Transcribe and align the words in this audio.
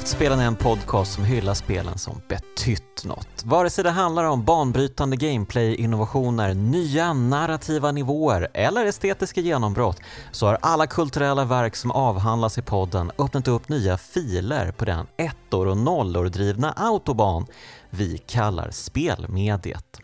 Kraftspelen 0.00 0.40
är 0.40 0.46
en 0.46 0.56
podcast 0.56 1.12
som 1.12 1.24
hyllar 1.24 1.54
spelen 1.54 1.98
som 1.98 2.22
betytt 2.28 3.04
något. 3.04 3.44
Vare 3.44 3.70
sig 3.70 3.84
det 3.84 3.90
handlar 3.90 4.24
om 4.24 4.44
banbrytande 4.44 5.16
gameplay-innovationer, 5.16 6.54
nya 6.54 7.12
narrativa 7.12 7.92
nivåer 7.92 8.48
eller 8.54 8.86
estetiska 8.86 9.40
genombrott 9.40 10.00
så 10.32 10.46
har 10.46 10.58
alla 10.62 10.86
kulturella 10.86 11.44
verk 11.44 11.76
som 11.76 11.90
avhandlas 11.90 12.58
i 12.58 12.62
podden 12.62 13.10
öppnat 13.18 13.48
upp 13.48 13.68
nya 13.68 13.96
filer 13.96 14.72
på 14.72 14.84
den 14.84 15.06
ettor 15.16 15.66
och 15.66 15.76
nollor 15.76 16.26
drivna 16.26 16.72
autobahn 16.72 17.46
vi 17.90 18.18
kallar 18.18 18.70
spelmediet. 18.70 20.00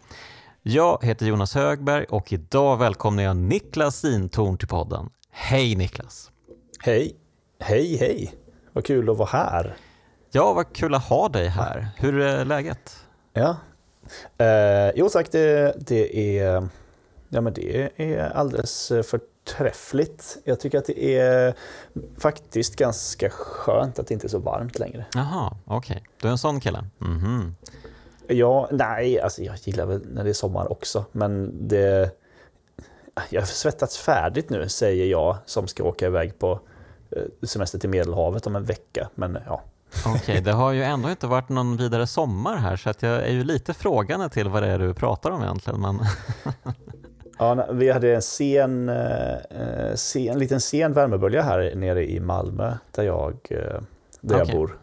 Jag 0.63 0.99
heter 1.03 1.27
Jonas 1.27 1.55
Högberg 1.55 2.05
och 2.05 2.33
idag 2.33 2.77
välkomnar 2.77 3.23
jag 3.23 3.37
Niklas 3.37 3.97
Sintorn 4.01 4.59
till 4.59 4.69
podden. 4.69 5.11
Hej 5.31 5.77
Niklas! 5.77 6.31
Hej! 6.79 7.17
Hej 7.61 7.97
hej! 7.97 8.35
Vad 8.73 8.85
kul 8.85 9.11
att 9.11 9.17
vara 9.17 9.29
här. 9.29 9.77
Ja, 10.31 10.53
vad 10.53 10.73
kul 10.73 10.95
att 10.95 11.05
ha 11.05 11.29
dig 11.29 11.49
här. 11.49 11.89
Hur 11.97 12.21
är 12.21 12.45
läget? 12.45 12.97
Ja, 13.33 13.57
eh, 14.39 14.91
jo 14.95 15.09
tack, 15.09 15.33
det, 15.33 15.77
det, 15.79 16.39
är, 16.39 16.69
ja, 17.29 17.41
men 17.41 17.53
det 17.53 17.91
är 17.97 18.31
alldeles 18.31 18.93
förträffligt. 19.05 20.39
Jag 20.45 20.61
tycker 20.61 20.79
att 20.79 20.87
det 20.87 21.19
är 21.19 21.55
faktiskt 22.19 22.77
ganska 22.77 23.31
skönt 23.31 23.99
att 23.99 24.07
det 24.07 24.15
inte 24.15 24.27
är 24.27 24.29
så 24.29 24.39
varmt 24.39 24.79
längre. 24.79 25.07
Jaha, 25.15 25.57
okej. 25.65 25.97
Okay. 25.97 26.09
Du 26.21 26.29
är 26.29 26.33
en 26.33 26.39
sån 26.39 26.61
kille? 26.61 26.85
Mm 27.01 27.19
-hmm. 27.19 27.53
Ja, 28.29 28.69
nej, 28.73 29.21
alltså 29.21 29.43
jag 29.43 29.57
gillar 29.65 29.87
väl 29.87 30.03
när 30.07 30.25
det 30.25 30.31
är 30.31 30.35
sommar 30.35 30.73
också, 30.73 31.05
men 31.13 31.53
det... 31.69 32.11
Jag 33.31 33.41
har 33.41 33.47
svettats 33.47 33.99
färdigt 33.99 34.51
nu, 34.51 34.69
säger 34.69 35.07
jag, 35.07 35.37
som 35.47 35.69
ska 35.69 35.85
åka 35.85 36.07
iväg 36.07 36.39
på 36.39 36.61
Eh, 37.11 37.47
semester 37.47 37.79
till 37.79 37.91
Medelhavet 37.91 38.47
om 38.47 38.57
en 38.57 38.65
vecka. 38.65 39.09
Men 39.15 39.39
ja. 39.47 39.63
Okej, 40.07 40.21
okay, 40.21 40.41
det 40.41 40.53
har 40.53 40.73
ju 40.73 40.83
ändå 40.83 41.11
inte 41.11 41.27
varit 41.27 41.49
någon 41.49 41.77
vidare 41.77 42.07
sommar 42.07 42.57
här 42.57 42.77
så 42.77 42.91
att 42.91 43.03
jag 43.03 43.13
är 43.13 43.33
ju 43.33 43.45
lite 43.45 43.75
frågande 43.75 44.29
till 44.29 44.49
vad 44.49 44.63
det 44.63 44.69
är 44.69 44.79
du 44.79 44.95
pratar 44.95 45.31
om 45.31 45.43
egentligen. 45.43 45.81
Men 45.81 46.01
ja, 47.39 47.67
vi 47.73 47.91
hade 47.91 48.15
en 48.15 48.23
sen, 48.23 48.89
eh, 48.89 49.95
sen, 49.95 50.29
en 50.29 50.39
liten 50.39 50.61
sen 50.61 50.93
värmebölja 50.93 51.43
här 51.43 51.75
nere 51.75 52.11
i 52.11 52.21
Malmö 52.21 52.75
där 52.91 53.03
jag, 53.03 53.37
eh, 53.51 53.59
där 54.21 54.35
okay. 54.35 54.39
jag 54.39 54.57
bor. 54.57 54.79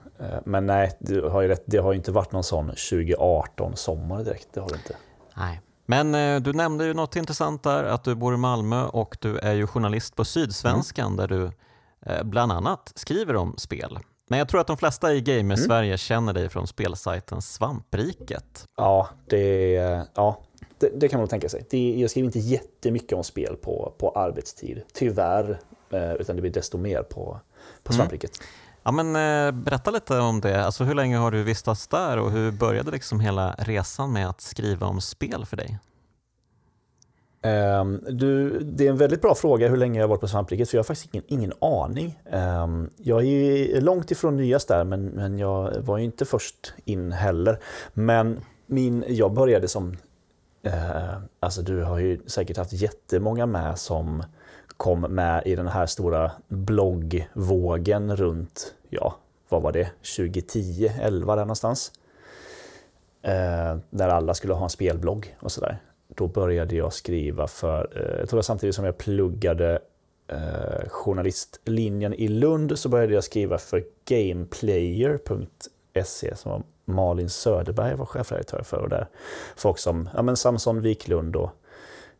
Men 0.45 0.65
nej, 0.65 0.97
du 0.99 1.21
har 1.21 1.41
ju 1.41 1.47
rätt, 1.47 1.63
det 1.65 1.77
har 1.77 1.93
inte 1.93 2.11
varit 2.11 2.31
någon 2.31 2.43
sån 2.43 2.65
2018 2.67 3.75
sommar 3.75 4.23
direkt. 4.23 4.47
Det 4.53 4.59
har 4.59 4.69
det 4.69 4.75
inte. 4.75 4.95
Nej. 5.37 5.61
Men 5.85 6.43
du 6.43 6.53
nämnde 6.53 6.85
ju 6.85 6.93
något 6.93 7.15
intressant 7.15 7.63
där, 7.63 7.83
att 7.83 8.03
du 8.03 8.15
bor 8.15 8.33
i 8.33 8.37
Malmö 8.37 8.83
och 8.83 9.17
du 9.19 9.37
är 9.37 9.53
ju 9.53 9.67
journalist 9.67 10.15
på 10.15 10.25
Sydsvenskan 10.25 11.05
mm. 11.05 11.17
där 11.17 11.27
du 11.27 11.51
Eh, 12.05 12.23
bland 12.23 12.51
annat 12.51 12.91
skriver 12.95 13.35
om 13.35 13.53
spel. 13.57 13.99
Men 14.33 14.37
jag 14.37 14.47
tror 14.47 14.61
att 14.61 14.67
de 14.67 14.77
flesta 14.77 15.13
i 15.13 15.21
Gamer-Sverige 15.21 15.89
mm. 15.89 15.97
känner 15.97 16.33
dig 16.33 16.49
från 16.49 16.67
spelsajten 16.67 17.41
Svampriket. 17.41 18.65
Ja, 18.77 19.09
det, 19.29 19.71
ja 20.15 20.41
det, 20.79 20.89
det 20.95 21.07
kan 21.09 21.19
man 21.19 21.27
tänka 21.27 21.49
sig. 21.49 21.65
Det, 21.69 21.99
jag 21.99 22.09
skriver 22.09 22.25
inte 22.25 22.39
jättemycket 22.39 23.13
om 23.13 23.23
spel 23.23 23.55
på, 23.55 23.93
på 23.97 24.09
arbetstid, 24.09 24.81
tyvärr. 24.93 25.59
Eh, 25.89 26.13
utan 26.13 26.35
det 26.35 26.41
blir 26.41 26.51
desto 26.51 26.77
mer 26.77 27.03
på, 27.03 27.39
på 27.83 27.93
mm. 27.93 27.97
Svampriket. 27.97 28.31
Mm. 28.37 28.47
Ja, 28.83 28.91
men, 28.91 29.15
eh, 29.15 29.51
berätta 29.63 29.91
lite 29.91 30.19
om 30.19 30.41
det. 30.41 30.65
Alltså, 30.65 30.83
hur 30.83 30.95
länge 30.95 31.17
har 31.17 31.31
du 31.31 31.43
vistats 31.43 31.87
där 31.87 32.17
och 32.17 32.31
hur 32.31 32.51
började 32.51 32.91
liksom 32.91 33.19
hela 33.19 33.55
resan 33.57 34.13
med 34.13 34.29
att 34.29 34.41
skriva 34.41 34.87
om 34.87 35.01
spel 35.01 35.45
för 35.45 35.57
dig? 35.57 35.79
Um, 37.45 38.03
du, 38.09 38.59
det 38.59 38.87
är 38.87 38.89
en 38.89 38.97
väldigt 38.97 39.21
bra 39.21 39.35
fråga 39.35 39.67
hur 39.67 39.77
länge 39.77 39.99
jag 39.99 40.03
har 40.03 40.09
varit 40.09 40.21
på 40.21 40.27
svampriket, 40.27 40.69
för 40.69 40.77
jag 40.77 40.79
har 40.79 40.85
faktiskt 40.85 41.13
ingen, 41.13 41.25
ingen 41.27 41.53
aning. 41.59 42.19
Um, 42.31 42.89
jag 42.97 43.25
är 43.25 43.81
långt 43.81 44.11
ifrån 44.11 44.37
nyast 44.37 44.67
där, 44.67 44.83
men, 44.83 45.05
men 45.05 45.39
jag 45.39 45.73
var 45.79 45.97
ju 45.97 46.03
inte 46.03 46.25
först 46.25 46.73
in 46.85 47.11
heller. 47.11 47.59
Men 47.93 48.41
min, 48.65 49.05
jag 49.07 49.33
började 49.33 49.67
som... 49.67 49.97
Uh, 50.67 51.17
alltså 51.39 51.61
du 51.61 51.83
har 51.83 51.99
ju 51.99 52.19
säkert 52.25 52.57
haft 52.57 52.73
jättemånga 52.73 53.45
med 53.45 53.79
som 53.79 54.23
kom 54.77 55.01
med 55.01 55.43
i 55.45 55.55
den 55.55 55.67
här 55.67 55.85
stora 55.85 56.31
bloggvågen 56.47 58.15
runt, 58.15 58.73
ja, 58.89 59.15
vad 59.49 59.61
var 59.61 59.71
det, 59.71 59.89
2010, 60.17 60.91
11 61.01 61.35
där 61.35 61.41
någonstans. 61.41 61.91
Uh, 63.27 63.79
där 63.89 64.09
alla 64.09 64.33
skulle 64.33 64.53
ha 64.53 64.63
en 64.63 64.69
spelblogg 64.69 65.37
och 65.39 65.51
sådär 65.51 65.79
då 66.15 66.27
började 66.27 66.75
jag 66.75 66.93
skriva 66.93 67.47
för, 67.47 67.89
eh, 67.95 68.19
jag 68.19 68.29
tror 68.29 68.37
det 68.37 68.43
samtidigt 68.43 68.75
som 68.75 68.85
jag 68.85 68.97
pluggade 68.97 69.79
eh, 70.27 70.89
journalistlinjen 70.89 72.13
i 72.13 72.27
Lund 72.27 72.79
så 72.79 72.89
började 72.89 73.13
jag 73.13 73.23
skriva 73.23 73.57
för 73.57 73.83
gameplayer.se 74.05 76.35
som 76.35 76.51
var 76.51 76.63
Malin 76.85 77.29
Söderberg 77.29 77.95
var 77.95 78.05
chefredaktör 78.05 78.63
för. 78.63 78.77
Och 78.77 78.89
där 78.89 79.07
folk 79.55 79.77
som 79.77 80.09
ja, 80.15 80.21
men 80.21 80.37
Samson 80.37 80.81
Wiklund 80.81 81.35
och 81.35 81.49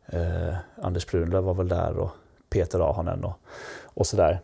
eh, 0.06 0.54
Anders 0.82 1.06
Brunlöv 1.06 1.44
var 1.44 1.54
väl 1.54 1.68
där 1.68 1.98
och 1.98 2.10
Peter 2.50 2.80
Ahonen 2.80 3.24
och, 3.24 3.38
och 3.84 4.06
sådär. 4.06 4.40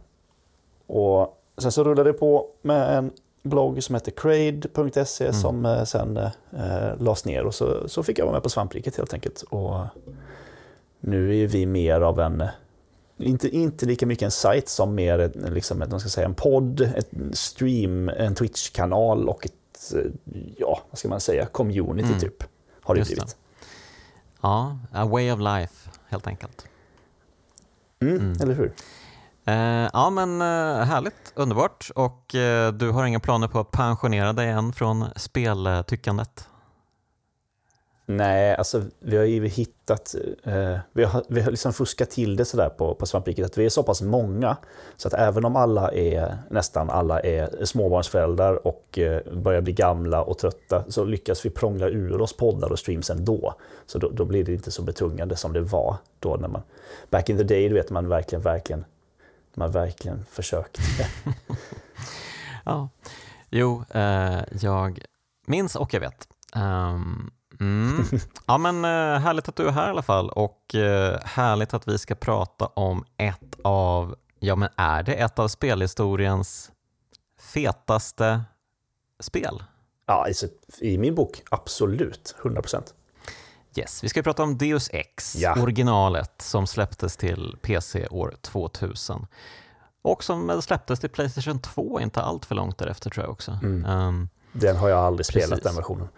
Och 0.87 1.43
sen 1.59 1.73
så 1.73 1.85
rullade 1.85 2.13
det 2.13 2.19
på 2.19 2.47
med 2.63 2.99
en 2.99 3.11
blogg 3.43 3.83
som 3.83 3.95
heter 3.95 4.11
crade.se 4.13 5.25
mm. 5.25 5.41
som 5.41 5.67
eh, 5.67 5.85
sen 5.85 6.17
eh, 6.17 6.31
lades 6.99 7.25
ner 7.25 7.45
och 7.45 7.55
så, 7.55 7.89
så 7.89 8.03
fick 8.03 8.19
jag 8.19 8.25
vara 8.25 8.33
med 8.33 8.43
på 8.43 8.49
svampriket 8.49 8.97
helt 8.97 9.15
enkelt. 9.15 9.43
Och 9.43 9.85
nu 11.01 11.43
är 11.43 11.47
vi 11.47 11.67
mer 11.67 12.01
av 12.01 12.21
en, 12.21 12.45
inte, 13.19 13.49
inte 13.49 13.87
lika 13.87 14.07
mycket 14.07 14.25
en 14.25 14.31
sajt 14.31 14.69
som 14.69 14.95
mer 14.95 15.33
liksom, 15.51 16.01
ska 16.01 16.09
säga, 16.09 16.27
en 16.27 16.35
podd, 16.35 16.81
ett 16.81 17.11
stream, 17.33 18.09
en 18.09 18.35
Twitch-kanal 18.35 19.29
och 19.29 19.47
ett, 19.47 19.93
ja, 20.57 20.81
vad 20.91 20.99
ska 20.99 21.09
man 21.09 21.21
säga, 21.21 21.47
community 21.47 22.09
mm. 22.09 22.21
typ. 22.21 22.45
Har 22.83 22.95
det 22.95 23.01
blivit. 23.01 23.27
Det. 23.27 23.35
Ja, 24.41 24.79
a 24.93 25.07
way 25.07 25.33
of 25.33 25.41
life 25.41 25.91
helt 26.09 26.27
enkelt. 26.27 26.67
Mm, 28.01 28.17
mm. 28.17 28.37
Eller 28.43 28.55
hur? 28.55 28.73
Eh, 29.51 29.91
ja 29.93 30.11
men 30.11 30.41
eh, 30.41 30.85
härligt, 30.85 31.33
underbart. 31.35 31.91
Och 31.95 32.35
eh, 32.35 32.73
du 32.73 32.91
har 32.91 33.07
inga 33.07 33.21
planer 33.21 33.49
på 33.49 33.59
att 33.59 33.71
pensionera 33.71 34.33
dig 34.33 34.49
än 34.49 34.73
från 34.73 35.05
speltyckandet? 35.17 36.47
Nej, 38.07 38.55
alltså 38.55 38.83
vi 39.01 39.17
har 39.17 39.25
ju 39.25 39.49
hittat, 39.49 40.15
eh, 40.45 40.79
vi 40.93 41.05
har, 41.05 41.25
vi 41.29 41.41
har 41.41 41.51
liksom 41.51 41.73
fuskat 41.73 42.11
till 42.11 42.37
det 42.37 42.45
sådär 42.45 42.69
på, 42.69 42.95
på 42.95 43.07
svampriket 43.07 43.47
att 43.47 43.59
vi 43.59 43.65
är 43.65 43.69
så 43.69 43.83
pass 43.83 44.03
många 44.03 44.57
så 44.97 45.09
att 45.09 45.15
även 45.15 45.45
om 45.45 45.57
alla 45.57 45.93
är, 45.93 46.39
nästan 46.51 46.91
alla 46.91 47.21
är 47.21 47.65
småbarnsföräldrar 47.65 48.67
och 48.67 48.99
eh, 48.99 49.33
börjar 49.33 49.61
bli 49.61 49.73
gamla 49.73 50.23
och 50.23 50.39
trötta 50.39 50.85
så 50.89 51.05
lyckas 51.05 51.47
vi 51.47 51.51
prångla 51.51 51.89
ur 51.89 52.21
oss 52.21 52.37
poddar 52.37 52.73
och 52.73 52.79
streams 52.79 53.11
ändå. 53.11 53.55
Så 53.87 53.99
då, 53.99 54.11
då 54.11 54.25
blir 54.25 54.45
det 54.45 54.53
inte 54.53 54.71
så 54.71 54.83
betungande 54.83 55.37
som 55.37 55.53
det 55.53 55.61
var 55.61 55.97
då 56.19 56.37
när 56.37 56.49
man, 56.49 56.63
back 57.11 57.29
in 57.29 57.39
the 57.39 57.45
day, 57.45 57.69
du 57.69 57.75
vet 57.75 57.91
man 57.91 58.09
verkligen, 58.09 58.43
verkligen 58.43 58.85
man 59.57 59.71
verkligen 59.71 60.25
försökt. 60.25 60.79
ja, 62.65 62.89
jo, 63.51 63.85
eh, 63.91 64.41
jag 64.61 65.01
minns 65.47 65.77
och 65.77 65.95
jag 65.95 66.01
vet. 66.01 66.29
Um, 66.57 67.31
mm. 67.61 68.05
Ja, 68.47 68.59
men 68.59 68.85
eh, 68.85 69.21
härligt 69.21 69.49
att 69.49 69.57
du 69.57 69.67
är 69.67 69.73
här 69.73 69.87
i 69.87 69.91
alla 69.91 70.03
fall 70.03 70.31
och 70.31 70.75
eh, 70.75 71.21
härligt 71.25 71.75
att 71.75 71.89
vi 71.89 71.99
ska 71.99 72.15
prata 72.15 72.67
om 72.67 73.05
ett 73.17 73.55
av, 73.63 74.17
ja 74.39 74.57
men 74.57 74.69
är 74.77 75.03
det 75.03 75.15
ett 75.15 75.39
av 75.39 75.49
spelhistoriens 75.49 76.71
fetaste 77.39 78.43
spel? 79.21 79.63
Ja, 80.07 80.25
alltså, 80.27 80.47
i 80.81 80.99
min 80.99 81.15
bok 81.15 81.43
absolut, 81.51 82.35
100 82.41 82.63
procent. 82.63 82.95
Yes, 83.77 84.05
vi 84.05 84.09
ska 84.09 84.23
prata 84.23 84.43
om 84.43 84.59
Deus 84.59 84.91
Ex, 84.93 85.37
ja. 85.37 85.63
originalet 85.63 86.43
som 86.43 86.67
släpptes 86.67 87.17
till 87.17 87.57
PC 87.63 88.09
år 88.09 88.35
2000. 88.41 89.27
Och 90.03 90.25
som 90.25 90.63
släpptes 90.63 91.01
till 91.01 91.11
Playstation 91.11 91.59
2 91.59 92.01
inte 92.01 92.23
allt 92.23 92.45
för 92.45 92.55
långt 92.55 92.79
därefter 92.79 93.11
tror 93.11 93.25
jag 93.25 93.33
också. 93.33 93.59
Mm. 93.63 93.85
Um, 93.85 94.29
den 94.53 94.77
har 94.77 94.89
jag 94.89 94.99
aldrig 94.99 95.27
precis. 95.27 95.45
spelat, 95.45 95.63
den 95.63 95.75
versionen. 95.75 96.09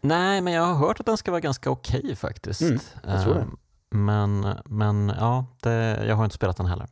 Nej, 0.00 0.40
men 0.40 0.52
jag 0.52 0.62
har 0.62 0.74
hört 0.74 1.00
att 1.00 1.06
den 1.06 1.16
ska 1.16 1.30
vara 1.30 1.40
ganska 1.40 1.70
okej 1.70 2.00
okay, 2.00 2.16
faktiskt. 2.16 2.60
Mm, 2.60 2.78
jag 3.06 3.22
tror 3.22 3.34
det. 3.34 3.40
Um, 3.40 3.58
men, 3.90 4.46
men 4.64 5.12
ja, 5.18 5.46
det, 5.62 6.04
jag 6.06 6.16
har 6.16 6.24
inte 6.24 6.36
spelat 6.36 6.56
den 6.56 6.66
heller. 6.66 6.88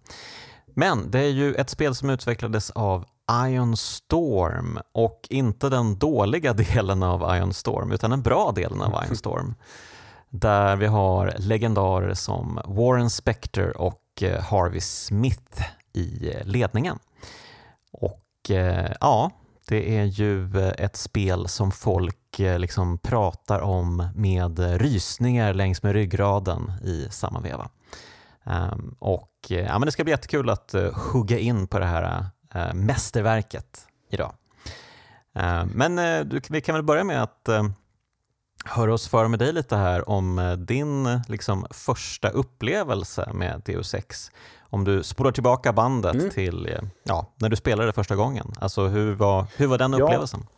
Men 0.67 1.11
det 1.11 1.19
är 1.19 1.31
ju 1.31 1.55
ett 1.55 1.71
spel 1.71 1.95
som 1.95 2.11
utvecklades 2.11 2.71
av 2.71 3.05
Ion 3.33 3.77
Storm 3.77 4.79
och 4.93 5.27
inte 5.31 5.69
den 5.69 5.99
dåliga 5.99 6.53
delen 6.75 7.03
av 7.03 7.37
Ion 7.37 7.55
Storm 7.55 7.93
utan 7.93 8.11
den 8.11 8.23
bra 8.23 8.53
delen 8.53 8.81
av 8.81 9.05
Ion 9.05 9.17
Storm. 9.17 9.55
Där 10.31 10.77
vi 10.77 10.87
har 10.87 11.35
legendarer 11.39 12.15
som 12.15 12.61
Warren 12.65 13.11
Spector 13.11 13.77
och 13.77 14.03
eh, 14.21 14.43
Harvey 14.43 14.81
Smith 14.81 15.63
i 15.93 16.35
eh, 16.35 16.47
ledningen. 16.47 16.99
Och 17.93 18.51
eh, 18.51 18.93
ja, 19.01 19.31
det 19.69 19.99
är 19.99 20.05
ju 20.05 20.51
ett 20.71 20.97
spel 20.97 21.49
som 21.49 21.71
folk 21.71 22.15
liksom 22.39 22.99
pratar 22.99 23.61
om 23.61 24.09
med 24.15 24.59
rysningar 24.59 25.55
längs 25.55 25.83
med 25.83 25.93
ryggraden 25.93 26.73
i 26.85 27.09
samma 27.11 27.41
veva. 27.41 27.69
Ehm, 28.45 28.95
och 28.99 29.31
ja, 29.49 29.79
men 29.79 29.87
Det 29.87 29.93
ska 29.93 30.05
bli 30.05 30.11
jättekul 30.11 30.51
att 30.51 30.75
hugga 30.95 31.39
in 31.39 31.67
på 31.67 31.79
det 31.79 31.87
här 31.87 32.27
uh, 32.57 32.75
mästerverket 32.75 33.87
idag. 34.11 34.35
Eh, 35.39 35.67
men 35.75 35.99
eh, 35.99 36.25
du, 36.25 36.41
vi 36.51 36.61
kan 36.61 36.75
väl 36.75 36.85
börja 36.85 37.05
med 37.05 37.23
att 37.23 37.49
eh, 37.49 37.65
höra 38.65 38.95
oss 38.95 39.09
för 39.09 39.29
med 39.29 39.39
dig 39.39 39.53
lite 39.53 39.77
här 39.77 40.09
om 40.09 40.57
din 40.69 41.21
liksom, 41.29 41.67
första 41.71 42.29
upplevelse 42.29 43.31
med 43.35 43.63
Deus 43.65 43.95
Ex. 43.95 44.31
Om 44.71 44.85
du 44.85 45.03
spolar 45.03 45.33
tillbaka 45.33 45.73
bandet 45.73 46.15
mm. 46.15 46.31
till 46.31 46.79
ja, 47.03 47.33
när 47.37 47.49
du 47.49 47.57
spelade 47.57 47.93
första 47.93 48.17
gången. 48.17 48.53
Alltså 48.59 48.87
hur 48.87 49.15
var, 49.15 49.47
hur 49.57 49.67
var 49.67 49.79
den 49.79 49.95
upplevelsen? 49.95 50.41
Ja. 50.41 50.55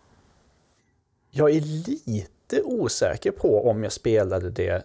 Jag 1.31 1.51
är 1.51 1.61
lite 1.61 2.63
osäker 2.65 3.31
på 3.31 3.71
om 3.71 3.83
jag 3.83 3.93
spelade 3.93 4.51
det 4.51 4.71
Eh, 4.73 4.83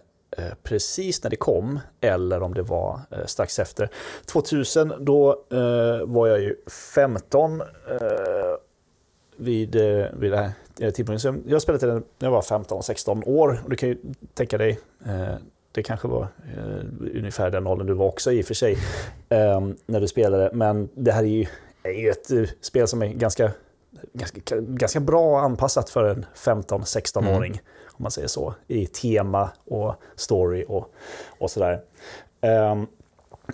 precis 0.62 1.22
när 1.22 1.30
det 1.30 1.36
kom 1.36 1.80
eller 2.00 2.42
om 2.42 2.54
det 2.54 2.62
var 2.62 3.00
eh, 3.10 3.26
strax 3.26 3.58
efter. 3.58 3.90
2000 4.26 4.92
då 5.00 5.30
eh, 5.50 6.06
var 6.06 6.26
jag 6.26 6.40
ju 6.40 6.56
15 6.96 7.62
vid, 9.36 9.74
vid 10.12 10.32
det 10.32 10.36
här 10.36 10.90
tidpunkten. 10.90 11.42
Jag 11.46 11.62
spelade 11.62 11.86
när 11.86 12.02
jag 12.18 12.30
var 12.30 12.42
15-16 12.42 13.28
år 13.28 13.60
och 13.64 13.70
du 13.70 13.76
kan 13.76 13.88
ju 13.88 13.98
tänka 14.34 14.58
dig 14.58 14.80
det 15.72 15.82
kanske 15.82 16.08
var 16.08 16.28
ungefär 17.14 17.50
den 17.50 17.66
åldern 17.66 17.86
du 17.86 17.94
var 17.94 18.06
också 18.06 18.32
i 18.32 18.42
och 18.42 18.46
för 18.46 18.54
sig 18.54 18.76
när 19.86 20.00
du 20.00 20.08
spelade. 20.08 20.50
Men 20.52 20.88
det 20.94 21.12
här 21.12 21.22
är 21.22 21.26
ju, 21.26 21.46
är 21.82 21.90
ju 21.90 22.10
ett 22.10 22.30
spel 22.60 22.88
som 22.88 23.02
är 23.02 23.06
ganska, 23.06 23.50
ganska, 24.12 24.56
ganska 24.60 25.00
bra 25.00 25.40
anpassat 25.40 25.90
för 25.90 26.04
en 26.04 26.26
15-16-åring. 26.34 27.52
Mm 27.52 27.64
om 27.98 28.02
man 28.02 28.10
säger 28.10 28.28
så, 28.28 28.54
i 28.68 28.86
tema 28.86 29.50
och 29.64 29.94
story 30.16 30.64
och, 30.68 30.94
och 31.38 31.50
sådär. 31.50 31.80
Um, 32.72 32.86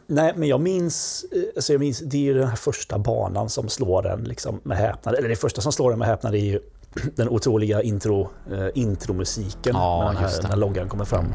nej, 0.06 0.32
men 0.36 0.48
jag 0.48 0.60
minns, 0.60 1.24
eh, 1.32 1.42
alltså 1.56 1.72
jag 1.72 1.80
minns, 1.80 1.98
det 1.98 2.16
är 2.16 2.20
ju 2.20 2.34
den 2.34 2.48
här 2.48 2.56
första 2.56 2.98
banan 2.98 3.48
som 3.48 3.68
slår 3.68 4.02
den 4.02 4.24
liksom 4.24 4.60
med 4.62 4.78
häpnad, 4.78 5.14
eller 5.14 5.28
det 5.28 5.36
första 5.36 5.60
som 5.60 5.72
slår 5.72 5.90
den 5.90 5.98
med 5.98 6.08
häpnad 6.08 6.34
är 6.34 6.38
ju 6.38 6.60
den 7.14 7.28
otroliga 7.28 7.82
intro, 7.82 8.28
eh, 8.52 8.68
intromusiken 8.74 9.72
ja, 9.74 10.12
när, 10.12 10.48
när 10.48 10.56
loggan 10.56 10.88
kommer 10.88 11.04
fram. 11.04 11.34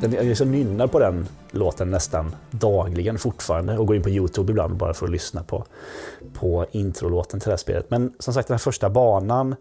Jag 0.00 0.24
liksom 0.24 0.52
nynnar 0.52 0.86
på 0.86 0.98
den 0.98 1.28
låten 1.50 1.90
nästan 1.90 2.34
dagligen 2.50 3.18
fortfarande 3.18 3.78
och 3.78 3.86
går 3.86 3.96
in 3.96 4.02
på 4.02 4.10
YouTube 4.10 4.52
ibland 4.52 4.76
bara 4.76 4.94
för 4.94 5.06
att 5.06 5.12
lyssna 5.12 5.42
på, 5.42 5.64
på 6.34 6.66
introlåten 6.70 7.40
till 7.40 7.48
det 7.48 7.52
här 7.52 7.56
spelet. 7.56 7.90
Men 7.90 8.12
som 8.18 8.34
sagt, 8.34 8.48
den 8.48 8.54
här 8.54 8.58
första 8.58 8.90
banan 8.90 9.56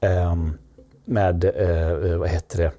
eh, 0.00 0.36
med, 1.04 1.44
eh, 1.44 2.18
vad 2.18 2.28
heter 2.28 2.58
det, 2.58 2.72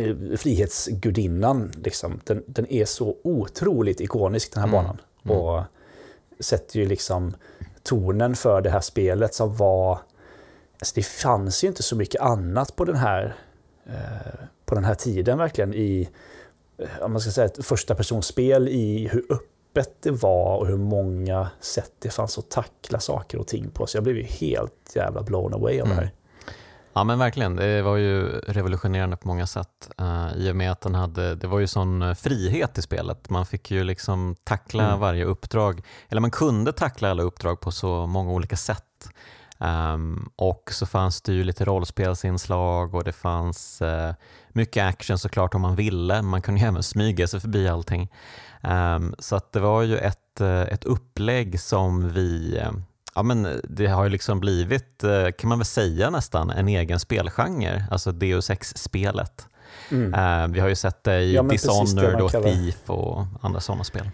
eh, 0.00 0.36
Frihetsgudinnan, 0.36 1.72
liksom, 1.84 2.20
den, 2.24 2.42
den, 2.46 2.72
är 2.72 2.84
så 2.84 3.16
otroligt 3.24 4.00
ikonisk 4.00 4.54
den 4.54 4.60
här 4.60 4.68
mm. 4.68 4.82
banan. 4.82 5.00
Mm. 5.24 5.36
Och 5.36 5.62
sätter 6.40 6.80
ju 6.80 6.86
liksom 6.86 7.34
tonen 7.82 8.36
för 8.36 8.60
det 8.60 8.70
här 8.70 8.80
spelet 8.80 9.34
som 9.34 9.56
var... 9.56 9.98
Alltså 10.78 10.92
det 10.94 11.06
fanns 11.06 11.64
ju 11.64 11.68
inte 11.68 11.82
så 11.82 11.96
mycket 11.96 12.20
annat 12.20 12.76
på 12.76 12.84
den 12.84 12.96
här 12.96 13.36
eh, 13.86 14.46
på 14.66 14.74
den 14.74 14.84
här 14.84 14.94
tiden 14.94 15.38
verkligen 15.38 15.74
i, 15.74 16.08
eh, 16.78 17.02
om 17.02 17.12
man 17.12 17.20
ska 17.20 17.30
säga 17.30 17.44
ett 17.44 17.66
första 17.66 17.94
personspel 17.94 18.68
i 18.68 19.08
hur 19.12 19.24
öppet 19.30 20.02
det 20.02 20.10
var 20.10 20.56
och 20.56 20.66
hur 20.66 20.76
många 20.76 21.50
sätt 21.60 21.92
det 21.98 22.10
fanns 22.10 22.38
att 22.38 22.50
tackla 22.50 23.00
saker 23.00 23.38
och 23.38 23.46
ting 23.46 23.70
på. 23.70 23.86
Så 23.86 23.96
jag 23.96 24.04
blev 24.04 24.16
ju 24.16 24.22
helt 24.22 24.92
jävla 24.94 25.22
blown 25.22 25.54
away 25.54 25.80
av 25.80 25.86
mm. 25.86 25.96
det 25.96 26.02
här. 26.02 26.12
Ja 26.96 27.04
men 27.04 27.18
verkligen, 27.18 27.56
det 27.56 27.82
var 27.82 27.96
ju 27.96 28.28
revolutionerande 28.28 29.16
på 29.16 29.28
många 29.28 29.46
sätt 29.46 29.90
uh, 30.00 30.36
i 30.36 30.50
och 30.50 30.56
med 30.56 30.72
att 30.72 30.80
den 30.80 30.94
hade, 30.94 31.34
det 31.34 31.46
var 31.46 31.58
ju 31.58 31.66
sån 31.66 32.02
eh, 32.02 32.14
frihet 32.14 32.78
i 32.78 32.82
spelet. 32.82 33.30
Man 33.30 33.46
fick 33.46 33.70
ju 33.70 33.84
liksom 33.84 34.36
tackla 34.44 34.86
mm. 34.86 35.00
varje 35.00 35.24
uppdrag, 35.24 35.82
eller 36.08 36.20
man 36.20 36.30
kunde 36.30 36.72
tackla 36.72 37.10
alla 37.10 37.22
uppdrag 37.22 37.60
på 37.60 37.72
så 37.72 38.06
många 38.06 38.32
olika 38.32 38.56
sätt. 38.56 39.08
Um, 39.58 40.30
och 40.36 40.70
så 40.72 40.86
fanns 40.86 41.22
det 41.22 41.32
ju 41.32 41.44
lite 41.44 41.64
rollspelsinslag 41.64 42.94
och 42.94 43.04
det 43.04 43.12
fanns 43.12 43.82
uh, 43.82 44.12
mycket 44.56 44.84
action 44.84 45.18
såklart 45.18 45.54
om 45.54 45.62
man 45.62 45.76
ville. 45.76 46.22
Man 46.22 46.42
kunde 46.42 46.60
ju 46.60 46.66
även 46.66 46.82
smyga 46.82 47.26
sig 47.26 47.40
förbi 47.40 47.68
allting. 47.68 48.12
Um, 48.62 49.14
så 49.18 49.36
att 49.36 49.52
det 49.52 49.60
var 49.60 49.82
ju 49.82 49.98
ett, 49.98 50.40
uh, 50.40 50.60
ett 50.60 50.84
upplägg 50.84 51.60
som 51.60 52.08
vi 52.08 52.60
uh, 52.60 52.72
Ja, 53.14 53.22
men 53.22 53.60
det 53.64 53.86
har 53.86 54.04
ju 54.04 54.10
liksom 54.10 54.40
blivit, 54.40 55.04
kan 55.38 55.48
man 55.48 55.58
väl 55.58 55.66
säga 55.66 56.10
nästan, 56.10 56.50
en 56.50 56.68
egen 56.68 57.00
spelgenre, 57.00 57.84
alltså 57.90 58.12
Deus 58.12 58.50
Ex-spelet. 58.50 59.48
Mm. 59.90 60.52
vi 60.52 60.60
har 60.60 60.68
ju 60.68 60.74
sett 60.74 61.04
det 61.04 61.20
i 61.20 61.34
ja, 61.34 61.42
Dishonored 61.42 62.20
och 62.20 62.30
Thief 62.30 62.90
och 62.90 63.24
andra 63.40 63.60
sådana 63.60 63.84
spel. 63.84 64.10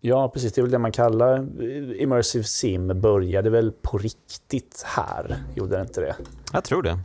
Ja, 0.00 0.28
precis. 0.28 0.52
Det 0.52 0.60
är 0.60 0.62
väl 0.62 0.70
det 0.70 0.78
man 0.78 0.92
kallar 0.92 1.62
immersive 2.00 2.44
sim. 2.44 3.00
Började 3.00 3.50
väl 3.50 3.72
på 3.82 3.98
riktigt 3.98 4.84
här, 4.86 5.36
gjorde 5.54 5.76
det 5.76 5.82
inte 5.82 6.00
det? 6.00 6.16
Jag 6.52 6.64
tror 6.64 6.82
det. 6.82 6.98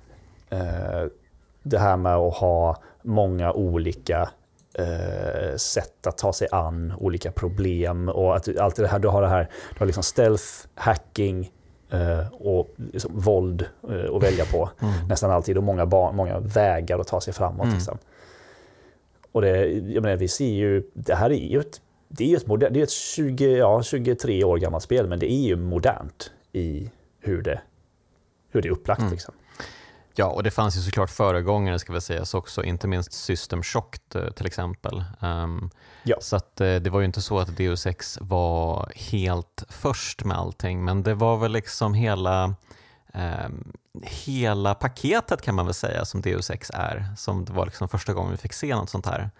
Eh, 1.65 1.69
det 1.69 1.79
här 1.79 1.97
med 1.97 2.15
att 2.15 2.33
ha 2.33 2.77
många 3.03 3.53
olika 3.53 4.29
eh, 4.73 5.55
sätt 5.57 6.07
att 6.07 6.17
ta 6.17 6.33
sig 6.33 6.47
an 6.51 6.93
olika 6.97 7.31
problem 7.31 8.09
och 8.09 8.35
att 8.35 8.57
allt 8.57 8.75
det 8.75 8.87
här, 8.87 8.99
du 8.99 9.07
har 9.07 9.21
det 9.21 9.27
här, 9.27 9.49
du 9.73 9.79
har 9.79 9.85
liksom 9.85 10.03
stealth, 10.03 10.43
hacking 10.75 11.51
eh, 11.91 12.33
och 12.33 12.69
liksom 12.75 13.19
våld 13.19 13.65
att 14.15 14.23
välja 14.23 14.45
på 14.45 14.69
mm. 14.81 15.07
nästan 15.07 15.31
alltid 15.31 15.57
och 15.57 15.63
många, 15.63 15.85
många 16.11 16.39
vägar 16.39 16.99
att 16.99 17.07
ta 17.07 17.21
sig 17.21 17.33
framåt. 17.33 17.65
Mm. 17.65 17.75
Liksom. 17.75 17.97
Och 19.31 19.41
det, 19.41 19.67
jag 19.67 20.03
menar, 20.03 20.15
vi 20.15 20.27
ser 20.27 20.53
ju, 20.53 20.83
det 20.93 21.15
här 21.15 21.29
är 21.29 21.47
ju 21.47 21.59
ett 21.59 21.81
det 22.17 22.33
är 22.33 22.37
ett, 22.37 22.47
modern, 22.47 22.73
det 22.73 22.79
är 22.79 22.83
ett 22.83 22.91
20, 22.91 23.57
ja, 23.57 23.83
23 23.83 24.43
år 24.43 24.57
gammalt 24.57 24.83
spel, 24.83 25.07
men 25.07 25.19
det 25.19 25.31
är 25.31 25.47
ju 25.47 25.55
modernt 25.55 26.31
i 26.51 26.91
hur 27.19 27.41
det, 27.41 27.61
hur 28.51 28.61
det 28.61 28.67
är 28.67 28.71
upplagt. 28.71 29.01
Mm. 29.01 29.11
Liksom. 29.11 29.33
Ja, 30.15 30.25
och 30.25 30.43
det 30.43 30.51
fanns 30.51 30.77
ju 30.77 30.81
såklart 30.81 31.09
föregångare 31.09 31.79
ska 31.79 31.93
vi 31.93 32.01
säga 32.01 32.25
också, 32.33 32.63
inte 32.63 32.87
minst 32.87 33.13
System 33.13 33.63
Shock 33.63 34.15
eh, 34.15 34.29
till 34.29 34.45
exempel. 34.45 35.03
Um, 35.19 35.69
ja. 36.03 36.17
Så 36.21 36.35
att, 36.35 36.61
eh, 36.61 36.75
det 36.75 36.89
var 36.89 36.99
ju 36.99 37.05
inte 37.05 37.21
så 37.21 37.39
att 37.39 37.57
Deus 37.57 37.85
Ex 37.85 38.17
var 38.21 38.91
helt 38.95 39.63
först 39.69 40.23
med 40.23 40.37
allting, 40.37 40.85
men 40.85 41.03
det 41.03 41.13
var 41.13 41.37
väl 41.37 41.51
liksom 41.51 41.93
hela 41.93 42.55
um, 43.13 43.73
hela 44.01 44.75
paketet 44.75 45.41
kan 45.41 45.55
man 45.55 45.65
väl 45.65 45.73
säga 45.73 46.05
som 46.05 46.21
Deus 46.21 46.49
Ex 46.49 46.71
är, 46.73 47.05
som 47.17 47.45
det 47.45 47.53
var 47.53 47.65
liksom 47.65 47.89
första 47.89 48.13
gången 48.13 48.31
vi 48.31 48.37
fick 48.37 48.53
se 48.53 48.75
något 48.75 48.89
sånt 48.89 49.05
här. 49.05 49.31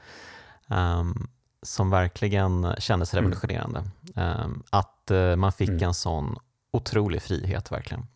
Um, 0.68 1.28
som 1.62 1.90
verkligen 1.90 2.76
kändes 2.80 3.14
mm. 3.14 3.24
revolutionerande. 3.24 3.84
Mm. 4.16 4.64
Att 4.70 5.12
eh, 5.12 5.36
man 5.36 5.52
fick 5.52 5.70
mm. 5.70 5.84
en 5.84 5.94
sån 5.94 6.36
otrolig 6.72 7.22
frihet 7.22 7.72
verkligen. 7.72 8.08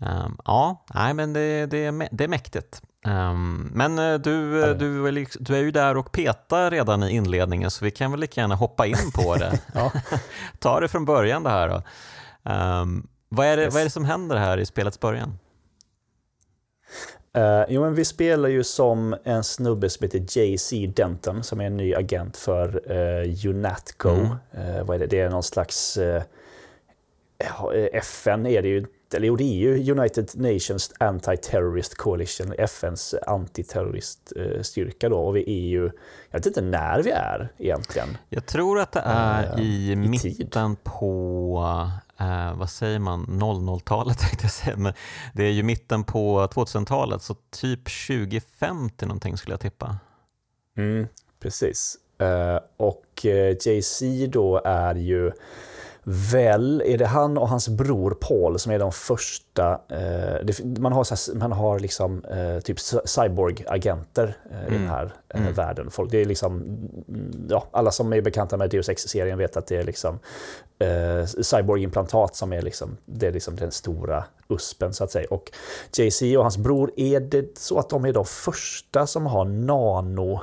Ehm, 0.00 0.38
ja, 0.44 0.84
nej, 0.94 1.14
men 1.14 1.32
det, 1.32 1.66
det, 1.66 2.08
det 2.10 2.24
är 2.24 2.28
mäktigt. 2.28 2.82
Ehm, 3.06 3.70
men 3.74 3.98
eh, 3.98 4.14
du, 4.14 4.74
du, 4.74 5.26
du 5.40 5.56
är 5.56 5.60
ju 5.60 5.70
där 5.70 5.96
och 5.96 6.12
petar 6.12 6.70
redan 6.70 7.02
i 7.02 7.10
inledningen 7.10 7.70
så 7.70 7.84
vi 7.84 7.90
kan 7.90 8.10
väl 8.10 8.20
lika 8.20 8.40
gärna 8.40 8.54
hoppa 8.54 8.86
in 8.86 9.12
på 9.14 9.36
det. 9.36 9.60
Ta 10.58 10.80
det 10.80 10.88
från 10.88 11.04
början 11.04 11.42
det 11.42 11.50
här 11.50 11.68
då. 11.68 11.82
vad, 13.28 13.46
är 13.46 13.56
det, 13.56 13.62
yes. 13.62 13.74
vad 13.74 13.80
är 13.80 13.84
det 13.84 13.90
som 13.90 14.04
händer 14.04 14.36
här 14.36 14.58
i 14.58 14.66
spelets 14.66 15.00
början? 15.00 15.38
Uh, 17.38 17.64
jo, 17.68 17.82
men 17.82 17.94
vi 17.94 18.04
spelar 18.04 18.48
ju 18.48 18.64
som 18.64 19.16
en 19.24 19.44
snubbe 19.44 19.90
som 19.90 20.04
heter 20.04 20.38
JC 20.38 20.94
Denton 20.96 21.42
som 21.42 21.60
är 21.60 21.64
en 21.64 21.76
ny 21.76 21.94
agent 21.94 22.36
för 22.36 22.92
uh, 22.92 23.46
UNATCO. 23.46 24.08
Mm. 24.08 24.30
Uh, 24.30 24.84
vad 24.84 24.94
är 24.94 24.98
det? 24.98 25.06
det 25.06 25.20
är 25.20 25.30
någon 25.30 25.42
slags... 25.42 25.98
FN 27.92 28.46
är 28.46 28.62
det 28.62 28.68
ju 28.68 28.86
eller 29.14 29.26
jo 29.26 29.36
det 29.36 29.44
är 29.44 29.54
ju 29.54 29.92
United 29.92 30.30
Nations 30.34 30.92
Anti-Terrorist 31.00 31.96
Coalition, 31.96 32.52
FNs 32.58 33.14
antiterroriststyrka 33.26 35.08
då, 35.08 35.18
och 35.18 35.36
vi 35.36 35.40
är 35.40 35.68
ju, 35.68 35.82
jag 36.30 36.38
vet 36.38 36.46
inte 36.46 36.60
när 36.60 37.02
vi 37.02 37.10
är 37.10 37.52
egentligen. 37.58 38.16
Jag 38.28 38.46
tror 38.46 38.80
att 38.80 38.92
det 38.92 39.02
är 39.04 39.54
uh, 39.54 39.60
i, 39.60 39.92
i 39.92 39.96
mitten 39.96 40.76
tid. 40.76 40.84
på, 40.84 41.64
uh, 42.20 42.58
vad 42.58 42.70
säger 42.70 42.98
man, 42.98 43.26
00-talet 43.26 44.18
tänkte 44.28 44.44
jag 44.44 44.52
säga, 44.52 44.76
men 44.76 44.92
det 45.34 45.44
är 45.44 45.52
ju 45.52 45.62
mitten 45.62 46.04
på 46.04 46.46
2000-talet, 46.46 47.22
så 47.22 47.34
typ 47.34 47.80
2050 48.08 49.06
någonting 49.06 49.36
skulle 49.36 49.52
jag 49.52 49.60
tippa. 49.60 49.96
Mm, 50.76 51.06
precis. 51.40 51.96
Uh, 52.22 52.60
och 52.76 53.24
JC 53.64 54.02
då 54.28 54.62
är 54.64 54.94
ju 54.94 55.32
väl, 56.08 56.82
är 56.86 56.98
det 56.98 57.06
han 57.06 57.38
och 57.38 57.48
hans 57.48 57.68
bror 57.68 58.10
Paul 58.10 58.58
som 58.58 58.72
är 58.72 58.78
de 58.78 58.92
första, 58.92 59.72
eh, 59.72 60.44
det, 60.44 60.78
man 60.78 60.92
har, 60.92 61.34
man 61.38 61.52
har 61.52 61.78
liksom 61.78 62.24
eh, 62.24 62.60
typ 62.60 62.78
cyborg-agenter 63.04 64.36
eh, 64.50 64.58
mm. 64.58 64.68
i 64.68 64.70
den 64.70 64.76
mm. 64.76 64.90
här 64.90 65.12
eh, 65.34 65.40
mm. 65.40 65.52
världen. 65.52 65.90
Folk, 65.90 66.10
det 66.10 66.20
är 66.20 66.24
liksom, 66.24 66.52
mm, 66.56 67.46
ja, 67.50 67.66
alla 67.70 67.90
som 67.90 68.12
är 68.12 68.20
bekanta 68.20 68.56
med 68.56 68.70
Deus 68.70 68.88
Ex-serien 68.88 69.38
vet 69.38 69.56
att 69.56 69.66
det 69.66 69.76
är 69.76 69.84
liksom 69.84 70.18
eh, 70.78 71.26
cyborg-implantat 71.26 72.36
som 72.36 72.52
är 72.52 72.62
liksom, 72.62 72.96
det 73.04 73.26
är 73.26 73.32
liksom 73.32 73.56
den 73.56 73.72
stora 73.72 74.24
uspen 74.48 74.92
så 74.92 75.04
att 75.04 75.10
säga. 75.10 75.26
Och 75.30 75.50
JC 75.96 76.22
och 76.22 76.42
hans 76.42 76.58
bror, 76.58 76.90
är 76.96 77.20
det 77.20 77.58
så 77.58 77.78
att 77.78 77.90
de 77.90 78.04
är 78.04 78.12
de 78.12 78.24
första 78.24 79.06
som 79.06 79.26
har 79.26 79.44
nano 79.44 80.40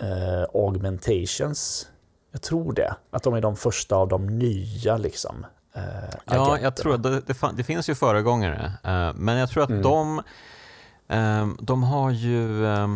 eh, 0.00 0.42
augmentations? 0.54 1.88
Jag 2.34 2.42
tror 2.42 2.72
det. 2.72 2.94
Att 3.10 3.22
de 3.22 3.34
är 3.34 3.40
de 3.40 3.56
första 3.56 3.96
av 3.96 4.08
de 4.08 4.26
nya 4.26 4.96
liksom. 4.96 5.46
Eh, 5.74 5.82
ja, 6.24 6.58
jag 6.62 6.76
tror 6.76 6.98
det, 6.98 7.20
det, 7.20 7.34
det, 7.56 7.64
finns 7.64 7.88
ju 7.88 7.94
föregångare, 7.94 8.72
eh, 8.82 9.12
men 9.14 9.36
jag 9.36 9.50
tror 9.50 9.62
att 9.62 9.70
mm. 9.70 9.82
de, 9.82 10.22
eh, 11.08 11.48
de 11.60 11.82
har 11.82 12.10
ju 12.10 12.66
eh, 12.66 12.88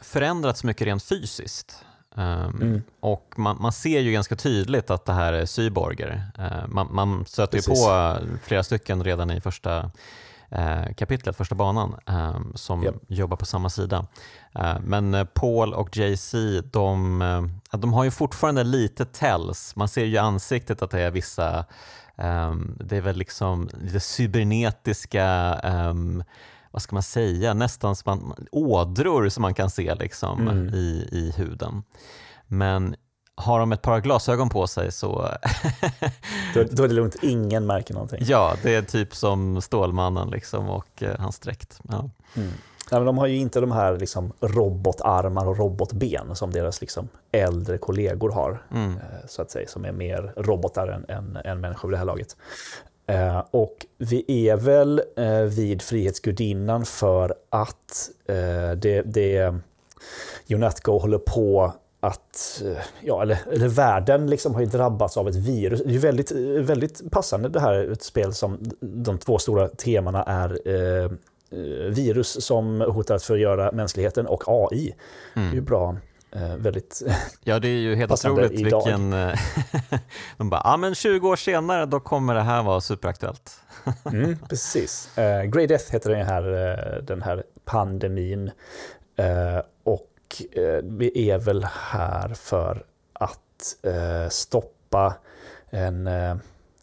förändrats 0.00 0.64
mycket 0.64 0.86
rent 0.86 1.02
fysiskt. 1.02 1.84
Um, 2.14 2.22
mm. 2.22 2.82
Och 3.00 3.34
man, 3.36 3.56
man, 3.60 3.72
ser 3.72 4.00
ju 4.00 4.12
ganska 4.12 4.36
tydligt 4.36 4.90
att 4.90 5.04
det 5.04 5.12
här 5.12 5.32
är 5.32 5.46
cyborger. 5.46 6.22
Uh, 6.38 6.68
man, 6.68 6.88
man 6.90 7.26
stöter 7.26 7.56
ju 7.58 7.62
på 7.62 8.16
flera 8.42 8.62
stycken 8.62 9.04
redan 9.04 9.30
i 9.30 9.40
första 9.40 9.90
kapitlet, 10.96 11.36
första 11.36 11.54
banan, 11.54 11.96
um, 12.06 12.52
som 12.54 12.84
yep. 12.84 12.94
jobbar 13.08 13.36
på 13.36 13.46
samma 13.46 13.70
sida. 13.70 14.06
Uh, 14.58 14.80
men 14.80 15.26
Paul 15.34 15.74
och 15.74 15.96
JC, 15.96 16.34
de, 16.72 17.60
de 17.70 17.92
har 17.92 18.04
ju 18.04 18.10
fortfarande 18.10 18.64
lite 18.64 19.04
tells. 19.04 19.76
Man 19.76 19.88
ser 19.88 20.04
ju 20.04 20.14
i 20.14 20.18
ansiktet 20.18 20.82
att 20.82 20.90
det 20.90 21.00
är 21.00 21.10
vissa, 21.10 21.64
um, 22.16 22.78
det 22.80 22.96
är 22.96 23.00
väl 23.00 23.16
liksom 23.16 23.68
lite 23.80 24.00
cybernetiska 24.00 25.60
um, 25.64 26.24
vad 26.74 26.82
ska 26.82 26.96
man 26.96 27.02
säga, 27.02 27.54
nästan 27.54 27.96
som 27.96 28.18
man, 28.28 28.46
ådror 28.52 29.28
som 29.28 29.42
man 29.42 29.54
kan 29.54 29.70
se 29.70 29.94
liksom 29.94 30.48
mm. 30.48 30.74
i, 30.74 31.08
i 31.12 31.32
huden. 31.36 31.82
Men 32.46 32.96
har 33.36 33.60
de 33.60 33.72
ett 33.72 33.82
par 33.82 34.00
glasögon 34.00 34.48
på 34.48 34.66
sig 34.66 34.92
så... 34.92 35.28
då, 36.54 36.64
då, 36.70 36.84
är 36.84 36.88
det 36.88 36.94
lugnt, 36.94 37.16
ingen 37.22 37.66
märker 37.66 37.94
någonting. 37.94 38.18
Ja, 38.22 38.54
det 38.62 38.74
är 38.74 38.82
typ 38.82 39.14
som 39.14 39.62
Stålmannen 39.62 40.30
liksom 40.30 40.70
och 40.70 41.02
eh, 41.02 41.18
hans 41.18 41.38
dräkt. 41.38 41.80
Ja. 41.88 42.10
Mm. 42.36 42.52
Nej, 42.90 43.00
men 43.00 43.06
de 43.06 43.18
har 43.18 43.26
ju 43.26 43.36
inte 43.36 43.60
de 43.60 43.72
här 43.72 43.96
liksom 43.96 44.32
robotarmar 44.40 45.46
och 45.48 45.58
robotben 45.58 46.36
som 46.36 46.52
deras 46.52 46.80
liksom 46.80 47.08
äldre 47.32 47.78
kollegor 47.78 48.30
har, 48.30 48.62
mm. 48.74 48.90
Eh, 48.96 49.26
så 49.28 49.42
att 49.42 49.50
säga, 49.50 49.68
som 49.68 49.84
är 49.84 49.92
mer 49.92 50.32
robotar 50.36 50.88
än, 50.88 51.04
än, 51.08 51.36
än 51.36 51.60
människor 51.60 51.88
vid 51.88 51.94
det 51.94 51.98
här 51.98 52.04
laget. 52.04 52.36
Eh, 53.06 53.42
och 53.50 53.86
vi 53.98 54.48
är 54.48 54.56
väl 54.56 55.02
eh, 55.16 55.40
vid 55.40 55.82
Frihetsgudinnan 55.82 56.84
för 56.84 57.34
att 57.50 58.10
eh, 58.26 58.70
det, 58.76 59.02
det 59.02 59.54
UNETCO 60.48 60.98
håller 60.98 61.18
på 61.18 61.72
att, 62.06 62.62
eh, 62.64 62.84
ja, 63.00 63.22
eller, 63.22 63.38
eller 63.52 63.68
världen 63.68 64.30
liksom 64.30 64.54
har 64.54 64.60
ju 64.60 64.66
drabbats 64.66 65.16
av 65.16 65.28
ett 65.28 65.36
virus. 65.36 65.82
Det 65.84 65.94
är 65.94 65.98
väldigt, 65.98 66.30
väldigt 66.58 67.10
passande 67.10 67.48
det 67.48 67.60
här, 67.60 67.92
ett 67.92 68.02
spel 68.02 68.34
som 68.34 68.58
de 68.80 69.18
två 69.18 69.38
stora 69.38 69.68
temana 69.68 70.22
är 70.22 70.68
eh, 70.68 71.10
virus 71.90 72.44
som 72.44 72.80
hotar 72.80 73.14
att 73.14 73.22
förgöra 73.22 73.72
mänskligheten 73.72 74.26
och 74.26 74.44
AI. 74.46 74.94
Mm. 75.34 75.48
Det 75.48 75.54
är 75.54 75.54
ju 75.54 75.60
bra 75.60 75.96
eh, 76.32 76.56
väldigt 76.56 77.02
Ja, 77.44 77.58
det 77.58 77.68
är 77.68 77.80
ju 77.80 77.94
helt 77.94 78.12
otroligt 78.12 78.50
vilken... 78.50 79.12
Eh, 79.12 79.38
de 80.36 80.50
bara, 80.50 80.62
ja 80.64 80.76
men 80.76 80.94
20 80.94 81.28
år 81.28 81.36
senare 81.36 81.86
då 81.86 82.00
kommer 82.00 82.34
det 82.34 82.42
här 82.42 82.62
vara 82.62 82.80
superaktuellt. 82.80 83.60
mm, 84.04 84.38
precis. 84.48 85.10
Uh, 85.18 85.42
Grey 85.50 85.66
Death 85.66 85.92
heter 85.92 86.10
den 86.10 86.26
här, 86.26 86.42
den 87.06 87.22
här 87.22 87.42
pandemin. 87.64 88.50
Och 90.40 90.46
vi 90.82 91.30
är 91.30 91.38
väl 91.38 91.64
här 91.64 92.34
för 92.34 92.84
att 93.12 93.40
stoppa 94.30 95.14
en 95.70 96.08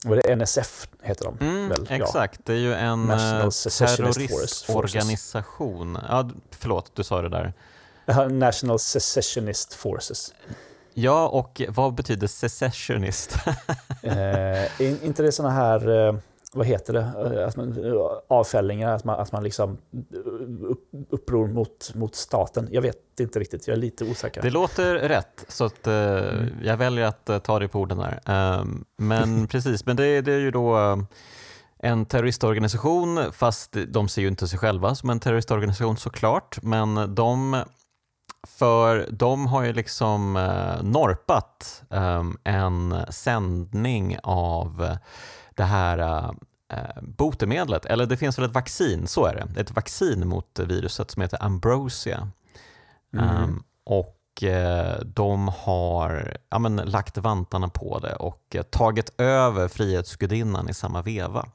vad 0.05 0.17
är 0.17 0.21
det, 0.21 0.35
NSF 0.35 0.87
heter 1.01 1.25
de 1.25 1.37
mm, 1.41 1.69
väl? 1.69 1.87
Exakt, 1.89 2.37
ja. 2.37 2.41
det 2.45 2.53
är 2.53 2.57
ju 2.57 2.73
en 2.73 3.07
terroristorganisation. 3.07 5.97
Ja, 6.09 6.29
förlåt, 6.51 6.91
du 6.95 7.03
sa 7.03 7.21
det 7.21 7.29
där. 7.29 7.53
National 8.29 8.79
Secessionist 8.79 9.73
Forces. 9.73 10.33
Ja, 10.93 11.27
och 11.27 11.61
vad 11.69 11.93
betyder 11.93 12.27
secessionist? 12.27 13.35
eh, 14.03 14.81
inte 14.81 15.23
det 15.23 15.31
sådana 15.31 15.53
här, 15.53 16.07
eh, 16.07 16.15
vad 16.53 16.67
heter 16.67 16.93
det, 16.93 17.39
eh, 17.39 17.47
att 17.47 17.55
man, 17.55 17.75
avfällningar, 18.27 18.95
att 18.95 19.03
man, 19.03 19.19
att 19.19 19.31
man 19.31 19.43
liksom 19.43 19.77
upp, 20.61 20.89
uppror 21.09 21.47
mot, 21.47 21.91
mot 21.95 22.15
staten? 22.15 22.67
Jag 22.71 22.81
vet 22.81 23.19
inte 23.19 23.39
riktigt, 23.39 23.67
jag 23.67 23.77
är 23.77 23.81
lite 23.81 24.05
osäker. 24.05 24.41
Det 24.41 24.49
låter 24.49 24.95
rätt, 24.95 25.45
så 25.47 25.65
att, 25.65 25.87
eh, 25.87 25.93
mm. 25.93 26.49
jag 26.63 26.77
väljer 26.77 27.05
att 27.05 27.29
eh, 27.29 27.39
ta 27.39 27.59
dig 27.59 27.67
på 27.67 27.79
orden 27.79 27.97
där. 27.97 28.19
Ehm, 28.25 28.85
men 28.97 29.47
precis, 29.51 29.85
men 29.85 29.95
det, 29.95 30.21
det 30.21 30.33
är 30.33 30.39
ju 30.39 30.51
då 30.51 30.77
eh, 30.77 30.97
en 31.79 32.05
terroristorganisation, 32.05 33.31
fast 33.31 33.77
de 33.87 34.09
ser 34.09 34.21
ju 34.21 34.27
inte 34.27 34.47
sig 34.47 34.59
själva 34.59 34.95
som 34.95 35.09
en 35.09 35.19
terroristorganisation 35.19 35.97
såklart, 35.97 36.59
men 36.61 37.15
de 37.15 37.63
för 38.47 39.07
de 39.11 39.47
har 39.47 39.63
ju 39.63 39.73
liksom 39.73 40.37
eh, 40.37 40.83
norpat 40.83 41.83
eh, 41.89 42.23
en 42.43 42.95
sändning 43.09 44.17
av 44.23 44.97
det 45.61 45.65
här 45.65 46.29
eh, 46.73 47.01
botemedlet, 47.01 47.85
eller 47.85 48.05
det 48.05 48.17
finns 48.17 48.37
väl 48.37 48.45
ett 48.45 48.53
vaccin, 48.53 49.07
så 49.07 49.25
är 49.25 49.35
det. 49.35 49.61
Ett 49.61 49.71
vaccin 49.71 50.27
mot 50.27 50.59
viruset 50.59 51.11
som 51.11 51.21
heter 51.21 51.43
Ambrosia. 51.43 52.29
Mm. 53.13 53.43
Um, 53.43 53.63
och 53.83 54.43
eh, 54.43 54.99
de 54.99 55.47
har 55.47 56.37
ja, 56.49 56.59
men, 56.59 56.75
lagt 56.75 57.17
vantarna 57.17 57.69
på 57.69 57.99
det 57.99 58.15
och 58.15 58.55
eh, 58.55 58.61
tagit 58.61 59.13
över 59.17 59.67
Frihetsgudinnan 59.67 60.69
i 60.69 60.73
samma 60.73 61.01
veva. 61.01 61.49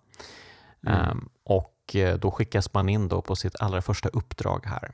Mm. 0.87 1.11
Um, 1.11 1.29
och 1.45 1.97
då 2.19 2.31
skickas 2.31 2.75
man 2.75 2.89
in 2.89 3.09
då 3.09 3.23
på 3.23 3.37
sitt 3.37 3.61
allra 3.61 3.83
första 3.83 4.09
uppdrag 4.09 4.67
här. 4.67 4.91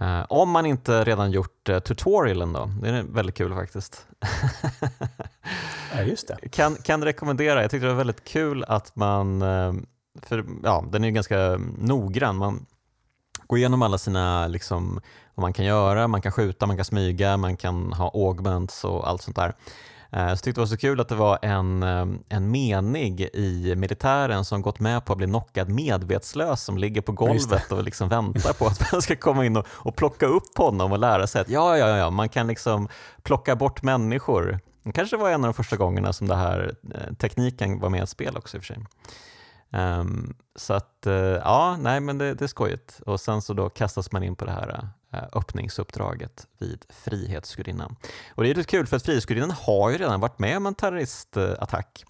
Uh, 0.00 0.24
om 0.28 0.50
man 0.50 0.66
inte 0.66 1.04
redan 1.04 1.30
gjort 1.30 1.68
uh, 1.68 1.78
tutorialen 1.78 2.52
då, 2.52 2.70
det 2.82 2.88
är 2.88 3.02
väldigt 3.02 3.34
kul 3.34 3.54
faktiskt. 3.54 4.06
ja, 5.94 6.02
just 6.02 6.28
det. 6.28 6.48
Kan, 6.48 6.74
kan 6.74 7.04
rekommendera, 7.04 7.62
jag 7.62 7.70
tyckte 7.70 7.86
det 7.86 7.92
var 7.92 7.98
väldigt 7.98 8.24
kul 8.24 8.64
att 8.64 8.96
man, 8.96 9.42
uh, 9.42 9.74
för 10.22 10.44
ja, 10.62 10.84
den 10.90 11.04
är 11.04 11.08
ju 11.08 11.14
ganska 11.14 11.60
noggrann, 11.78 12.36
man 12.36 12.66
går 13.46 13.58
igenom 13.58 13.82
alla 13.82 13.98
sina, 13.98 14.46
liksom, 14.46 15.00
vad 15.34 15.42
man 15.42 15.52
kan 15.52 15.64
göra, 15.64 16.08
man 16.08 16.22
kan 16.22 16.32
skjuta, 16.32 16.66
man 16.66 16.76
kan 16.76 16.84
smyga, 16.84 17.36
man 17.36 17.56
kan 17.56 17.92
ha 17.92 18.10
augments 18.14 18.84
och 18.84 19.08
allt 19.08 19.22
sånt 19.22 19.36
där. 19.36 19.54
Eh, 20.12 20.30
så 20.30 20.36
tyckte 20.36 20.60
det 20.60 20.62
var 20.62 20.66
så 20.66 20.76
kul 20.76 21.00
att 21.00 21.08
det 21.08 21.14
var 21.14 21.38
en, 21.42 21.82
eh, 21.82 22.06
en 22.28 22.50
menig 22.50 23.20
i 23.20 23.74
militären 23.76 24.44
som 24.44 24.62
gått 24.62 24.80
med 24.80 25.04
på 25.04 25.12
att 25.12 25.18
bli 25.18 25.26
knockad 25.26 25.68
medvetslös 25.68 26.62
som 26.62 26.78
ligger 26.78 27.00
på 27.00 27.12
golvet 27.12 27.72
och 27.72 27.82
liksom 27.82 28.08
väntar 28.08 28.52
på 28.52 28.66
att 28.66 28.92
man 28.92 29.02
ska 29.02 29.16
komma 29.16 29.46
in 29.46 29.56
och, 29.56 29.66
och 29.70 29.96
plocka 29.96 30.26
upp 30.26 30.58
honom 30.58 30.92
och 30.92 30.98
lära 30.98 31.26
sig 31.26 31.40
att 31.40 31.48
ja, 31.48 31.78
ja, 31.78 31.96
ja, 31.96 32.10
man 32.10 32.28
kan 32.28 32.46
liksom 32.46 32.88
plocka 33.22 33.56
bort 33.56 33.82
människor. 33.82 34.60
Det 34.82 34.92
kanske 34.92 35.16
var 35.16 35.30
en 35.30 35.44
av 35.44 35.48
de 35.48 35.54
första 35.54 35.76
gångerna 35.76 36.12
som 36.12 36.28
det 36.28 36.36
här 36.36 36.74
eh, 36.94 37.14
tekniken 37.14 37.80
var 37.80 37.88
med 37.88 38.00
i 38.00 38.02
ett 38.02 38.08
spel 38.08 38.36
också 38.36 38.56
i 38.56 38.60
och 38.60 38.64
för 38.64 38.74
sig. 38.74 38.84
Um, 39.70 40.34
så 40.56 40.74
att, 40.74 41.06
ja, 41.44 41.76
nej 41.80 42.00
men 42.00 42.18
det, 42.18 42.34
det 42.34 42.44
är 42.44 42.48
skojigt. 42.48 43.00
Och 43.06 43.20
sen 43.20 43.42
så 43.42 43.52
då 43.52 43.68
kastas 43.68 44.12
man 44.12 44.22
in 44.22 44.36
på 44.36 44.44
det 44.44 44.50
här 44.50 44.88
öppningsuppdraget 45.32 46.46
vid 46.58 46.84
Frihetsgudinnan. 46.88 47.96
Och 48.34 48.42
det 48.42 48.50
är 48.50 48.54
lite 48.54 48.70
kul 48.70 48.86
för 48.86 48.96
att 48.96 49.02
Frihetsgudinnan 49.02 49.50
har 49.50 49.90
ju 49.90 49.98
redan 49.98 50.20
varit 50.20 50.38
med 50.38 50.56
om 50.56 50.66
en 50.66 50.74
terroristattack. 50.74 52.04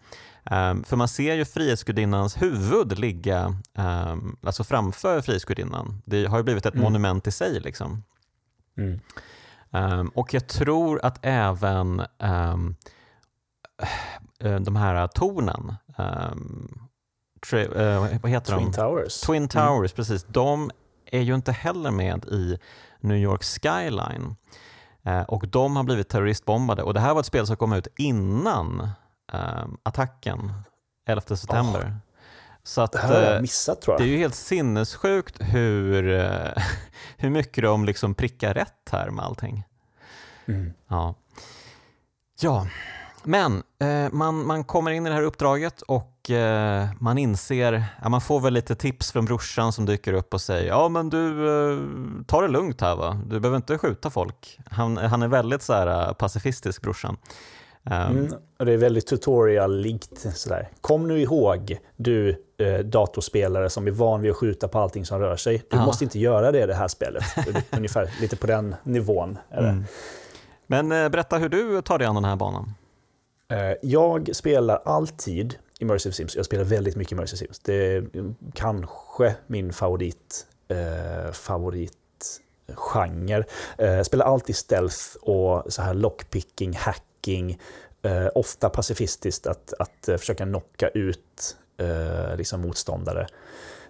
Um, 0.51 0.85
för 0.85 0.97
man 0.97 1.09
ser 1.09 1.35
ju 1.35 1.45
Frihetsgudinnans 1.45 2.43
huvud 2.43 2.99
ligga 2.99 3.55
um, 3.75 4.37
alltså 4.43 4.65
framför 4.65 5.21
Frihetsgudinnan. 5.21 6.03
Det 6.05 6.27
har 6.27 6.39
ju 6.39 6.45
blivit 6.45 6.67
ett 6.67 6.75
mm. 6.75 6.85
monument 6.85 7.27
i 7.27 7.31
sig. 7.31 7.61
Liksom. 7.61 8.05
Mm. 8.79 9.01
Um, 9.71 10.09
och 10.09 10.35
jag 10.35 10.47
tror 10.47 11.01
att 11.03 11.19
även 11.23 12.03
de 14.39 14.77
här 14.77 15.07
tornen 15.07 15.75
eh, 17.53 18.21
vad 18.23 18.31
heter 18.31 18.57
Twin 18.57 18.65
de? 18.65 18.73
Towers. 18.73 19.21
Twin 19.21 19.37
Mm. 19.37 19.49
Towers, 19.49 19.93
precis. 19.93 20.25
De 20.25 20.71
är 21.07 21.21
ju 21.21 21.35
inte 21.35 21.53
heller 21.53 21.91
med 21.91 22.25
i 22.25 22.59
New 23.00 23.17
York 23.17 23.43
Skyline. 23.45 24.37
Eh, 25.03 25.21
och 25.23 25.49
de 25.49 25.76
har 25.76 25.83
blivit 25.85 26.09
terroristbombade. 26.09 26.83
Och 26.83 26.95
det 26.95 27.00
här 27.00 27.15
var 27.15 27.21
ett 27.21 27.26
spel 27.26 27.47
som 27.47 27.57
kom 27.57 27.73
ut 27.73 27.87
innan 27.99 28.88
eh, 29.33 29.65
attacken 29.83 30.53
11 31.09 31.21
september. 31.37 31.97
Så 32.62 32.81
att, 32.81 32.93
Det 32.93 32.99
här 32.99 33.09
har 33.15 33.23
eh, 33.23 33.33
jag 33.33 33.43
missat 33.43 33.83
tror 33.83 33.97
det 33.99 34.03
är 34.05 34.07
jag. 34.07 34.12
ju 34.12 34.19
helt 34.19 34.35
sinnessjukt 34.35 35.37
hur, 35.41 36.11
eh, 36.21 36.62
hur 37.17 37.31
mycket 37.31 37.65
de 37.65 37.85
liksom 37.85 38.15
prickar 38.15 38.55
rätt 38.55 38.88
här 38.93 39.11
med 39.11 39.25
allting. 39.25 39.65
Mm. 40.47 40.73
Ja, 40.88 41.15
ja. 42.41 42.67
Men 43.26 43.62
eh, 43.80 44.12
man, 44.12 44.47
man 44.47 44.64
kommer 44.64 44.90
in 44.90 45.06
i 45.06 45.09
det 45.09 45.14
här 45.14 45.23
uppdraget 45.23 45.83
och 45.83 46.30
eh, 46.30 46.87
man 46.99 47.18
inser, 47.18 47.85
ja, 48.02 48.09
man 48.09 48.21
får 48.21 48.40
väl 48.40 48.52
lite 48.54 48.75
tips 48.75 49.12
från 49.12 49.25
brorsan 49.25 49.73
som 49.73 49.87
dyker 49.87 50.12
upp 50.12 50.35
och 50.35 50.40
säger 50.40 50.68
ja 50.68 50.88
men 50.88 51.11
du, 51.11 51.49
eh, 51.49 51.78
ta 52.26 52.40
det 52.40 52.49
lugnt 52.49 52.80
här 52.80 52.97
va, 52.97 53.21
du 53.26 53.40
behöver 53.40 53.56
inte 53.56 53.78
skjuta 53.78 54.11
folk. 54.11 54.59
Han, 54.71 54.97
han 54.97 55.23
är 55.23 55.28
väldigt 55.28 55.62
så 55.62 55.73
här, 55.73 56.09
eh, 56.09 56.12
pacifistisk 56.12 56.83
brorsan. 56.83 57.16
Um, 57.90 57.92
Mm. 57.92 58.28
Och 58.59 58.66
det 58.66 58.73
är 58.73 58.76
väldigt 58.76 59.06
tutorial-likt. 59.06 60.37
Sådär. 60.37 60.68
Kom 60.80 61.09
nu 61.09 61.21
ihåg, 61.21 61.78
du 61.97 62.45
eh, 62.59 62.78
datorspelare 62.78 63.71
som 63.71 63.87
är 63.87 63.90
van 63.90 64.21
vid 64.23 64.30
att 64.30 64.37
skjuta 64.37 64.68
på 64.68 64.78
allting 64.78 65.04
som 65.06 65.21
rör 65.21 65.37
sig. 65.37 65.62
Du 65.71 65.76
Ja. 65.76 65.85
måste 65.87 66.04
inte 66.04 66.18
göra 66.18 66.52
det 66.52 66.62
i 66.62 66.66
det 66.66 66.75
här 66.75 66.88
spelet. 66.88 67.25
Ungefär 67.76 68.11
lite 68.21 68.37
på 68.37 68.47
den 68.47 68.75
nivån. 68.83 69.38
Är 69.50 69.62
mm. 69.62 69.85
Men 70.66 70.92
eh, 70.92 71.09
berätta 71.09 71.38
hur 71.38 71.49
du 71.49 71.83
tar 71.83 71.99
dig 71.99 72.06
an 72.06 72.14
den 72.14 72.25
här 72.25 72.37
banan. 72.37 72.75
Eh, 73.49 73.73
jag 73.83 74.37
spelar 74.37 74.83
alltid 74.85 75.59
Immersive 75.79 76.12
Sims. 76.12 76.37
Jag 76.37 76.45
spelar 76.45 76.65
väldigt 76.65 76.97
mycket 76.97 77.12
Immersive 77.12 77.38
Sims. 77.38 77.59
Det 77.59 77.75
är 77.75 78.09
kanske 78.55 79.35
min 79.47 79.73
favorit, 79.73 80.47
eh, 80.69 81.33
favoritgenre. 81.33 83.45
Eh, 83.79 83.91
jag 83.91 84.07
spelar 84.07 84.26
alltid 84.26 84.57
stealth 84.57 85.17
och 85.21 85.73
så 85.73 85.83
här 85.83 85.95
lockpicking, 85.95 86.76
hacking. 86.76 87.61
Eh, 88.03 88.29
ofta 88.35 88.71
pacifistiskt 88.71 89.47
att, 89.47 89.73
att 89.79 90.09
eh, 90.09 90.17
försöka 90.17 90.45
knocka 90.45 90.88
ut 90.88 91.57
eh, 91.76 92.37
liksom 92.37 92.61
motståndare. 92.61 93.26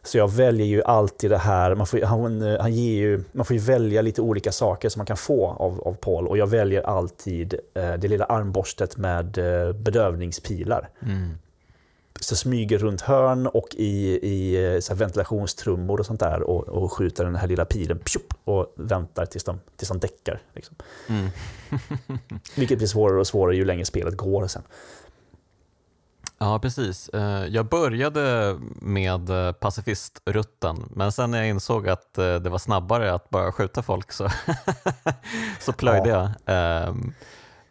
Så 0.07 0.19
jag 0.19 0.33
väljer 0.33 0.67
ju 0.67 0.83
alltid 0.83 1.31
det 1.31 1.39
här, 1.39 1.75
man 1.75 1.87
får, 1.87 2.01
han, 2.01 2.43
han 2.61 2.73
ger 2.73 2.93
ju, 2.93 3.25
man 3.33 3.47
får 3.47 3.57
ju 3.57 3.63
välja 3.63 4.03
lite 4.03 4.23
olika 4.23 4.53
saker 4.53 4.89
som 4.89 5.01
man 5.01 5.07
kan 5.07 5.17
få 5.17 5.47
av, 5.47 5.81
av 5.81 5.95
Paul 5.95 6.27
och 6.27 6.39
jag 6.39 6.47
väljer 6.47 6.83
alltid 6.83 7.55
eh, 7.75 7.95
det 7.95 8.09
lilla 8.09 8.25
armborstet 8.25 8.97
med 8.97 9.39
eh, 9.39 9.73
bedövningspilar. 9.73 10.89
Mm. 11.03 11.31
Så 12.21 12.37
smyger 12.37 12.79
runt 12.79 13.01
hörn 13.01 13.47
och 13.47 13.69
i, 13.75 14.19
i 14.23 14.75
eh, 14.75 14.81
så 14.81 14.95
ventilationstrummor 14.95 16.01
och 16.01 16.07
sånt 16.07 16.21
där 16.21 16.43
och, 16.43 16.69
och 16.69 16.93
skjuter 16.93 17.25
den 17.25 17.37
här 17.37 17.49
lilla 17.49 17.65
pilen 17.65 17.99
pjup, 17.99 18.35
och 18.45 18.73
väntar 18.77 19.27
tills 19.27 19.45
de, 19.45 19.61
tills 19.77 19.89
de 19.89 19.99
däckar. 19.99 20.41
Liksom. 20.55 20.77
Mm. 21.09 21.31
Vilket 22.57 22.79
blir 22.79 22.89
svårare 22.89 23.21
och 23.21 23.27
svårare 23.27 23.57
ju 23.57 23.65
längre 23.65 23.85
spelet 23.85 24.17
går 24.17 24.47
sen. 24.47 24.63
Ja, 26.39 26.59
precis. 26.59 27.09
Eh, 27.09 27.45
Jag 27.47 27.67
började 27.67 28.57
med 28.83 29.31
eh, 29.31 29.53
pacifistrutten, 29.53 30.89
men 30.91 31.13
sen 31.13 31.31
när 31.31 31.39
jag 31.39 31.49
insåg 31.49 31.89
att 31.89 32.19
eh, 32.19 32.35
det 32.35 32.51
var 32.51 32.59
snabbare 32.59 33.15
att 33.15 33.31
bara 33.31 33.53
skjuta 33.53 33.83
folk 33.83 34.13
så, 34.13 34.29
så 35.61 35.73
plöjde 35.73 36.09
jag. 36.09 36.31
Ehm, 36.47 37.13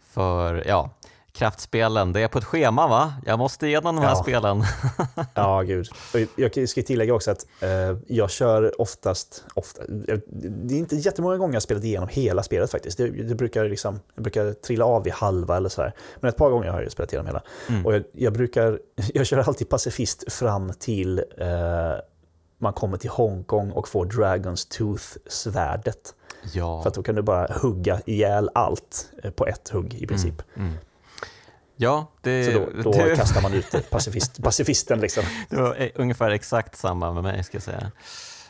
För 0.10 0.64
ja, 0.68 0.90
kraftspelen, 1.36 2.14
det 2.14 2.22
är 2.22 2.28
på 2.28 2.38
ett 2.38 2.44
schema 2.46 2.88
va? 2.88 3.14
Jag 3.26 3.40
måste 3.40 3.68
igenom 3.68 3.96
de 3.96 4.02
här 4.02 4.10
Ja. 4.10 4.16
spelen. 4.16 4.64
Ja, 5.34 5.62
gud. 5.62 5.88
Jag 6.36 6.70
ska 6.70 6.82
tillägga 6.82 7.14
också 7.14 7.32
att 7.32 7.46
eh, 7.60 7.70
jag 8.08 8.30
kör 8.30 8.82
oftast, 8.82 9.44
ofta, 9.54 9.82
jag- 10.08 10.22
det 10.28 10.74
är 10.74 10.78
inte 10.80 10.96
jättemånga 10.96 11.38
gånger 11.38 11.54
jag 11.54 11.56
har 11.56 11.62
spelat 11.62 11.84
igenom 11.84 12.10
hela 12.12 12.44
spelet 12.44 12.72
faktiskt. 12.72 12.98
Det, 12.98 13.08
det 13.10 13.36
brukar 13.36 13.66
liksom, 13.70 14.00
jag 14.16 14.24
brukar 14.24 14.54
trilla 14.54 14.86
av 14.86 15.08
i 15.08 15.10
halva 15.10 15.58
eller 15.58 15.70
sådär. 15.70 15.94
Men 16.20 16.30
ett 16.30 16.38
par 16.38 16.50
gånger 16.50 16.70
har 16.70 16.82
jag 16.82 16.92
spelat 16.92 17.14
igenom 17.14 17.28
hela. 17.28 17.42
Mm. 17.70 17.86
Och 17.86 17.96
jag, 17.96 18.04
jag 18.12 18.34
brukar, 18.34 18.80
jag 19.14 19.26
kör 19.26 19.38
alltid 19.38 19.70
pacifist 19.70 20.34
fram 20.34 20.72
till 20.80 21.20
eh, 21.38 21.46
man 22.58 22.74
kommer 22.74 22.98
till 22.98 23.10
Hongkong 23.10 23.72
och 23.72 23.88
får 23.88 24.06
Dragons 24.06 24.66
Tooth-svärdet. 24.66 26.14
Ja. 26.54 26.82
För 26.82 26.90
att 26.90 26.94
då 26.96 27.04
kan 27.04 27.16
du 27.16 27.22
bara 27.22 27.48
hugga 27.62 28.02
ihjäl 28.06 28.50
allt 28.54 29.10
eh, 29.24 29.32
på 29.32 29.48
ett 29.48 29.70
hugg 29.70 29.94
i 29.94 30.08
princip. 30.08 30.42
Mm. 30.58 30.74
Ja, 31.76 32.08
det, 32.22 32.46
Så 32.54 32.60
då, 32.60 32.82
då 32.84 32.92
det, 32.92 33.16
kastar 33.16 33.42
man 33.42 33.54
ut 33.54 33.90
pacifist, 33.90 34.44
pacifisten 34.44 35.00
liksom. 35.00 35.24
det 35.50 35.56
var 35.62 35.76
e- 35.76 35.92
ungefär 35.96 36.30
exakt 36.32 36.76
samma 36.78 37.14
med 37.14 37.24
mig 37.24 37.44
ska 37.44 37.56
jag 37.56 37.64
säga. 37.64 37.92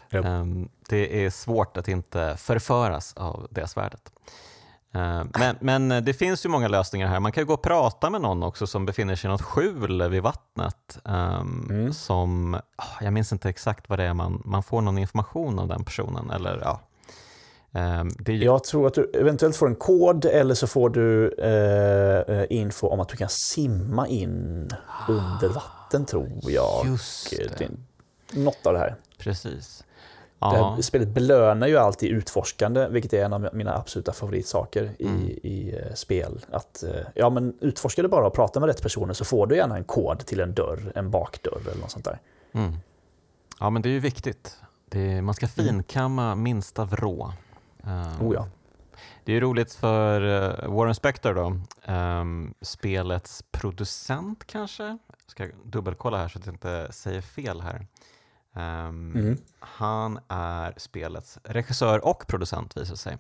Ja. 0.09 0.23
Ehm, 0.23 0.69
det 0.89 1.25
är 1.25 1.29
svårt 1.29 1.77
att 1.77 1.87
inte 1.87 2.35
förföras 2.37 3.13
av 3.13 3.47
det 3.51 3.67
svärdet. 3.67 4.11
Ehm, 4.93 5.29
men, 5.39 5.55
men 5.59 6.05
det 6.05 6.13
finns 6.13 6.45
ju 6.45 6.49
många 6.49 6.67
lösningar 6.67 7.07
här. 7.07 7.19
Man 7.19 7.31
kan 7.31 7.41
ju 7.41 7.45
gå 7.45 7.53
och 7.53 7.61
prata 7.61 8.09
med 8.09 8.21
någon 8.21 8.43
också 8.43 8.67
som 8.67 8.85
befinner 8.85 9.15
sig 9.15 9.27
i 9.27 9.31
något 9.31 9.41
skjul 9.41 10.09
vid 10.09 10.23
vattnet. 10.23 10.97
ehm, 11.05 11.67
Mm. 11.69 11.93
som, 11.93 12.55
ah, 12.75 12.83
jag 13.01 13.13
minns 13.13 13.31
inte 13.31 13.49
exakt 13.49 13.89
vad 13.89 13.99
det 13.99 14.03
är, 14.05 14.13
man, 14.13 14.41
man 14.45 14.63
får 14.63 14.81
någon 14.81 14.97
information 14.97 15.59
av 15.59 15.67
den 15.67 15.83
personen. 15.83 16.29
Eller, 16.31 16.59
ja. 16.63 16.79
Ehm, 17.75 18.09
det 18.19 18.31
är 18.31 18.35
Jag 18.35 18.63
tror 18.63 18.87
att 18.87 18.93
du 18.93 19.11
eventuellt 19.13 19.55
får 19.55 19.67
en 19.67 19.75
kod 19.75 20.25
eller 20.25 20.55
så 20.55 20.67
får 20.67 20.89
du 20.89 21.31
eh, 21.33 22.45
info 22.49 22.87
om 22.87 22.99
att 22.99 23.09
du 23.09 23.17
kan 23.17 23.29
simma 23.29 24.07
in 24.07 24.69
under 25.07 25.49
vatten 25.49 26.05
tror 26.05 26.29
jag. 26.43 26.85
Just 26.85 27.29
det, 27.37 27.57
det. 27.57 27.69
Något 28.39 28.65
av 28.67 28.73
det 28.73 28.79
här. 28.79 28.95
precis. 29.17 29.79
Det 29.79 29.85
Ja, 30.39 30.73
här 30.75 30.81
spelet 30.81 31.07
belönar 31.07 31.67
ju 31.67 31.77
alltid 31.77 32.09
utforskande, 32.09 32.87
vilket 32.87 33.13
är 33.13 33.25
en 33.25 33.33
av 33.33 33.49
mina 33.53 33.75
absoluta 33.75 34.13
favoritsaker 34.13 34.91
i, 34.97 35.05
Mm. 35.07 35.21
i 35.29 35.75
eh, 35.83 35.93
spel. 35.93 36.45
Att, 36.51 36.83
eh, 36.83 36.89
ja, 37.15 37.29
men 37.29 37.53
utforska 37.61 38.01
det 38.01 38.07
bara 38.07 38.27
och 38.27 38.33
prata 38.33 38.59
med 38.59 38.67
rätt 38.67 38.81
personer 38.81 39.13
så 39.13 39.25
får 39.25 39.47
du 39.47 39.55
gärna 39.55 39.77
en 39.77 39.83
kod 39.83 40.25
till 40.25 40.39
en 40.39 40.53
dörr, 40.53 40.91
en 40.95 41.11
bakdörr 41.11 41.61
eller 41.71 41.81
något 41.81 41.91
sånt 41.91 42.05
där. 42.05 42.19
mm. 42.51 42.73
ja, 43.59 43.69
men 43.69 43.81
det 43.81 43.89
är 43.89 43.93
ju 43.93 43.99
viktigt. 43.99 44.57
Det, 44.89 45.21
man 45.21 45.35
ska 45.35 45.47
finkamma 45.47 46.35
minsta 46.35 46.85
vrå. 46.85 47.33
Ehm, 47.87 48.21
Oh 48.27 48.33
ja. 48.33 48.47
Det 49.23 49.33
är 49.33 49.41
roligt 49.41 49.73
för 49.73 50.21
eh, 50.21 50.69
Warren 50.69 50.95
Spector 50.95 51.33
då, 51.33 51.57
ehm, 51.83 52.53
spelets 52.61 53.43
producent 53.51 54.47
kanske? 54.47 54.83
Jag 54.83 54.97
ska 55.27 55.47
dubbelkolla 55.63 56.17
här 56.17 56.27
så 56.27 56.39
att 56.39 56.45
jag 56.45 56.55
inte 56.55 56.87
säger 56.91 57.21
fel 57.21 57.61
här. 57.61 57.87
Ehm, 58.55 59.11
Mm. 59.15 59.37
Han 59.59 60.19
är 60.27 60.73
spelets 60.77 61.39
regissör 61.43 62.05
och 62.05 62.27
producent 62.27 62.77
visar 62.77 62.95
sig. 62.95 63.17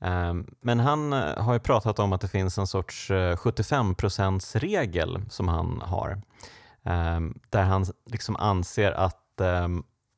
Ehm, 0.00 0.46
men 0.60 0.80
han 0.80 1.12
eh, 1.12 1.36
har 1.42 1.52
ju 1.52 1.60
pratat 1.60 1.98
om 1.98 2.12
att 2.12 2.20
det 2.20 2.28
finns 2.28 2.58
en 2.58 2.66
sorts 2.66 3.10
eh, 3.10 3.36
75%-regel 3.36 5.22
som 5.30 5.48
han 5.48 5.80
har. 5.84 6.20
Ehm, 6.84 7.38
där 7.50 7.62
han 7.62 7.86
liksom 8.06 8.36
anser 8.36 8.92
att 8.92 9.40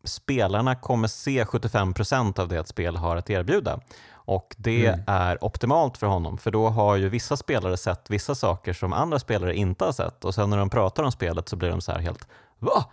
spelarna 0.09 0.75
kommer 0.75 1.09
se 1.09 1.45
75% 1.45 2.39
av 2.41 2.49
det 2.49 2.59
ett 2.59 2.69
spel 2.69 2.97
har 2.97 3.17
att 3.17 3.31
erbjuda. 3.31 3.81
Och 4.13 4.55
det 4.59 4.87
Mm. 4.87 5.01
är 5.07 5.45
optimalt 5.45 5.97
för 5.99 6.07
honom, 6.07 6.39
för 6.39 6.51
då 6.51 6.69
har 6.69 6.97
ju 6.97 7.09
vissa 7.09 7.37
spelare 7.37 7.77
sett 7.77 8.11
vissa 8.11 8.35
saker 8.35 8.73
som 8.73 8.93
andra 8.93 9.19
spelare 9.19 9.55
inte 9.55 9.85
har 9.85 9.93
sett 9.93 10.25
och 10.25 10.35
sen 10.35 10.51
när 10.51 10.57
de 10.57 10.71
pratar 10.71 11.03
om 11.03 11.13
spelet 11.13 11.49
så 11.49 11.57
blir 11.57 11.71
de 11.71 11.81
så 11.81 11.93
här 11.93 11.99
helt 11.99 12.29
Va? 12.59 12.85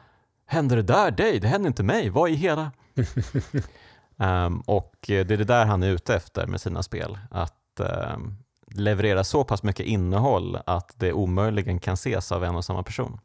Händer 0.48 0.76
det 0.76 0.84
där 0.84 1.12
dig? 1.12 1.40
Det 1.40 1.48
händer 1.48 1.68
inte 1.68 1.84
mig. 1.84 2.10
Vad 2.10 2.30
i 2.30 2.34
hela? 2.36 2.72
Ehm, 4.18 4.60
och 4.60 4.96
det 5.08 5.14
är 5.32 5.38
det 5.38 5.44
där 5.44 5.66
han 5.66 5.84
är 5.84 5.90
ute 5.90 6.16
efter 6.16 6.48
med 6.48 6.62
sina 6.62 6.84
spel. 6.84 7.18
Att 7.32 7.80
ehm, 7.80 8.36
leverera 8.72 9.24
så 9.24 9.44
pass 9.44 9.64
mycket 9.64 9.86
innehåll 9.86 10.60
att 10.66 10.94
det 10.96 11.14
omöjligen 11.14 11.80
kan 11.80 11.94
ses 11.94 12.32
av 12.32 12.44
en 12.44 12.56
och 12.56 12.66
samma 12.66 12.84
person. 12.84 13.20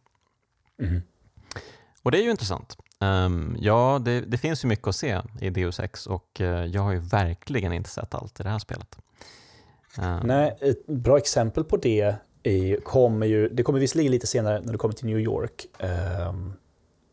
Mm. 0.82 1.02
Och 2.02 2.10
det 2.10 2.18
är 2.18 2.22
ju 2.22 2.30
intressant. 2.30 2.76
Um, 3.04 3.56
ja, 3.60 4.00
det, 4.04 4.20
det 4.20 4.38
finns 4.38 4.64
ju 4.64 4.68
mycket 4.68 4.86
att 4.88 4.96
se 4.96 5.20
i 5.40 5.50
Deus 5.50 5.80
Ex 5.80 6.06
och 6.06 6.40
uh, 6.40 6.66
jag 6.66 6.82
har 6.82 6.92
ju 6.92 6.98
verkligen 6.98 7.72
inte 7.72 7.90
sett 7.90 8.14
allt 8.14 8.40
i 8.40 8.42
det 8.42 8.48
här 8.48 8.58
spelet. 8.58 8.98
Ehm, 9.98 10.20
Nej, 10.26 10.56
ett 10.60 10.86
bra 10.86 11.18
exempel 11.18 11.64
på 11.64 11.76
det 11.76 12.14
är, 12.42 12.76
kommer 12.80 13.26
ju, 13.26 13.48
det 13.48 13.62
kommer 13.62 13.78
visserligen 13.80 14.12
lite 14.12 14.26
senare 14.26 14.60
när 14.64 14.72
du 14.72 14.78
kommer 14.78 14.94
till 14.94 15.06
New 15.06 15.18
York, 15.18 15.66
um, 16.28 16.52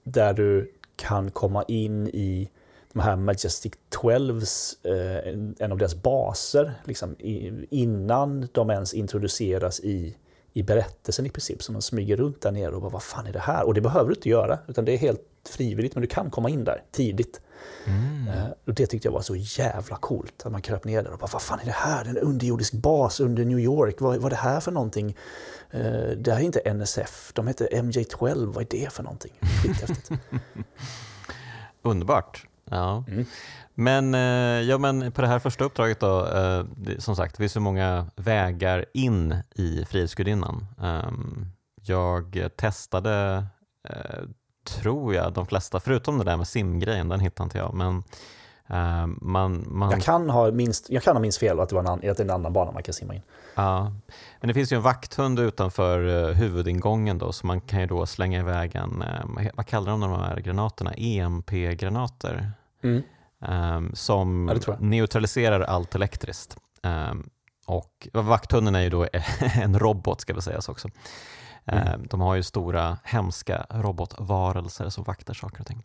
där 0.04 0.34
du 0.34 0.72
kan 0.96 1.32
komma 1.32 1.64
in 1.68 2.08
i 2.08 2.50
de 2.94 3.00
här 3.00 3.16
Majestic 3.16 3.74
12s, 4.02 4.76
uh, 4.88 5.18
eh, 5.18 5.34
en- 5.34 5.56
en 5.60 5.72
av 5.72 5.78
deras 5.78 5.96
baser, 5.96 6.74
liksom, 6.86 7.16
i, 7.20 7.66
innan 7.70 8.48
de 8.54 8.70
ens 8.70 8.94
introduceras 8.94 9.80
i, 9.80 10.16
i 10.58 10.64
berättelsen 10.64 11.26
i 11.26 11.30
princip. 11.30 11.64
Så 11.64 11.72
man 11.72 11.82
smyger 11.82 12.18
runt 12.18 12.42
där 12.42 12.52
nere 12.52 12.76
och 12.76 12.82
bara, 12.82 12.92
vad 12.92 13.04
fan 13.04 13.28
är 13.28 13.34
det 13.34 13.40
här? 13.40 13.64
Och 13.64 13.74
det 13.74 13.82
behöver 13.82 14.10
du 14.10 14.16
inte 14.16 14.30
göra, 14.30 14.60
utan 14.68 14.86
det 14.86 14.92
är 14.92 14.98
helt 14.98 15.22
frivilligt, 15.50 15.96
men 15.96 16.02
du 16.02 16.08
kan 16.08 16.30
komma 16.32 16.50
in 16.50 16.64
där 16.64 16.84
tidigt. 16.92 17.42
Mm. 17.86 18.28
Uh, 18.28 18.50
och 18.66 18.74
det 18.74 18.88
tyckte 18.88 19.08
jag 19.08 19.14
var 19.14 19.22
så 19.22 19.36
jävla 19.36 19.96
coolt, 19.96 20.46
att 20.46 20.52
man 20.52 20.62
kröp 20.62 20.86
ner 20.86 21.04
där 21.04 21.12
och 21.12 21.20
bara, 21.20 21.30
vad 21.32 21.42
fan 21.42 21.60
är 21.60 21.66
det 21.66 21.72
här? 21.72 22.06
En 22.06 22.18
underjordisk 22.18 22.74
bas 22.74 23.20
under 23.20 23.46
New 23.46 23.60
York, 23.60 24.02
vad, 24.02 24.18
vad 24.18 24.26
är 24.26 24.30
det 24.30 24.42
här 24.42 24.60
för 24.60 24.72
någonting? 24.72 25.18
Uh, 25.76 26.10
det 26.18 26.32
här 26.32 26.40
är 26.40 26.44
inte 26.44 26.74
NSF, 26.74 27.32
de 27.34 27.48
heter 27.48 27.68
MJ12, 27.72 28.46
vad 28.46 28.64
är 28.64 28.68
det 28.70 28.94
för 28.94 29.04
någonting? 29.04 29.34
Underbart. 31.82 32.48
Ja. 32.70 33.04
Mm. 33.08 33.26
Men, 33.74 34.14
eh, 34.14 34.70
ja, 34.70 34.78
men 34.78 35.12
på 35.12 35.22
det 35.22 35.28
här 35.28 35.40
första 35.40 35.64
uppdraget 35.64 36.00
då, 36.00 36.26
eh, 36.26 36.66
som 37.00 37.16
sagt, 37.16 37.36
det 37.36 37.38
finns 37.38 37.52
så 37.52 37.60
många 37.60 38.06
vägar 38.16 38.86
in 38.94 39.36
i 39.56 39.86
Frihetsgudinnan. 39.86 40.66
Ehm, 40.82 41.46
jag 41.82 42.50
testade, 42.56 43.46
eh, 43.90 44.24
tror 44.64 45.14
jag, 45.16 45.34
de 45.34 45.48
flesta, 45.48 45.80
förutom 45.80 46.18
det 46.18 46.24
där 46.24 46.38
med 46.38 46.48
simgrejen, 46.48 47.10
den 47.10 47.20
hittade 47.20 47.44
inte 47.44 47.58
jag. 47.58 47.74
Men 47.74 48.04
man, 49.22 49.66
man... 49.68 49.92
Jag, 49.92 50.02
kan 50.02 50.30
ha 50.30 50.52
minst, 50.52 50.90
jag 50.90 51.04
kan 51.04 51.16
ha 51.16 51.22
minst 51.22 51.38
fel 51.38 51.60
att 51.60 51.70
det, 51.70 51.76
var 51.76 51.82
en, 51.84 51.88
att 51.88 52.02
det 52.02 52.20
är 52.20 52.22
en 52.22 52.30
annan 52.30 52.54
bana 52.54 52.72
man 52.72 52.84
kan 52.84 52.94
simma 52.94 53.16
in. 53.16 53.22
Ja, 53.58 53.92
men 54.40 54.48
det 54.48 54.54
finns 54.54 54.72
ju 54.72 54.76
en 54.76 54.82
vakthund 54.82 55.40
utanför 55.40 56.34
huvudingången 56.34 57.18
då, 57.18 57.32
så 57.32 57.48
man 57.48 57.62
kan 57.62 57.80
ju 57.80 57.88
då 57.88 58.06
slänga 58.06 58.40
iväg 58.40 58.76
en, 58.76 59.04
vad 59.54 59.66
kallar 59.66 59.92
de 59.92 60.02
de 60.02 60.12
här 60.12 60.38
granaterna, 60.38 60.94
EMP-granater. 60.94 62.52
Mm. 62.84 63.04
Um, 63.40 63.92
som 63.96 64.60
ja, 64.68 64.78
neutraliserar 64.80 65.62
allt 65.62 65.96
elektriskt. 65.96 66.58
Um, 66.84 67.30
och 67.66 68.08
Vakthunden 68.14 68.76
är 68.76 68.82
ju 68.82 68.90
då 68.90 69.08
en 69.40 69.80
robot 69.80 70.22
ska 70.22 70.34
vi 70.34 70.42
säga 70.42 70.60
också. 70.68 70.90
Mm. 71.66 71.94
Um, 71.94 72.08
de 72.08 72.22
har 72.22 72.36
ju 72.36 72.44
stora 72.44 72.98
hemska 73.04 73.66
robotvarelser 73.70 74.90
som 74.90 75.04
vaktar 75.04 75.34
saker 75.34 75.60
och 75.60 75.68
ting. 75.68 75.84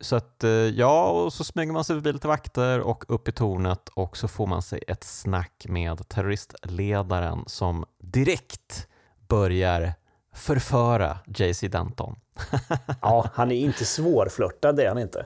Så 0.00 0.16
att 0.16 0.44
eh, 0.44 0.50
ja, 0.50 1.10
och 1.10 1.32
så 1.32 1.44
smyger 1.44 1.72
man 1.72 1.84
sig 1.84 1.96
förbi 1.96 2.12
lite 2.12 2.28
vakter 2.28 2.80
och 2.80 3.04
upp 3.08 3.28
i 3.28 3.32
tornet 3.32 3.88
och 3.88 4.16
så 4.16 4.28
får 4.28 4.46
man 4.46 4.62
sig 4.62 4.82
ett 4.88 5.04
snack 5.04 5.66
med 5.68 6.08
terroristledaren 6.08 7.44
som 7.46 7.84
direkt 7.98 8.88
börjar 9.28 9.92
förföra 10.34 11.18
JC 11.26 11.60
Denton. 11.60 12.16
ja, 13.02 13.30
han 13.34 13.52
är 13.52 13.56
inte 13.56 13.84
svårflörtad, 13.84 14.76
det 14.76 14.84
är 14.84 14.88
han 14.88 14.98
inte. 14.98 15.24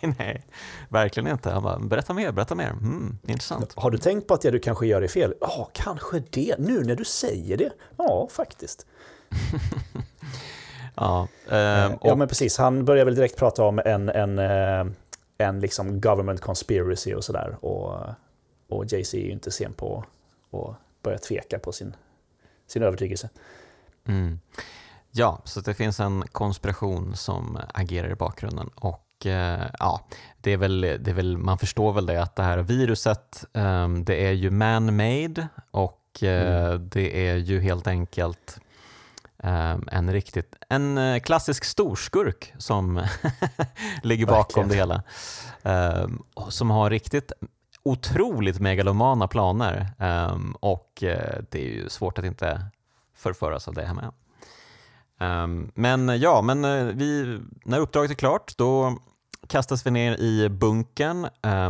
Nej, 0.18 0.46
verkligen 0.88 1.30
inte. 1.30 1.50
Han 1.50 1.62
bara, 1.62 1.78
berätta 1.78 2.14
mer, 2.14 2.32
berätta 2.32 2.54
mer. 2.54 2.70
Mm, 2.70 3.18
intressant. 3.26 3.72
Har 3.76 3.90
du 3.90 3.98
tänkt 3.98 4.28
på 4.28 4.34
att 4.34 4.40
det 4.40 4.50
du 4.50 4.58
kanske 4.58 4.86
gör 4.86 5.02
är 5.02 5.08
fel? 5.08 5.34
Ja, 5.40 5.70
kanske 5.72 6.22
det. 6.30 6.54
Nu 6.58 6.84
när 6.84 6.96
du 6.96 7.04
säger 7.04 7.56
det. 7.56 7.72
Ja, 7.96 8.28
faktiskt. 8.30 8.86
ja, 10.96 11.28
eh, 11.50 11.92
och... 11.92 12.08
ja, 12.08 12.14
men 12.14 12.28
precis. 12.28 12.58
Han 12.58 12.84
börjar 12.84 13.04
väl 13.04 13.14
direkt 13.14 13.36
prata 13.38 13.64
om 13.64 13.80
en, 13.84 14.08
en, 14.08 14.38
eh, 14.38 14.86
en 15.38 15.60
liksom 15.60 16.00
government 16.00 16.40
conspiracy 16.40 17.14
och 17.14 17.24
sådär. 17.24 17.56
Och, 17.60 18.00
och 18.68 18.84
JC 18.84 19.14
är 19.14 19.18
ju 19.18 19.30
inte 19.30 19.50
sen 19.50 19.72
på 19.72 20.04
att 20.52 21.02
börja 21.02 21.18
tveka 21.18 21.58
på 21.58 21.72
sin, 21.72 21.96
sin 22.66 22.82
övertygelse. 22.82 23.28
Mm. 24.08 24.40
Ja, 25.10 25.40
så 25.44 25.60
det 25.60 25.74
finns 25.74 26.00
en 26.00 26.24
konspiration 26.32 27.16
som 27.16 27.58
agerar 27.74 28.10
i 28.10 28.14
bakgrunden 28.14 28.70
och 28.74 29.26
eh, 29.26 29.66
ja, 29.78 30.00
det 30.40 30.52
är, 30.52 30.56
väl, 30.56 30.80
det 30.80 31.08
är 31.08 31.14
väl, 31.14 31.38
man 31.38 31.58
förstår 31.58 31.92
väl 31.92 32.06
det 32.06 32.22
att 32.22 32.36
det 32.36 32.42
här 32.42 32.58
viruset, 32.58 33.44
eh, 33.52 33.88
det 33.88 34.26
är 34.26 34.32
ju 34.32 34.50
man-made 34.50 35.48
och 35.70 36.22
eh, 36.22 36.66
mm. 36.66 36.88
det 36.88 37.28
är 37.28 37.36
ju 37.36 37.60
helt 37.60 37.86
enkelt 37.86 38.58
ehm, 38.58 38.65
en 39.92 40.12
riktigt, 40.12 40.56
en 40.68 40.98
eh, 40.98 41.20
klassisk 41.20 41.64
storskurk 41.64 42.54
som 42.58 43.02
ligger 44.02 44.26
bakom 44.26 44.68
Verkligen. 44.68 44.68
det 44.68 44.74
hela. 44.74 45.02
Ehm, 45.62 46.22
som 46.48 46.70
har 46.70 46.90
riktigt 46.90 47.32
otroligt 47.82 48.60
megalomana 48.60 49.28
planer 49.28 49.90
ehm, 49.98 50.52
och 50.60 51.02
eh, 51.02 51.42
det 51.50 51.58
är 51.58 51.68
ju 51.68 51.88
svårt 51.88 52.18
att 52.18 52.24
inte 52.24 52.66
förföras 53.14 53.68
av 53.68 53.74
det 53.74 53.84
här 53.84 53.94
med. 53.94 54.12
Men 55.74 56.20
ja, 56.20 56.42
men 56.42 56.64
eh, 56.64 56.84
vi, 56.84 57.40
när 57.64 57.78
uppdraget 57.78 58.10
är 58.10 58.14
klart 58.14 58.56
då 58.56 58.98
kastas 59.48 59.86
vi 59.86 59.90
ner 59.90 60.16
i 60.16 60.48
bunkern 60.48 61.28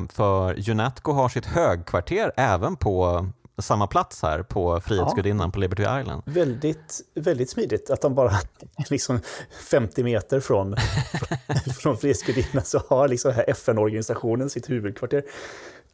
för 0.09 0.55
Junatco 0.55 1.13
har 1.13 1.29
sitt 1.29 1.47
högkvarter 1.47 2.33
även 2.37 2.77
på 2.77 3.27
samma 3.63 3.87
plats 3.87 4.23
här 4.23 4.43
på 4.43 4.81
Frihetsgudinnan 4.81 5.49
ja. 5.49 5.53
på 5.53 5.59
Liberty 5.59 5.83
Island. 5.83 6.23
Väldigt, 6.27 7.01
väldigt 7.15 7.51
smidigt 7.51 7.91
att 7.91 8.01
de 8.01 8.15
bara 8.15 8.33
liksom 8.91 9.21
50 9.71 10.03
meter 10.03 10.41
från, 10.41 10.77
från 11.79 11.99
Frihetsgudinnan 11.99 12.65
så 12.65 12.83
har 12.89 13.09
liksom 13.09 13.33
FN-organisationen 13.47 14.51
sitt 14.51 14.71
huvudkvarter. 14.71 15.23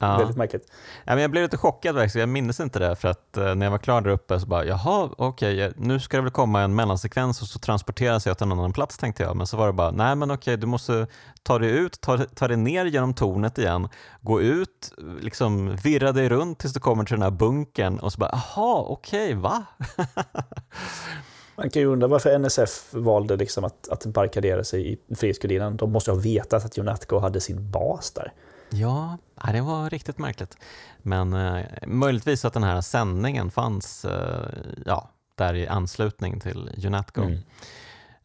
Ja. 0.03 0.19
Väldigt 0.19 0.37
märkligt. 0.37 0.67
Ja, 1.05 1.15
men 1.15 1.19
jag 1.19 1.31
blev 1.31 1.43
lite 1.43 1.57
chockad 1.57 1.95
verkligen, 1.95 2.29
jag 2.29 2.33
minns 2.33 2.61
inte 2.61 2.79
det 2.79 2.97
för 2.97 3.09
att 3.09 3.37
eh, 3.37 3.55
när 3.55 3.67
jag 3.67 3.71
var 3.71 3.79
klar 3.79 4.01
där 4.01 4.11
uppe 4.11 4.41
så 4.41 4.47
bara 4.47 4.65
jaha 4.65 5.11
okej 5.19 5.67
okay, 5.67 5.73
nu 5.77 6.01
ska 6.01 6.17
det 6.17 6.23
väl 6.23 6.33
komma 6.33 6.61
en 6.61 6.75
mellansekvens 6.75 7.43
och 7.43 7.49
så 7.49 7.59
transporteras 7.59 8.27
jag 8.27 8.38
till 8.38 8.47
en 8.47 8.53
annan 8.53 8.73
plats 8.73 8.99
tänkte 8.99 9.23
jag 9.23 9.37
men 9.37 9.47
så 9.47 9.57
var 9.57 9.67
det 9.67 9.73
bara 9.73 9.91
nej 9.91 10.17
men 10.17 10.31
okej 10.31 10.37
okay, 10.37 10.57
du 10.57 10.67
måste 10.67 11.07
ta 11.43 11.59
dig 11.59 11.71
ut, 11.71 12.01
ta, 12.01 12.19
ta 12.19 12.49
dig 12.49 12.57
ner 12.57 12.85
genom 12.85 13.15
tornet 13.15 13.59
igen, 13.59 13.88
gå 14.21 14.41
ut, 14.41 14.93
liksom 15.21 15.77
virra 15.77 16.12
dig 16.12 16.29
runt 16.29 16.59
tills 16.59 16.73
du 16.75 16.81
kommer 16.81 17.05
till 17.05 17.15
den 17.15 17.23
här 17.23 17.31
bunkern 17.31 17.99
och 17.99 18.12
så 18.12 18.19
bara 18.19 18.31
jaha 18.33 18.83
okej 18.83 19.25
okay, 19.25 19.35
va? 19.35 19.65
Man 21.57 21.71
kan 21.71 21.83
ju 21.83 21.88
undra 21.88 22.09
varför 22.09 22.38
NSF 22.38 22.88
valde 22.91 23.37
liksom 23.37 23.65
att, 23.65 23.88
att 23.88 24.07
barrikadera 24.07 24.65
sig 24.65 24.93
i 24.93 25.15
Frihetsgudinnan. 25.15 25.77
De 25.77 25.93
måste 25.93 26.11
ha 26.11 26.19
vetat 26.19 26.65
att 26.65 26.77
Jonatco 26.77 27.19
hade 27.19 27.41
sin 27.41 27.71
bas 27.71 28.11
där. 28.11 28.33
Ja, 28.72 29.18
det 29.52 29.61
var 29.61 29.90
riktigt 29.90 30.18
märkligt. 30.18 30.56
Men 30.98 31.32
eh, 31.32 31.64
möjligtvis 31.87 32.44
att 32.44 32.52
den 32.52 32.62
här 32.62 32.80
sändningen 32.80 33.50
fanns 33.50 34.04
eh, 34.04 34.48
ja, 34.87 35.11
där 35.35 35.54
i 35.54 35.68
anslutning 35.68 36.40
till 36.40 36.85
Unatco. 36.87 37.22
Mm. 37.22 37.38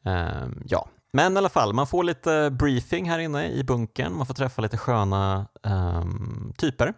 Eh, 0.03 0.47
ja. 0.65 0.88
Men 1.12 1.33
i 1.33 1.38
alla 1.38 1.49
fall, 1.49 1.73
man 1.73 1.88
får 1.88 2.03
lite 2.03 2.49
briefing 2.51 3.10
här 3.10 3.19
inne 3.19 3.47
i 3.47 3.63
bunkern. 3.63 4.13
Man 4.13 4.25
får 4.25 4.33
träffa 4.33 4.62
lite 4.62 4.77
sköna 4.77 5.47
ehm, 5.63 6.53
typer. 6.57 6.93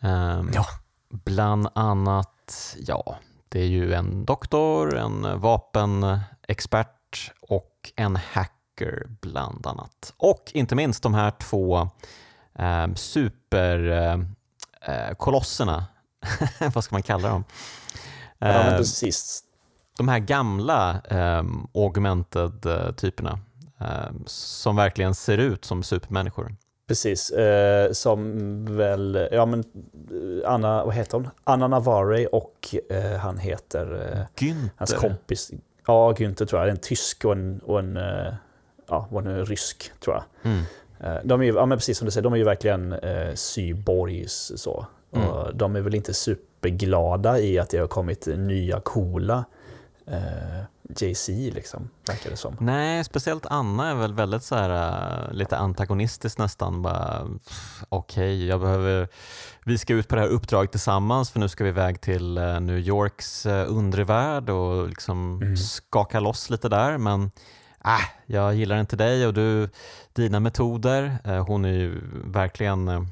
Ehm, 0.00 0.50
ja. 0.54 0.66
Bland 1.08 1.68
annat, 1.74 2.76
ja, 2.78 3.16
det 3.48 3.60
är 3.60 3.66
ju 3.66 3.94
en 3.94 4.24
doktor, 4.24 4.96
en 4.98 5.40
vapenexpert 5.40 7.32
och 7.40 7.92
en 7.96 8.16
hacker 8.16 9.06
bland 9.20 9.66
annat. 9.66 10.14
Och 10.16 10.50
inte 10.54 10.74
minst 10.74 11.02
de 11.02 11.14
här 11.14 11.30
två 11.30 11.90
eh, 12.60 12.86
superkolosserna, 12.94 15.86
eh, 16.22 16.62
eh 16.62 16.70
vad 16.74 16.84
ska 16.84 16.94
man 16.94 17.02
kalla 17.02 17.28
dem? 17.28 17.44
Ja, 18.38 18.46
men 18.46 18.72
ehm, 18.72 18.78
precis. 18.78 19.44
De 19.98 20.08
här 20.08 20.18
gamla 20.18 21.00
eh, 21.10 21.44
augmented-typerna 21.74 23.38
ehm, 23.78 24.24
som 24.26 24.76
verkligen 24.76 25.14
ser 25.14 25.38
ut 25.38 25.64
som 25.64 25.82
supermänniskor. 25.82 26.54
Precis, 26.90 27.30
eh, 27.30 27.92
som 27.92 28.64
väl, 28.76 29.28
ja 29.32 29.46
men 29.46 29.64
Anna, 30.46 30.84
vad 30.84 30.94
heter 30.94 31.16
hon? 31.16 31.28
Anna 31.44 31.68
Navarre 31.68 32.26
och 32.26 32.74
eh, 32.90 33.16
han 33.16 33.38
heter... 33.38 33.94
Eh, 33.94 34.46
Günther. 34.46 34.70
Hans 34.76 34.94
kompis. 34.94 35.50
Ja, 35.86 36.12
Günther 36.12 36.46
tror 36.46 36.62
jag. 36.62 36.70
En 36.70 36.76
tysk 36.76 37.24
och 37.24 37.32
en, 37.32 37.58
och 37.58 37.78
en, 37.78 37.96
eh, 37.96 38.34
ja, 38.88 39.08
och 39.10 39.20
en 39.20 39.46
rysk 39.46 39.92
tror 40.00 40.16
jag. 40.16 40.52
Mm. 40.52 40.64
Eh, 41.00 41.16
de 41.24 41.40
är 41.40 41.44
ju, 41.44 41.54
ja, 41.54 41.66
men 41.66 41.78
precis 41.78 41.98
som 41.98 42.04
du 42.04 42.10
säger, 42.10 42.22
de 42.22 42.32
är 42.32 42.36
ju 42.36 42.44
verkligen 42.44 42.92
eh, 42.92 43.34
cyborgs. 43.34 44.52
Så. 44.56 44.86
Mm. 45.12 45.28
de 45.54 45.76
är 45.76 45.80
väl 45.80 45.94
inte 45.94 46.14
superglada 46.14 47.38
i 47.38 47.58
att 47.58 47.70
det 47.70 47.78
har 47.78 47.86
kommit 47.86 48.26
nya 48.26 48.80
coola 48.80 49.44
eh, 50.06 50.64
JC, 50.98 51.28
liksom, 51.28 51.90
verkar 52.06 52.30
det 52.30 52.36
som. 52.36 52.56
Nej, 52.60 53.04
speciellt 53.04 53.46
Anna 53.46 53.90
är 53.90 53.94
väl 53.94 54.14
väldigt 54.14 54.42
så 54.42 54.54
här, 54.54 54.70
uh, 55.28 55.32
lite 55.32 55.56
antagonistisk 55.56 56.38
nästan. 56.38 56.86
Okej, 57.88 58.54
okay, 58.54 59.06
vi 59.64 59.78
ska 59.78 59.94
ut 59.94 60.08
på 60.08 60.14
det 60.14 60.20
här 60.20 60.28
uppdraget 60.28 60.70
tillsammans 60.70 61.30
för 61.30 61.40
nu 61.40 61.48
ska 61.48 61.64
vi 61.64 61.70
iväg 61.70 62.00
till 62.00 62.38
uh, 62.38 62.60
New 62.60 62.78
Yorks 62.78 63.46
uh, 63.46 63.64
undre 63.68 64.04
värld 64.04 64.50
och 64.50 64.88
liksom 64.88 65.42
mm. 65.42 65.56
skaka 65.56 66.20
loss 66.20 66.50
lite 66.50 66.68
där. 66.68 66.98
Men 66.98 67.30
äh, 67.84 68.00
jag 68.26 68.54
gillar 68.54 68.80
inte 68.80 68.96
dig 68.96 69.26
och 69.26 69.34
du, 69.34 69.68
dina 70.12 70.40
metoder. 70.40 71.18
Eh, 71.24 71.46
hon 71.46 71.64
är 71.64 71.72
ju 71.72 72.00
verkligen, 72.24 72.88
eh, 72.88 73.02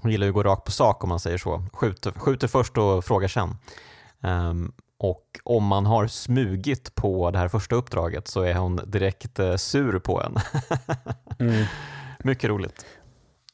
hon 0.00 0.10
gillar 0.10 0.26
ju 0.26 0.30
att 0.30 0.34
gå 0.34 0.42
rakt 0.42 0.64
på 0.64 0.72
sak 0.72 1.04
om 1.04 1.08
man 1.08 1.20
säger 1.20 1.38
så. 1.38 1.66
Skjuter, 1.72 2.12
skjuter 2.12 2.48
först 2.48 2.78
och 2.78 3.04
frågar 3.04 3.28
sen. 3.28 3.56
Um, 4.20 4.72
och 4.98 5.40
om 5.42 5.64
man 5.64 5.86
har 5.86 6.06
smugit 6.06 6.94
på 6.94 7.30
det 7.30 7.38
här 7.38 7.48
första 7.48 7.76
uppdraget 7.76 8.28
så 8.28 8.42
är 8.42 8.54
hon 8.54 8.80
direkt 8.86 9.38
eh, 9.38 9.56
sur 9.56 9.98
på 9.98 10.22
en. 10.22 10.36
mm. 11.48 11.64
Mycket 12.18 12.50
roligt. 12.50 12.86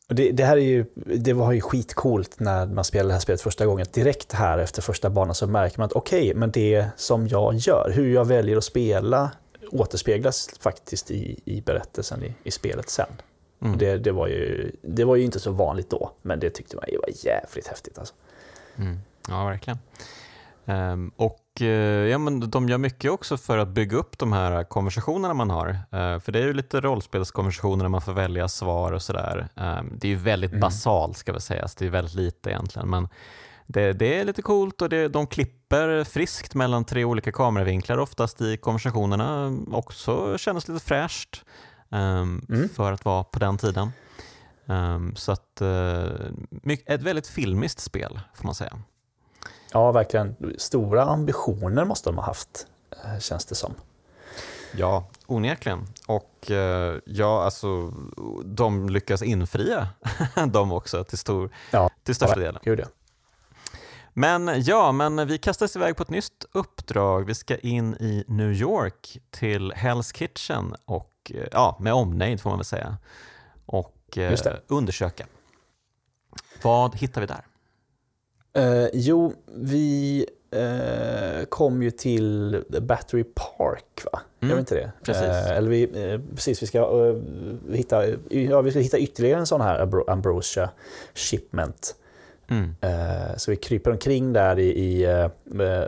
det, 0.08 0.30
det, 0.32 0.44
här 0.44 0.56
är 0.56 0.60
ju, 0.60 0.84
det 1.16 1.32
var 1.32 1.52
ju 1.52 1.60
skitcoolt 1.60 2.40
när 2.40 2.66
man 2.66 2.84
spelade 2.84 3.08
det 3.08 3.12
här 3.12 3.20
spelet 3.20 3.40
första 3.40 3.66
gången. 3.66 3.86
Direkt 3.92 4.32
här 4.32 4.58
efter 4.58 4.82
första 4.82 5.10
banan 5.10 5.34
så 5.34 5.46
märker 5.46 5.78
man 5.78 5.86
att 5.86 5.92
okej, 5.92 6.22
okay, 6.22 6.34
men 6.34 6.50
det 6.50 6.86
som 6.96 7.28
jag 7.28 7.54
gör, 7.54 7.92
hur 7.94 8.14
jag 8.14 8.24
väljer 8.24 8.56
att 8.56 8.64
spela 8.64 9.30
återspeglas 9.72 10.50
faktiskt 10.60 11.10
i, 11.10 11.40
i 11.44 11.60
berättelsen 11.60 12.22
i, 12.22 12.34
i 12.44 12.50
spelet 12.50 12.88
sen. 12.88 13.12
Mm. 13.62 13.78
Det, 13.78 13.98
det, 13.98 14.12
var 14.12 14.28
ju, 14.28 14.72
det 14.82 15.04
var 15.04 15.16
ju 15.16 15.24
inte 15.24 15.40
så 15.40 15.50
vanligt 15.50 15.90
då, 15.90 16.12
men 16.22 16.40
det 16.40 16.50
tyckte 16.50 16.76
man 16.76 16.84
ju 16.88 16.98
var 16.98 17.26
jävligt 17.26 17.66
häftigt. 17.66 17.98
Alltså. 17.98 18.14
Mm. 18.76 18.98
Ja, 19.28 19.44
verkligen. 19.44 19.78
Um, 20.64 21.12
och 21.16 21.40
uh, 21.60 21.68
ja, 22.08 22.18
men 22.18 22.50
de 22.50 22.68
gör 22.68 22.78
mycket 22.78 23.10
också 23.10 23.36
för 23.36 23.58
att 23.58 23.68
bygga 23.68 23.96
upp 23.96 24.18
de 24.18 24.32
här 24.32 24.64
konversationerna 24.64 25.34
man 25.34 25.50
har. 25.50 25.68
Uh, 25.68 26.18
för 26.20 26.32
det 26.32 26.38
är 26.38 26.44
ju 26.44 26.52
lite 26.52 26.80
rollspelskonversationer 26.80 27.84
när 27.84 27.88
man 27.88 28.00
får 28.00 28.12
välja 28.12 28.48
svar 28.48 28.92
och 28.92 29.02
sådär. 29.02 29.48
Um, 29.54 29.92
det 29.98 30.06
är 30.06 30.10
ju 30.10 30.16
väldigt 30.16 30.50
mm. 30.50 30.60
basalt 30.60 31.16
ska 31.16 31.32
vi 31.32 31.40
säga, 31.40 31.68
det 31.78 31.86
är 31.86 31.90
väldigt 31.90 32.14
lite 32.14 32.50
egentligen. 32.50 32.90
Men 32.90 33.08
det, 33.72 33.92
det 33.92 34.18
är 34.20 34.24
lite 34.24 34.42
coolt 34.42 34.82
och 34.82 34.88
det, 34.88 35.08
de 35.08 35.26
klipper 35.26 36.04
friskt 36.04 36.54
mellan 36.54 36.84
tre 36.84 37.04
olika 37.04 37.32
kameravinklar 37.32 37.98
oftast 37.98 38.40
i 38.40 38.56
konversationerna. 38.56 39.58
Också 39.72 40.38
känns 40.38 40.68
lite 40.68 40.84
fräscht 40.84 41.44
um, 41.88 42.46
mm. 42.48 42.68
för 42.68 42.92
att 42.92 43.04
vara 43.04 43.24
på 43.24 43.38
den 43.38 43.58
tiden. 43.58 43.90
Um, 44.66 45.16
så 45.16 45.32
att, 45.32 45.62
uh, 45.62 46.72
ett 46.86 47.02
väldigt 47.02 47.26
filmiskt 47.26 47.80
spel 47.80 48.20
får 48.34 48.44
man 48.44 48.54
säga. 48.54 48.78
Ja, 49.72 49.92
verkligen. 49.92 50.36
Stora 50.58 51.02
ambitioner 51.02 51.84
måste 51.84 52.08
de 52.08 52.16
ha 52.16 52.24
haft, 52.24 52.66
eh, 53.04 53.18
känns 53.20 53.44
det 53.44 53.54
som. 53.54 53.74
Ja, 54.76 55.04
onekligen. 55.26 55.86
Och 56.06 56.46
uh, 56.50 56.56
ja, 57.04 57.44
alltså, 57.44 57.92
de 58.44 58.88
lyckas 58.88 59.22
infria 59.22 59.88
dem 60.46 60.72
också 60.72 61.04
till, 61.04 61.18
stor, 61.18 61.50
ja, 61.70 61.90
till 62.02 62.14
största 62.14 62.40
ja, 62.40 62.46
delen. 62.46 62.60
Gud, 62.64 62.80
ja. 62.80 62.86
Men 64.12 64.62
ja, 64.62 64.92
men 64.92 65.28
vi 65.28 65.38
kastas 65.38 65.76
iväg 65.76 65.96
på 65.96 66.02
ett 66.02 66.10
nytt 66.10 66.44
uppdrag. 66.52 67.26
Vi 67.26 67.34
ska 67.34 67.56
in 67.56 67.94
i 67.94 68.24
New 68.28 68.52
York 68.52 69.18
till 69.30 69.72
Hell's 69.72 70.16
Kitchen 70.16 70.74
och 70.84 71.32
eh, 71.34 71.46
ja, 71.52 71.76
med 71.80 71.92
omnejd 71.92 72.40
får 72.40 72.50
man 72.50 72.58
väl 72.58 72.64
säga 72.64 72.96
och 73.66 74.18
eh, 74.18 74.38
undersöka. 74.68 75.26
Vad 76.62 76.96
hittar 76.96 77.20
vi 77.20 77.26
där? 77.26 77.44
Uh, 78.58 78.88
jo, 78.92 79.32
vi 79.46 80.26
uh, 80.56 81.44
kom 81.44 81.82
ju 81.82 81.90
till 81.90 82.64
Battery 82.80 83.24
Park, 83.24 84.02
va? 84.12 84.20
Mm, 84.40 84.50
Gör 84.50 84.58
inte 84.60 84.74
det? 84.74 84.92
Precis. 85.04 85.22
Uh, 85.22 85.50
eller 85.50 85.70
vi, 85.70 85.86
precis, 86.34 86.62
vi 86.62 86.66
ska, 86.66 87.14
hitta, 87.72 88.06
ja, 88.28 88.60
vi 88.60 88.70
ska 88.70 88.80
hitta 88.80 88.98
ytterligare 88.98 89.40
en 89.40 89.46
sån 89.46 89.60
här 89.60 90.10
Ambrosia 90.10 90.70
Shipment. 91.14 91.94
Mm. 92.50 92.74
Så 93.36 93.50
vi 93.50 93.56
kryper 93.56 93.90
omkring 93.90 94.32
där 94.32 94.58
i, 94.58 94.68
i 94.68 94.98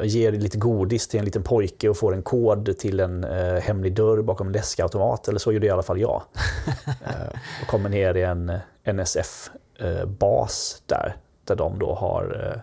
ger 0.02 0.32
lite 0.32 0.58
godis 0.58 1.08
till 1.08 1.18
en 1.18 1.24
liten 1.24 1.42
pojke 1.42 1.88
och 1.88 1.96
får 1.96 2.14
en 2.14 2.22
kod 2.22 2.78
till 2.78 3.00
en 3.00 3.24
hemlig 3.62 3.94
dörr 3.94 4.22
bakom 4.22 4.46
en 4.46 4.52
läskautomat. 4.52 5.28
Eller 5.28 5.38
så 5.38 5.52
gjorde 5.52 5.66
i 5.66 5.70
alla 5.70 5.82
fall 5.82 6.00
jag. 6.00 6.22
och 7.62 7.68
kommer 7.68 7.88
ner 7.88 8.14
i 8.14 8.22
en 8.22 8.52
NSF-bas 8.84 10.82
där 10.86 11.16
där 11.44 11.56
de 11.56 11.78
då 11.78 11.94
har 11.94 12.52
eh, 12.52 12.60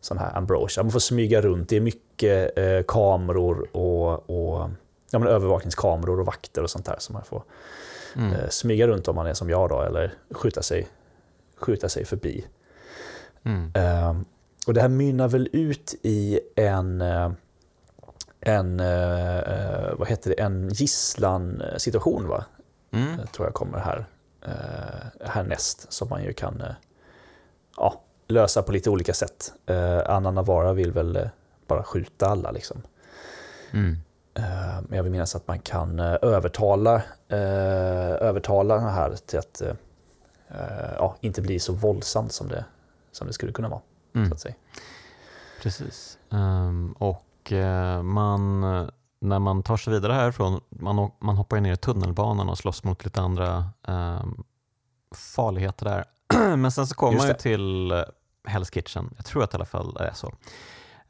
sån 0.00 0.18
här 0.18 0.36
Ambrosia. 0.36 0.82
Man 0.82 0.92
får 0.92 1.00
smyga 1.00 1.40
runt, 1.40 1.68
det 1.68 1.76
är 1.76 1.80
mycket 1.80 2.58
eh, 2.58 2.82
kameror 2.88 3.76
och, 3.76 4.30
och 4.30 4.70
ja, 5.10 5.18
men 5.18 5.28
övervakningskameror 5.28 6.20
och 6.20 6.26
vakter 6.26 6.62
och 6.62 6.70
sånt 6.70 6.86
där 6.86 6.96
som 6.98 7.12
man 7.12 7.24
får 7.24 7.42
mm. 8.16 8.32
eh, 8.32 8.48
smyga 8.48 8.86
runt 8.86 9.08
om 9.08 9.16
man 9.16 9.26
är 9.26 9.34
som 9.34 9.50
jag 9.50 9.68
då, 9.68 9.82
eller 9.82 10.14
skjuta 10.30 10.62
sig, 10.62 10.88
skjuta 11.56 11.88
sig 11.88 12.04
förbi. 12.04 12.44
Mm. 13.46 13.72
Eh, 13.74 14.20
och 14.66 14.74
det 14.74 14.80
här 14.80 14.88
mynnar 14.88 15.28
väl 15.28 15.48
ut 15.52 15.94
i 16.02 16.40
en, 16.56 17.00
eh, 17.00 17.30
en, 18.40 18.80
eh, 18.80 19.94
vad 19.98 20.08
heter 20.08 20.30
det, 20.30 20.42
en 20.42 20.68
gisslan-situation 20.68 22.28
va? 22.28 22.44
Mm. 22.90 23.26
tror 23.32 23.46
jag 23.46 23.54
kommer 23.54 23.78
här, 23.78 24.06
härnäst, 25.24 25.92
som 25.92 26.08
man 26.08 26.24
ju 26.24 26.32
kan 26.32 26.62
ja, 27.76 28.00
lösa 28.28 28.62
på 28.62 28.72
lite 28.72 28.90
olika 28.90 29.14
sätt. 29.14 29.52
Eh, 29.66 30.00
Anna 30.06 30.30
Navarra 30.30 30.72
vill 30.72 30.92
väl 30.92 31.16
eh, 31.16 31.28
bara 31.66 31.82
skjuta 31.82 32.26
alla 32.26 32.50
liksom. 32.50 32.82
Mm. 33.72 33.96
Eh, 34.34 34.80
men 34.88 34.96
jag 34.96 35.02
vill 35.02 35.12
minnas 35.12 35.36
att 35.36 35.48
man 35.48 35.58
kan 35.58 36.00
eh, 36.00 36.16
övertala, 36.22 36.94
eh, 37.28 38.12
övertala 38.20 38.74
den 38.74 38.84
här 38.84 39.16
till 39.26 39.38
att 39.38 39.60
eh, 39.60 39.74
ja, 40.98 41.16
inte 41.20 41.42
bli 41.42 41.58
så 41.58 41.72
våldsamt 41.72 42.32
som 42.32 42.48
det, 42.48 42.64
som 43.16 43.26
det 43.26 43.32
skulle 43.32 43.52
kunna 43.52 43.68
vara. 43.68 43.80
Mm. 44.14 44.28
Så 44.28 44.34
att 44.34 44.40
säga. 44.40 44.54
Precis. 45.62 46.18
Um, 46.28 46.92
och 46.92 47.52
man, 48.02 48.60
när 49.20 49.38
man 49.38 49.62
tar 49.62 49.76
sig 49.76 49.92
vidare 49.92 50.12
härifrån, 50.12 50.60
man, 50.68 51.10
man 51.18 51.36
hoppar 51.36 51.60
ner 51.60 51.72
i 51.72 51.76
tunnelbanan 51.76 52.48
och 52.48 52.58
slåss 52.58 52.84
mot 52.84 53.04
lite 53.04 53.20
andra 53.20 53.70
um, 53.88 54.44
farligheter 55.14 55.84
där. 55.84 56.04
Men 56.56 56.72
sen 56.72 56.86
så 56.86 56.94
kommer 56.94 57.18
man 57.18 57.28
ju 57.28 57.34
till 57.34 57.90
eh, 57.90 58.02
Hell's 58.48 58.74
Kitchen. 58.74 59.14
Jag 59.16 59.26
tror 59.26 59.44
att 59.44 59.50
det 59.50 59.54
i 59.54 59.58
alla 59.58 59.64
fall 59.64 59.96
är 60.00 60.12
så. 60.14 60.26
Um, 60.26 60.34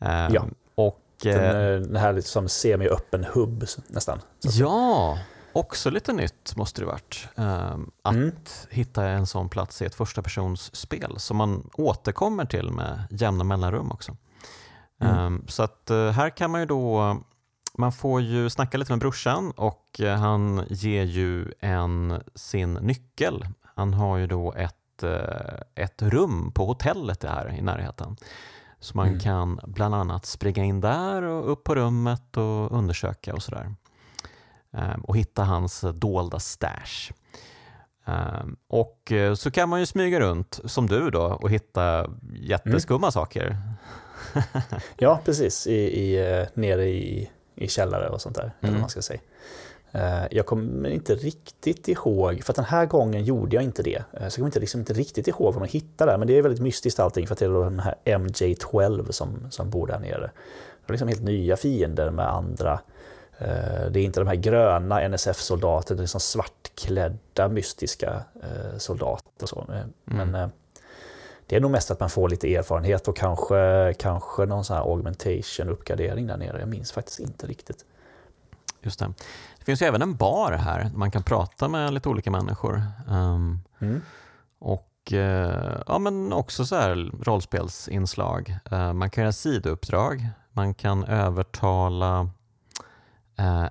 ja. 0.08 0.44
Och, 0.74 1.02
den, 1.22 1.74
eh, 1.74 1.80
den 1.80 1.96
här 1.96 2.12
liksom 2.12 2.48
semi-öppen 2.48 3.24
hubb 3.24 3.64
nästan. 3.88 4.20
Ja, 4.40 5.18
också 5.56 5.90
lite 5.90 6.12
nytt 6.12 6.56
måste 6.56 6.80
det 6.80 6.86
varit. 6.86 7.28
Um, 7.34 7.90
att 8.02 8.14
mm. 8.14 8.32
hitta 8.70 9.04
en 9.04 9.26
sån 9.26 9.48
plats 9.48 9.82
i 9.82 9.84
ett 9.84 9.94
första 9.94 10.22
persons 10.22 10.76
spel 10.76 11.14
som 11.18 11.36
man 11.36 11.70
återkommer 11.74 12.44
till 12.44 12.70
med 12.70 13.04
jämna 13.10 13.44
mellanrum 13.44 13.92
också. 13.92 14.16
Mm. 15.00 15.18
Um, 15.18 15.44
så 15.48 15.62
att 15.62 15.88
uh, 15.90 16.10
här 16.10 16.30
kan 16.30 16.50
man 16.50 16.60
ju 16.60 16.66
då 16.66 17.16
man 17.78 17.92
får 17.92 18.20
ju 18.20 18.50
snacka 18.50 18.78
lite 18.78 18.92
med 18.92 19.00
brorsan 19.00 19.50
och 19.50 20.00
han 20.18 20.64
ger 20.68 21.04
ju 21.04 21.52
en 21.60 22.22
sin 22.34 22.74
nyckel. 22.74 23.46
Han 23.74 23.94
har 23.94 24.16
ju 24.16 24.26
då 24.26 24.52
ett 24.52 24.76
ett, 24.96 25.02
eh, 25.02 25.84
ett 25.84 26.02
rum 26.02 26.52
på 26.52 26.66
hotellet 26.66 27.22
här 27.22 27.54
i 27.58 27.62
närheten. 27.62 28.16
Så 28.80 28.96
man 28.96 29.08
mm. 29.08 29.20
kan 29.20 29.60
bland 29.66 29.94
annat 29.94 30.26
springa 30.26 30.64
in 30.64 30.80
där 30.80 31.22
och 31.22 31.52
upp 31.52 31.64
på 31.64 31.74
rummet 31.74 32.36
och 32.36 32.72
undersöka 32.72 33.34
och 33.34 33.42
sådär. 33.42 33.74
Ehm, 34.76 35.00
och 35.00 35.16
hitta 35.16 35.44
hans 35.44 35.84
dolda 35.94 36.38
stash. 36.38 37.12
Ehm, 38.04 38.56
och 38.68 39.12
eh, 39.12 39.34
så 39.34 39.50
kan 39.50 39.68
man 39.68 39.80
ju 39.80 39.86
smyga 39.86 40.20
runt 40.20 40.60
som 40.64 40.86
du 40.86 41.10
då 41.10 41.22
och 41.22 41.50
hitta 41.50 42.10
jätteskumma 42.32 43.06
mm. 43.06 43.12
saker. 43.12 43.56
ja, 44.96 45.20
precis. 45.24 45.66
I, 45.66 45.74
i, 45.74 46.30
eh, 46.30 46.46
nere 46.54 46.88
i, 46.88 47.30
i 47.54 47.68
källare 47.68 48.08
och 48.08 48.20
sånt 48.20 48.36
där. 48.36 48.42
Mm. 48.42 48.54
Eller 48.60 48.80
man 48.80 48.88
ska 48.88 49.02
säga. 49.02 49.20
Eh, 49.92 50.24
jag 50.30 50.46
kommer 50.46 50.88
inte 50.88 51.14
riktigt 51.14 51.88
ihåg, 51.88 52.42
för 52.44 52.52
den 52.52 52.64
här 52.64 52.86
gången 52.86 53.24
gjorde 53.24 53.56
jag 53.56 53.64
inte 53.64 53.82
det. 53.82 54.02
Eh, 54.12 54.18
så 54.18 54.24
jag 54.24 54.32
kommer 54.32 54.46
inte, 54.46 54.60
liksom 54.60 54.80
inte 54.80 54.92
riktigt 54.92 55.28
ihåg 55.28 55.54
vad 55.54 55.60
man 55.60 55.68
hittar 55.68 56.06
där, 56.06 56.18
men 56.18 56.28
det 56.28 56.38
är 56.38 56.42
väldigt 56.42 56.62
mystiskt 56.62 57.00
allting 57.00 57.26
för 57.26 57.34
att 57.34 57.38
det 57.38 57.44
är 57.44 57.64
den 57.64 57.80
här 57.80 57.94
MJ12 58.04 59.10
som, 59.10 59.50
som 59.50 59.70
bor 59.70 59.86
där 59.86 59.98
nere. 59.98 60.30
Det 60.86 60.90
är 60.90 60.92
liksom 60.92 61.08
helt 61.08 61.22
nya 61.22 61.56
fiender 61.56 62.10
med 62.10 62.28
andra. 62.28 62.80
Eh, 63.38 63.90
det 63.90 64.00
är 64.00 64.04
inte 64.04 64.20
de 64.20 64.26
här 64.26 64.34
gröna 64.34 65.00
NSF-soldaterna, 65.00 65.96
det 65.96 66.00
är 66.00 66.02
liksom 66.02 66.20
svartklädda 66.20 67.48
mystiska 67.48 68.24
soldater 68.78 69.42
och 69.42 69.48
så. 69.48 69.64
Men 70.04 70.34
mm. 70.34 70.50
det 71.46 71.56
är 71.56 71.60
nog 71.60 71.70
mest 71.70 71.90
att 71.90 72.00
man 72.00 72.10
får 72.10 72.28
lite 72.28 72.54
erfarenhet 72.54 73.08
och 73.08 73.16
kanske, 73.16 73.94
kanske 73.98 74.46
någon 74.46 74.64
sån 74.64 74.76
här 74.76 74.82
augmentation, 74.82 75.68
uppgradering 75.68 76.26
där 76.26 76.36
nere. 76.36 76.60
Jag 76.60 76.68
minns 76.68 76.92
faktiskt 76.92 77.20
inte 77.20 77.46
riktigt. 77.46 77.84
Just 78.82 78.98
det. 78.98 79.12
Det 79.58 79.64
finns 79.64 79.82
ju 79.82 79.86
även 79.86 80.02
en 80.02 80.16
bar 80.16 80.52
här 80.52 80.90
man 80.94 81.10
kan 81.10 81.22
prata 81.22 81.68
med 81.68 81.94
lite 81.94 82.08
olika 82.08 82.30
människor. 82.30 82.82
Um, 83.08 83.60
mm. 83.80 84.02
Och 84.58 85.12
ja, 85.86 85.98
men 85.98 86.32
också 86.32 86.66
så 86.66 86.76
här 86.76 87.10
rollspelsinslag. 87.22 88.58
Man 88.70 89.10
kan 89.10 89.22
göra 89.22 89.32
sidouppdrag. 89.32 90.28
Man 90.52 90.74
kan 90.74 91.04
övertala, 91.04 92.30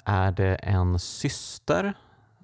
är 0.06 0.32
det 0.32 0.56
en 0.56 1.00
syster 1.00 1.94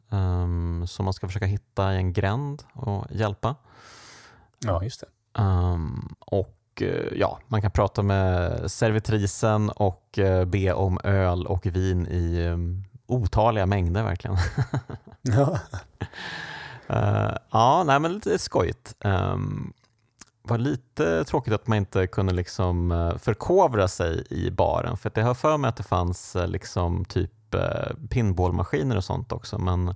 um, 0.10 0.88
som 0.88 1.05
man 1.05 1.13
ska 1.13 1.27
försöka 1.27 1.45
hitta 1.45 1.93
i 1.93 1.97
en 1.97 2.13
gränd 2.13 2.63
och 2.73 3.05
hjälpa? 3.10 3.55
Ja, 4.60 4.84
just 4.84 5.01
det. 5.01 5.41
Um, 5.41 6.15
och 6.19 6.57
ja, 7.12 7.39
man 7.47 7.62
kan 7.62 7.71
prata 7.71 8.03
med 8.03 8.71
servitrisen 8.71 9.69
och 9.69 10.19
be 10.45 10.73
om 10.73 10.99
öl 11.03 11.47
och 11.47 11.65
vin 11.65 12.07
i 12.07 12.55
otaliga 13.07 13.65
mängder 13.65 14.03
verkligen. 14.03 14.38
ja. 15.21 15.60
uh, 16.89 17.38
ja, 17.51 17.84
nej 17.86 17.99
men 17.99 18.13
lite 18.13 18.39
skojigt. 18.39 18.95
Um, 18.99 19.73
var 20.43 20.58
lite 20.58 21.23
tråkigt 21.23 21.54
att 21.54 21.67
man 21.67 21.77
inte 21.77 22.08
kunde 22.08 22.34
liksom 22.34 22.91
eh, 22.91 23.17
förkovra 23.17 23.88
sig 23.88 24.23
i 24.30 24.51
baren 24.51 24.97
för 24.97 25.12
jag 25.15 25.23
har 25.23 25.34
för 25.34 25.58
mig 25.58 25.69
att 25.69 25.75
det 25.75 25.84
fanns 25.84 26.36
eh, 26.36 26.47
liksom 26.47 27.06
typ 27.06 27.54
eh, 27.54 27.95
pinballmaskiner 28.10 28.97
och 28.97 29.04
sånt 29.04 29.32
också 29.32 29.58
men 29.58 29.93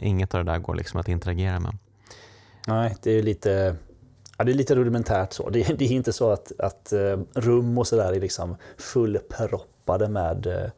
inget 0.00 0.34
av 0.34 0.44
det 0.44 0.52
där 0.52 0.58
går 0.58 0.74
liksom 0.74 1.00
att 1.00 1.08
interagera 1.08 1.60
med. 1.60 1.78
Nej, 2.66 2.96
det 3.02 3.10
är 3.10 3.22
lite, 3.22 3.76
ja, 4.38 4.44
det 4.44 4.52
är 4.52 4.54
lite 4.54 4.74
rudimentärt 4.74 5.32
så. 5.32 5.50
Det, 5.50 5.78
det 5.78 5.84
är 5.84 5.92
inte 5.92 6.12
så 6.12 6.30
att, 6.30 6.52
att 6.58 6.92
rum 7.34 7.78
och 7.78 7.86
sådär 7.86 8.12
är 8.12 8.20
liksom 8.20 8.56
fullproppade 8.78 10.08
med, 10.08 10.70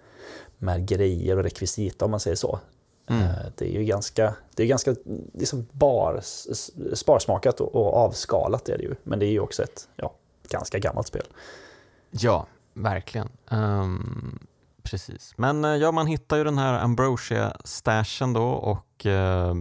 med 0.58 0.88
grejer 0.88 1.36
och 1.36 1.42
rekvisita 1.42 2.04
om 2.04 2.10
man 2.10 2.20
säger 2.20 2.36
så. 2.36 2.60
Mm. 3.08 3.22
Eh, 3.22 3.28
det 3.56 3.64
är 3.64 3.78
ju 3.78 3.84
ganska, 3.84 4.34
det 4.54 4.62
är 4.62 4.66
ganska 4.66 4.94
liksom 5.34 5.66
bar, 5.72 6.20
sparsmakat 6.94 7.60
och, 7.60 7.74
och 7.74 7.96
avskalat 7.96 8.68
är 8.68 8.78
det 8.78 8.84
ju. 8.84 8.94
Men 9.02 9.18
det 9.18 9.26
är 9.26 9.30
ju 9.30 9.40
också 9.40 9.62
ett 9.62 9.88
ja, 9.96 10.14
ganska 10.48 10.78
gammalt 10.78 11.06
spel. 11.06 11.26
Ja, 12.10 12.46
verkligen. 12.74 13.28
Um, 13.50 14.38
precis. 14.82 15.34
Men 15.36 15.64
ja, 15.64 15.92
man 15.92 16.06
hittar 16.06 16.36
ju 16.36 16.44
den 16.44 16.58
här 16.58 16.78
Ambrosia-stashen 16.78 18.32
då 18.32 18.48
och 18.48 19.06
uh, 19.06 19.54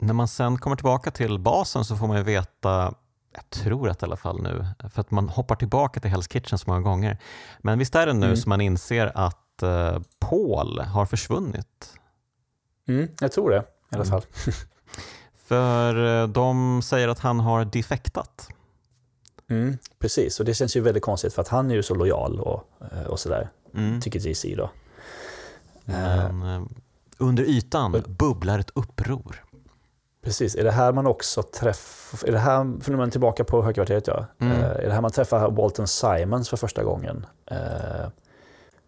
när 0.00 0.12
man 0.12 0.28
sen 0.28 0.58
kommer 0.58 0.76
tillbaka 0.76 1.10
till 1.10 1.38
basen 1.38 1.84
så 1.84 1.96
får 1.96 2.06
man 2.06 2.16
ju 2.16 2.22
veta 2.22 2.94
jag 3.34 3.50
tror 3.50 3.88
att 3.88 4.02
i 4.02 4.04
alla 4.04 4.16
fall 4.16 4.42
nu, 4.42 4.66
för 4.90 5.00
att 5.00 5.10
man 5.10 5.28
hoppar 5.28 5.56
tillbaka 5.56 6.00
till 6.00 6.10
Hell's 6.10 6.32
Kitchen 6.32 6.58
så 6.58 6.70
många 6.70 6.80
gånger. 6.80 7.18
Men 7.58 7.78
visst 7.78 7.94
är 7.94 8.06
det 8.06 8.12
nu 8.12 8.26
mm. 8.26 8.36
som 8.36 8.48
man 8.48 8.60
inser 8.60 9.12
att 9.14 9.62
uh, 9.62 9.98
Paul 10.18 10.78
har 10.80 11.06
försvunnit? 11.06 11.94
Mm, 12.88 13.08
jag 13.20 13.32
tror 13.32 13.50
det 13.50 13.56
i 13.56 13.94
alla 13.94 14.04
mm. 14.04 14.06
fall. 14.06 14.22
för 15.44 15.96
uh, 15.96 16.28
de 16.28 16.82
säger 16.82 17.08
att 17.08 17.18
han 17.18 17.40
har 17.40 17.64
defektat. 17.64 18.48
Mm, 19.50 19.78
precis, 19.98 20.40
och 20.40 20.46
det 20.46 20.54
känns 20.54 20.76
ju 20.76 20.80
väldigt 20.80 21.02
konstigt 21.02 21.34
för 21.34 21.42
att 21.42 21.48
han 21.48 21.70
är 21.70 21.74
ju 21.74 21.82
så 21.82 21.94
lojal 21.94 22.40
och, 22.40 22.64
eh, 22.92 23.06
och 23.06 23.20
sådär, 23.20 23.48
mm. 23.74 24.00
tycker 24.00 24.28
JC 24.28 24.44
då. 24.56 24.70
Men, 25.84 26.42
uh, 26.42 26.66
under 27.18 27.44
ytan 27.44 28.02
bubblar 28.06 28.58
ett 28.58 28.70
uppror. 28.74 29.44
Precis, 30.22 30.54
är 30.54 30.64
det 30.64 30.70
här 30.70 30.92
man 30.92 31.06
också 31.06 31.42
träffar, 31.42 32.28
är 32.28 32.32
det 32.32 32.38
här, 32.38 32.80
för 32.80 32.90
nu 32.90 32.94
är 32.94 32.98
man 32.98 33.10
tillbaka 33.10 33.44
på 33.44 33.62
högkvarteret 33.62 34.06
ja, 34.06 34.26
mm. 34.38 34.58
uh, 34.58 34.64
är 34.64 34.86
det 34.86 34.92
här 34.92 35.00
man 35.00 35.10
träffar 35.10 35.50
Walton 35.50 35.88
Simons 35.88 36.48
för 36.48 36.56
första 36.56 36.84
gången? 36.84 37.26
Uh, 37.52 38.08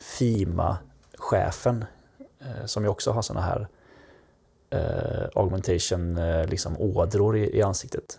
FIMA-chefen, 0.01 1.85
som 2.65 2.83
ju 2.83 2.89
också 2.89 3.11
har 3.11 3.23
sådana 3.23 3.47
här 3.47 3.69
augmentation, 5.35 6.15
liksom 6.47 6.77
ådror 6.79 7.37
i, 7.37 7.57
i 7.57 7.63
ansiktet. 7.63 8.19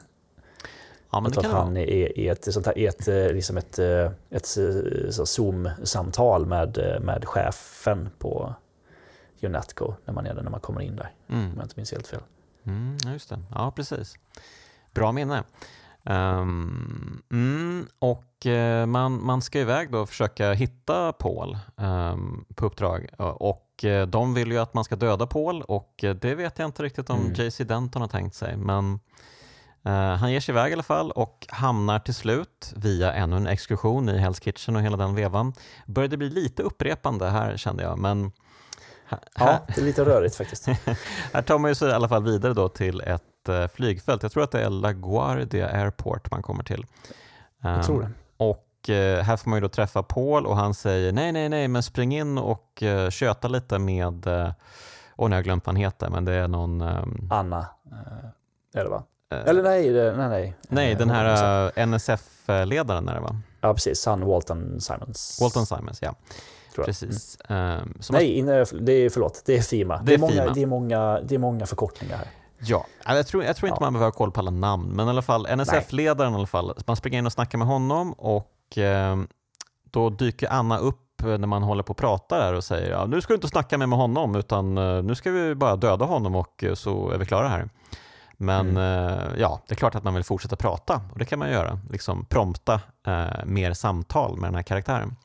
Ja, 1.11 1.21
men 1.21 1.31
att 1.31 1.45
han 1.45 1.77
är, 1.77 2.19
är 2.19 2.31
ett, 2.31 2.53
sånt 2.53 2.65
här, 2.65 2.77
ett, 2.77 3.07
liksom 3.07 3.57
ett, 3.57 3.79
ett, 3.79 4.17
ett 4.29 5.27
Zoom-samtal 5.27 6.45
med, 6.45 6.99
med 7.01 7.25
chefen 7.25 8.09
på 8.19 8.55
Unatco 9.41 9.93
när 10.05 10.13
man 10.13 10.25
är 10.25 10.33
där, 10.33 10.43
när 10.43 10.51
man 10.51 10.59
kommer 10.59 10.81
in 10.81 10.95
där, 10.95 11.11
mm. 11.29 11.45
om 11.45 11.53
jag 11.55 11.65
inte 11.65 11.73
minns 11.77 11.91
helt 11.91 12.07
fel. 12.07 12.21
Mm, 12.63 12.97
just 13.13 13.29
det, 13.29 13.39
ja 13.51 13.71
precis. 13.75 14.15
Bra 14.93 15.11
minne. 15.11 15.43
Um, 16.03 17.23
mm, 17.31 17.87
och 17.99 18.45
man, 18.87 19.25
man 19.25 19.41
ska 19.41 19.59
iväg 19.59 19.91
då 19.91 19.99
och 19.99 20.09
försöka 20.09 20.53
hitta 20.53 21.13
Paul 21.13 21.57
um, 21.75 22.45
på 22.55 22.65
uppdrag 22.65 23.09
och 23.17 23.66
uh, 23.83 24.05
de 24.05 24.33
vill 24.33 24.51
ju 24.51 24.57
att 24.57 24.73
man 24.73 24.83
ska 24.83 24.95
döda 24.95 25.27
Paul 25.27 25.61
och 25.61 26.03
uh, 26.03 26.13
det 26.13 26.35
vet 26.35 26.59
jag 26.59 26.67
inte 26.67 26.83
riktigt 26.83 27.09
om 27.09 27.19
mm. 27.19 27.33
JC 27.33 27.57
Denton 27.57 28.01
har 28.01 28.09
tänkt 28.09 28.35
sig 28.35 28.57
men 28.57 28.99
han 30.19 30.31
ger 30.31 30.39
sig 30.39 30.51
iväg 30.53 30.69
i 30.69 30.73
alla 30.73 30.83
fall 30.83 31.11
och 31.11 31.45
hamnar 31.49 31.99
till 31.99 32.13
slut 32.13 32.73
via 32.75 33.13
ännu 33.13 33.35
en 33.35 33.47
exkursion 33.47 34.09
i 34.09 34.19
Hell's 34.19 34.43
Kitchen 34.43 34.75
och 34.75 34.81
hela 34.81 34.97
den 34.97 35.15
vevan. 35.15 35.53
Började 35.85 36.17
bli 36.17 36.29
lite 36.29 36.63
upprepande 36.63 37.29
här 37.29 37.57
kände 37.57 37.83
jag 37.83 37.99
men 37.99 38.31
Ja, 39.35 39.65
det 39.67 39.77
är 39.77 39.85
lite 39.85 40.05
rörigt 40.05 40.35
faktiskt. 40.35 40.65
här 41.33 41.41
tar 41.41 41.59
man 41.59 41.75
sig 41.75 41.89
i 41.89 41.93
alla 41.93 42.09
fall 42.09 42.23
vidare 42.23 42.53
då 42.53 42.69
till 42.69 43.01
ett 43.01 43.49
eh, 43.49 43.67
flygfält. 43.67 44.23
Jag 44.23 44.31
tror 44.31 44.43
att 44.43 44.51
det 44.51 44.61
är 44.61 44.69
LaGuardia 44.69 45.69
Airport 45.69 46.31
man 46.31 46.41
kommer 46.41 46.63
till. 46.63 46.85
Jag 47.61 47.85
tror 47.85 47.99
det. 47.99 48.05
Ehm, 48.05 48.13
och 48.87 48.93
eh, 48.93 49.23
här 49.23 49.37
får 49.37 49.49
man 49.49 49.57
ju 49.57 49.61
då 49.61 49.69
träffa 49.69 50.03
Paul 50.03 50.45
och 50.45 50.55
han 50.55 50.73
säger 50.73 51.11
nej, 51.11 51.31
nej, 51.31 51.49
nej, 51.49 51.67
men 51.67 51.83
spring 51.83 52.17
in 52.17 52.37
och 52.37 52.83
uh, 52.83 53.09
köta 53.09 53.47
lite 53.47 53.79
med, 53.79 54.27
uh, 54.27 54.51
oh, 55.15 55.29
nu 55.29 55.35
har 55.35 55.37
jag 55.37 55.43
glömt 55.43 55.65
vad 55.65 55.75
han 55.75 55.81
heter, 55.83 56.09
men 56.09 56.25
det 56.25 56.33
är 56.33 56.47
någon... 56.47 56.81
Um, 56.81 57.29
Anna, 57.31 57.59
uh, 57.59 58.29
är 58.73 58.83
det 58.83 58.89
va? 58.89 59.03
Eller 59.45 59.63
nej, 59.63 59.89
det, 59.89 60.17
nej, 60.17 60.29
nej. 60.29 60.55
Nej, 60.69 60.95
den 60.95 61.09
här 61.09 61.85
NSF-ledaren 61.85 63.09
är 63.09 63.13
det 63.13 63.21
va? 63.21 63.35
Ja, 63.61 63.73
precis. 63.73 64.05
Han 64.05 64.25
Walton 64.25 64.81
Simons. 64.81 65.37
Walton 65.41 65.65
Simons, 65.65 66.01
ja. 66.01 66.15
Precis. 66.75 67.37
Mm. 67.49 67.79
Um, 67.81 67.93
Nej, 68.09 68.43
man... 68.43 68.85
det 68.85 68.93
är, 68.93 69.09
förlåt, 69.09 69.43
det 69.45 69.57
är 69.57 69.61
FIMA. 69.61 69.97
Det, 69.97 70.03
det 70.03 70.13
är, 70.13 70.17
många, 70.17 70.33
FIMA. 70.33 70.53
Det, 70.53 70.61
är 70.61 70.65
många, 70.65 71.21
det 71.21 71.35
är 71.35 71.39
många 71.39 71.65
förkortningar 71.65 72.17
här. 72.17 72.27
Ja, 72.59 72.85
jag 73.05 73.27
tror, 73.27 73.43
jag 73.43 73.55
tror 73.55 73.69
inte 73.69 73.77
ja. 73.81 73.85
man 73.85 73.93
behöver 73.93 74.11
ha 74.11 74.17
koll 74.17 74.31
på 74.31 74.39
alla 74.39 74.51
namn, 74.51 74.89
men 74.95 75.07
i 75.07 75.09
alla 75.09 75.21
fall 75.21 75.47
NSF-ledaren 75.47 76.33
i 76.33 76.35
alla 76.35 76.47
fall. 76.47 76.73
Man 76.85 76.95
springer 76.95 77.19
in 77.19 77.25
och 77.25 77.31
snackar 77.31 77.57
med 77.57 77.67
honom 77.67 78.13
och 78.13 78.56
eh, 78.75 79.17
då 79.83 80.09
dyker 80.09 80.47
Anna 80.51 80.77
upp 80.77 81.03
när 81.23 81.37
man 81.37 81.63
håller 81.63 81.83
på 81.83 81.91
att 81.91 81.97
prata 81.97 82.37
där 82.37 82.53
och 82.53 82.63
säger 82.63 82.91
ja, 82.91 83.05
nu 83.05 83.21
ska 83.21 83.33
du 83.33 83.35
inte 83.35 83.47
snacka 83.47 83.77
med, 83.77 83.89
med 83.89 83.99
honom 83.99 84.35
utan 84.35 84.77
uh, 84.77 85.03
nu 85.03 85.15
ska 85.15 85.31
vi 85.31 85.55
bara 85.55 85.75
döda 85.75 86.05
honom 86.05 86.35
och 86.35 86.63
uh, 86.63 86.73
så 86.73 87.09
är 87.09 87.17
vi 87.17 87.25
klara 87.25 87.47
här. 87.47 87.69
Men 88.37 88.77
mm. 88.77 89.39
ja, 89.39 89.61
det 89.67 89.73
är 89.73 89.75
klart 89.75 89.95
att 89.95 90.03
man 90.03 90.13
vill 90.13 90.23
fortsätta 90.23 90.55
prata 90.55 91.01
och 91.11 91.19
det 91.19 91.25
kan 91.25 91.39
man 91.39 91.49
göra. 91.49 91.79
Liksom 91.89 92.25
prompta 92.25 92.81
mer 93.45 93.73
samtal 93.73 94.37
med 94.37 94.47
den 94.47 94.55
här 94.55 94.63
karaktären. 94.63 95.15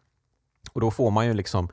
Och 0.73 0.81
då 0.81 0.91
får 0.91 1.11
man 1.11 1.27
ju 1.27 1.35
liksom, 1.35 1.69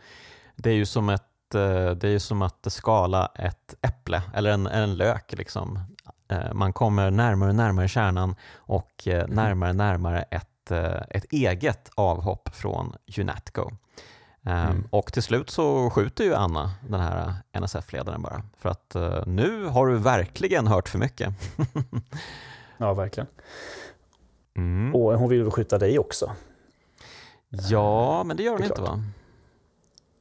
det 0.56 0.70
är 0.70 0.74
ju 0.74 0.86
som, 0.86 1.10
ett, 1.10 1.56
eh, 1.56 1.92
det 1.92 2.10
är 2.10 2.20
som 2.20 2.42
att 2.42 2.68
skala 2.70 3.32
ett 3.36 3.76
äpple 3.82 4.22
eller 4.34 4.52
en, 4.52 4.68
en 4.68 4.98
lök. 4.98 5.34
Liksom. 5.34 5.80
Eh, 6.30 6.54
man 6.54 6.74
kommer 6.74 7.12
närmare 7.12 7.50
och 7.50 7.56
närmare 7.56 7.88
kärnan 7.88 8.36
och 8.56 9.08
eh, 9.08 9.20
mm. 9.20 9.36
närmare 9.36 9.70
och 9.70 9.76
närmare 9.76 10.22
ett, 10.22 10.49
ett 10.72 11.26
eget 11.32 11.92
avhopp 11.96 12.56
från 12.56 12.96
Unatco. 13.20 13.72
Ehm, 14.46 14.68
mm. 14.68 14.88
Och 14.90 15.14
till 15.14 15.24
slut 15.24 15.50
så 15.50 15.90
skjuter 15.90 16.24
ju 16.24 16.36
Anna 16.36 16.72
den 16.88 17.00
här 17.00 17.34
NSF-ledaren 17.54 18.22
bara. 18.22 18.44
För 18.58 18.70
att 18.70 18.96
nu 19.28 19.66
har 19.66 19.88
du 19.88 19.98
verkligen 19.98 20.68
hört 20.68 20.90
för 20.90 20.98
mycket. 20.98 21.34
ja, 22.78 22.94
verkligen. 22.94 23.28
Mm. 24.56 24.96
Och 24.96 25.20
hon 25.20 25.30
vill 25.30 25.44
väl 25.44 25.52
skjuta 25.52 25.78
dig 25.78 26.00
också? 26.00 26.36
Ja, 27.50 28.24
men 28.24 28.38
det 28.38 28.44
gör 28.44 28.52
hon 28.52 28.64
inte 28.64 28.82
va? 28.82 29.04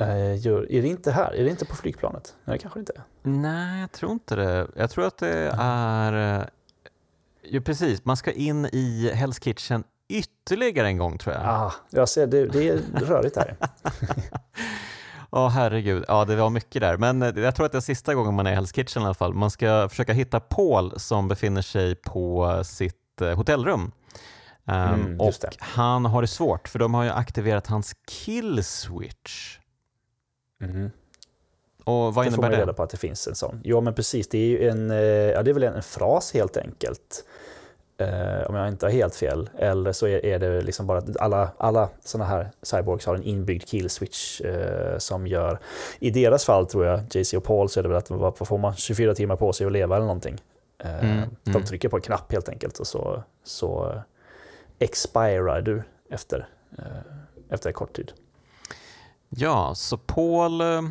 Eh, 0.00 0.46
gör, 0.46 0.72
är 0.72 0.82
det 0.82 0.88
inte 0.88 1.12
här? 1.12 1.34
Är 1.34 1.44
det 1.44 1.50
inte 1.50 1.64
på 1.64 1.76
flygplanet? 1.76 2.36
Nej, 2.44 2.56
det 2.56 2.62
kanske 2.62 2.80
inte 2.80 2.92
är. 2.96 3.02
Nej, 3.30 3.80
jag 3.80 3.92
tror 3.92 4.12
inte 4.12 4.36
det. 4.36 4.68
Jag 4.76 4.90
tror 4.90 5.06
att 5.06 5.18
det 5.18 5.52
är... 5.58 6.40
Eh, 6.40 6.46
jo, 7.42 7.62
precis. 7.62 8.04
Man 8.04 8.16
ska 8.16 8.32
in 8.32 8.66
i 8.66 9.12
Hell's 9.14 9.40
Kitchen 9.40 9.84
ytterligare 10.08 10.86
en 10.86 10.98
gång 10.98 11.18
tror 11.18 11.34
jag. 11.34 11.44
Ah, 11.44 11.74
jag 11.90 12.08
ser, 12.08 12.26
det, 12.26 12.46
det 12.46 12.68
är 12.68 12.80
rörigt 12.94 13.36
här. 13.36 13.56
Ja, 15.30 15.46
oh, 15.46 15.50
herregud. 15.50 16.04
Ja, 16.08 16.24
det 16.24 16.36
var 16.36 16.50
mycket 16.50 16.82
där. 16.82 16.96
Men 16.96 17.22
eh, 17.22 17.38
jag 17.38 17.54
tror 17.54 17.66
att 17.66 17.72
det 17.72 17.78
är 17.78 17.80
sista 17.80 18.14
gången 18.14 18.34
man 18.34 18.46
är 18.46 18.52
i 18.52 18.56
Hell's 18.56 18.74
Kitchen 18.74 19.02
i 19.02 19.04
alla 19.04 19.14
fall. 19.14 19.34
Man 19.34 19.50
ska 19.50 19.88
försöka 19.88 20.12
hitta 20.12 20.40
Paul 20.40 21.00
som 21.00 21.28
befinner 21.28 21.62
sig 21.62 21.94
på 21.94 22.60
sitt 22.64 22.94
hotellrum. 23.34 23.92
Um, 24.64 24.74
mm, 24.74 25.20
och 25.20 25.34
det. 25.40 25.50
han 25.58 26.04
har 26.04 26.22
det 26.22 26.28
svårt 26.28 26.68
för 26.68 26.78
de 26.78 26.94
har 26.94 27.04
ju 27.04 27.10
aktiverat 27.10 27.66
hans 27.66 27.94
kill 28.06 28.64
switch. 28.64 29.58
Mm. 30.62 30.90
Och 31.84 32.14
vad 32.14 32.26
innebär 32.26 32.30
det? 32.30 32.36
får 32.36 32.42
man 32.42 32.50
reda 32.50 32.72
på 32.72 32.82
att 32.82 32.90
det 32.90 32.96
finns 32.96 33.26
en 33.26 33.34
sån. 33.34 33.60
Ja 33.64 33.80
men 33.80 33.94
precis, 33.94 34.28
det 34.28 34.38
är 34.38 34.46
ju 34.46 34.68
en, 34.68 34.90
eh, 34.90 34.98
ja, 34.98 35.42
det 35.42 35.50
är 35.50 35.54
väl 35.54 35.62
en, 35.62 35.82
fras 35.82 36.34
helt 36.34 36.56
enkelt. 36.56 37.24
Uh, 38.00 38.48
om 38.48 38.54
jag 38.54 38.68
inte 38.68 38.86
har 38.86 38.90
helt 38.90 39.14
fel. 39.14 39.50
Eller 39.58 39.92
så 39.92 40.06
är, 40.06 40.24
är 40.24 40.38
det 40.38 40.60
liksom 40.60 40.86
bara 40.86 40.98
att 40.98 41.16
alla, 41.16 41.50
alla 41.58 41.88
sådana 42.04 42.30
här 42.30 42.50
cyborgs 42.62 43.06
har 43.06 43.14
en 43.14 43.22
inbyggd 43.22 43.68
kill 43.68 43.90
switch 43.90 44.40
uh, 44.40 44.98
som 44.98 45.26
gör, 45.26 45.58
i 45.98 46.10
deras 46.10 46.44
fall 46.44 46.66
tror 46.66 46.86
jag, 46.86 47.00
JC 47.10 47.34
och 47.34 47.44
Paul, 47.44 47.68
så 47.68 47.80
är 47.80 47.82
det 47.82 47.88
väl 47.88 47.98
att 47.98 48.10
vad 48.10 48.38
får 48.48 48.58
man 48.58 48.74
24 48.74 49.14
timmar 49.14 49.36
på 49.36 49.52
sig 49.52 49.66
att 49.66 49.72
leva 49.72 49.96
eller 49.96 50.06
någonting. 50.06 50.36
Uh, 50.84 51.04
mm, 51.04 51.28
de 51.44 51.50
mm. 51.50 51.64
trycker 51.64 51.88
på 51.88 51.96
en 51.96 52.02
knapp 52.02 52.32
helt 52.32 52.48
enkelt 52.48 52.78
och 52.78 52.86
så, 52.86 53.22
så 53.44 54.02
expirar 54.78 55.60
du 55.60 55.82
efter, 56.10 56.48
eh, 56.78 56.84
efter 57.50 57.68
en 57.68 57.74
kort 57.74 57.92
tid. 57.92 58.12
Ja, 59.28 59.72
så 59.74 59.98
Paul 59.98 60.60
eh, 60.60 60.82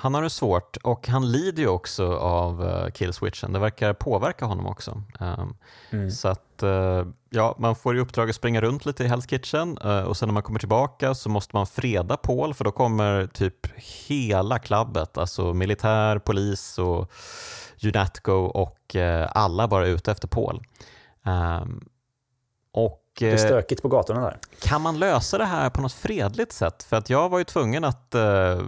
han 0.00 0.14
har 0.14 0.22
det 0.22 0.30
svårt 0.30 0.76
och 0.76 1.08
han 1.08 1.32
lider 1.32 1.62
ju 1.62 1.68
också 1.68 2.16
av 2.16 2.62
uh, 2.62 2.90
killswitchen. 2.90 3.52
Det 3.52 3.58
verkar 3.58 3.92
påverka 3.92 4.44
honom 4.44 4.66
också. 4.66 5.02
Um, 5.20 5.56
mm. 5.90 6.10
Så 6.10 6.28
att 6.28 6.62
uh, 6.62 7.06
ja, 7.30 7.54
man 7.58 7.76
får 7.76 7.96
i 7.96 8.00
uppdrag 8.00 8.30
att 8.30 8.36
springa 8.36 8.60
runt 8.60 8.86
lite 8.86 9.04
i 9.04 9.08
Hell's 9.08 9.28
Kitchen 9.28 9.78
uh, 9.78 10.02
och 10.02 10.16
sen 10.16 10.28
när 10.28 10.32
man 10.32 10.42
kommer 10.42 10.58
tillbaka 10.58 11.14
så 11.14 11.28
måste 11.28 11.56
man 11.56 11.66
freda 11.66 12.16
Paul 12.16 12.54
för 12.54 12.64
då 12.64 12.70
kommer 12.70 13.26
typ 13.26 13.66
hela 14.06 14.58
klabbet, 14.58 15.18
alltså 15.18 15.54
militär, 15.54 16.18
polis 16.18 16.78
och 16.78 17.12
Unatco 17.84 18.32
och 18.32 18.96
alla 19.30 19.68
bara 19.68 19.86
ute 19.86 20.12
efter 20.12 20.28
Paul. 20.28 20.62
Um, 21.24 21.88
och 22.72 23.09
det 23.26 23.32
är 23.32 23.36
stökigt 23.36 23.82
på 23.82 23.88
gatorna 23.88 24.20
där. 24.20 24.38
Kan 24.60 24.80
man 24.82 24.98
lösa 24.98 25.38
det 25.38 25.44
här 25.44 25.70
på 25.70 25.82
något 25.82 25.92
fredligt 25.92 26.52
sätt? 26.52 26.82
För 26.82 26.96
att 26.96 27.10
jag 27.10 27.28
var 27.28 27.38
ju 27.38 27.44
tvungen 27.44 27.84
att 27.84 28.14
uh, 28.14 28.62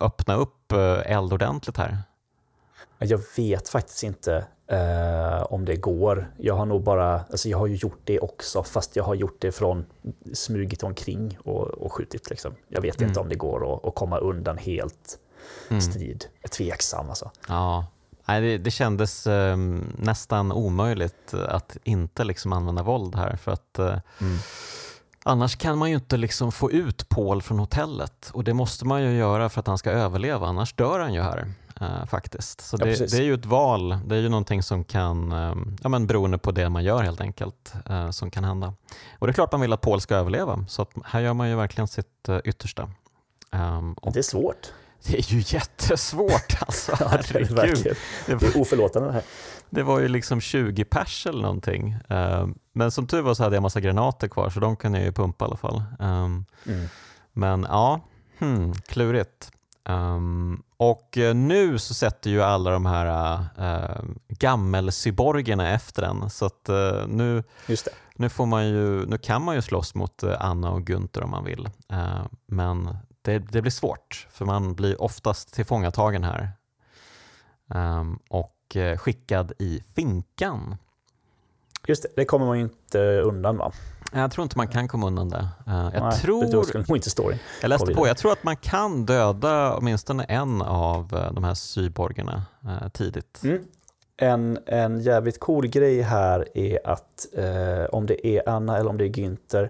öppna 0.00 0.34
upp 0.34 0.72
uh, 0.72 1.12
eld 1.12 1.32
ordentligt 1.32 1.76
här. 1.76 1.98
Jag 2.98 3.20
vet 3.36 3.68
faktiskt 3.68 4.02
inte. 4.02 4.44
Eh, 4.66 5.42
om 5.52 5.64
det 5.64 5.76
går. 5.76 6.32
Jag 6.36 6.54
har 6.54 6.66
nog 6.66 6.82
bara, 6.82 7.14
alltså 7.30 7.48
jag 7.48 7.58
har 7.58 7.66
ju 7.66 7.74
gjort 7.76 8.00
det 8.04 8.20
också, 8.20 8.62
fast 8.62 8.96
jag 8.96 9.04
har 9.04 9.14
gjort 9.14 9.36
det 9.40 9.52
från 9.52 9.86
smugit 10.32 10.82
omkring 10.82 11.38
och, 11.44 11.66
och 11.68 11.92
skjutit. 11.92 12.30
Liksom. 12.30 12.54
Jag 12.68 12.80
vet 12.82 12.96
Mm. 12.98 13.08
inte 13.08 13.20
om 13.20 13.28
det 13.28 13.34
går 13.34 13.74
att, 13.74 13.84
att 13.86 13.94
komma 13.94 14.18
undan 14.18 14.58
helt 14.58 15.18
Mm. 15.68 15.80
strid. 15.80 16.24
Jag 16.40 16.44
är 16.44 16.48
tveksam 16.48 17.08
alltså. 17.08 17.30
Ja, 17.48 17.86
Nej, 18.30 18.40
det, 18.40 18.58
det 18.58 18.70
kändes 18.70 19.26
eh, 19.26 19.56
nästan 19.98 20.52
omöjligt 20.52 21.34
att 21.34 21.76
inte 21.84 22.24
liksom 22.24 22.52
använda 22.52 22.82
våld 22.82 23.14
här 23.14 23.36
för 23.36 23.52
att 23.52 23.78
eh, 23.78 23.98
Mm. 24.20 24.38
annars 25.24 25.56
kan 25.56 25.78
man 25.78 25.88
ju 25.90 25.94
inte 25.94 26.16
liksom 26.16 26.52
få 26.52 26.70
ut 26.70 27.08
Paul 27.08 27.42
från 27.42 27.58
hotellet 27.58 28.30
och 28.32 28.44
det 28.44 28.54
måste 28.54 28.84
man 28.86 29.02
ju 29.02 29.12
göra 29.16 29.48
för 29.48 29.60
att 29.60 29.66
han 29.66 29.78
ska 29.78 29.90
överleva, 29.90 30.46
annars 30.46 30.72
dör 30.74 31.00
han 31.00 31.14
ju 31.14 31.20
här 31.20 31.52
eh, 31.80 32.06
faktiskt. 32.06 32.60
Så 32.60 32.76
Ja, 32.80 32.84
det, 32.86 33.12
är 33.12 33.22
ju 33.22 33.34
ett 33.34 33.46
val, 33.46 33.98
det 34.06 34.16
är 34.16 34.20
ju 34.20 34.28
någonting 34.28 34.62
som 34.62 34.84
kan, 34.84 35.32
eh, 35.32 35.54
ja 35.82 35.88
men 35.88 36.06
beroende 36.06 36.38
på 36.38 36.50
det 36.50 36.68
man 36.68 36.84
gör 36.84 37.02
helt 37.02 37.20
enkelt, 37.20 37.74
eh, 37.86 38.10
som 38.10 38.30
kan 38.30 38.44
hända. 38.44 38.74
Och 39.18 39.26
det 39.26 39.30
är 39.30 39.34
klart 39.34 39.52
man 39.52 39.60
vill 39.60 39.72
att 39.72 39.80
Paul 39.80 40.00
ska 40.00 40.14
överleva, 40.14 40.64
så 40.68 40.86
här 41.04 41.20
gör 41.20 41.34
man 41.34 41.48
ju 41.48 41.56
verkligen 41.56 41.88
sitt 41.88 42.28
eh, 42.28 42.38
yttersta. 42.44 42.90
Ehm, 43.52 43.92
och 43.92 44.12
Det 44.12 44.18
är 44.18 44.22
svårt. 44.22 44.72
Det 45.06 45.18
är 45.18 45.32
ju 45.32 45.42
jättesvårt 45.46 46.56
alltså, 46.60 46.92
Ja, 47.00 47.08
det 47.08 47.14
är 47.14 47.18
det 47.18 47.26
herregud. 47.32 47.50
verkligen. 47.56 47.96
Det 48.26 48.34
Det 48.34 48.46
är 48.46 48.60
oförlåtande 48.60 49.08
det 49.08 49.12
här. 49.14 49.22
det 49.70 49.82
var 49.82 50.00
ju 50.00 50.08
liksom 50.08 50.40
20 50.40 50.84
pers 50.84 51.26
eller 51.26 51.42
någonting. 51.42 51.96
Eh, 52.08 52.46
Men 52.72 52.90
som 52.90 53.06
tur 53.06 53.20
var 53.22 53.34
så 53.34 53.42
hade 53.42 53.56
jag 53.56 53.62
massa 53.62 53.80
granater 53.80 54.28
kvar 54.28 54.50
så 54.50 54.60
de 54.60 54.76
kunde 54.76 54.98
jag 54.98 55.06
ju 55.06 55.12
pumpa 55.12 55.44
i 55.44 55.46
alla 55.46 55.56
fall. 55.56 55.82
Um, 55.98 56.44
Mm. 56.66 56.88
Men 57.32 57.62
ja, 57.68 58.00
hmm, 58.38 58.72
klurigt. 58.74 59.50
Um, 59.88 60.62
och 60.76 61.18
eh, 61.18 61.34
nu 61.34 61.78
så 61.78 61.94
sätter 61.94 62.30
ju 62.30 62.42
alla 62.42 62.70
de 62.70 62.86
här 62.86 63.38
uh, 63.58 64.04
gammelcyborgerna 64.28 65.70
efter 65.70 66.02
den 66.02 66.30
så 66.30 66.46
att 66.46 66.68
eh, 66.68 67.06
nu, 67.08 67.42
nu, 68.16 68.28
får 68.28 68.46
man 68.46 68.68
ju, 68.68 69.06
nu 69.06 69.18
kan 69.18 69.42
man 69.42 69.54
ju 69.54 69.62
slåss 69.62 69.94
mot 69.94 70.22
eh, 70.22 70.36
Anna 70.40 70.70
och 70.70 70.84
Gunther 70.84 71.22
om 71.22 71.30
man 71.30 71.44
vill. 71.44 71.68
Eh, 71.92 72.22
men 72.46 72.96
det, 73.32 73.38
det 73.38 73.62
blir 73.62 73.72
svårt 73.72 74.26
för 74.30 74.44
man 74.44 74.74
blir 74.74 75.02
oftast 75.02 75.54
tillfångatagen 75.54 76.24
här 76.24 76.52
Ehm, 77.74 78.18
och 78.28 78.76
eh, 78.76 78.96
skickad 78.98 79.52
i 79.58 79.82
finkan. 79.94 80.76
Just 81.86 82.02
det, 82.02 82.08
det 82.16 82.24
kommer 82.24 82.46
man 82.46 82.56
ju 82.58 82.62
inte 82.62 82.98
undan 83.20 83.56
va? 83.56 83.72
Jag 84.12 84.30
tror 84.30 84.42
inte 84.42 84.58
man 84.58 84.68
kan 84.68 84.88
komma 84.88 85.06
undan 85.06 85.28
det. 85.28 85.48
Eh, 85.66 85.90
jag, 85.94 86.02
Nej, 86.02 86.12
tror, 86.12 86.78
nog 86.88 86.96
inte 86.96 87.10
storyn. 87.10 87.38
jag 87.62 87.68
läste 87.68 87.94
på, 87.94 88.06
jag 88.06 88.16
tror 88.16 88.32
att 88.32 88.44
man 88.44 88.56
kan 88.56 89.06
döda 89.06 89.76
åtminstone 89.76 90.24
en 90.24 90.62
av 90.62 91.14
eh, 91.14 91.32
de 91.32 91.44
här 91.44 91.54
cyborgerna 91.54 92.42
eh, 92.64 92.88
tidigt. 92.88 93.40
Mm. 93.44 93.64
En, 94.16 94.58
en 94.66 95.00
jävligt 95.00 95.40
cool 95.40 95.66
grej 95.66 96.02
här 96.02 96.48
är 96.54 96.86
att 96.86 97.26
eh, 97.32 97.84
om 97.92 98.06
det 98.06 98.26
är 98.26 98.48
Anna 98.48 98.78
eller 98.78 98.90
om 98.90 98.98
det 98.98 99.04
är 99.04 99.08
Günther, 99.08 99.68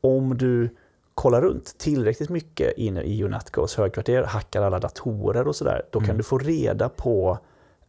om 0.00 0.38
du 0.38 0.76
kollar 1.14 1.40
runt 1.42 1.78
tillräckligt 1.78 2.30
mycket 2.30 2.78
inne 2.78 3.02
i 3.02 3.22
Unatgos 3.24 3.76
högkvarter, 3.76 4.22
hackar 4.22 4.62
alla 4.62 4.78
datorer 4.78 5.48
och 5.48 5.56
sådär, 5.56 5.82
då 5.90 5.98
kan 5.98 6.04
Mm. 6.08 6.16
du 6.16 6.22
få 6.22 6.38
reda 6.38 6.88
på 6.88 7.38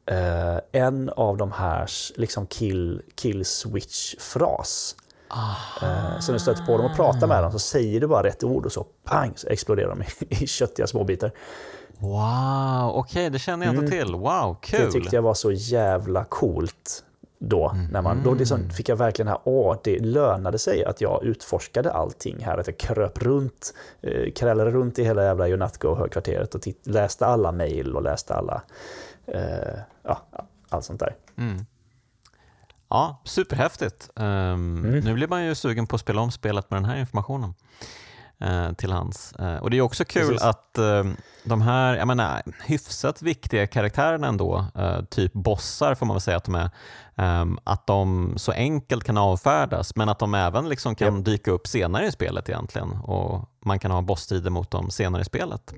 eh, 0.05 0.57
en 0.71 1.09
av 1.09 1.38
de 1.38 1.51
här 1.51 1.89
liksom 2.15 2.45
kill, 2.47 3.01
kill 3.15 3.43
switch-fras. 3.45 4.95
Eh, 5.82 6.19
så 6.19 6.32
när 6.32 6.34
du 6.34 6.39
stöter 6.39 6.65
på 6.65 6.78
dem 6.78 6.86
och 6.86 6.95
pratar 6.95 7.28
med 7.28 7.43
dem 7.43 7.51
så 7.51 7.59
säger 7.59 7.99
du 8.01 8.07
bara 8.07 8.24
rätt 8.24 8.43
ord 8.43 8.65
och 8.65 8.71
så 8.71 8.86
pang 9.03 9.34
så 9.36 9.47
exploderar 9.47 9.89
de 9.89 10.01
i, 10.01 10.05
i 10.43 10.47
köttiga 10.47 10.88
småbitar. 10.88 11.32
Wow, 11.97 12.91
okej 12.95 13.30
det 13.30 13.39
känner 13.39 13.65
jag 13.65 13.76
inte 13.76 13.88
till. 13.88 14.15
Wow, 14.15 14.57
kul! 14.61 14.80
Mm. 14.80 14.88
Det 14.88 14.99
tyckte 14.99 15.15
jag 15.15 15.24
var 15.24 15.34
så 15.34 15.51
jävla 15.51 16.24
coolt 16.24 17.03
då. 17.50 17.76
När 17.91 18.02
man, 18.02 18.24
då 18.24 18.34
liksom 18.34 18.70
fick 18.70 18.89
jag 18.89 18.96
verkligen 18.96 19.28
här, 19.28 19.38
åh, 19.44 19.78
det 19.84 20.00
lönade 20.00 20.60
sig 20.60 20.86
att 20.86 21.02
jag 21.02 21.24
utforskade 21.24 21.91
allting 21.91 22.44
här. 22.44 22.58
Att 22.58 22.68
jag 22.68 22.78
kröp 22.78 23.22
runt, 23.22 23.74
eh, 24.02 24.32
krälade 24.32 24.72
runt 24.72 25.00
i 25.00 25.04
hela 25.04 25.24
jävla 25.24 25.48
Unatgo-högkvarteret 25.48 26.56
och 26.56 26.62
titt, 26.62 26.88
läste 26.88 27.26
alla 27.26 27.52
mejl 27.52 27.96
och 27.96 28.04
läste 28.04 28.34
alla, 28.34 28.62
eh, 29.26 29.80
ja, 30.04 30.22
allt 30.70 30.86
sånt 30.86 31.00
där. 31.00 31.16
Mm. 31.38 31.66
Ja, 32.89 33.22
superhäftigt. 33.24 34.10
Um, 34.16 34.24
Mm. 34.24 35.00
Nu 35.00 35.14
blir 35.14 35.28
man 35.28 35.46
ju 35.46 35.56
sugen 35.56 35.88
på 35.88 35.96
att 35.96 36.02
spela 36.02 36.22
om 36.22 36.32
spelet 36.32 36.72
med 36.72 36.78
den 36.78 36.86
här 36.86 36.98
informationen 37.00 37.54
till 38.78 38.91
hands. 38.91 39.34
Eh, 39.34 39.56
och 39.56 39.70
det 39.70 39.78
är 39.78 39.82
också 39.82 40.06
kul 40.06 40.28
Precis. 40.28 40.41
att 40.41 40.78
eh, 40.78 41.04
de 41.44 41.62
här 41.62 41.96
jag 41.96 42.08
menar, 42.08 42.41
hyfsat 42.66 43.22
viktiga 43.22 43.68
karaktärerna 43.68 44.28
ändå, 44.28 44.66
eh, 44.76 45.02
typ 45.02 45.34
bossar 45.34 45.96
får 45.96 46.06
man 46.06 46.16
väl 46.16 46.22
säga 46.22 46.38
att 46.38 46.44
de 46.44 46.56
är, 46.56 46.70
ehm, 47.16 47.60
att 47.64 47.88
de 47.88 48.34
så 48.38 48.52
enkelt 48.52 49.04
kan 49.04 49.18
avfärdas 49.18 49.96
men 49.96 50.10
att 50.10 50.20
de 50.20 50.34
även 50.34 50.70
liksom 50.70 50.96
kan 50.96 51.24
dyka 51.24 51.52
upp 51.52 51.68
senare 51.68 52.06
i 52.06 52.12
spelet 52.12 52.50
egentligen 52.50 52.91
och 52.91 53.50
man 53.66 53.80
kan 53.80 53.91
ha 53.91 54.02
bossstrider 54.02 54.50
mot 54.50 54.72
dem 54.72 54.89
senare 54.89 55.22
i 55.22 55.26
spelet. 55.26 55.74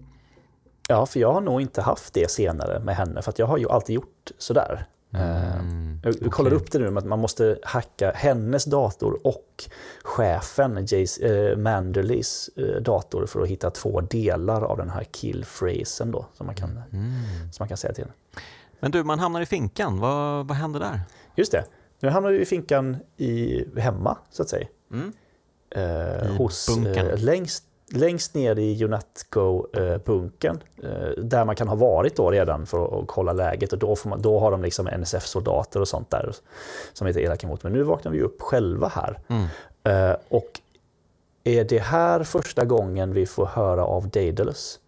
Ja, 0.89 1.05
för 1.05 1.20
jag 1.20 1.34
har 1.34 1.41
nog 1.41 1.61
inte 1.61 1.82
haft 1.82 2.13
det 2.13 2.32
senare 2.32 2.80
med 2.80 2.95
henne, 2.95 3.22
för 3.22 3.34
jag 3.38 3.47
har 3.47 3.57
ju 3.57 3.70
alltid 3.70 3.95
gjort 3.95 4.32
sådär. 4.38 4.88
Eh, 5.16 5.55
Mm, 5.59 5.99
Jag 6.03 6.32
okej. 6.47 6.57
upp 6.57 6.72
det 6.72 6.80
nu 6.80 6.97
att 6.97 7.05
man 7.05 7.20
måste 7.20 7.59
hacka 7.63 8.11
hennes 8.16 8.66
dator 8.66 9.20
och 9.28 9.63
chefen 10.03 10.86
Jace, 10.89 11.26
eh, 11.28 11.57
Manderleys 11.57 12.49
eh, 12.55 12.82
dator 12.82 13.26
för 13.26 13.41
att 13.41 13.47
hitta 13.47 13.72
två 13.72 14.01
delar 14.01 14.61
av 14.61 14.78
den 14.78 14.89
här 14.89 15.03
kill-phrasen 15.03 16.11
då, 16.11 16.26
som 16.34 16.45
man 16.45 16.55
kan, 16.55 16.70
Mm. 16.91 17.13
som 17.51 17.63
man 17.63 17.68
kan 17.68 17.78
säga 17.78 17.93
till. 17.93 18.07
Men 18.80 18.91
du, 18.91 19.03
man 19.03 19.20
hamnar 19.20 19.41
i 19.41 19.45
finkan. 19.45 19.99
Vad, 19.99 20.47
vad 20.47 20.57
händer 20.57 20.80
där? 20.80 20.99
Just 21.36 21.51
det, 21.51 21.66
nu 21.99 22.09
hamnar 22.09 22.32
vi 22.32 22.39
i 22.41 22.45
finkan 22.45 22.97
i, 23.18 23.63
hemma, 23.80 24.18
så 24.32 24.41
att 24.43 24.49
säga. 24.49 24.68
Mm. 24.91 25.13
Eh, 25.70 26.36
hos, 26.36 26.70
eh, 26.78 27.18
längst, 27.20 27.63
längst 27.93 28.33
ner 28.33 28.59
i 28.59 28.83
Unatgo-bunken, 28.83 30.59
eh, 30.83 31.23
där 31.23 31.45
man 31.45 31.55
kan 31.55 31.67
ha 31.67 31.75
varit 31.75 32.15
då 32.15 32.31
redan 32.31 32.65
för 32.65 32.99
att 32.99 33.07
kolla 33.07 33.33
läget. 33.33 33.73
Och 33.73 33.79
då, 33.79 33.95
man, 34.05 34.21
då 34.21 34.39
har 34.39 34.51
de 34.51 34.61
liksom 34.61 34.88
NSF-soldater 34.88 35.79
och 35.79 35.88
sånt 35.88 36.09
där 36.09 36.33
som 36.93 37.07
är 37.07 37.09
lite 37.09 37.21
elaka 37.21 37.47
mot. 37.47 37.63
Men 37.63 37.73
nu 37.73 37.83
vaknar 37.83 38.11
vi 38.11 38.21
upp 38.21 38.41
själva 38.41 38.88
här. 38.88 39.19
Mm. 39.27 39.47
Eh, 39.83 40.17
och 40.29 40.59
är 41.43 41.63
det 41.63 41.79
här 41.79 42.23
första 42.23 42.65
gången 42.65 43.13
vi 43.13 43.25
får 43.25 43.45
höra 43.45 43.86
av 43.86 44.09
Daedalus? 44.09 44.79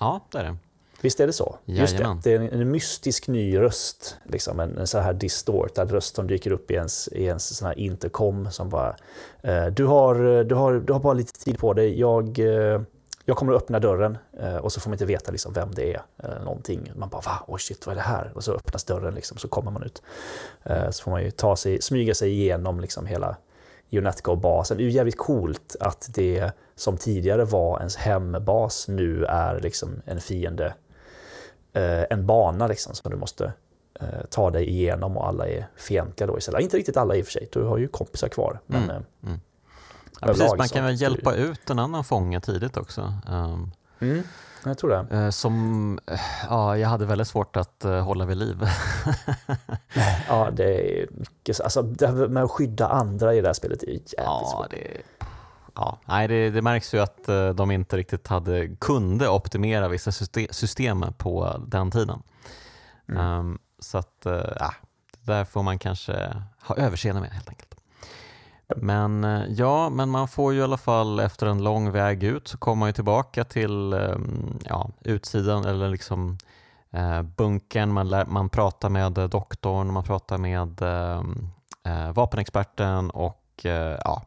Ja, 0.00 0.20
det 0.30 0.38
är 0.38 0.44
det. 0.44 0.56
Visst 1.04 1.20
är 1.20 1.26
det 1.26 1.32
så? 1.32 1.58
Just 1.64 1.96
det, 1.96 2.02
Jajamän. 2.02 2.20
det 2.24 2.32
är 2.32 2.40
en, 2.40 2.60
en 2.60 2.70
mystisk 2.70 3.28
ny 3.28 3.58
röst. 3.58 4.16
Liksom 4.24 4.60
en, 4.60 4.78
en 4.78 4.86
sån 4.86 5.02
här 5.02 5.12
distortad 5.12 5.90
röst 5.90 6.16
som 6.16 6.26
dyker 6.26 6.50
upp 6.50 6.70
i 6.70 6.74
ens, 6.74 7.08
i 7.08 7.24
ens 7.24 7.56
sån 7.56 7.68
här 7.68 7.78
intercom 7.78 8.50
som 8.50 8.68
bara 8.68 8.96
eh, 9.42 9.66
du, 9.66 9.84
har, 9.84 10.44
du, 10.44 10.54
har, 10.54 10.72
du 10.74 10.92
har 10.92 11.00
bara 11.00 11.12
lite 11.12 11.44
tid 11.44 11.58
på 11.58 11.72
dig. 11.72 12.00
Jag, 12.00 12.38
eh, 12.38 12.80
jag 13.24 13.36
kommer 13.36 13.52
att 13.52 13.62
öppna 13.62 13.78
dörren 13.78 14.18
eh, 14.40 14.56
och 14.56 14.72
så 14.72 14.80
får 14.80 14.90
man 14.90 14.94
inte 14.94 15.04
veta 15.04 15.32
liksom 15.32 15.52
vem 15.52 15.74
det 15.74 15.94
är 15.94 16.02
eller 16.18 16.44
någonting. 16.44 16.92
Man 16.96 17.08
bara 17.08 17.20
va? 17.20 17.44
Oh 17.46 17.56
shit, 17.56 17.86
vad 17.86 17.92
är 17.92 17.96
det 17.96 18.06
här? 18.06 18.32
Och 18.34 18.44
så 18.44 18.52
öppnas 18.52 18.84
dörren 18.84 19.14
liksom, 19.14 19.36
så 19.36 19.48
kommer 19.48 19.70
man 19.70 19.82
ut. 19.82 20.02
Eh, 20.62 20.90
så 20.90 21.02
får 21.02 21.10
man 21.10 21.22
ju 21.22 21.30
ta 21.30 21.56
sig, 21.56 21.82
smyga 21.82 22.14
sig 22.14 22.30
igenom 22.30 22.80
liksom 22.80 23.06
hela 23.06 23.36
Unatgo-basen. 23.90 24.76
Det 24.76 24.82
är 24.82 24.84
ju 24.84 24.90
jävligt 24.90 25.18
coolt 25.18 25.76
att 25.80 26.10
det 26.14 26.52
som 26.76 26.96
tidigare 26.96 27.44
var 27.44 27.78
ens 27.78 27.96
hembas 27.96 28.88
nu 28.88 29.24
är 29.24 29.60
liksom 29.60 30.02
en 30.04 30.20
fiende, 30.20 30.74
en 32.10 32.26
bana 32.26 32.66
liksom 32.66 32.94
som 32.94 33.10
du 33.10 33.16
måste 33.16 33.52
eh, 34.00 34.06
ta 34.30 34.50
dig 34.50 34.68
igenom 34.68 35.16
och 35.16 35.28
alla 35.28 35.48
är 35.48 35.66
fientliga 35.76 36.26
då 36.26 36.38
istället. 36.38 36.60
Inte 36.62 36.76
riktigt 36.76 36.96
alla 36.96 37.14
i 37.16 37.22
och 37.22 37.26
för 37.26 37.32
sig, 37.32 37.48
du 37.52 37.62
har 37.62 37.78
ju 37.78 37.88
kompisar 37.88 38.28
kvar. 38.28 38.60
Men, 38.66 38.82
Mm. 38.82 39.02
eh, 39.26 39.32
Ja, 40.20 40.26
precis, 40.26 40.40
överlag 40.42 40.58
man 40.58 40.68
kan 40.68 40.84
väl 40.84 41.00
hjälpa 41.02 41.34
ut 41.34 41.70
en 41.70 41.78
annan 41.78 42.04
fånge 42.04 42.40
tidigt 42.40 42.76
också. 42.76 43.12
Um, 43.30 43.70
mm, 44.00 44.22
jag 44.64 44.78
tror 44.78 44.90
det. 44.90 45.16
eh, 45.16 45.30
som 45.30 45.98
eh, 46.06 46.20
ja, 46.48 46.78
jag 46.78 46.88
hade 46.88 47.06
väldigt 47.06 47.28
svårt 47.28 47.56
att 47.56 47.84
eh, 47.84 48.00
hålla 48.00 48.24
vid 48.24 48.36
liv. 48.36 48.56
Ja, 50.28 50.48
det 50.52 51.00
är 51.02 51.06
mycket, 51.10 51.56
så- 51.56 51.62
alltså 51.62 51.82
det 51.82 52.28
med 52.28 52.42
att 52.42 52.50
skydda 52.50 52.88
andra 52.88 53.34
i 53.34 53.40
det 53.40 53.46
här 53.48 53.52
spelet 53.54 53.82
är 53.82 53.86
jävligt 53.86 54.14
ja, 54.16 54.52
svårt. 54.56 54.70
det, 54.70 55.02
ja, 55.74 55.98
nej, 56.04 56.28
det, 56.28 56.50
det 56.50 56.62
märks 56.62 56.94
ju 56.94 56.98
att 56.98 57.28
eh, 57.28 57.48
de 57.48 57.70
inte 57.70 57.96
riktigt 57.96 58.28
hade, 58.28 58.68
kunde 58.76 59.28
optimera 59.28 59.88
vissa 59.88 60.10
syste- 60.10 60.52
system 60.52 61.04
på 61.18 61.62
den 61.66 61.90
tiden. 61.90 62.22
Mm. 63.08 63.38
Um, 63.38 63.58
så 63.78 63.98
att, 63.98 64.26
ja, 64.60 64.74
det 65.20 65.32
där 65.32 65.44
får 65.44 65.62
man 65.62 65.78
kanske 65.78 66.36
ha 66.60 66.76
överseende 66.76 67.20
med 67.20 67.30
helt 67.30 67.48
enkelt. 67.48 67.74
Men 68.76 69.24
eh, 69.24 69.44
ja, 69.48 69.88
men 69.88 70.10
man 70.10 70.28
får 70.28 70.52
ju 70.52 70.60
i 70.60 70.62
alla 70.62 70.76
fall 70.76 71.20
efter 71.20 71.46
en 71.46 71.62
lång 71.64 71.90
väg 71.90 72.22
ut 72.22 72.48
så 72.48 72.58
kommer 72.58 72.80
man 72.80 72.88
ju 72.88 72.92
tillbaka 72.92 73.44
till 73.44 73.92
ehm, 73.92 74.58
ja, 74.64 74.90
utsidan 75.00 75.64
eller 75.64 75.88
liksom 75.88 76.38
eh, 76.90 77.22
bunkern. 77.22 77.92
Man, 77.92 78.08
lär, 78.08 78.26
man 78.26 78.48
pratar 78.48 78.88
med 78.88 79.12
doktorn, 79.12 79.92
man 79.92 80.04
pratar 80.04 80.38
med 80.38 80.82
ehm, 80.82 81.48
eh, 81.84 82.12
vapenexperten 82.12 83.10
och 83.10 83.66
eh, 83.66 83.98
ja, 84.04 84.22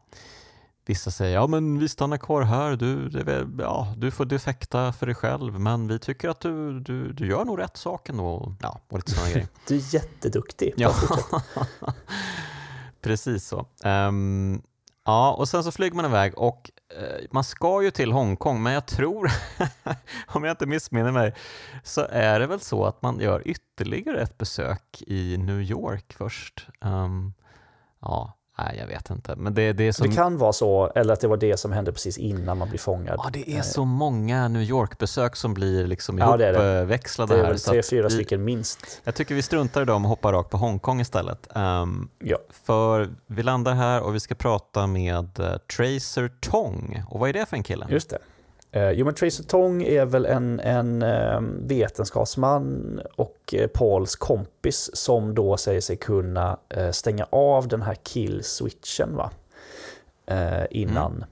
vissa 0.88 1.10
säger 1.10 1.34
ja 1.34 1.46
men 1.46 1.78
vi 1.78 1.88
stannar 1.88 2.16
kvar 2.16 2.42
här, 2.42 2.76
du, 2.76 3.08
det, 3.08 3.48
ja, 3.58 3.94
du 3.96 4.10
får 4.10 4.24
defekta 4.24 4.92
för 4.92 5.06
dig 5.06 5.14
själv 5.14 5.60
men 5.60 5.88
vi 5.88 5.98
tycker 5.98 6.28
att 6.28 6.40
du, 6.40 6.80
du, 6.80 7.12
du 7.12 7.26
gör 7.26 7.44
nog 7.44 7.58
rätt 7.58 7.76
sak 7.76 8.08
ändå. 8.08 8.54
Ja, 8.62 8.80
och 8.88 8.98
lite 8.98 9.10
sådana 9.10 9.30
grejer. 9.30 9.48
Du 9.66 9.76
är 9.76 9.94
jätteduktig. 9.94 10.74
Ja, 10.76 10.94
precis 13.02 13.48
så. 13.48 13.66
Um, 13.84 14.62
ja, 15.04 15.32
och 15.32 15.48
sen 15.48 15.64
så 15.64 15.72
flyger 15.72 15.96
man 15.96 16.04
iväg 16.04 16.38
och 16.38 16.70
uh, 17.00 17.26
man 17.30 17.44
ska 17.44 17.82
ju 17.82 17.90
till 17.90 18.12
Hongkong 18.12 18.62
men 18.62 18.72
jag 18.72 18.86
tror, 18.86 19.30
om 20.26 20.44
jag 20.44 20.52
inte 20.52 20.66
missminner 20.66 21.12
mig, 21.12 21.34
så 21.82 22.06
är 22.10 22.40
det 22.40 22.46
väl 22.46 22.60
så 22.60 22.84
att 22.84 23.02
man 23.02 23.20
gör 23.20 23.48
ytterligare 23.48 24.22
ett 24.22 24.38
besök 24.38 25.02
i 25.06 25.36
New 25.36 25.60
York 25.60 26.14
först. 26.18 26.68
Um, 26.80 27.34
ja, 28.00 28.37
Nej, 28.58 28.76
jag 28.78 28.86
vet 28.86 29.10
inte. 29.10 29.36
Men 29.36 29.54
det, 29.54 29.72
det, 29.72 29.84
är 29.84 29.92
som... 29.92 30.08
det 30.08 30.14
kan 30.14 30.38
vara 30.38 30.52
så, 30.52 30.92
eller 30.94 31.12
att 31.12 31.20
det 31.20 31.28
var 31.28 31.36
det 31.36 31.56
som 31.56 31.72
hände 31.72 31.92
precis 31.92 32.18
innan 32.18 32.58
man 32.58 32.68
blir 32.68 32.78
fångad. 32.78 33.20
Ja, 33.24 33.30
det 33.32 33.50
är 33.50 33.62
så 33.62 33.84
många 33.84 34.48
New 34.48 34.62
York-besök 34.62 35.36
som 35.36 35.54
blir 35.54 35.86
liksom 35.86 36.18
ja, 36.18 36.40
ihopväxlade 36.40 37.34
här. 37.34 37.42
Det 37.42 37.48
är 37.48 37.50
väl 37.50 37.60
tre, 37.60 37.82
fyra 37.82 38.10
stycken 38.10 38.44
minst. 38.44 39.00
Jag 39.04 39.14
tycker 39.14 39.34
vi 39.34 39.42
struntar 39.42 39.82
i 39.82 39.84
dem 39.84 40.04
och 40.04 40.08
hoppar 40.08 40.32
rakt 40.32 40.50
på 40.50 40.56
Hongkong 40.56 41.00
istället. 41.00 41.48
Um, 41.54 42.10
ja. 42.18 42.38
För 42.64 43.08
vi 43.26 43.42
landar 43.42 43.74
här 43.74 44.02
och 44.02 44.14
vi 44.14 44.20
ska 44.20 44.34
prata 44.34 44.86
med 44.86 45.40
uh, 45.40 45.56
Tracer 45.76 46.30
Tong. 46.40 47.04
Och 47.08 47.20
vad 47.20 47.28
är 47.28 47.32
det 47.32 47.46
för 47.46 47.56
en 47.56 47.62
kille? 47.62 47.86
Just 47.90 48.10
det. 48.10 48.18
Eh, 48.72 48.90
jo, 48.90 49.04
men 49.04 49.14
Tracer 49.14 49.44
Tong 49.44 49.82
är 49.82 50.04
väl 50.04 50.26
en, 50.26 50.60
en 50.60 51.02
eh, 51.02 51.40
vetenskapsman 51.62 53.00
och 53.16 53.54
eh, 53.54 53.66
Pauls 53.66 54.16
kompis 54.16 54.90
som 54.94 55.34
då 55.34 55.56
säger 55.56 55.80
sig 55.80 55.96
kunna 55.96 56.58
eh, 56.68 56.90
stänga 56.90 57.26
av 57.30 57.68
den 57.68 57.82
här 57.82 57.94
kill-switchen 57.94 59.16
va? 59.16 59.30
Innan, 60.70 61.12
mm 61.12 61.24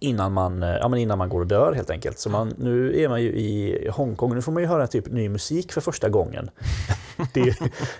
innan 0.00 0.32
man, 0.32 0.62
eh, 0.62 0.76
ja, 0.76 0.88
men 0.88 0.98
innan 0.98 1.18
man 1.18 1.28
går 1.28 1.40
och 1.40 1.46
dör 1.46 1.72
helt 1.72 1.90
enkelt. 1.90 2.18
Så 2.18 2.30
man, 2.30 2.54
nu 2.58 3.02
är 3.02 3.08
man 3.08 3.22
ju 3.22 3.28
i 3.28 3.88
Hongkong, 3.92 4.34
nu 4.34 4.42
får 4.42 4.52
man 4.52 4.62
ju 4.62 4.68
höra 4.68 4.86
typ 4.86 5.06
ny 5.10 5.28
musik 5.28 5.72
för 5.72 5.80
första 5.80 6.08
gången. 6.08 6.50
det 7.34 7.48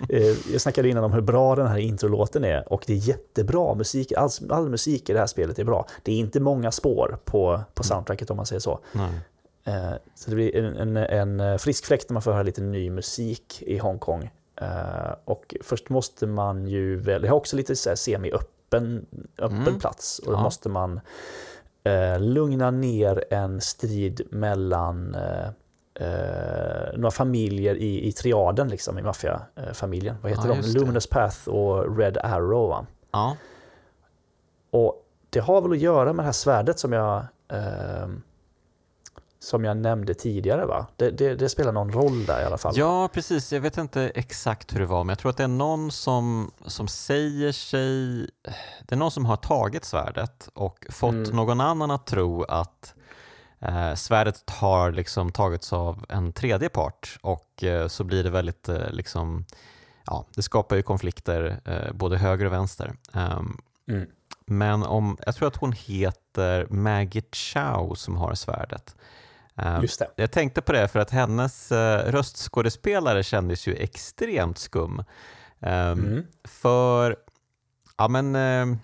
eh, 0.09 0.51
jag 0.51 0.61
snackade 0.61 0.89
innan 0.89 1.03
om 1.03 1.13
hur 1.13 1.21
bra 1.21 1.55
den 1.55 1.67
här 1.67 1.77
introlåten 1.77 2.43
är 2.43 2.73
och 2.73 2.83
det 2.87 2.93
är 2.93 2.97
jättebra 2.97 3.75
musik, 3.75 4.11
all, 4.11 4.29
all 4.49 4.69
musik 4.69 5.09
i 5.09 5.13
det 5.13 5.19
här 5.19 5.27
spelet 5.27 5.59
är 5.59 5.63
bra. 5.63 5.87
Det 6.03 6.11
är 6.11 6.15
inte 6.15 6.39
många 6.39 6.71
spår 6.71 7.17
på, 7.25 7.61
på 7.73 7.83
soundtracket 7.83 8.29
om 8.29 8.37
man 8.37 8.45
säger 8.45 8.59
så. 8.59 8.79
Nej. 8.91 9.19
Eh, 9.63 9.93
så 10.15 10.29
det 10.29 10.35
blir 10.35 10.55
en, 10.55 10.97
en, 10.97 11.39
en 11.39 11.59
frisk 11.59 11.85
fläkt 11.85 12.09
när 12.09 12.13
man 12.13 12.21
får 12.21 12.31
höra 12.31 12.43
lite 12.43 12.61
ny 12.61 12.89
musik 12.89 13.63
i 13.65 13.77
Hongkong. 13.77 14.31
Och 15.25 15.55
först 15.61 15.89
måste 15.89 16.27
man 16.27 16.67
ju 16.67 16.95
väl, 16.95 17.21
det 17.21 17.27
har 17.27 17.35
också 17.35 17.55
lite 17.55 17.75
semi-öppen 17.75 18.47
öppen 18.71 19.11
mm. 19.37 19.79
plats 19.79 20.19
och 20.19 20.31
då 20.31 20.37
ja. 20.37 20.43
måste 20.43 20.69
man 20.69 20.99
eh, 21.83 22.19
lugna 22.19 22.71
ner 22.71 23.33
en 23.33 23.61
strid 23.61 24.21
mellan 24.31 25.15
eh, 25.15 25.47
eh, 26.07 26.93
några 26.93 27.11
familjer 27.11 27.75
i, 27.75 28.07
i 28.07 28.11
triaden, 28.11 28.67
liksom, 28.67 28.99
i 28.99 29.01
maffiafamiljen. 29.01 30.15
Vad 30.21 30.31
heter 30.31 30.49
ja, 30.49 30.55
de? 30.55 30.79
Luminous 30.79 31.07
Path 31.07 31.49
och 31.49 31.97
Red 31.97 32.17
Arrow. 32.17 32.69
Va? 32.69 32.85
Ja. 33.11 33.37
Och 34.71 35.05
det 35.29 35.39
har 35.39 35.61
väl 35.61 35.71
att 35.71 35.77
göra 35.77 36.13
med 36.13 36.23
det 36.23 36.27
här 36.27 36.31
svärdet 36.31 36.79
som 36.79 36.93
jag 36.93 37.25
eh, 37.47 38.07
som 39.43 39.63
jag 39.63 39.77
nämnde 39.77 40.13
tidigare 40.13 40.65
va? 40.65 40.87
Det, 40.95 41.09
det, 41.09 41.35
det, 41.35 41.49
spelar 41.49 41.71
någon 41.71 41.91
roll 41.91 42.25
där 42.25 42.41
i 42.41 42.45
alla 42.45 42.57
fall. 42.57 42.73
Ja, 42.77 43.07
precis. 43.07 43.53
Jag 43.53 43.61
vet 43.61 43.77
inte 43.77 44.11
exakt 44.15 44.75
hur 44.75 44.79
det 44.79 44.85
var, 44.85 45.03
men 45.03 45.09
jag 45.09 45.19
tror 45.19 45.29
att 45.29 45.37
det 45.37 45.43
är 45.43 45.47
någon 45.47 45.91
som, 45.91 46.51
som 46.65 46.87
säger 46.87 47.51
sig... 47.51 48.29
Det 48.81 48.95
är 48.95 48.95
någon 48.95 49.11
som 49.11 49.25
har 49.25 49.35
tagit 49.35 49.85
svärdet 49.85 50.49
och 50.53 50.85
fått 50.89 51.13
mm. 51.13 51.35
någon 51.35 51.61
annan 51.61 51.91
att 51.91 52.05
tro 52.05 52.43
att 52.43 52.93
eh, 53.59 53.93
svärdet 53.93 54.49
har 54.49 54.91
liksom 54.91 55.31
tagits 55.31 55.73
av 55.73 56.05
en 56.09 56.33
tredje 56.33 56.69
part 56.69 57.17
och 57.21 57.63
eh, 57.63 57.87
så 57.87 58.03
blir 58.03 58.23
det 58.23 58.29
väldigt 58.29 58.69
eh, 58.69 58.89
liksom... 58.91 59.45
Ja, 60.05 60.25
det 60.35 60.41
skapar 60.41 60.75
ju 60.75 60.81
konflikter 60.81 61.61
eh, 61.65 61.93
både 61.93 62.17
höger 62.17 62.45
och 62.45 62.53
vänster. 62.53 62.93
Um, 63.13 63.61
mm. 63.89 64.07
Men 64.45 64.83
om, 64.83 65.17
jag 65.25 65.35
tror 65.35 65.47
att 65.47 65.55
hon 65.55 65.71
heter 65.71 66.67
Maggie 66.69 67.23
Chow 67.31 67.95
som 67.95 68.15
har 68.15 68.35
svärdet. 68.35 68.95
Ehm, 69.55 69.81
Just 69.81 69.99
det. 69.99 70.07
Jag 70.15 70.31
tänkte 70.31 70.61
på 70.61 70.71
det 70.71 70.87
för 70.87 70.99
att 70.99 71.09
hennes 71.09 71.71
eh, 71.71 72.11
röstskådespelare 72.11 73.23
kändes 73.23 73.67
ju 73.67 73.75
extremt 73.75 74.57
skum. 74.57 75.03
Ehm, 75.59 75.99
mm. 75.99 76.25
För, 76.43 77.15
ja 77.97 78.07
men, 78.07 78.35
eh, 78.35 78.77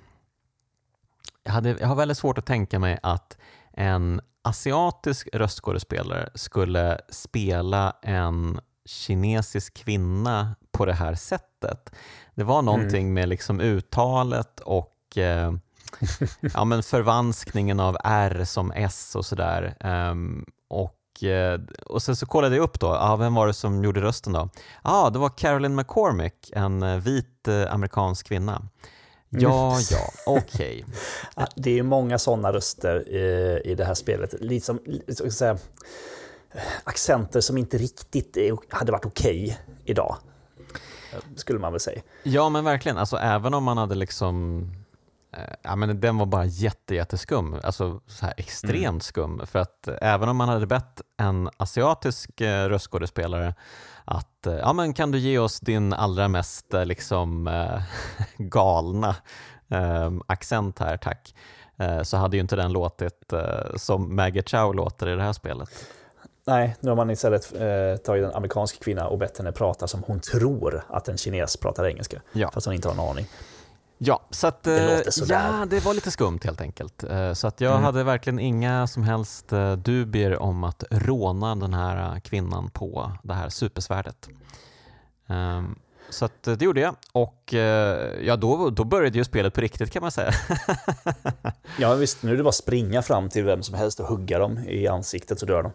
jag, 1.44 1.52
hade, 1.52 1.70
jag 1.80 1.88
har 1.88 1.96
väldigt 1.96 2.18
svårt 2.18 2.38
att 2.38 2.46
tänka 2.46 2.80
mig 2.80 3.00
att 3.04 3.38
en 3.74 4.22
asiatisk 4.42 5.30
röstskådespelare 5.34 6.30
skulle 6.36 7.00
spela 7.10 7.96
en 8.02 8.60
kinesisk 8.86 9.74
kvinna 9.74 10.56
på 10.72 10.86
det 10.86 10.94
här 10.94 11.16
sättet. 11.16 11.96
Det 12.36 12.44
var 12.44 12.62
någonting 12.62 13.02
mm. 13.02 13.14
med 13.14 13.30
liksom 13.30 13.60
uttalet 13.60 14.60
och 14.60 15.18
eh, 15.18 15.54
ja, 16.54 16.66
men 16.66 16.84
förvanskningen 16.84 17.80
av 17.80 17.98
R 18.04 18.44
som 18.46 18.72
S 18.72 19.16
och 19.16 19.26
sådär. 19.26 19.76
Um, 19.80 20.46
och, 20.68 21.24
eh, 21.24 21.60
och 21.86 22.02
sen 22.02 22.16
så 22.16 22.26
kollade 22.26 22.56
jag 22.56 22.64
upp 22.64 22.80
då, 22.80 22.88
ah, 22.88 23.16
vem 23.16 23.34
var 23.34 23.48
det 23.48 23.54
som 23.54 23.84
gjorde 23.84 24.02
rösten 24.02 24.34
då? 24.34 24.50
Ja, 24.84 24.92
ah, 24.92 25.10
det 25.10 25.20
var 25.20 25.30
Carolyn 25.30 25.76
McCormick, 25.76 26.52
en 26.54 26.84
eh, 26.84 26.98
vit 26.98 27.48
eh, 27.48 27.74
amerikansk 27.74 28.28
kvinna. 28.28 28.62
Ja, 29.30 29.80
ja, 29.92 30.10
okej. 30.26 30.86
Okay. 31.36 31.46
det 31.56 31.80
är 31.80 31.84
många 31.84 32.18
sådana 32.18 32.54
röster 32.54 33.10
i, 33.10 33.62
i 33.66 33.76
det 33.76 33.86
här 33.86 33.94
spelet. 33.94 34.34
Liksom, 34.40 34.80
säga, 35.30 35.58
accenter 36.84 37.42
som 37.42 37.58
inte 37.58 37.78
riktigt 37.78 38.38
hade 38.70 38.92
varit 38.92 39.06
okej 39.06 39.44
okay 39.44 39.56
idag, 39.86 40.18
skulle 41.36 41.60
man 41.60 41.72
väl 41.72 41.80
säga. 41.80 42.02
Ja, 42.24 42.50
men 42.50 42.64
verkligen. 42.64 42.98
Alltså, 42.98 43.18
även 43.18 43.54
om 43.54 43.64
man 43.64 43.78
hade 43.78 43.96
liksom 43.96 44.66
ja, 45.62 45.76
men 45.76 46.00
den 46.00 46.18
var 46.18 46.26
bara 46.26 46.46
jätte, 46.46 46.96
jätteskum, 46.96 47.60
alltså 47.64 48.02
så 48.08 48.26
här 48.26 48.34
extremt 48.38 48.88
mm. 48.88 49.00
skum. 49.00 49.42
För 49.46 49.60
att 49.60 49.88
även 50.02 50.30
om 50.30 50.38
man 50.38 50.50
hade 50.50 50.68
bett 50.68 51.02
en 51.18 51.50
asiatisk 51.58 52.42
eh, 52.42 52.70
röstskådespelare 52.70 53.56
att 54.06 54.48
eh, 54.48 54.54
ja, 54.54 54.74
men 54.74 54.94
kan 54.94 55.12
du 55.12 55.18
ge 55.18 55.40
oss 55.40 55.60
din 55.60 55.94
allra 55.94 56.28
mest 56.28 56.66
liksom, 56.86 57.50
galna 58.38 59.16
eh, 59.70 60.12
accent 60.28 60.80
här, 60.80 60.98
tack, 60.98 61.36
eh, 61.78 62.02
så 62.02 62.18
hade 62.18 62.38
ju 62.38 62.42
inte 62.42 62.56
den 62.56 62.72
låtit 62.72 63.34
eh, 63.34 63.76
som 63.76 64.16
Maggie 64.16 64.44
Chow 64.44 64.76
låter 64.76 65.08
i 65.08 65.16
det 65.16 65.24
här 65.24 65.34
spelet. 65.34 65.70
Nej, 66.48 66.76
nu 66.80 66.90
har 66.90 66.96
man 66.96 67.10
istället 67.10 67.54
eh, 67.56 67.98
tagit 68.06 68.26
en 68.26 68.32
amerikansk 68.32 68.84
kvinna 68.84 69.08
och 69.08 69.18
bett 69.18 69.38
henne 69.38 69.52
prata 69.52 69.88
som 69.88 70.04
hon 70.04 70.20
tror 70.20 70.84
att 70.90 71.08
en 71.08 71.18
kines 71.18 71.58
pratar 71.58 71.86
engelska, 71.86 72.22
ja. 72.34 72.52
fast 72.54 72.66
hon 72.66 72.76
inte 72.76 72.88
har 72.88 72.94
en 72.94 73.10
aning. 73.10 73.28
Ja, 73.98 74.22
så 74.30 74.48
att, 74.48 74.64
det 74.64 75.08
eh, 75.08 75.26
ja, 75.30 75.66
det 75.70 75.86
var 75.86 75.94
lite 75.94 76.12
skumt 76.12 76.40
helt 76.44 76.62
enkelt. 76.62 77.04
Eh, 77.04 77.34
så 77.34 77.48
att 77.48 77.62
jag 77.62 77.72
mm. 77.72 77.84
hade 77.84 78.04
verkligen 78.04 78.40
inga 78.40 78.88
som 78.88 79.04
helst 79.04 79.54
eh, 79.54 79.74
dubier 79.74 80.42
om 80.42 80.64
att 80.64 80.84
råna 80.92 81.56
den 81.56 81.74
här 81.74 82.20
kvinnan 82.20 82.70
på 82.70 83.12
det 83.24 83.34
här 83.34 83.50
supersvärdet. 83.50 84.30
Ehm, 85.28 85.76
så 86.10 86.26
att 86.26 86.44
det 86.44 86.62
gjorde 86.62 86.82
jag 86.82 86.96
och 87.12 87.54
ja, 88.22 88.36
då, 88.36 88.70
då 88.70 88.84
började 88.84 89.18
ju 89.18 89.24
spelet 89.24 89.54
på 89.54 89.62
riktigt 89.62 89.92
kan 89.92 90.02
man 90.02 90.12
säga. 90.12 90.32
ja 91.80 91.94
visst, 91.94 92.24
nu 92.24 92.34
är 92.34 92.38
det 92.38 92.44
bara 92.44 92.52
springa 92.52 93.02
fram 93.02 93.30
till 93.30 93.44
vem 93.44 93.64
som 93.64 93.76
helst 93.76 94.00
och 94.00 94.06
hugga 94.06 94.40
dem 94.40 94.58
i 94.58 94.88
ansiktet 94.88 95.40
så 95.40 95.46
dör 95.46 95.64
de. 95.64 95.72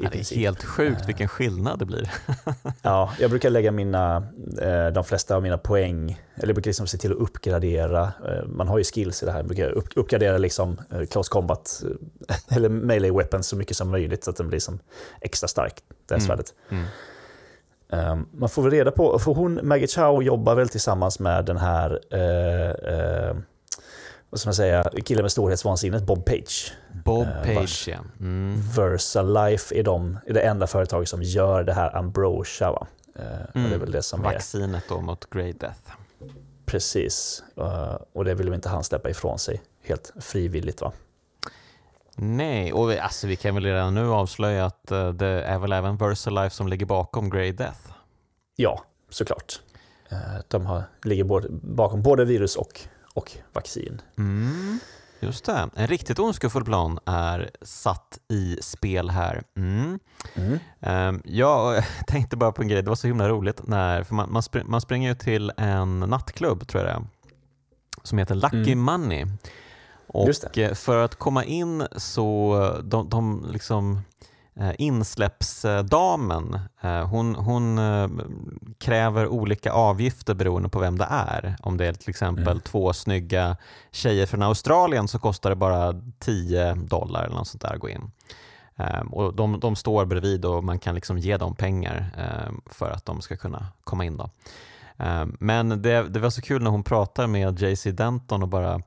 Ja, 0.00 0.08
det 0.12 0.18
är 0.18 0.36
helt 0.36 0.64
sjukt 0.64 1.08
vilken 1.08 1.28
skillnad 1.28 1.78
det 1.78 1.84
blir. 1.84 2.10
ja, 2.82 3.12
jag 3.20 3.30
brukar 3.30 3.50
lägga 3.50 3.70
mina, 3.70 4.16
eh, 4.62 4.86
de 4.86 5.04
flesta 5.04 5.36
av 5.36 5.42
mina 5.42 5.58
poäng, 5.58 6.22
eller 6.34 6.46
jag 6.46 6.54
brukar 6.54 6.68
liksom 6.68 6.86
se 6.86 6.98
till 6.98 7.12
att 7.12 7.18
uppgradera, 7.18 8.02
eh, 8.02 8.46
man 8.46 8.68
har 8.68 8.78
ju 8.78 8.84
skills 8.84 9.22
i 9.22 9.26
det 9.26 9.32
här, 9.32 9.38
jag 9.38 9.46
brukar 9.46 9.98
uppgradera 9.98 10.38
liksom 10.38 10.80
eh, 10.90 11.06
close 11.06 11.30
combat, 11.30 11.82
eller 12.48 12.68
melee 12.68 13.12
weapons 13.12 13.46
så 13.46 13.56
mycket 13.56 13.76
som 13.76 13.90
möjligt 13.90 14.24
så 14.24 14.30
att 14.30 14.36
den 14.36 14.48
blir 14.48 14.60
som 14.60 14.78
extra 15.20 15.48
stark, 15.48 15.74
det 16.06 16.14
här 16.14 16.20
mm. 16.20 16.26
svärdet. 16.26 16.54
Mm. 16.70 16.84
Um, 17.90 18.28
man 18.32 18.48
får 18.48 18.62
väl 18.62 18.70
reda 18.70 18.90
på, 18.90 19.18
för 19.18 19.34
hon, 19.34 19.60
Maggie 19.62 19.88
Chow 19.88 20.22
jobbar 20.22 20.54
väl 20.54 20.68
tillsammans 20.68 21.18
med 21.18 21.44
den 21.44 21.56
här 21.56 22.00
uh, 22.14 23.30
uh, 23.30 23.36
vad 24.30 24.40
ska 24.40 24.48
man 24.48 24.54
säga, 24.54 24.90
killen 25.04 25.22
med 25.22 25.32
storhetsvansinnet, 25.32 26.02
Bob 26.02 26.24
Page. 26.24 26.72
Bob 27.04 27.26
uh, 27.26 27.54
Page, 27.54 27.88
ja. 27.88 27.98
Mm. 28.20 28.60
Versalife 28.76 29.74
är, 29.74 29.82
de, 29.82 30.18
är 30.26 30.34
det 30.34 30.40
enda 30.40 30.66
företaget 30.66 31.08
som 31.08 31.22
gör 31.22 31.64
det 31.64 31.72
här 31.72 31.96
Ambrosia. 31.96 32.72
Va? 32.72 32.86
Uh, 33.18 33.24
mm. 33.54 33.70
det 33.70 33.76
är 33.76 33.78
väl 33.78 33.92
det 33.92 34.02
som 34.02 34.22
Vaccinet 34.22 34.84
är... 34.84 34.94
då 34.94 35.00
mot 35.00 35.30
Grey 35.30 35.52
Death. 35.52 35.80
Precis, 36.66 37.42
uh, 37.58 37.96
och 38.12 38.24
det 38.24 38.34
vill 38.34 38.54
inte 38.54 38.68
han 38.68 38.84
släppa 38.84 39.10
ifrån 39.10 39.38
sig 39.38 39.62
helt 39.82 40.12
frivilligt. 40.20 40.80
va? 40.80 40.92
Nej, 42.16 42.72
och 42.72 42.90
vi, 42.90 42.98
alltså, 42.98 43.26
vi 43.26 43.36
kan 43.36 43.54
väl 43.54 43.64
redan 43.64 43.94
nu 43.94 44.10
avslöja 44.10 44.66
att 44.66 44.86
det 45.14 45.26
är 45.26 45.58
väl 45.58 45.72
även 45.72 45.96
Versalife 45.96 46.56
som 46.56 46.68
ligger 46.68 46.86
bakom 46.86 47.30
Grey 47.30 47.52
Death? 47.52 47.80
Ja, 48.56 48.82
såklart. 49.08 49.60
De 50.48 50.66
har, 50.66 50.82
ligger 51.04 51.24
både, 51.24 51.48
bakom 51.50 52.02
både 52.02 52.24
virus 52.24 52.56
och 52.56 52.88
och 53.18 53.32
vaccin. 53.52 54.02
Mm. 54.18 54.78
Just 55.20 55.44
det, 55.44 55.70
en 55.74 55.86
riktigt 55.86 56.18
ondskefull 56.18 56.64
plan 56.64 56.98
är 57.06 57.50
satt 57.62 58.18
i 58.28 58.58
spel 58.62 59.10
här. 59.10 59.42
Mm. 59.56 59.98
Mm. 60.34 60.58
Um, 60.80 61.22
jag 61.24 61.84
tänkte 62.06 62.36
bara 62.36 62.52
på 62.52 62.62
en 62.62 62.68
grej, 62.68 62.82
det 62.82 62.88
var 62.88 62.96
så 62.96 63.06
himla 63.06 63.28
roligt 63.28 63.66
när, 63.66 64.02
för 64.02 64.14
man, 64.14 64.32
man, 64.32 64.42
spring, 64.42 64.64
man 64.66 64.80
springer 64.80 65.08
ju 65.08 65.14
till 65.14 65.52
en 65.56 66.00
nattklubb 66.00 66.68
tror 66.68 66.84
jag 66.84 66.94
det 66.94 66.96
är, 66.96 67.06
som 68.02 68.18
heter 68.18 68.34
Lucky 68.34 68.72
mm. 68.72 68.78
Money. 68.78 69.26
Och 70.06 70.58
eh, 70.58 70.74
för 70.74 71.04
att 71.04 71.14
komma 71.14 71.44
in 71.44 71.86
så, 71.96 72.80
de, 72.84 73.08
de 73.08 73.46
liksom 73.52 74.00
insläppsdamen, 74.78 76.58
eh, 76.80 77.06
hon, 77.06 77.34
hon 77.34 77.78
eh, 77.78 78.08
kräver 78.78 79.26
olika 79.26 79.72
avgifter 79.72 80.34
beroende 80.34 80.68
på 80.68 80.78
vem 80.78 80.98
det 80.98 81.06
är. 81.10 81.56
Om 81.62 81.76
det 81.76 81.86
är 81.86 81.92
till 81.92 82.10
exempel 82.10 82.48
mm. 82.48 82.60
två 82.60 82.92
snygga 82.92 83.56
tjejer 83.90 84.26
från 84.26 84.42
Australien 84.42 85.08
så 85.08 85.18
kostar 85.18 85.50
det 85.50 85.56
bara 85.56 86.00
10 86.18 86.74
dollar 86.74 87.24
eller 87.24 87.36
något 87.36 87.48
sånt 87.48 87.62
där 87.62 87.74
att 87.74 87.80
gå 87.80 87.88
in. 87.88 88.10
Och 89.10 89.34
de, 89.34 89.60
de 89.60 89.76
står 89.76 90.04
bredvid 90.04 90.44
och 90.44 90.64
man 90.64 90.78
kan 90.78 90.94
liksom 90.94 91.18
ge 91.18 91.36
dem 91.36 91.54
pengar 91.54 92.10
för 92.66 92.90
att 92.90 93.04
de 93.04 93.20
ska 93.20 93.36
kunna 93.36 93.66
komma 93.84 94.04
in. 94.04 94.16
Då. 94.16 94.30
Men 95.38 95.82
det, 95.82 96.08
det 96.08 96.20
var 96.20 96.30
så 96.30 96.42
kul 96.42 96.62
när 96.62 96.70
hon 96.70 96.82
pratar 96.82 97.26
med 97.26 97.62
JC 97.62 97.84
Denton 97.84 98.42
och 98.42 98.48
bara 98.48 98.82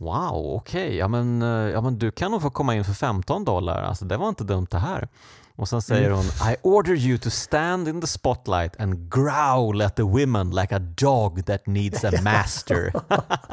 Wow, 0.00 0.54
okej, 0.54 0.86
okay. 0.86 0.96
ja, 0.96 1.08
men, 1.08 1.42
eh, 1.42 1.48
ja 1.48 1.80
men 1.80 1.98
du 1.98 2.10
kan 2.10 2.30
nog 2.30 2.42
få 2.42 2.50
komma 2.50 2.74
in 2.74 2.84
för 2.84 2.92
15 2.92 3.44
dollar, 3.44 3.82
alltså 3.82 4.04
det 4.04 4.16
var 4.16 4.28
inte 4.28 4.44
dumt 4.44 4.66
det 4.70 4.78
här. 4.78 5.08
Och 5.56 5.68
sen 5.68 5.82
säger 5.82 6.06
mm. 6.06 6.16
hon 6.16 6.24
I 6.52 6.56
order 6.62 6.94
you 6.94 7.18
to 7.18 7.30
stand 7.30 7.88
in 7.88 8.00
the 8.00 8.06
spotlight 8.06 8.80
and 8.80 9.14
growl 9.14 9.82
at 9.82 9.96
the 9.96 10.02
women 10.02 10.50
like 10.50 10.76
a 10.76 10.78
dog 10.78 11.46
that 11.46 11.66
needs 11.66 12.04
a 12.04 12.10
master. 12.22 12.92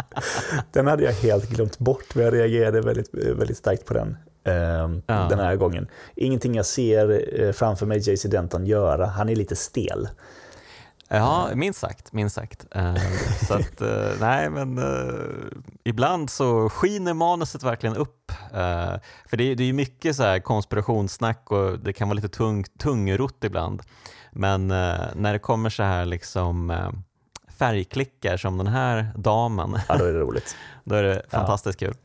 den 0.71 0.87
hade 0.87 1.03
jag 1.03 1.13
helt 1.13 1.49
glömt 1.49 1.79
bort, 1.79 2.15
men 2.15 2.23
jag 2.23 2.33
reagerade 2.33 2.81
väldigt, 2.81 3.13
väldigt 3.13 3.57
starkt 3.57 3.85
på 3.85 3.93
den. 3.93 4.17
Uh, 4.47 4.99
ja. 5.05 5.27
Den 5.29 5.39
här 5.39 5.55
gången. 5.55 5.87
Ingenting 6.15 6.55
jag 6.55 6.65
ser 6.65 7.23
eh, 7.41 7.51
framför 7.51 7.85
mig 7.85 8.09
JC 8.09 8.23
Denton 8.23 8.65
göra, 8.65 9.05
han 9.05 9.29
är 9.29 9.35
lite 9.35 9.55
stel. 9.55 10.07
Ja, 11.07 11.49
minst 11.55 11.79
sagt. 11.79 12.13
Minst 12.13 12.35
sagt. 12.35 12.65
Uh, 12.75 12.95
så 13.47 13.53
att, 13.53 13.81
uh, 13.81 14.11
nej, 14.19 14.49
men 14.49 14.79
uh, 14.79 15.45
ibland 15.83 16.29
så 16.29 16.69
skiner 16.69 17.13
manuset 17.13 17.63
verkligen 17.63 17.95
upp. 17.95 18.31
för 19.29 19.37
det 19.37 19.43
är, 19.43 19.61
är 19.61 19.73
mycket 19.73 20.15
så 20.15 20.23
här 20.23 20.39
konspirationssnack 20.39 21.51
och 21.51 21.79
det 21.79 21.93
kan 21.93 22.07
vara 22.07 22.15
lite 22.15 22.29
tung, 22.29 22.63
tungrott 22.63 23.43
ibland. 23.43 23.81
Men 24.31 24.67
när 24.67 25.33
det 25.33 25.39
kommer 25.39 25.69
så 25.69 25.83
här 25.83 26.05
liksom 26.05 26.73
färgklickar 27.57 28.37
som 28.37 28.57
den 28.57 28.67
här 28.67 29.07
damen, 29.15 29.79
ja, 29.89 29.97
då 29.97 30.05
är 30.05 30.13
det 30.13 30.19
roligt. 30.19 30.55
då 30.83 30.95
är 30.95 31.03
det 31.03 31.21
fantastiskt 31.29 31.81
ja. 31.81 31.87
kul. 31.87 31.97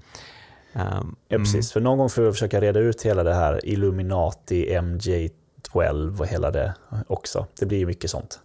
Um, 0.73 1.17
ja, 1.29 1.39
precis. 1.39 1.55
Mm. 1.55 1.63
För 1.63 1.81
någon 1.81 1.99
gång 1.99 2.11
får 2.11 2.23
vi 2.23 2.33
försöka 2.33 2.61
reda 2.61 2.81
ut 2.81 3.03
hela 3.03 3.23
det 3.23 3.35
här 3.35 3.67
Illuminati, 3.67 4.79
MJ12 4.79 6.21
och 6.21 6.27
hela 6.27 6.51
det 6.51 6.75
också. 7.07 7.47
Det 7.59 7.67
blir 7.67 7.79
ju 7.79 7.87
mycket 7.87 8.11
sånt. 8.11 8.41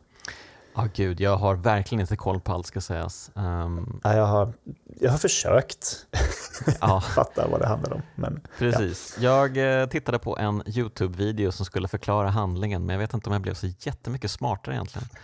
Ja, 0.78 0.84
oh, 0.84 0.90
gud, 0.94 1.20
jag 1.20 1.38
har 1.38 1.56
verkligen 1.56 2.02
inte 2.02 2.16
koll 2.16 2.40
på 2.40 2.54
allt 2.54 2.68
ska 2.68 2.82
sägas. 2.82 3.32
Um... 3.34 4.02
Ja, 4.04 4.16
jag, 4.16 4.26
har, 4.26 4.54
jag 5.00 5.12
har 5.12 5.18
försökt 5.18 6.06
ja. 6.82 7.02
fatta 7.16 7.48
vad 7.48 7.60
det 7.60 7.68
handlar 7.68 7.94
om. 7.94 8.02
Men, 8.16 8.42
Precis. 8.58 9.18
Ja. 9.20 9.48
Jag 9.48 9.82
eh, 9.82 9.88
tittade 9.88 10.20
på 10.20 10.38
en 10.38 10.64
YouTube-video 10.66 11.52
som 11.52 11.66
skulle 11.66 11.88
förklara 11.88 12.30
handlingen, 12.30 12.86
men 12.86 12.94
jag 12.94 13.00
vet 13.00 13.14
inte 13.14 13.30
om 13.30 13.34
jag 13.34 13.42
blev 13.42 13.54
så 13.54 13.68
jättemycket 13.80 14.32
smartare 14.32 14.76
egentligen. 14.76 15.08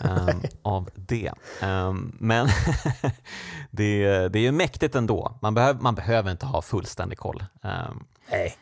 Um, 0.00 0.42
av 0.62 0.90
det. 0.94 1.32
Um, 1.62 2.16
men 2.20 2.48
det, 3.70 4.28
det 4.28 4.38
är 4.38 4.42
ju 4.42 4.52
mäktigt 4.52 4.94
ändå. 4.94 5.38
Man, 5.42 5.54
behöv, 5.54 5.82
man 5.82 5.94
behöver 5.94 6.30
inte 6.30 6.46
ha 6.46 6.62
fullständig 6.62 7.18
koll. 7.18 7.44
Nej. 8.30 8.56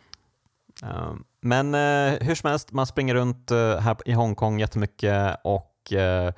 men 1.40 1.74
uh, 1.74 2.20
hur 2.20 2.34
som 2.34 2.50
helst, 2.50 2.72
man 2.72 2.86
springer 2.86 3.14
runt 3.14 3.50
uh, 3.50 3.76
här 3.76 3.96
i 4.04 4.12
Hongkong 4.12 4.60
jättemycket 4.60 5.36
och 5.44 5.71
och 5.82 5.92
eh, 5.92 6.32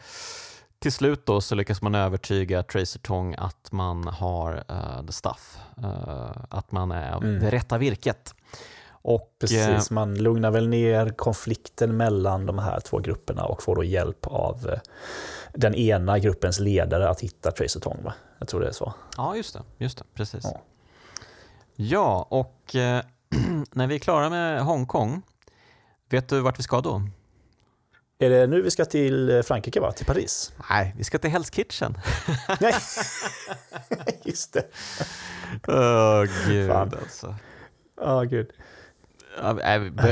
till 0.79 0.93
slut 0.93 1.27
då 1.27 1.41
så 1.41 1.55
lyckas 1.55 1.83
man 1.83 1.95
övertyga 1.95 2.63
Tracer 2.63 2.99
Tong 3.01 3.35
att 3.39 3.73
man 3.73 4.07
har 4.07 4.65
uh, 4.71 5.07
the 5.07 5.13
stuff, 5.13 5.59
uh, 5.79 6.31
att 6.49 6.73
man 6.73 6.91
är 6.91 7.17
mm. 7.17 7.41
det 7.41 7.51
rätta 7.51 7.79
virket. 7.79 8.35
Och, 8.91 9.37
Precis, 9.41 9.91
man 9.91 10.15
lugnar 10.15 10.51
väl 10.51 10.69
ner 10.69 11.11
konflikten 11.11 11.97
mellan 11.97 12.47
de 12.47 12.59
här 12.59 12.81
två 12.81 12.99
grupperna 12.99 13.45
och 13.45 13.63
får 13.63 13.77
då 13.77 13.85
hjälp 13.85 14.27
av 14.27 14.71
den 15.55 15.75
ena 15.75 16.19
gruppens 16.19 16.61
ledare 16.61 17.09
att 17.09 17.21
hitta 17.21 17.51
Tracer 17.51 17.81
Tong. 17.81 18.03
Va? 18.03 18.15
Jag 18.39 18.49
tror 18.49 18.61
det 18.61 18.69
är 18.69 18.73
så. 18.73 18.95
Ja, 19.17 19.37
just 19.37 19.55
det. 19.55 19.63
Just 19.79 19.99
det 19.99 20.05
precis. 20.15 20.45
Ja, 20.45 20.61
ja 21.77 22.27
och 22.31 22.71
när 23.73 23.87
vi 23.87 23.95
är 23.95 23.99
klara 23.99 24.31
med 24.31 24.61
Hongkong, 24.61 25.23
vet 26.11 26.29
du 26.29 26.41
vart 26.41 26.59
vi 26.59 26.63
ska 26.63 26.81
då? 26.81 27.03
Är 28.19 28.31
det 28.31 28.47
nu 28.47 28.63
vi 28.63 28.71
ska 28.71 28.85
till 28.85 29.31
eh, 29.31 29.43
Frankrike, 29.43 29.81
va? 29.81 29.93
Till 29.93 30.07
Paris? 30.07 30.53
Nej, 30.71 30.95
vi 30.97 31.05
ska 31.05 31.19
till 31.19 31.31
Hell's 31.31 31.55
Kitchen. 31.55 31.99
Nej, 32.61 32.75
just 34.25 34.53
det. 34.53 34.67
Åh, 35.69 35.75
oh, 35.75 36.27
gud 36.49 36.71
Fan. 36.71 36.93
alltså. 37.03 37.35
Oh, 37.97 38.23
gud. 38.23 38.51
Jag, 39.39 39.61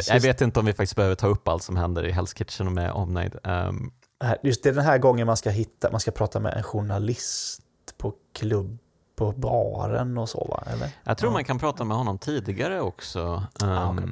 jag, 0.08 0.20
vet 0.20 0.40
inte 0.40 0.60
om 0.60 0.66
vi 0.66 0.72
faktiskt 0.72 0.96
behöver 0.96 1.14
ta 1.14 1.26
upp 1.26 1.48
allt 1.48 1.62
som 1.62 1.76
händer 1.76 2.04
i 2.04 2.12
Hell's 2.12 2.36
Kitchen 2.38 2.74
med 2.74 2.92
omnejd. 2.92 3.36
Um, 3.44 3.92
just 4.42 4.62
det 4.62 4.68
är 4.68 4.72
den 4.72 4.84
här 4.84 4.98
gången 4.98 5.26
man 5.26 5.36
ska 5.36 5.50
hitta, 5.50 5.90
man 5.90 6.00
ska 6.00 6.10
prata 6.10 6.40
med 6.40 6.54
en 6.54 6.62
journalist 6.62 7.62
på 7.98 8.14
klubb 8.34 8.78
på 9.16 9.32
baren 9.32 10.18
och 10.18 10.28
så 10.28 10.46
va? 10.50 10.64
Eller? 10.66 10.90
Jag 11.04 11.18
tror 11.18 11.30
ja. 11.30 11.32
man 11.32 11.44
kan 11.44 11.58
prata 11.58 11.84
med 11.84 11.96
honom 11.96 12.18
tidigare 12.18 12.80
också. 12.80 13.46
Um, 13.62 13.68
ah, 13.68 13.92
okay. 13.92 14.08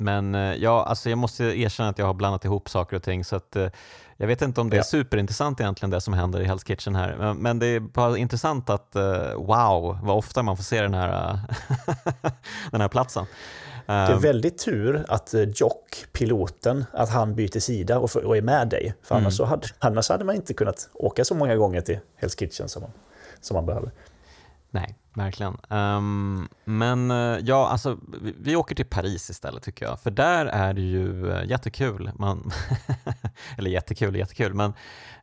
Men 0.00 0.34
eh, 0.34 0.54
ja, 0.54 0.84
alltså 0.84 1.10
jag 1.10 1.18
måste 1.18 1.44
erkänna 1.44 1.88
att 1.88 1.98
jag 1.98 2.06
har 2.06 2.14
blandat 2.14 2.44
ihop 2.44 2.68
saker 2.68 2.96
och 2.96 3.02
ting 3.02 3.24
så 3.24 3.36
att 3.36 3.56
eh, 3.56 3.68
jag 4.16 4.26
vet 4.26 4.42
inte 4.42 4.60
om 4.60 4.70
det 4.70 4.76
är 4.76 4.82
superintressant 4.82 5.60
egentligen 5.60 5.90
det 5.90 6.00
som 6.00 6.14
händer 6.14 6.40
i 6.40 6.44
Hell's 6.44 6.66
Kitchen 6.66 6.94
här. 6.94 7.34
Men 7.34 7.58
det 7.58 7.66
är 7.66 7.80
bara 7.80 8.18
intressant 8.18 8.70
att 8.70 8.96
eh, 8.96 9.34
wow, 9.34 9.98
vad 10.02 10.16
ofta 10.16 10.42
man 10.42 10.56
får 10.56 10.64
se 10.64 10.82
den 10.82 10.94
här, 10.94 11.38
den 12.70 12.80
här 12.80 12.88
platsen. 12.88 13.26
Det 13.86 13.92
är 13.92 14.18
väldigt 14.18 14.58
tur 14.58 15.04
att 15.08 15.34
Jock, 15.54 16.04
piloten, 16.12 16.84
att 16.92 17.10
han 17.10 17.34
byter 17.34 17.58
sida 17.58 17.98
och, 17.98 18.16
och 18.16 18.36
är 18.36 18.42
med 18.42 18.68
dig. 18.68 18.94
För 19.02 19.14
annars, 19.14 19.24
mm. 19.24 19.32
så 19.32 19.44
hade, 19.44 19.66
annars 19.78 20.08
hade 20.08 20.24
man 20.24 20.34
inte 20.34 20.54
kunnat 20.54 20.88
åka 20.94 21.24
så 21.24 21.34
många 21.34 21.56
gånger 21.56 21.80
till 21.80 21.98
Hell's 22.20 22.38
Kitchen 22.38 22.68
som 22.68 22.82
man, 22.82 22.90
som 23.40 23.54
man 23.54 23.66
behöver. 23.66 23.90
Nej, 24.70 24.96
verkligen. 25.14 25.56
Um, 25.68 26.48
men 26.64 27.10
eh, 27.10 27.38
ja, 27.42 27.68
alltså 27.68 27.98
vi, 28.22 28.34
vi, 28.38 28.56
åker 28.56 28.74
till 28.74 28.86
Paris 28.86 29.30
istället 29.30 29.62
tycker 29.62 29.86
jag, 29.86 30.00
för 30.00 30.10
där 30.10 30.46
är 30.46 30.74
det 30.74 30.80
ju 30.80 31.32
eh, 31.32 31.44
jättekul. 31.44 32.10
Man 32.14 32.50
eller 33.58 33.70
jättekul, 33.70 34.16
jättekul, 34.16 34.54
men 34.54 34.72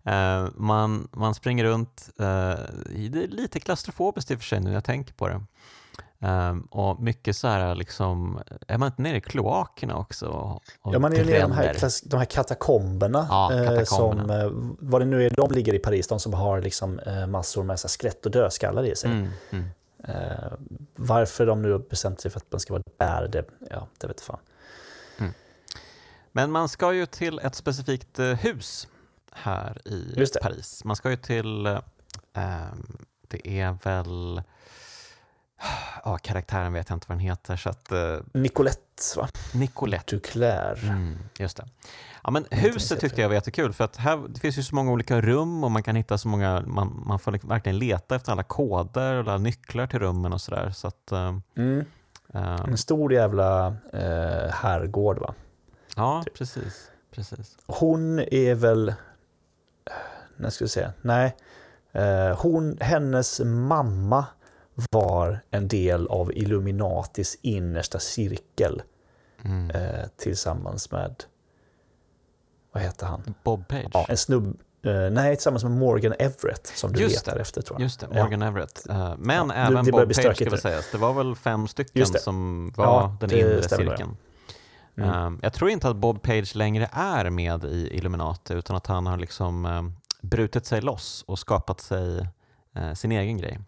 uh, 0.07 0.49
man, 0.55 1.07
man 1.11 1.35
springer 1.35 1.63
runt. 1.63 2.09
det 2.17 3.23
är 3.23 3.27
lite 3.27 3.59
klaustrofobiskt 3.59 4.31
i 4.31 4.35
och 4.35 4.39
för 4.39 4.45
sig 4.45 4.59
nu 4.59 4.65
när 4.65 4.73
jag 4.73 4.83
tänker 4.83 5.13
på 5.13 5.27
det. 5.27 5.41
Um, 6.19 6.61
och 6.61 6.99
mycket 6.99 7.37
så 7.37 7.47
här, 7.47 7.75
liksom, 7.75 8.39
är 8.67 8.77
man 8.77 8.87
inte 8.87 9.01
nere 9.01 9.17
i 9.17 9.21
kloakerna 9.21 9.97
också? 9.97 10.27
Och, 10.27 10.93
ja, 10.93 10.99
man 10.99 11.13
är 11.13 11.25
nere 11.25 11.37
i 11.37 11.41
de 11.41 11.51
här, 11.51 12.09
de 12.09 12.17
här 12.17 12.25
katakomberna. 12.25 13.27
Ja, 13.29 13.49
katakomberna. 13.49 14.43
Eh, 14.43 14.49
som, 14.49 14.57
eh, 14.57 14.75
vad 14.79 15.01
det 15.01 15.05
nu 15.05 15.25
är, 15.25 15.29
de 15.29 15.51
ligger 15.51 15.73
i 15.73 15.79
Paris, 15.79 16.07
de 16.07 16.19
som 16.19 16.33
har 16.33 16.61
liksom, 16.61 16.99
eh, 16.99 17.27
massor 17.27 17.63
med 17.63 17.79
så 17.79 17.87
skelett 17.87 18.25
och 18.25 18.31
dödskallar 18.31 18.85
i 18.85 18.95
sig. 18.95 19.11
Mm, 19.11 19.29
mm. 19.49 19.65
Eh, 20.03 20.51
varför 20.95 21.45
de 21.45 21.61
nu 21.61 21.71
har 21.71 21.79
bestämt 21.79 22.21
sig 22.21 22.31
för 22.31 22.37
att 22.37 22.51
man 22.51 22.59
ska 22.59 22.73
vara 22.73 22.83
där, 22.97 23.27
det, 23.27 23.45
ja, 23.69 23.87
det 23.97 24.07
vet 24.07 24.21
fan. 24.21 24.39
Mm. 25.17 25.33
Men 26.31 26.51
man 26.51 26.69
ska 26.69 26.93
ju 26.93 27.05
till 27.05 27.39
ett 27.39 27.55
specifikt 27.55 28.19
eh, 28.19 28.25
hus 28.25 28.87
här 29.31 29.81
i 29.87 30.25
Paris. 30.41 30.83
Man 30.83 30.95
ska 30.95 31.09
ju 31.09 31.15
till, 31.15 31.65
ehm, 32.33 32.97
det 33.27 33.47
är 33.47 33.77
väl 33.83 34.41
Ja, 36.03 36.17
karaktären 36.17 36.73
vet 36.73 36.89
jag 36.89 36.95
inte 36.95 37.05
vad 37.09 37.17
den 37.17 37.25
heter. 37.25 37.55
Så 37.55 37.69
att, 37.69 37.91
uh, 37.91 38.17
Nicolette, 38.33 39.03
va? 39.17 39.27
Nicolette. 39.53 40.15
Duclair. 40.15 40.79
Mm, 40.83 41.17
just 41.39 41.57
det. 41.57 41.65
Ja, 42.23 42.31
men 42.31 42.45
huset 42.51 42.99
tyckte 42.99 43.21
jag 43.21 43.29
var 43.29 43.35
jättekul 43.35 43.73
för 43.73 43.83
att 43.83 43.95
här 43.95 44.27
det 44.29 44.39
finns 44.39 44.57
ju 44.57 44.63
så 44.63 44.75
många 44.75 44.91
olika 44.91 45.21
rum 45.21 45.63
och 45.63 45.71
man 45.71 45.83
kan 45.83 45.95
hitta 45.95 46.17
så 46.17 46.27
många, 46.27 46.63
man, 46.67 47.03
man 47.05 47.19
får 47.19 47.31
liksom 47.31 47.49
verkligen 47.49 47.79
leta 47.79 48.15
efter 48.15 48.31
alla 48.31 48.43
koder 48.43 49.13
och 49.13 49.19
alla 49.19 49.37
nycklar 49.37 49.87
till 49.87 49.99
rummen 49.99 50.33
och 50.33 50.41
sådär. 50.41 50.71
Så 50.71 50.87
att, 50.87 51.09
uh, 51.11 51.39
mm. 51.57 51.85
uh, 52.35 52.65
en 52.67 52.77
stor 52.77 53.13
jävla 53.13 53.67
uh, 53.67 54.49
herrgård 54.51 55.19
va? 55.19 55.33
Ja, 55.95 56.23
typ. 56.25 56.37
precis, 56.37 56.91
precis. 57.11 57.57
Hon 57.65 58.19
är 58.19 58.55
väl, 58.55 58.93
när 60.37 60.49
ska 60.49 60.65
vi 60.65 60.69
säga, 60.69 60.93
nej, 61.01 61.35
hon, 62.37 62.77
hennes 62.81 63.41
mamma 63.43 64.25
var 64.91 65.39
en 65.51 65.67
del 65.67 66.07
av 66.07 66.33
Illuminatis 66.33 67.37
innersta 67.41 67.99
cirkel 67.99 68.81
mm. 69.43 69.69
eh, 69.69 70.05
tillsammans 70.17 70.91
med, 70.91 71.23
vad 72.71 72.83
heter 72.83 73.05
han? 73.05 73.33
Bob 73.43 73.67
Page? 73.67 73.89
Ja, 73.93 74.05
en 74.09 74.17
snubb, 74.17 74.57
Uh, 74.85 75.09
nej, 75.09 75.35
tillsammans 75.35 75.63
med 75.63 75.71
Morgan 75.71 76.13
Everett 76.19 76.67
som 76.67 76.93
du 76.93 77.01
Just 77.01 77.15
letar 77.15 77.35
det. 77.35 77.41
efter 77.41 77.61
tror 77.61 77.79
jag. 77.79 77.83
Just 77.83 77.99
det, 77.99 78.07
Morgan 78.07 78.41
Everett. 78.41 78.85
Uh, 78.89 79.13
men 79.17 79.49
Ja, 79.49 79.53
även 79.55 79.85
det 79.85 79.91
Bob 79.91 80.13
Page 80.13 80.35
ska 80.35 80.49
väl 80.49 80.61
sägas. 80.61 80.91
Det 80.91 80.97
var 80.97 81.13
väl 81.13 81.35
fem 81.35 81.67
stycken 81.67 82.05
som 82.05 82.71
var 82.75 82.85
Ja, 82.85 83.17
den 83.19 83.31
inre 83.31 83.63
cirkeln. 83.63 84.17
Mm. 84.97 85.25
Um, 85.25 85.39
jag 85.43 85.53
tror 85.53 85.69
inte 85.69 85.89
att 85.89 85.95
Bob 85.95 86.21
Page 86.21 86.55
längre 86.55 86.89
är 86.91 87.29
med 87.29 87.63
i 87.63 87.89
Illuminati 87.97 88.53
utan 88.53 88.75
att 88.75 88.87
han 88.87 89.05
har 89.05 89.17
liksom 89.17 89.65
um, 89.65 89.95
brutit 90.21 90.65
sig 90.65 90.81
loss 90.81 91.23
och 91.27 91.39
skapat 91.39 91.81
sig 91.81 92.27
eh, 92.75 92.93
sin 92.93 93.11
egen 93.11 93.37
grej. 93.37 93.59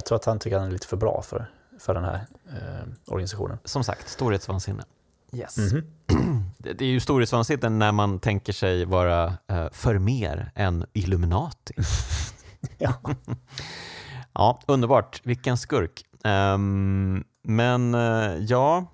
Jag 0.00 0.04
tror 0.04 0.16
att 0.16 0.24
han 0.24 0.38
tycker 0.38 0.56
att 0.56 0.60
han 0.62 0.68
är 0.68 0.72
lite 0.72 0.86
för 0.86 0.96
bra 0.96 1.22
för, 1.22 1.50
för 1.78 1.94
den 1.94 2.04
här 2.04 2.26
eh, 2.48 2.88
organisationen. 3.06 3.58
Som 3.64 3.84
sagt, 3.84 4.08
storhetsvansinne. 4.08 4.84
Yes. 5.32 5.56
Mhm. 5.58 5.84
Det, 6.58 6.72
det 6.72 6.84
är 6.84 6.88
ju 6.88 7.00
storhetsvansinne 7.00 7.68
när 7.68 7.92
man 7.92 8.18
tänker 8.18 8.52
sig 8.52 8.84
vara 8.84 9.24
eh, 9.48 9.68
för 9.72 9.98
mer 9.98 10.52
än 10.54 10.86
Illuminati. 10.92 11.74
Ja. 12.78 12.94
Ja, 14.32 14.60
underbart. 14.66 15.20
Vilken 15.24 15.56
skurk. 15.58 16.04
Ehm, 16.24 17.24
men 17.42 17.94
eh, 17.94 18.36
ja, 18.36 18.86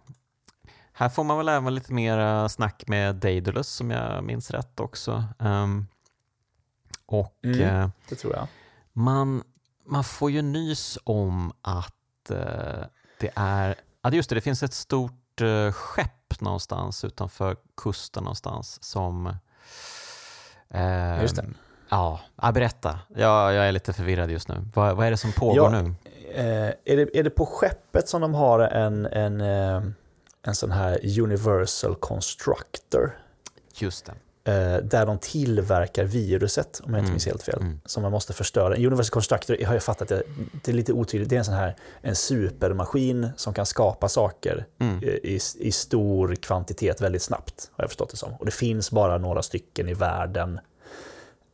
här 0.92 1.08
får 1.08 1.24
man 1.24 1.38
väl 1.38 1.48
även 1.48 1.74
lite 1.74 1.92
mer 1.92 2.48
snack 2.48 2.84
med 2.86 3.14
Daedalus 3.16 3.68
som 3.68 3.90
jag 3.90 4.24
minns 4.24 4.50
rätt 4.50 4.80
också. 4.80 5.24
Ehm, 5.38 5.86
och 7.06 7.34
Mm. 7.44 7.60
eh, 7.60 7.88
Det 8.08 8.14
tror 8.14 8.34
jag. 8.34 8.48
man, 8.92 9.42
man 9.86 10.04
får 10.04 10.30
ju 10.30 10.42
nys 10.42 10.98
om 11.04 11.52
att 11.62 12.30
eh, 12.30 12.84
det 13.20 13.30
är, 13.34 13.74
ja 14.02 14.10
just 14.10 14.28
det, 14.28 14.34
det 14.34 14.40
finns 14.40 14.62
ett 14.62 14.74
stort 14.74 15.40
eh, 15.40 15.72
skepp 15.72 16.40
någonstans 16.40 17.04
utanför 17.04 17.56
kusten 17.76 18.24
någonstans 18.24 18.82
som 18.84 19.26
eh, 20.70 21.22
Just 21.22 21.36
det. 21.36 21.44
Ja, 21.88 22.20
ja, 22.42 22.52
berätta. 22.52 22.98
Jag, 23.08 23.54
jag 23.54 23.68
är 23.68 23.72
lite 23.72 23.92
förvirrad 23.92 24.30
just 24.30 24.48
nu. 24.48 24.54
Vad, 24.74 24.96
vad 24.96 25.06
är 25.06 25.10
det 25.10 25.16
som 25.16 25.32
pågår 25.32 25.74
Ja, 25.74 25.82
nu? 25.82 25.94
Eh, 26.34 26.74
är, 26.84 26.96
det, 26.96 27.18
är 27.18 27.22
det 27.22 27.30
på 27.30 27.46
skeppet 27.46 28.08
som 28.08 28.20
de 28.20 28.34
har 28.34 28.58
en, 28.60 29.06
en, 29.06 29.40
eh, 29.40 29.82
en 30.42 30.54
sån 30.54 30.70
här 30.70 31.20
Universal 31.20 31.94
Constructor? 31.94 33.18
Just 33.74 34.06
det. 34.06 34.14
Eh, 34.46 34.76
där 34.76 35.06
de 35.06 35.18
tillverkar 35.18 36.04
viruset, 36.04 36.80
om 36.84 36.90
jag 36.94 36.98
inte 37.00 37.04
Mm, 37.06 37.12
minns 37.12 37.26
helt 37.26 37.42
fel, 37.42 37.60
mm. 37.60 37.80
som 37.84 38.02
man 38.02 38.12
måste 38.12 38.32
förstöra. 38.32 38.74
Universal 38.76 39.10
Constructor 39.10 39.64
har 39.66 39.74
jag 39.74 39.82
fattat, 39.82 40.08
det, 40.08 40.22
det 40.64 40.70
är 40.70 40.74
lite 40.74 40.92
otydligt, 40.92 41.28
det 41.30 41.34
är 41.36 41.38
en 41.38 41.44
sån 41.44 41.54
här 41.54 41.76
en 42.00 42.16
supermaskin 42.16 43.28
som 43.36 43.54
kan 43.54 43.66
skapa 43.66 44.08
saker 44.08 44.66
Mm. 44.78 44.96
eh, 45.02 45.08
i, 45.08 45.40
i 45.58 45.72
stor 45.72 46.34
kvantitet 46.34 47.00
väldigt 47.00 47.22
snabbt, 47.22 47.70
har 47.76 47.84
jag 47.84 47.90
förstått 47.90 48.10
det 48.10 48.16
som. 48.16 48.32
Och 48.34 48.44
det 48.44 48.50
finns 48.50 48.90
bara 48.90 49.18
några 49.18 49.42
stycken 49.42 49.88
i 49.88 49.94
världen, 49.94 50.60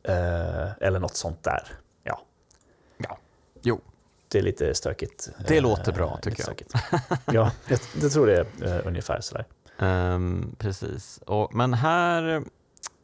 eh, 0.03 0.71
eller 0.81 0.99
något 0.99 1.15
sånt 1.15 1.43
där. 1.43 1.67
Ja, 2.03 2.21
Ja. 2.97 3.17
Jo, 3.61 3.81
det 4.27 4.37
är 4.37 4.43
lite 4.43 4.75
stökigt. 4.75 5.29
Det 5.47 5.57
Eh, 5.57 5.63
låter 5.63 5.91
bra, 5.91 6.19
tycker 6.21 6.37
jag. 6.39 6.45
stökigt. 6.45 6.73
ja, 7.25 7.51
jag, 7.67 7.79
jag 8.01 8.11
tror 8.11 8.27
det 8.27 8.35
är 8.35 8.45
eh, 8.77 8.87
ungefär 8.87 9.21
sådär. 9.21 9.45
Ehm, 9.79 10.55
precis. 10.59 11.19
Och, 11.25 11.55
men 11.55 11.73
här, 11.73 12.43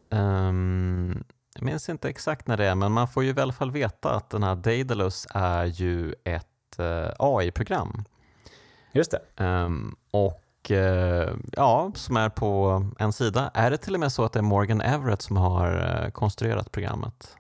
ehm, 0.10 1.24
jag 1.56 1.64
minns 1.64 1.90
inte 1.90 2.10
exakt 2.10 2.48
när 2.48 2.58
det 2.58 2.66
är, 2.66 2.76
men 2.76 2.92
man 2.92 3.08
får 3.08 3.24
ju 3.24 3.34
i 3.34 3.40
alla 3.40 3.54
fall 3.54 3.72
veta 3.72 4.10
att 4.16 4.30
den 4.30 4.44
här 4.44 4.56
Daedalus 4.56 5.28
är 5.34 5.66
ju 5.66 6.14
ett 6.24 6.80
eh, 6.80 7.10
AI-program. 7.20 8.04
Just 8.92 9.12
det. 9.12 9.44
Ehm, 9.44 9.96
och 10.12 10.72
eh, 10.72 11.34
ja, 11.52 11.92
som 11.96 12.18
är 12.18 12.30
på 12.30 12.84
en 13.00 13.14
sida. 13.14 13.52
Är 13.54 13.72
det 13.72 13.78
till 13.78 13.94
och 13.94 14.00
med 14.00 14.12
så 14.12 14.24
att 14.26 14.34
det 14.34 14.40
är 14.40 14.44
Morgan 14.44 14.82
Everett 14.82 15.22
som 15.22 15.38
har 15.38 16.02
eh, 16.06 16.12
konstruerat 16.12 16.72
programmet? 16.72 17.36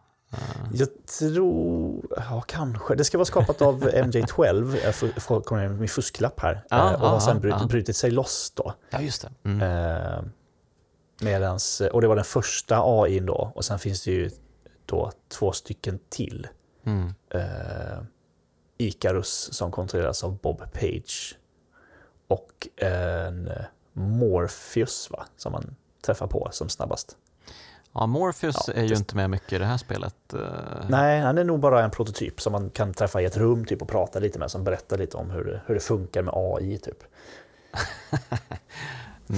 Jag 0.74 0.88
tror, 1.20 2.01
ja 2.30 2.41
kanske. 2.47 2.95
Det 2.95 3.03
ska 3.03 3.17
vara 3.17 3.26
skapat 3.26 3.61
av 3.61 3.84
MJ12, 3.89 4.78
jag 4.84 4.95
får- 4.95 5.20
får- 5.20 5.41
kommer 5.41 5.67
med 5.70 5.80
min 5.80 5.89
fusklapp 5.89 6.39
här. 6.39 6.63
Ja, 6.70 6.89
Eh, 6.93 7.01
och 7.01 7.09
har 7.09 7.20
sen 7.20 7.39
brutit, 7.39 7.61
ja. 7.61 7.67
brutit 7.67 7.95
sig 7.95 8.11
loss 8.11 8.51
då. 8.55 8.74
ja, 8.89 9.01
just 9.01 9.22
det. 9.22 9.49
Mm. 9.49 10.32
Medans, 11.22 11.82
och 11.82 12.01
det 12.01 12.07
var 12.07 12.15
den 12.15 12.26
första 12.26 12.82
AI 12.84 13.20
då. 13.20 13.51
Och 13.55 13.65
sen 13.65 13.80
finns 13.80 14.03
det 14.03 14.11
ju 14.11 14.30
då 14.86 15.11
två 15.28 15.51
stycken 15.51 15.99
till. 16.09 16.47
Mm. 16.86 17.13
Eh, 17.30 17.99
Icarus 18.78 19.53
som 19.53 19.72
kontrolleras 19.72 20.24
av 20.24 20.38
Bob 20.38 20.72
Page. 20.74 21.38
Och 22.28 22.67
en 22.76 23.49
Morpheus 23.93 25.09
va, 25.11 25.26
som 25.38 25.51
man 25.51 25.76
träffar 26.05 26.28
på 26.28 26.49
som 26.51 26.70
snabbast. 26.70 27.17
Ja, 27.93 28.05
Morpheus 28.05 28.55
Ja, 28.67 28.74
är 28.74 28.82
ju 28.82 28.88
det- 28.88 28.95
inte 28.95 29.15
med 29.15 29.30
mycket 29.30 29.53
i 29.53 29.57
det 29.57 29.65
här 29.65 29.78
spelet. 29.78 30.34
eh. 30.34 30.39
Nej, 30.89 31.20
han 31.20 31.38
är 31.38 31.43
nog 31.43 31.59
bara 31.59 31.84
en 31.84 31.91
prototyp 31.91 32.41
som 32.41 32.51
man 32.51 32.70
kan 32.70 32.93
träffa 32.93 33.22
i 33.22 33.26
ett 33.26 33.38
rum 33.38 33.65
typ, 33.65 33.82
och 33.82 33.88
prata 33.88 34.20
lite 34.20 34.39
med, 34.39 34.51
som 34.51 34.63
berättar 34.63 34.97
lite 34.97 35.17
om 35.17 35.30
hur 35.30 35.43
det, 35.43 35.61
hur 35.65 35.74
det 35.76 35.82
funkar 35.82 36.22
med 36.22 36.34
AI. 36.38 36.78
Typ. 36.78 37.03
Eh, 37.72 38.20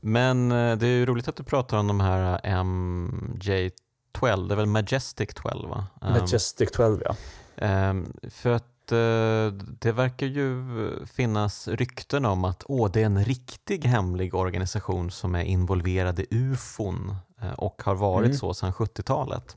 Men 0.00 0.52
eh, 0.52 0.76
det 0.78 0.86
är 0.86 0.90
ju 0.90 1.06
roligt 1.06 1.28
att 1.28 1.36
du 1.36 1.42
pratar 1.42 1.76
om 1.76 1.86
de 1.86 2.00
här 2.00 2.40
MJ12, 2.44 4.48
det 4.48 4.54
är 4.54 4.56
väl 4.56 4.66
Majestic 4.66 5.28
12 5.34 5.68
va? 5.70 5.86
Eh, 6.02 6.10
Majestic 6.10 6.70
12, 6.72 7.02
ja. 7.04 7.14
Ehm, 7.56 8.12
För 8.30 8.50
att 8.50 8.92
eh, 8.92 9.58
det 9.80 9.92
verkar 9.92 10.26
ju 10.26 10.64
finnas 11.06 11.68
rykten 11.68 12.24
om 12.24 12.44
att 12.44 12.62
åh, 12.66 12.90
det 12.92 13.00
är 13.02 13.06
en 13.06 13.24
riktig 13.24 13.84
hemlig 13.84 14.34
organisation 14.34 15.10
som 15.10 15.34
är 15.34 15.42
involverad 15.42 16.18
i 16.20 16.26
ufon 16.30 17.16
eh, 17.42 17.52
och 17.52 17.82
har 17.84 17.94
varit 17.94 18.26
Mm. 18.26 18.38
så 18.38 18.54
sedan 18.54 18.72
70-talet. 18.72 19.56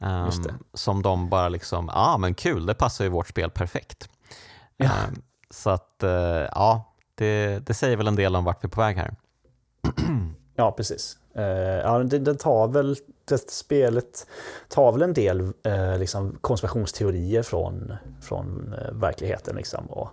Ehm, 0.00 0.26
Just 0.26 0.42
det. 0.44 0.54
Som 0.74 1.02
de 1.02 1.28
bara 1.28 1.48
liksom, 1.48 1.90
ja 1.94 2.14
ah, 2.14 2.18
men 2.18 2.34
kul, 2.34 2.66
det 2.66 2.74
passar 2.74 3.04
ju 3.04 3.10
vårt 3.10 3.28
spel 3.28 3.50
perfekt. 3.50 4.08
Ja. 4.76 4.86
Ehm, 4.86 5.22
Så 5.50 5.70
att 5.70 6.02
eh, 6.02 6.10
ja, 6.54 6.87
det, 7.18 7.66
det 7.66 7.74
säger 7.74 7.96
väl 7.96 8.06
en 8.08 8.16
del 8.16 8.36
om 8.36 8.44
vart 8.44 8.64
vi 8.64 8.66
är 8.66 8.70
på 8.70 8.80
väg 8.80 8.96
här. 8.96 9.14
Ja, 10.56 10.72
precis. 10.72 11.18
Eh, 11.34 11.44
ja, 11.44 11.98
det, 11.98 12.18
det 12.18 12.34
tar 12.34 12.68
väl, 12.68 12.96
det 13.24 13.50
spelet 13.50 14.26
tar 14.68 14.92
väl 14.92 15.02
en 15.02 15.12
del 15.14 15.52
eh, 15.64 15.98
liksom 15.98 16.38
konspirationsteorier 16.40 17.42
från, 17.42 17.92
från 18.22 18.74
eh, 18.78 18.92
verkligheten 18.92 19.56
liksom, 19.56 19.86
och, 19.86 20.08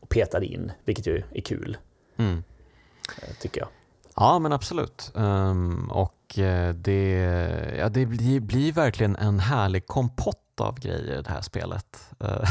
och 0.00 0.08
petar 0.08 0.44
in, 0.44 0.72
vilket 0.84 1.06
ju 1.06 1.22
är 1.34 1.40
kul, 1.40 1.76
Mm. 2.16 2.42
eh, 3.22 3.34
tycker 3.40 3.60
jag. 3.60 3.68
Ja, 4.16 4.38
men 4.38 4.52
absolut. 4.52 5.12
Ehm, 5.16 5.90
och 5.90 6.12
det, 6.74 7.74
ja, 7.78 7.88
det 7.88 8.06
blir, 8.06 8.40
blir 8.40 8.72
verkligen 8.72 9.16
en 9.16 9.38
härlig 9.40 9.86
kompott 9.86 10.60
av 10.60 10.80
grejer 10.80 11.22
det 11.22 11.30
här 11.30 11.40
spelet. 11.42 12.00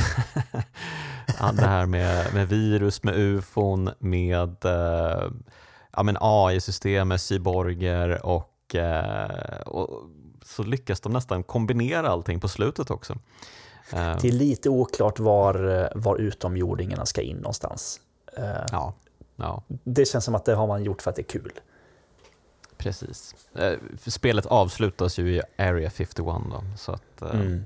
Det 1.53 1.61
här 1.67 1.85
med, 1.85 2.33
med 2.33 2.49
virus, 2.49 3.03
med 3.03 3.15
ufon, 3.15 3.89
med 3.99 4.65
eh, 4.65 5.31
ja, 5.91 6.03
men 6.03 6.17
AI-system, 6.19 7.07
med 7.07 7.21
cyborger 7.21 8.25
och, 8.25 8.75
eh, 8.75 9.59
och 9.65 9.89
så 10.45 10.63
lyckas 10.63 10.99
de 10.99 11.13
nästan 11.13 11.43
kombinera 11.43 12.09
allting 12.09 12.39
på 12.39 12.47
slutet 12.47 12.91
också. 12.91 13.13
Eh, 13.93 14.17
Det 14.21 14.27
är 14.27 14.31
lite 14.31 14.69
oklart 14.69 15.19
var, 15.19 15.89
var 15.95 16.17
utomjordingarna 16.17 17.05
ska 17.05 17.21
in 17.21 17.37
någonstans. 17.37 17.99
Eh, 18.37 18.61
ja, 18.71 18.93
ja, 19.35 19.63
Det 19.67 20.05
känns 20.05 20.25
som 20.25 20.35
att 20.35 20.45
det 20.45 20.55
har 20.55 20.67
man 20.67 20.83
gjort 20.83 21.01
för 21.01 21.09
att 21.09 21.15
det 21.15 21.21
är 21.21 21.39
kul. 21.39 21.51
precis. 22.77 23.35
Eh, 23.55 23.73
spelet 24.07 24.45
avslutas 24.45 25.17
ju 25.19 25.35
i 25.35 25.41
Area 25.57 25.89
51 25.89 26.25
då, 26.49 26.63
så 26.77 26.91
att 26.91 27.21
eh, 27.21 27.29
Mm. 27.29 27.65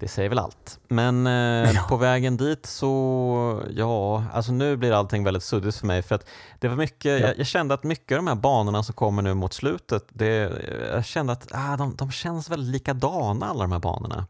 Det 0.00 0.08
säger 0.08 0.28
väl 0.28 0.38
allt. 0.38 0.78
Men 0.88 1.26
eh, 1.26 1.72
Ja. 1.74 1.86
på 1.88 1.96
vägen 1.96 2.36
dit 2.36 2.66
så, 2.66 3.62
ja, 3.70 4.24
alltså 4.32 4.52
nu 4.52 4.76
blir 4.76 4.92
allting 4.92 5.24
väldigt 5.24 5.42
suddigt 5.42 5.76
för 5.76 5.86
mig 5.86 6.02
för 6.02 6.14
att 6.14 6.26
det 6.58 6.68
var 6.68 6.76
mycket, 6.76 7.20
Ja. 7.20 7.26
jag, 7.26 7.38
jag 7.38 7.46
kände 7.46 7.74
att 7.74 7.82
mycket 7.84 8.12
av 8.18 8.24
de 8.24 8.26
här 8.28 8.34
banorna 8.34 8.82
som 8.82 8.94
kommer 8.94 9.22
nu 9.22 9.34
mot 9.34 9.52
slutet, 9.52 10.04
det, 10.08 10.52
jag 10.92 11.04
kände 11.04 11.32
att 11.32 11.48
ah, 11.52 11.76
de, 11.76 11.94
de 11.96 12.10
känns 12.10 12.50
väldigt 12.50 12.72
likadana 12.72 13.46
alla 13.46 13.60
de 13.64 13.72
här 13.72 13.78
banorna. 13.78 14.26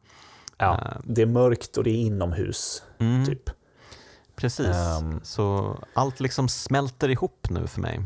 Ja, 0.59 0.75
Eh, 0.85 0.97
det 1.05 1.23
är 1.23 1.27
mörkt 1.27 1.77
och 1.77 1.85
det 1.85 1.91
är 1.91 1.97
inomhus, 1.97 2.83
mm, 2.99 3.27
typ. 3.27 3.51
Precis, 4.37 4.67
Ehm. 4.77 5.21
så 5.23 5.77
allt 5.95 6.21
liksom 6.21 6.49
smälter 6.49 7.09
ihop 7.09 7.47
nu 7.51 7.67
för 7.67 7.81
mig. 7.81 8.01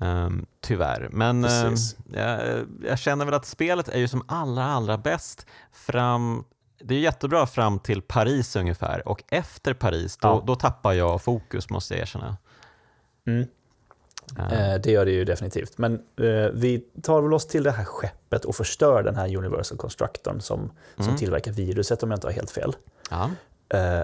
Ehm, 0.00 0.46
tyvärr, 0.60 1.08
men 1.12 1.42
Precis. 1.42 1.96
jag, 2.12 2.40
jag 2.84 2.98
känner 2.98 3.24
väl 3.24 3.34
att 3.34 3.46
spelet 3.46 3.88
är 3.88 3.98
ju 3.98 4.08
som 4.08 4.22
allra, 4.28 4.64
allra 4.64 4.98
bäst 4.98 5.46
fram 5.72 6.44
det 6.80 6.94
är 6.94 6.98
jättebra 6.98 7.46
fram 7.46 7.78
till 7.78 8.02
Paris 8.02 8.56
ungefär 8.56 9.08
och 9.08 9.22
efter 9.28 9.74
Paris 9.74 10.16
då, 10.16 10.28
Ja. 10.28 10.42
då 10.46 10.54
tappar 10.54 10.92
jag 10.92 11.22
fokus 11.22 11.70
måste 11.70 11.94
jag 11.94 12.00
erkänna. 12.02 12.36
Mm. 13.26 13.40
Ehm, 14.38 14.52
Eh, 14.52 14.80
Det 14.80 14.90
gör 14.90 15.04
det 15.04 15.10
ju 15.10 15.24
definitivt. 15.24 15.78
Men 15.78 15.94
eh, 15.94 16.50
vi 16.54 16.84
tar 17.02 17.22
väl 17.22 17.32
oss 17.34 17.46
till 17.46 17.62
det 17.62 17.70
här 17.70 17.84
skeppet 17.84 18.44
och 18.44 18.56
förstör 18.56 19.02
den 19.02 19.16
här 19.16 19.36
Universal 19.36 19.78
Constructorn 19.78 20.40
som, 20.40 20.72
som 20.96 21.04
Mm. 21.04 21.16
tillverkar 21.16 21.52
viruset 21.52 22.02
om 22.02 22.10
jag 22.10 22.16
inte 22.16 22.26
har 22.26 22.32
helt 22.32 22.50
fel. 22.50 22.76
ja. 23.10 23.30
Eh, 23.78 24.02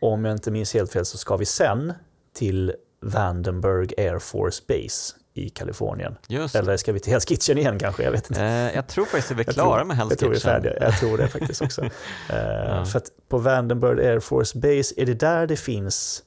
om 0.00 0.24
jag 0.24 0.34
inte 0.34 0.50
minns 0.50 0.74
helt 0.74 0.92
fel 0.92 1.04
så 1.04 1.18
ska 1.18 1.36
vi 1.36 1.46
sen 1.46 1.92
till 2.32 2.74
Vandenberg 3.00 3.88
Air 3.98 4.18
Force 4.18 4.62
Base 4.68 5.14
i 5.46 5.48
Kalifornien. 5.48 6.16
Just. 6.28 6.54
Eller 6.54 6.76
ska 6.76 6.92
vi 6.92 7.00
till 7.00 7.12
Hell's 7.14 7.28
Kitchen 7.28 7.58
igen 7.58 7.78
kanske? 7.78 8.02
Jag 8.02 8.12
vet 8.12 8.30
inte. 8.30 8.42
Eh, 8.44 8.74
jag 8.74 8.86
tror 8.88 9.04
faktiskt 9.04 9.30
att 9.30 9.36
vi 9.36 9.42
är 9.42 9.46
Jag 9.46 9.54
klara 9.54 9.76
tror- 9.78 9.84
med 9.84 9.96
Hell's 9.96 10.06
Jag 10.10 10.18
tror 10.18 10.28
vi 10.30 10.36
är 10.36 10.40
Kitchen. 10.40 10.52
färdiga. 10.62 10.76
Jag 10.80 10.98
tror 10.98 11.18
det 11.18 11.28
faktiskt 11.28 11.62
också. 11.62 11.82
Eh, 12.30 12.36
Ja. 12.68 12.84
För 12.84 12.98
att 12.98 13.10
på 13.28 13.38
Vandenberg 13.38 14.06
Air 14.06 14.20
Force 14.20 14.58
Base, 14.58 14.94
är 14.96 15.06
det 15.06 15.14
där 15.14 15.46
det 15.46 15.56
finns 15.56 16.22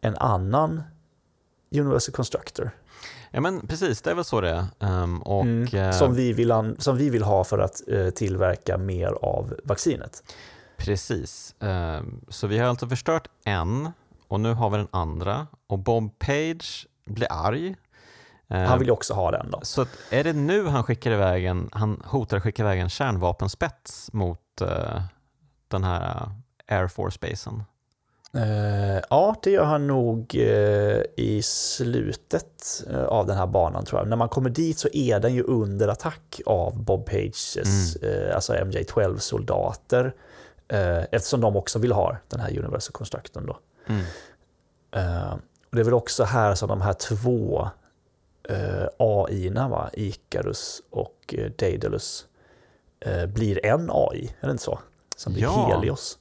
en 0.00 0.16
annan 0.16 0.82
Universal 1.74 2.14
Constructor? 2.14 2.70
Ja 3.30 3.40
men 3.40 3.66
precis, 3.66 4.02
det 4.02 4.10
är 4.10 4.14
väl 4.14 4.24
så 4.24 4.40
det 4.40 4.50
är. 4.50 4.64
Ehm, 4.80 5.22
och, 5.22 5.42
Mm. 5.42 5.74
eh, 5.74 5.90
Som, 5.90 6.14
vi 6.14 6.32
vill 6.32 6.52
an- 6.52 6.76
som 6.78 6.96
vi 6.96 7.10
vill 7.10 7.22
ha 7.22 7.44
för 7.44 7.58
att 7.58 7.88
eh, 7.88 8.10
tillverka 8.10 8.78
mer 8.78 9.12
av 9.22 9.54
vaccinet. 9.64 10.22
Precis. 10.76 11.54
Ehm, 11.60 12.20
Så 12.28 12.46
vi 12.46 12.58
har 12.58 12.68
alltså 12.68 12.88
förstört 12.88 13.28
en 13.44 13.90
och 14.28 14.40
nu 14.40 14.52
har 14.52 14.70
vi 14.70 14.76
den 14.76 14.88
andra 14.90 15.46
och 15.66 15.78
Bob 15.78 16.18
Page 16.18 16.86
blir 17.06 17.28
arg. 17.30 17.76
Ehm, 18.48 18.66
Han 18.66 18.78
vill 18.78 18.88
ju 18.88 18.92
också 18.92 19.14
ha 19.14 19.30
den 19.30 19.50
då. 19.50 19.60
Så 19.62 19.82
att 19.82 19.88
är 20.10 20.24
det 20.24 20.32
nu 20.32 20.66
han 20.66 20.82
skickar 20.84 21.10
iväg 21.10 21.44
en, 21.44 21.68
han 21.72 22.02
hotar 22.04 22.36
att 22.36 22.42
skicka 22.42 22.62
iväg 22.62 22.80
en 22.80 22.88
kärnvapenspets 22.88 24.12
mot 24.12 24.60
eh, 24.60 25.02
den 25.68 25.84
här 25.84 26.28
eh, 26.68 26.78
Air 26.78 26.88
Force-basen? 26.88 27.62
Eh, 28.36 29.02
ja, 29.10 29.34
det 29.42 29.50
gör 29.50 29.64
han 29.64 29.86
nog 29.86 30.34
eh, 30.34 31.02
i 31.16 31.40
slutet 31.44 32.84
eh, 32.90 33.04
av 33.04 33.26
den 33.26 33.36
här 33.36 33.46
banan 33.46 33.84
tror 33.84 34.00
jag. 34.00 34.08
När 34.08 34.16
man 34.16 34.28
kommer 34.28 34.50
dit 34.50 34.78
så 34.78 34.88
är 34.92 35.20
den 35.20 35.34
ju 35.34 35.42
under 35.42 35.88
attack 35.88 36.40
av 36.46 36.82
Bob 36.82 37.06
Pages, 37.06 37.56
eh, 37.96 38.34
alltså 38.34 38.54
MJ12-soldater. 38.54 40.12
Eh, 40.68 41.02
eftersom 41.12 41.40
de 41.40 41.56
också 41.56 41.78
vill 41.78 41.92
ha 41.92 42.16
den 42.28 42.40
här 42.40 42.58
Universal 42.58 42.92
Constructorn 42.92 43.46
då. 43.46 43.58
Mm. 43.86 44.04
Eh, 44.96 45.32
och 45.32 45.76
det 45.76 45.80
är 45.80 45.84
väl 45.84 45.94
också 45.94 46.24
här 46.24 46.54
som 46.54 46.68
de 46.68 46.80
här 46.80 46.92
två 46.92 47.68
eh, 48.48 48.86
AI-erna, 48.98 49.68
va? 49.68 49.90
Icarus 49.92 50.82
och 50.90 51.34
eh, 51.38 51.50
Daedalus, 51.58 52.26
eh, 53.00 53.26
blir 53.26 53.66
en 53.66 53.90
AI, 53.92 54.34
är 54.40 54.46
det 54.46 54.50
inte 54.52 54.64
så? 54.64 54.78
Som 55.16 55.32
blir 55.32 55.42
Ja. 55.42 55.68
Helios. 55.68 56.18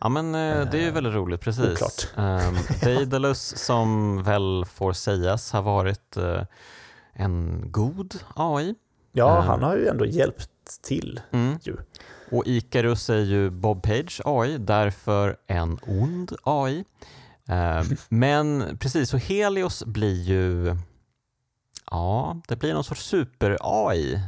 Ja 0.00 0.08
men 0.08 0.32
det 0.32 0.78
är 0.78 0.82
ju 0.84 0.90
väldigt 0.90 1.14
roligt, 1.14 1.40
precis. 1.40 2.08
Um, 2.16 2.56
Daedalus 2.82 3.56
som 3.56 4.22
väl 4.22 4.64
får 4.74 4.92
sägas 4.92 5.52
ha 5.52 5.60
varit 5.60 6.16
en 7.12 7.64
god 7.70 8.14
AI. 8.36 8.74
Ja, 9.12 9.36
Eh. 9.38 9.42
han 9.44 9.62
har 9.62 9.76
ju 9.76 9.86
ändå 9.88 10.06
hjälpt 10.06 10.50
till. 10.82 11.20
Mm. 11.32 11.58
Ju. 11.62 11.76
Och 12.30 12.42
Icarus 12.46 13.10
är 13.10 13.18
ju 13.18 13.50
Bob 13.50 13.82
Page 13.82 14.20
AI, 14.24 14.58
därför 14.58 15.36
en 15.46 15.78
ond 15.86 16.32
AI. 16.42 16.84
Eh, 17.48 17.82
men 18.08 18.76
precis, 18.80 19.10
så 19.10 19.16
Helios 19.16 19.84
blir 19.84 20.22
ju, 20.22 20.76
ja, 21.92 22.36
det 22.48 22.56
blir 22.56 22.74
någon 22.74 22.84
sorts 22.84 23.02
super-AI 23.02 24.20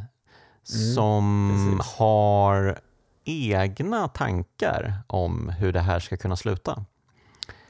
som 0.62 1.50
precis. 1.78 1.94
har 1.98 2.78
egna 3.24 4.08
tankar 4.08 5.02
om 5.06 5.48
hur 5.48 5.72
det 5.72 5.80
här 5.80 6.00
ska 6.00 6.16
kunna 6.16 6.36
sluta. 6.36 6.84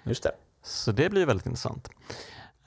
Just 0.05 0.23
det. 0.23 0.33
Så 0.63 0.93
det 0.93 1.11
blir 1.11 1.27
väldigt 1.27 1.47
intressant. 1.47 1.89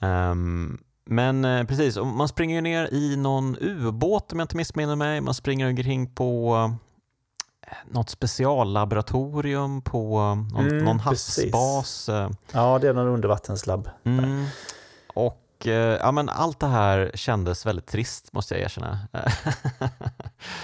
Ehm, 0.00 0.78
men 1.04 1.44
eh, 1.44 1.64
precis, 1.64 1.96
man 1.96 2.28
springer 2.28 2.54
ju 2.54 2.60
ner 2.60 2.94
i 2.94 3.16
någon 3.16 3.56
ubåt 3.60 4.32
om 4.32 4.38
jag 4.38 4.44
inte 4.44 4.56
missminner 4.56 4.96
mig. 4.96 5.20
Man 5.20 5.34
springer 5.34 5.68
omkring 5.68 6.14
på 6.14 6.54
eh, 7.66 7.72
något 7.90 8.10
speciallaboratorium 8.10 9.82
på 9.82 10.18
någon, 10.52 10.68
Mm, 10.68 10.84
någon 10.84 11.00
havsbas. 11.00 12.08
eh, 12.08 12.30
Ja, 12.52 12.78
det 12.78 12.88
är 12.88 12.92
någon 12.94 13.06
undervattenslabb. 13.08 13.90
Mm. 14.04 14.44
Och 15.14 15.42
eh, 15.66 15.72
ja, 15.74 16.12
men 16.12 16.28
allt 16.28 16.60
det 16.60 16.66
här 16.66 17.10
kändes 17.14 17.66
väldigt 17.66 17.86
trist 17.86 18.32
måste 18.32 18.54
jag 18.54 18.62
erkänna. 18.64 18.98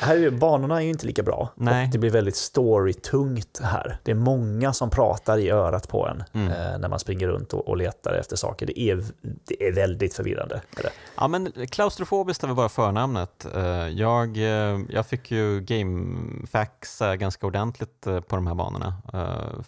Här 0.01 0.15
är 0.17 0.21
ju, 0.21 0.31
banorna 0.31 0.77
är 0.77 0.81
ju 0.81 0.91
inte 0.91 1.07
lika 1.07 1.23
bra. 1.23 1.51
Nej. 1.57 1.85
Och 1.87 1.93
det 1.93 1.99
blir 1.99 2.11
väldigt 2.11 2.37
storytungt 2.37 3.61
här. 3.63 3.99
Det 4.03 4.11
är 4.11 4.15
många 4.15 4.73
som 4.73 4.91
pratar 4.91 5.39
i 5.39 5.51
örat 5.51 5.89
på 5.89 6.09
en 6.09 6.25
Mm. 6.33 6.49
eh, 6.53 6.79
när 6.79 6.89
man 6.89 6.99
springer 6.99 7.29
runt 7.29 7.53
och, 7.53 7.69
och 7.69 7.77
letar 7.77 8.13
efter 8.13 8.37
saker. 8.37 8.67
Det 8.67 8.81
är, 8.81 9.05
det 9.23 9.67
är 9.69 9.73
väldigt 9.73 10.15
förvirrande. 10.15 10.55
Är. 10.77 10.91
Ja, 11.17 11.29
men 11.29 11.53
klaustrofobiskt 11.71 12.43
är 12.43 12.47
väl 12.47 12.57
bara 12.57 12.69
förnamnet. 12.69 13.47
Eh, 13.55 13.63
Jag, 13.89 14.37
eh, 14.37 14.81
jag 14.89 15.07
fick 15.07 15.31
ju 15.31 15.61
gamefaxa 15.61 17.17
ganska 17.17 17.47
ordentligt 17.47 18.01
på 18.03 18.37
de 18.37 18.47
här 18.47 18.55
banorna 18.55 18.95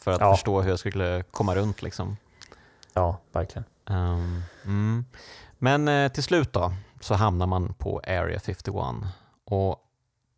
för 0.01 0.11
att 0.11 0.20
Ja. 0.20 0.35
förstå 0.35 0.61
hur 0.62 0.70
jag 0.70 0.79
skulle 0.79 1.22
komma 1.31 1.55
runt. 1.55 1.83
Liksom. 1.83 2.16
Ja, 2.93 3.20
verkligen. 3.33 3.64
Ehm, 3.91 4.43
mm. 4.64 5.05
Men 5.59 5.89
eh, 5.89 6.12
till 6.12 6.22
slut 6.22 6.53
då 6.53 6.72
så 7.01 7.14
hamnar 7.14 7.47
man 7.47 7.74
på 7.74 7.99
Area 8.07 8.41
51 8.41 8.74
och 9.45 9.82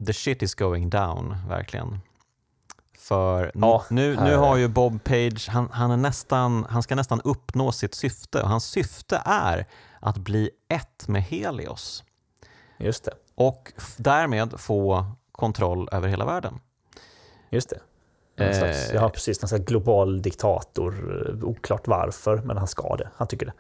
the 0.06 0.12
shit 0.12 0.42
is 0.42 0.54
going 0.54 0.90
down, 0.90 1.36
verkligen. 1.48 2.00
För 2.98 3.52
Ja, 3.54 3.84
nu, 3.90 4.16
nu 4.16 4.36
har 4.36 4.56
ju 4.56 4.68
Bob 4.68 5.04
Page, 5.04 5.48
han, 5.48 5.68
han, 5.72 5.90
är 5.90 5.96
nästan, 5.96 6.66
han 6.70 6.82
ska 6.82 6.94
nästan 6.94 7.20
uppnå 7.20 7.72
sitt 7.72 7.94
syfte 7.94 8.42
och 8.42 8.48
hans 8.48 8.64
syfte 8.64 9.22
är 9.24 9.66
att 10.00 10.18
bli 10.18 10.50
ett 10.68 11.08
med 11.08 11.22
Helios 11.22 12.04
Just 12.78 13.04
det. 13.04 13.12
och 13.34 13.72
därmed 13.96 14.60
få 14.60 15.06
kontroll 15.32 15.88
över 15.92 16.08
hela 16.08 16.24
världen. 16.24 16.60
Just 17.50 17.70
det. 17.70 17.80
Någon 18.38 18.48
Eh. 18.48 18.58
slags, 18.58 18.90
jag 18.92 19.00
har 19.00 19.08
precis 19.08 19.42
någon 19.42 19.48
slags 19.48 19.64
global 19.64 20.22
diktator, 20.22 21.24
eh, 21.28 21.44
oklart 21.44 21.86
varför, 21.86 22.36
men 22.36 22.56
han 22.56 22.66
ska 22.66 22.96
det. 22.96 23.08
Han 23.16 23.26
tycker 23.28 23.46
det. 23.46 23.52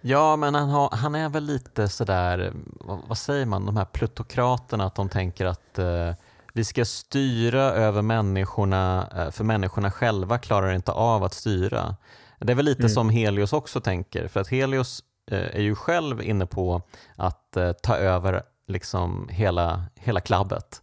Ja, 0.00 0.36
men 0.36 0.54
han, 0.54 0.68
har, 0.68 0.90
han 0.92 1.14
är 1.14 1.28
väl 1.28 1.44
lite 1.44 1.88
sådär, 1.88 2.52
vad, 2.80 2.98
vad 3.08 3.18
säger 3.18 3.46
man, 3.46 3.66
de 3.66 3.76
här 3.76 3.84
plutokraterna, 3.84 4.84
att 4.84 4.94
de 4.94 5.08
tänker 5.08 5.46
att 5.46 5.78
eh, 5.78 6.10
vi 6.52 6.64
ska 6.64 6.84
styra 6.84 7.62
över 7.62 8.02
människorna, 8.02 9.08
eh, 9.16 9.30
för 9.30 9.44
människorna 9.44 9.90
själva 9.90 10.38
klarar 10.38 10.72
inte 10.72 10.92
av 10.92 11.24
att 11.24 11.34
styra. 11.34 11.96
Det 12.38 12.52
är 12.52 12.56
väl 12.56 12.64
lite 12.64 12.80
Mm. 12.82 12.90
som 12.90 13.10
Helios 13.10 13.52
också 13.52 13.80
tänker, 13.80 14.28
för 14.28 14.40
att 14.40 14.48
Helios 14.48 15.02
eh, 15.30 15.38
är 15.56 15.60
ju 15.60 15.74
själv 15.74 16.22
inne 16.22 16.46
på 16.46 16.82
att 17.16 17.56
eh, 17.56 17.72
ta 17.72 17.96
över 17.96 18.42
liksom 18.68 19.28
hela, 19.30 19.84
hela 19.94 20.20
klabbet. 20.20 20.82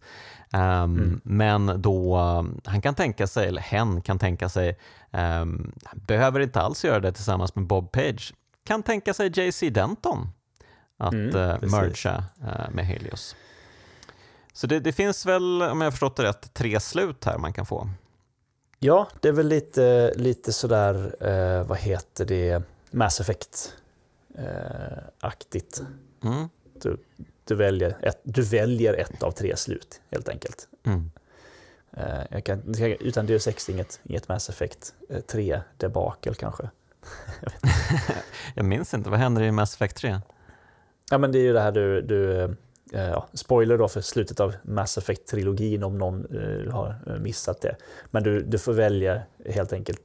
Ehm, 0.52 0.96
Mm. 0.96 1.20
Men 1.24 1.82
då, 1.82 2.16
han 2.64 2.80
kan 2.82 2.94
tänka 2.94 3.26
sig, 3.26 3.48
eller 3.48 3.62
hen 3.62 4.00
kan 4.02 4.18
tänka 4.18 4.48
sig, 4.48 4.78
um, 5.10 5.72
behöver 5.94 6.40
inte 6.40 6.60
alls 6.60 6.84
göra 6.84 7.00
det 7.00 7.12
tillsammans 7.12 7.54
med 7.54 7.66
Bob 7.66 7.92
Page, 7.92 8.34
kan 8.64 8.82
tänka 8.82 9.14
sig 9.14 9.30
JC 9.40 9.60
Denton 9.70 10.28
att 10.96 11.12
Mm, 11.12 11.36
eh, 11.36 11.54
precis. 11.58 11.72
mergea 11.72 12.24
eh, 12.42 12.70
med 12.70 12.86
Helios. 12.86 13.36
Så 14.52 14.66
det, 14.66 14.80
det 14.80 14.92
finns 14.92 15.26
väl, 15.26 15.62
om 15.62 15.80
jag 15.80 15.86
har 15.86 15.90
förstått 15.90 16.16
det 16.16 16.22
rätt, 16.22 16.54
tre 16.54 16.80
slut 16.80 17.24
här 17.24 17.38
man 17.38 17.52
kan 17.52 17.66
få. 17.66 17.88
Ja, 18.78 19.08
det 19.20 19.28
är 19.28 19.32
väl 19.32 19.48
lite, 19.48 20.12
lite 20.16 20.52
sådär, 20.52 21.14
eh, 21.20 21.64
vad 21.66 21.78
heter 21.78 22.24
det, 22.24 22.62
Mass 22.90 23.20
Effect-aktigt. 23.20 25.82
Mm. 26.24 26.48
Du, 27.44 27.54
väljer 27.54 27.96
ett, 28.02 28.20
du 28.22 28.42
väljer 28.42 28.94
ett 28.94 29.22
av 29.22 29.30
tre 29.30 29.56
slut 29.56 30.00
helt 30.10 30.28
enkelt. 30.28 30.68
Mm. 30.86 31.10
Eh, 31.96 32.22
jag 32.30 32.44
kan, 32.44 32.74
utan 33.00 33.26
Deus 33.26 33.46
Ex 33.46 33.68
inget, 33.68 34.00
inget 34.02 34.28
Mass 34.28 34.48
Effect 34.48 34.94
eh, 35.08 35.20
3 35.20 35.60
debakel 35.76 36.34
kanske. 36.34 36.70
Jag 38.54 38.64
minns 38.64 38.94
inte, 38.94 39.10
vad 39.10 39.18
händer 39.18 39.42
i 39.42 39.52
Mass 39.52 39.74
Effect 39.74 39.96
3? 39.96 40.20
Ja 41.10 41.18
men 41.18 41.32
det 41.32 41.38
är 41.38 41.42
ju 41.42 41.52
det 41.52 41.60
här 41.60 41.72
du, 41.72 42.02
du 42.02 42.40
eh, 42.40 42.50
ja, 42.92 43.26
spoiler 43.32 43.78
då 43.78 43.88
för 43.88 44.00
slutet 44.00 44.40
av 44.40 44.54
Mass 44.62 44.98
Effect-trilogin 44.98 45.82
om 45.82 45.98
någon 45.98 46.26
eh, 46.26 46.72
har 46.72 47.18
missat 47.18 47.60
det. 47.60 47.76
Men 48.10 48.22
du, 48.22 48.42
du 48.42 48.58
får 48.58 48.72
välja 48.72 49.22
helt 49.46 49.72
enkelt, 49.72 50.00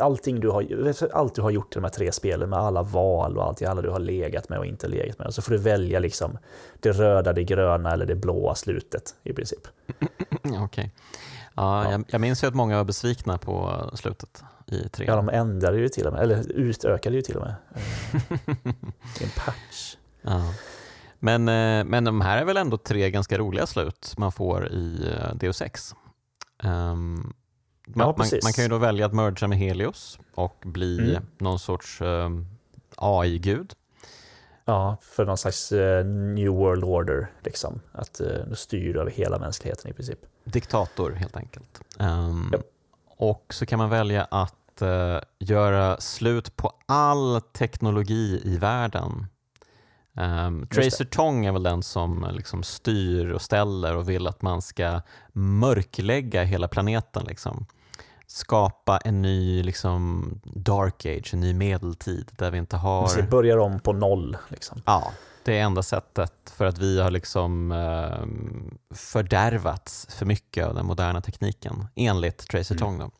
allting 0.00 0.40
du 0.40 0.48
har, 0.48 0.66
allt 1.12 1.34
du 1.34 1.42
har 1.42 1.50
gjort 1.50 1.72
i 1.72 1.74
de 1.74 1.84
här 1.84 1.90
tre 1.90 2.12
spelen 2.12 2.50
med 2.50 2.58
alla 2.58 2.82
val 2.82 3.38
och 3.38 3.44
allt, 3.44 3.62
alla 3.62 3.82
du 3.82 3.90
har 3.90 3.98
legat 3.98 4.48
med 4.48 4.58
och 4.58 4.66
inte 4.66 4.88
legat 4.88 5.18
med. 5.18 5.34
Så 5.34 5.42
får 5.42 5.52
du 5.52 5.58
välja 5.58 5.98
liksom 5.98 6.38
det 6.80 6.92
röda, 6.92 7.32
det 7.32 7.44
gröna 7.44 7.92
eller 7.92 8.06
det 8.06 8.14
blåa 8.14 8.54
slutet 8.54 9.14
i 9.22 9.32
princip. 9.32 9.68
Okej. 10.64 10.92
Ja, 11.54 11.84
Ja. 11.84 11.90
Jag, 11.92 12.04
jag 12.08 12.20
minns 12.20 12.44
ju 12.44 12.48
att 12.48 12.54
många 12.54 12.76
var 12.76 12.84
besvikna 12.84 13.38
på 13.38 13.90
slutet 13.94 14.42
i 14.66 14.88
3. 14.88 15.06
Ja, 15.06 15.16
de 15.16 15.28
ändrade 15.28 15.78
ju 15.78 15.88
till 15.88 16.06
och 16.06 16.12
med, 16.12 16.22
eller 16.22 16.52
utökade 16.52 17.16
ju 17.16 17.22
till 17.22 17.36
och 17.36 17.42
med. 17.42 17.54
eh, 17.74 18.52
en 19.22 19.30
patch. 19.36 19.96
Ja. 20.22 20.54
Men, 21.24 21.48
eh, 21.48 21.84
men 21.84 22.04
de 22.04 22.20
här 22.20 22.38
är 22.38 22.44
väl 22.44 22.56
ändå 22.56 22.76
tre 22.76 23.10
ganska 23.10 23.38
roliga 23.38 23.66
slut 23.66 24.14
man 24.16 24.32
får 24.32 24.68
i 24.68 25.08
eh, 25.10 25.34
Deus 25.34 25.62
Ex. 25.62 25.94
Ehm, 26.62 27.14
man, 27.14 28.06
Ja, 28.06 28.14
man, 28.18 28.26
man 28.42 28.52
kan 28.52 28.64
ju 28.64 28.68
då 28.68 28.78
välja 28.78 29.06
att 29.06 29.12
mergea 29.12 29.48
med 29.48 29.58
Helios 29.58 30.18
och 30.34 30.56
bli 30.64 30.98
Mm. 31.10 31.22
någon 31.38 31.58
sorts 31.58 32.00
ehm, 32.02 32.46
AI-gud. 32.96 33.72
Ja, 34.64 34.96
för 35.02 35.24
någon 35.24 35.38
slags 35.38 35.72
eh, 35.72 36.04
New 36.06 36.48
World 36.48 36.84
Order, 36.84 37.26
liksom. 37.44 37.80
Att 37.92 38.14
du 38.14 38.56
styr 38.56 38.96
över 38.96 39.10
hela 39.10 39.38
mänskligheten 39.38 39.90
i 39.90 39.94
princip. 39.94 40.18
Diktator 40.44 41.10
helt 41.10 41.36
enkelt. 41.36 41.80
Ehm, 41.98 42.48
Ja. 42.52 42.58
Och 43.16 43.54
så 43.54 43.66
kan 43.66 43.78
man 43.78 43.90
välja 43.90 44.24
att 44.30 44.82
eh, 44.82 45.18
göra 45.38 46.00
slut 46.00 46.56
på 46.56 46.72
all 46.86 47.40
teknologi 47.52 48.40
i 48.44 48.56
världen. 48.56 49.26
Um, 50.16 50.66
Tracer 50.66 51.04
Tong 51.04 51.46
är 51.46 51.52
väl 51.52 51.62
den 51.62 51.82
som 51.82 52.26
liksom 52.32 52.62
styr 52.62 53.30
och 53.30 53.42
ställer 53.42 53.96
och 53.96 54.08
vill 54.08 54.26
att 54.26 54.42
man 54.42 54.62
ska 54.62 55.00
mörklägga 55.32 56.42
hela 56.42 56.68
planeten. 56.68 57.24
Liksom. 57.28 57.66
Skapa 58.26 58.98
en 58.98 59.22
ny 59.22 59.62
liksom, 59.62 60.30
dark 60.44 61.06
age, 61.06 61.30
en 61.34 61.40
ny 61.40 61.54
medeltid 61.54 62.30
där 62.32 62.50
vi 62.50 62.58
inte 62.58 62.76
har... 62.76 63.16
Vi 63.16 63.22
börjar 63.22 63.58
om 63.58 63.80
på 63.80 63.92
noll. 63.92 64.36
Liksom. 64.48 64.82
Ja, 64.86 65.12
det 65.44 65.58
är 65.58 65.62
enda 65.62 65.82
sättet 65.82 66.52
för 66.56 66.64
att 66.64 66.78
vi 66.78 67.00
har 67.00 67.10
liksom 67.10 67.72
eh, 67.72 68.26
fördärvats 68.96 70.06
för 70.10 70.26
mycket 70.26 70.66
av 70.66 70.74
den 70.74 70.86
moderna 70.86 71.20
tekniken 71.20 71.86
enligt 71.94 72.48
Tracer 72.48 72.74
Tong. 72.74 72.98
Då. 72.98 73.10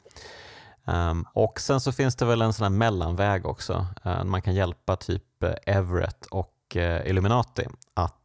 Um, 0.84 1.24
och 1.32 1.60
sen 1.60 1.80
så 1.80 1.92
finns 1.92 2.16
det 2.16 2.24
väl 2.24 2.42
en 2.42 2.52
sån 2.52 2.62
här 2.62 2.70
mellanväg 2.70 3.46
också. 3.46 3.86
Uh, 4.06 4.24
man 4.24 4.42
kan 4.42 4.54
hjälpa 4.54 4.96
typ 4.96 5.24
uh, 5.44 5.50
Everett 5.66 6.26
och 6.26 6.51
uh, 6.76 7.06
Illuminati 7.06 7.66
att 7.94 8.18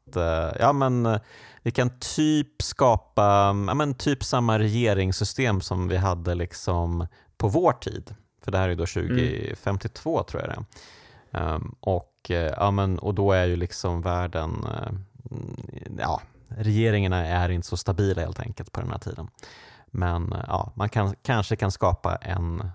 ja, 0.59 0.73
men, 0.73 1.19
vi 1.61 1.71
kan 1.71 1.99
typ 1.99 2.61
skapa 2.61 3.21
ja, 3.67 3.73
men, 3.73 3.93
typ 3.93 4.23
samma 4.23 4.59
regeringssystem 4.59 5.61
som 5.61 5.87
vi 5.87 5.97
hade 5.97 6.35
liksom 6.35 7.07
på 7.37 7.47
vår 7.47 7.73
tid. 7.73 8.15
För 8.43 8.51
det 8.51 8.57
här 8.57 8.69
är 8.69 8.75
då 8.75 8.85
2052 8.85 10.17
mm. 10.17 10.25
tror 10.25 10.41
jag 10.41 10.49
det. 10.49 10.65
Um, 11.39 11.75
och, 11.79 12.13
ja, 12.57 12.71
men, 12.71 12.99
och 12.99 13.13
då 13.13 13.31
är 13.31 13.45
ju 13.45 13.55
liksom 13.55 14.01
världen, 14.01 14.65
ja, 15.97 16.21
regeringarna 16.47 17.25
är 17.25 17.49
inte 17.49 17.67
så 17.67 17.77
stabila 17.77 18.21
helt 18.21 18.39
enkelt 18.39 18.71
på 18.71 18.81
den 18.81 18.89
här 18.91 18.97
tiden. 18.97 19.29
Men 19.91 20.33
eh, 20.33 20.43
ja, 20.47 20.71
man 20.75 20.89
kan, 20.89 21.15
kanske 21.21 21.55
kan 21.55 21.71
skapa 21.71 22.15
en 22.15 22.69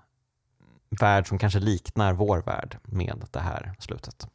värld 1.01 1.29
som 1.29 1.39
kanske 1.39 1.59
liknar 1.59 2.13
vår 2.13 2.43
värld 2.43 2.79
med 2.83 3.25
det 3.31 3.41
här 3.41 3.73
slutet. 3.79 4.27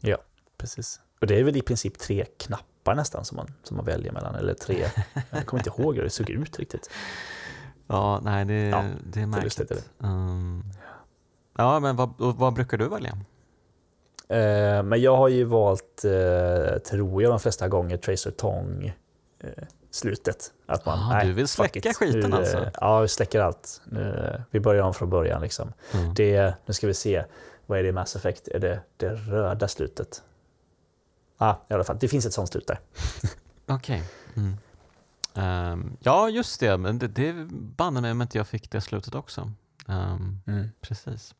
Ja, 0.00 0.18
precis. 0.64 1.00
Och 1.20 1.26
det 1.26 1.40
är 1.40 1.44
väl 1.44 1.56
i 1.56 1.62
princip 1.62 1.98
tre 1.98 2.24
knappar 2.38 2.94
nästan 2.94 3.24
som 3.24 3.36
man, 3.36 3.54
som 3.62 3.76
man 3.76 3.86
väljer 3.86 4.12
mellan, 4.12 4.34
eller 4.34 4.54
tre, 4.54 4.86
jag 5.30 5.46
kommer 5.46 5.60
inte 5.60 5.82
ihåg 5.82 5.96
hur 5.96 6.02
det 6.02 6.10
såg 6.10 6.30
ut 6.30 6.58
riktigt. 6.58 6.90
Ja, 7.86 8.20
nej, 8.22 8.44
det, 8.44 8.54
ja, 8.54 8.84
det 9.12 9.20
är 9.20 9.26
märkligt. 9.26 9.68
Det 9.68 9.74
är 9.74 9.78
det. 9.98 10.06
Um, 10.06 10.64
ja, 11.56 11.80
men 11.80 11.96
vad, 11.96 12.14
vad 12.18 12.54
brukar 12.54 12.78
du 12.78 12.88
välja? 12.88 13.12
Uh, 13.12 14.82
men 14.82 15.00
jag 15.00 15.16
har 15.16 15.28
ju 15.28 15.44
valt, 15.44 16.02
uh, 16.04 16.78
tror 16.78 17.22
jag 17.22 17.32
de 17.32 17.40
flesta 17.40 17.68
gånger, 17.68 17.96
Tracer 17.96 18.30
Tong. 18.30 18.94
Uh, 19.44 19.50
slutet. 19.94 20.52
Att 20.66 20.86
man, 20.86 20.98
ah, 20.98 21.08
nej, 21.08 21.26
du 21.26 21.32
vill 21.32 21.48
släcka 21.48 21.94
skiten 21.94 22.30
nu, 22.30 22.36
alltså? 22.36 22.70
Ja, 22.80 23.00
vi 23.00 23.08
släcker 23.08 23.40
allt. 23.40 23.82
Nu, 23.84 24.42
vi 24.50 24.60
börjar 24.60 24.82
om 24.82 24.94
från 24.94 25.10
början. 25.10 25.42
Liksom. 25.42 25.72
Mm. 25.92 26.14
Det, 26.14 26.54
nu 26.66 26.74
ska 26.74 26.86
vi 26.86 26.94
se, 26.94 27.24
vad 27.66 27.78
är 27.78 27.82
det 27.82 27.88
i 27.88 27.92
Mass 27.92 28.16
Effect? 28.16 28.48
Är 28.48 28.58
det 28.58 28.80
det 28.96 29.14
röda 29.14 29.68
slutet? 29.68 30.22
Ja, 31.38 31.46
ah, 31.46 31.66
i 31.70 31.74
alla 31.74 31.84
fall, 31.84 31.96
det 32.00 32.08
finns 32.08 32.26
ett 32.26 32.32
sånt 32.32 32.48
slut 32.48 32.66
där. 32.66 32.80
Okej. 33.66 34.02
Okay. 34.34 34.44
Mm. 34.44 34.56
Um, 35.36 35.96
ja, 36.00 36.28
just 36.28 36.60
det, 36.60 36.78
men 36.78 36.98
det, 36.98 37.08
det 37.08 37.34
banne 37.50 38.00
mig 38.00 38.10
om 38.10 38.22
inte 38.22 38.38
jag 38.38 38.46
fick 38.46 38.70
det 38.70 38.80
slutet 38.80 39.14
också. 39.14 39.50
Um, 39.86 40.40
mm. 40.46 40.68
Precis. 40.80 41.34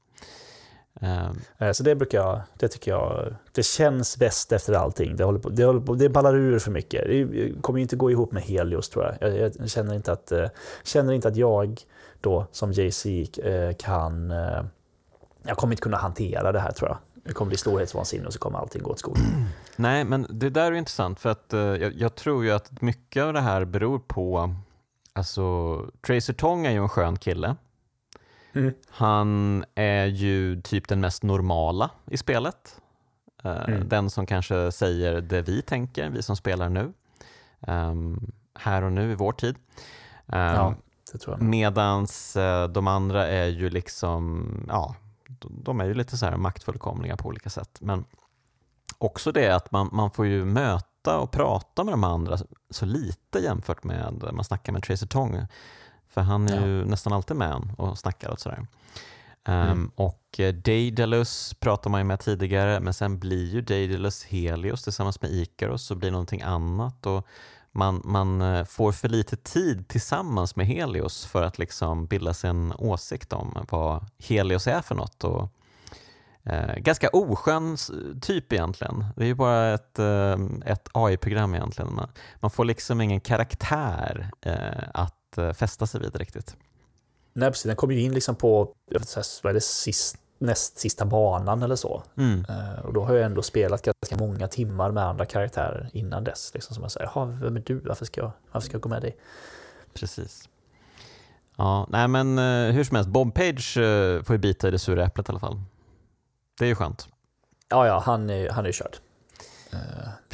Um, 1.00 1.74
så 1.74 1.82
det 1.82 1.94
brukar 1.94 2.18
jag, 2.18 2.42
det 2.58 2.68
tycker 2.68 2.90
jag, 2.90 3.34
det 3.52 3.62
känns 3.62 4.16
bäst 4.16 4.52
efter 4.52 4.72
allting. 4.72 5.16
Det, 5.16 5.24
håller 5.24 5.38
på, 5.38 5.48
det, 5.48 5.64
håller 5.64 5.80
på, 5.80 5.94
det 5.94 6.08
ballar 6.08 6.34
ur 6.34 6.58
för 6.58 6.70
mycket. 6.70 7.04
Det 7.06 7.62
kommer 7.62 7.78
inte 7.78 7.96
gå 7.96 8.10
ihop 8.10 8.32
med 8.32 8.42
Helios 8.42 8.88
tror 8.88 9.04
jag. 9.04 9.32
Jag, 9.32 9.52
jag 9.58 9.70
känner, 9.70 9.94
inte 9.94 10.12
att, 10.12 10.32
uh, 10.32 10.46
känner 10.84 11.12
inte 11.12 11.28
att 11.28 11.36
jag 11.36 11.80
då 12.20 12.46
som 12.52 12.72
JC 12.72 13.06
uh, 13.06 13.46
eh, 13.46 13.74
kan, 13.78 14.30
uh, 14.30 14.64
jag 15.42 15.56
kommer 15.56 15.72
inte 15.72 15.82
kunna 15.82 15.96
hantera 15.96 16.52
det 16.52 16.60
här 16.60 16.72
tror 16.72 16.88
jag. 16.88 16.98
Det 17.24 17.32
kommer 17.32 17.48
bli 17.48 17.58
storhetsvansinne 17.58 18.26
och 18.26 18.32
så 18.32 18.38
kommer 18.38 18.58
allting 18.58 18.82
gå 18.82 18.90
åt 18.90 18.98
skolan. 18.98 19.22
Nej, 19.76 20.04
men 20.04 20.26
det 20.30 20.50
där 20.50 20.72
är 20.72 20.76
intressant 20.76 21.20
för 21.20 21.30
att 21.30 21.46
jag, 21.50 21.92
jag 21.94 22.14
tror 22.14 22.44
ju 22.44 22.52
att 22.52 22.82
mycket 22.82 23.22
av 23.22 23.32
det 23.32 23.40
här 23.40 23.64
beror 23.64 23.98
på, 23.98 24.54
alltså 25.12 25.76
Tracer 26.06 26.32
Tong 26.32 26.66
är 26.66 26.70
ju 26.70 26.78
en 26.78 26.88
skön 26.88 27.16
kille 27.16 27.56
Mm. 28.54 28.74
Han 28.88 29.64
är 29.74 30.04
ju 30.04 30.60
typ 30.60 30.88
den 30.88 31.00
mest 31.00 31.22
normala 31.22 31.90
i 32.06 32.16
spelet. 32.16 32.80
Uh, 33.44 33.68
mm. 33.68 33.88
Den 33.88 34.10
som 34.10 34.26
kanske 34.26 34.72
säger 34.72 35.20
det 35.20 35.42
vi 35.42 35.62
tänker, 35.62 36.10
vi 36.10 36.22
som 36.22 36.36
spelar 36.36 36.68
nu. 36.68 36.92
Um, 37.60 38.32
här 38.54 38.82
och 38.82 38.92
nu 38.92 39.12
i 39.12 39.14
vår 39.14 39.32
tid. 39.32 39.56
Um, 40.26 40.38
ja, 40.38 40.74
medans 41.38 42.36
uh, 42.36 42.64
de 42.64 42.86
andra 42.86 43.26
är 43.26 43.46
ju 43.46 43.70
liksom, 43.70 44.46
ja, 44.68 44.94
de 45.40 45.80
är 45.80 45.84
ju 45.84 45.94
lite 45.94 46.16
så 46.16 46.26
här 46.26 46.36
maktfullkomliga 46.36 47.16
på 47.16 47.28
olika 47.28 47.50
sätt. 47.50 47.78
Men 47.80 48.04
också 48.98 49.32
det 49.32 49.50
att 49.50 49.70
man, 49.70 49.88
man 49.92 50.10
får 50.10 50.26
ju 50.26 50.44
möta 50.44 51.18
och 51.18 51.30
prata 51.30 51.84
med 51.84 51.92
de 51.92 52.04
andra 52.04 52.38
så 52.70 52.86
lite 52.86 53.38
jämfört 53.38 53.84
med 53.84 54.30
man 54.32 54.44
snackar 54.44 54.72
med 54.72 54.82
Tracer 54.82 55.06
Tong 55.06 55.46
för 56.14 56.20
han 56.20 56.48
är 56.48 56.60
ja. 56.60 56.66
ju 56.66 56.84
nästan 56.84 57.12
alltid 57.12 57.36
med 57.36 57.74
och 57.78 57.98
snackar 57.98 58.30
och 58.30 58.40
sådär. 58.40 58.66
Um, 59.48 59.54
mm. 59.54 59.90
Och 59.94 60.40
eh, 60.40 60.54
Daedalus 60.54 61.54
pratar 61.54 61.90
man 61.90 62.00
ju 62.00 62.04
med 62.04 62.20
tidigare, 62.20 62.80
men 62.80 62.94
sen 62.94 63.18
blir 63.18 63.54
ju 63.54 63.60
Daedalus 63.60 64.24
Helios 64.24 64.84
tillsammans 64.84 65.22
med 65.22 65.30
Ikaros 65.30 65.90
och 65.90 65.96
blir 65.96 66.10
någonting 66.10 66.42
annat. 66.42 67.06
Och 67.06 67.26
man, 67.72 68.02
man 68.04 68.40
eh, 68.40 68.64
får 68.64 68.92
för 68.92 69.08
lite 69.08 69.36
tid 69.36 69.88
tillsammans 69.88 70.56
med 70.56 70.66
Helios 70.66 71.26
för 71.26 71.42
att 71.42 71.58
liksom 71.58 72.06
bilda 72.06 72.34
sig 72.34 72.50
en 72.50 72.72
åsikt 72.78 73.32
om 73.32 73.66
vad 73.70 74.06
Helios 74.18 74.66
är 74.66 74.80
för 74.80 74.94
något. 74.94 75.24
Och, 75.24 75.48
eh, 76.44 76.76
ganska 76.76 77.08
oskön 77.08 77.76
typ 78.20 78.52
egentligen. 78.52 79.04
Det 79.16 79.22
är 79.22 79.26
ju 79.26 79.34
bara 79.34 79.74
ett, 79.74 79.98
eh, 79.98 80.36
ett 80.64 80.88
AI-program 80.92 81.54
egentligen. 81.54 81.94
Man, 81.94 82.08
man, 82.40 82.50
får 82.50 82.64
liksom 82.64 83.00
ingen 83.00 83.20
karaktär 83.20 84.30
eh, 84.40 84.88
att 84.94 85.20
Eh, 85.38 85.52
fästa 85.52 85.86
sig 85.86 86.00
vid 86.00 86.16
riktigt. 86.16 86.56
Nej, 87.32 87.50
precis. 87.50 87.64
Den 87.64 87.76
kommer 87.76 87.94
ju 87.94 88.00
in 88.00 88.14
liksom 88.14 88.34
på 88.34 88.74
vad 89.42 89.50
är 89.50 89.52
det, 89.52 89.60
sist, 89.60 90.16
näst 90.38 90.78
sista 90.78 91.04
banan 91.04 91.62
eller 91.62 91.76
så. 91.76 92.02
Mm. 92.16 92.44
Uh, 92.50 92.78
och 92.84 92.92
då 92.92 93.04
har 93.04 93.14
jag 93.14 93.24
ändå 93.24 93.42
spelat 93.42 93.82
ganska 93.82 94.16
många 94.16 94.48
timmar 94.48 94.90
med 94.90 95.04
andra 95.04 95.26
karaktärer 95.26 95.90
innan 95.92 96.24
dess. 96.24 96.50
Liksom, 96.54 96.74
som 96.74 96.82
jag 96.82 96.92
säger, 96.92 97.10
jaha, 97.14 97.38
vem 97.42 97.56
är 97.56 97.62
du? 97.66 97.80
Varför 97.80 98.04
ska, 98.04 98.20
jag, 98.20 98.32
varför 98.52 98.66
ska 98.66 98.74
jag 98.74 98.82
gå 98.82 98.88
med 98.88 99.02
dig? 99.02 99.16
Precis. 99.94 100.48
Ja, 101.56 101.86
nej 101.90 102.08
men 102.08 102.38
uh, 102.38 102.72
hur 102.72 102.84
som 102.84 102.96
helst, 102.96 103.10
Bob 103.10 103.34
Page 103.34 103.74
får 104.24 104.34
ju 104.34 104.38
bita 104.38 104.68
i 104.68 104.70
det 104.70 104.78
sura 104.78 105.04
äpplet 105.04 105.28
i 105.28 105.32
alla 105.32 105.40
fall. 105.40 105.60
Det 106.58 106.64
är 106.64 106.68
ju 106.68 106.74
skönt. 106.74 107.08
Ja, 107.68 107.86
ja, 107.86 108.02
han 108.06 108.30
är, 108.30 108.50
han 108.50 108.66
är 108.66 108.72
körd. 108.72 108.96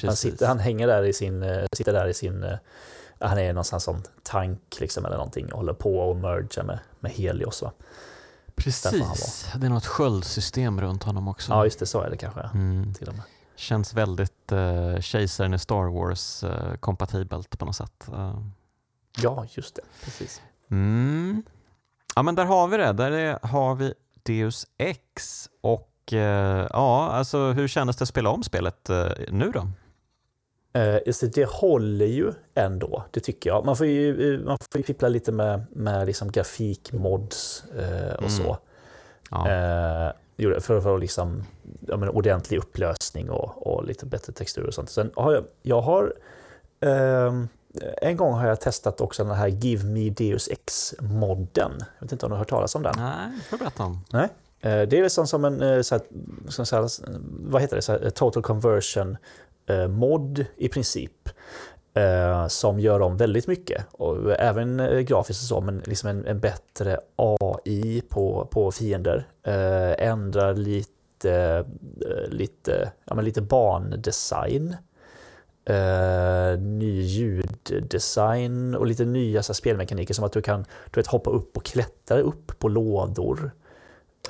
han, 0.03 0.17
sitter, 0.17 0.47
han 0.47 0.59
hänger 0.59 0.87
där 0.87 1.03
i 1.03 1.13
sin, 1.13 1.67
sitter 1.73 1.93
där 1.93 2.07
i 2.07 2.15
sin 2.15 2.59
han 3.21 3.39
är 3.39 3.53
någonstans 3.53 3.85
som 3.85 4.03
tank 4.23 4.77
liksom 4.81 5.05
eller 5.05 5.17
någonting 5.17 5.53
och 5.53 5.59
håller 5.59 5.73
på 5.73 5.99
och 5.99 6.17
merga 6.17 6.63
med, 6.63 6.79
med 7.01 7.13
Helios. 7.13 7.63
Va? 7.63 7.73
Precis, 8.55 9.47
det 9.57 9.67
är 9.67 9.71
något 9.71 9.87
sköldsystem 9.87 10.81
runt 10.81 11.03
honom 11.03 11.29
också. 11.29 11.53
Ja, 11.53 11.65
just 11.65 11.79
det, 11.79 11.87
så 11.87 12.01
är 12.01 12.11
det 12.11 12.17
kanske. 12.17 12.41
Mm. 12.41 12.95
Till 12.95 13.09
och 13.09 13.15
med. 13.15 13.23
Känns 13.57 13.95
väldigt 13.95 14.53
uh, 14.53 15.01
kejsaren 15.01 15.55
i 15.55 15.59
Star 15.59 15.85
Wars 15.85 16.45
uh, 16.45 16.75
kompatibelt 16.75 17.59
på 17.59 17.65
något 17.65 17.77
sätt. 17.77 18.09
Uh. 18.13 18.47
Ja, 19.17 19.47
just 19.51 19.75
det. 19.75 19.83
Precis. 20.05 20.43
Mm. 20.71 21.43
Ja, 22.17 22.23
men 22.23 22.35
där 22.35 22.45
har 22.45 22.69
vi 22.69 22.77
det. 22.77 22.93
Där 22.93 23.11
är, 23.11 23.39
har 23.43 23.75
vi 23.75 23.95
Deus 24.23 24.67
Ex. 24.79 25.49
Och 25.61 25.90
uh, 26.13 26.67
ja, 26.71 27.11
alltså 27.13 27.39
hur 27.39 27.69
kändes 27.69 27.97
det 27.97 28.03
att 28.03 28.09
spela 28.09 28.31
om 28.31 28.43
spelet 28.43 28.91
nu 29.29 29.51
då? 29.55 29.67
Eh, 30.73 31.29
det 31.35 31.49
håller 31.49 32.07
ju 32.07 32.33
ändå, 32.55 33.05
det 33.11 33.21
tycker 33.21 33.51
jag. 33.51 33.65
Man 33.65 33.77
får 33.77 33.87
ju, 33.87 34.35
eh, 34.35 34.41
man 34.41 34.59
får 34.71 34.79
ju 34.79 34.83
fippla 34.83 35.09
lite 35.09 35.33
med, 35.33 35.67
med 35.71 36.07
liksom 36.07 36.33
grafikmods 36.33 37.65
eh, 37.79 38.15
och 38.15 38.23
mm. 38.23 38.31
så. 38.31 38.59
Ja. 39.31 39.49
Eh, 39.49 40.13
för, 40.61 40.81
för 40.81 40.99
liksom, 40.99 41.45
ja, 41.81 41.97
men 41.97 42.09
ordentlig 42.09 42.59
upplösning 42.59 43.31
och, 43.31 43.67
och 43.67 43.85
lite 43.85 44.07
bättre 44.07 44.33
textur 44.33 44.67
och 44.67 44.75
sånt. 44.75 44.91
Sen 44.91 45.11
har 45.17 45.33
jag, 45.33 45.45
jag 45.63 45.81
har 45.81 46.15
eh, 46.81 47.35
en 48.03 48.17
gång 48.17 48.33
har 48.33 48.49
jag 48.49 48.61
testat 48.61 49.01
också 49.01 49.25
den 49.25 49.35
här 49.35 49.49
Give 49.49 49.85
Me 49.85 50.11
Deus 50.11 50.49
Ex-modden. 50.49 51.73
Jag 51.99 52.07
vet 52.07 52.13
inte 52.13 52.27
om 52.27 52.31
du 52.31 52.35
har 52.35 52.39
hört 52.39 52.49
talas 52.49 52.75
om 52.75 52.83
den? 52.83 52.95
Nej, 52.97 53.41
får 53.51 53.59
berätta 53.59 53.83
om. 53.83 54.05
Nej. 54.13 54.29
Eh, 54.61 54.83
det 54.83 54.99
är 54.99 55.03
liksom 55.03 55.27
som 55.27 55.45
en, 55.45 55.63
eh, 55.63 55.81
så 55.81 55.95
här, 55.95 56.03
så 56.65 56.77
här, 56.77 56.89
vad 57.41 57.63
heter 57.63 57.77
det, 57.77 57.83
så 57.83 57.93
här, 57.93 58.05
eh, 58.05 58.11
total 58.11 58.43
conversion 58.43 59.17
mod 59.89 60.45
i 60.57 60.69
princip. 60.69 61.29
Som 62.49 62.81
gör 62.81 63.01
om 63.01 63.17
väldigt 63.17 63.47
mycket, 63.47 63.87
och 63.93 64.33
även 64.33 64.77
grafiskt 65.05 65.43
och 65.43 65.49
så, 65.49 65.61
men 65.61 65.83
liksom 65.85 66.09
en, 66.09 66.27
en 66.27 66.41
bättre 66.41 67.01
AI 67.17 68.03
på, 68.09 68.49
på 68.51 68.71
fiender. 68.71 69.27
Ändrar 69.99 70.55
lite, 70.55 71.65
lite, 72.29 72.93
ja, 73.05 73.15
men 73.15 73.25
lite 73.25 73.41
bandesign. 73.41 74.77
Uh, 75.71 76.61
ny 76.61 77.01
ljuddesign 77.01 78.75
och 78.75 78.87
lite 78.87 79.05
nya 79.05 79.43
så 79.43 79.53
här, 79.53 79.55
spelmekaniker 79.55 80.15
som 80.15 80.25
att 80.25 80.33
du 80.33 80.43
kan 80.43 80.65
du 80.91 81.01
vet, 81.01 81.07
hoppa 81.07 81.31
upp 81.31 81.57
och 81.57 81.65
klättra 81.65 82.21
upp 82.21 82.59
på 82.59 82.69
lådor. 82.69 83.51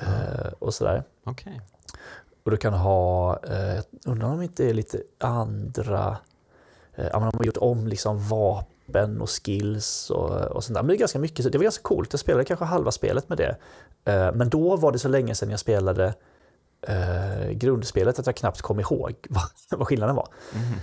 Uh, 0.01 0.53
och 0.59 0.73
sådär. 0.73 1.03
Okay. 1.25 1.59
Och 2.43 2.51
du 2.51 2.57
kan 2.57 2.73
ha, 2.73 3.39
eh, 3.43 3.83
undrar 4.05 4.27
om 4.27 4.37
det 4.37 4.43
inte 4.43 4.69
är 4.69 4.73
lite 4.73 5.01
andra, 5.17 6.17
eh, 6.95 7.05
de 7.11 7.23
har 7.23 7.43
gjort 7.43 7.57
om 7.57 7.87
liksom 7.87 8.27
vapen 8.27 9.21
och 9.21 9.29
skills 9.29 10.09
och, 10.09 10.29
och 10.29 10.63
sånt 10.63 10.75
där. 10.75 10.83
Men 10.83 10.87
det 10.87 10.95
är 10.95 10.99
ganska 10.99 11.19
mycket, 11.19 11.51
det 11.51 11.57
var 11.57 11.63
ganska 11.63 11.81
coolt. 11.81 12.13
Jag 12.13 12.19
spelade 12.19 12.45
kanske 12.45 12.65
halva 12.65 12.91
spelet 12.91 13.29
med 13.29 13.37
det. 13.37 13.55
Eh, 14.05 14.33
men 14.33 14.49
då 14.49 14.75
var 14.75 14.91
det 14.91 14.99
så 14.99 15.07
länge 15.07 15.35
sedan 15.35 15.49
jag 15.49 15.59
spelade 15.59 16.13
eh, 16.81 17.49
grundspelet 17.49 18.19
att 18.19 18.25
jag 18.25 18.35
knappt 18.35 18.61
kom 18.61 18.79
ihåg 18.79 19.15
vad, 19.29 19.43
vad 19.69 19.87
skillnaden 19.87 20.15
var. 20.15 20.27
Mm. 20.55 20.79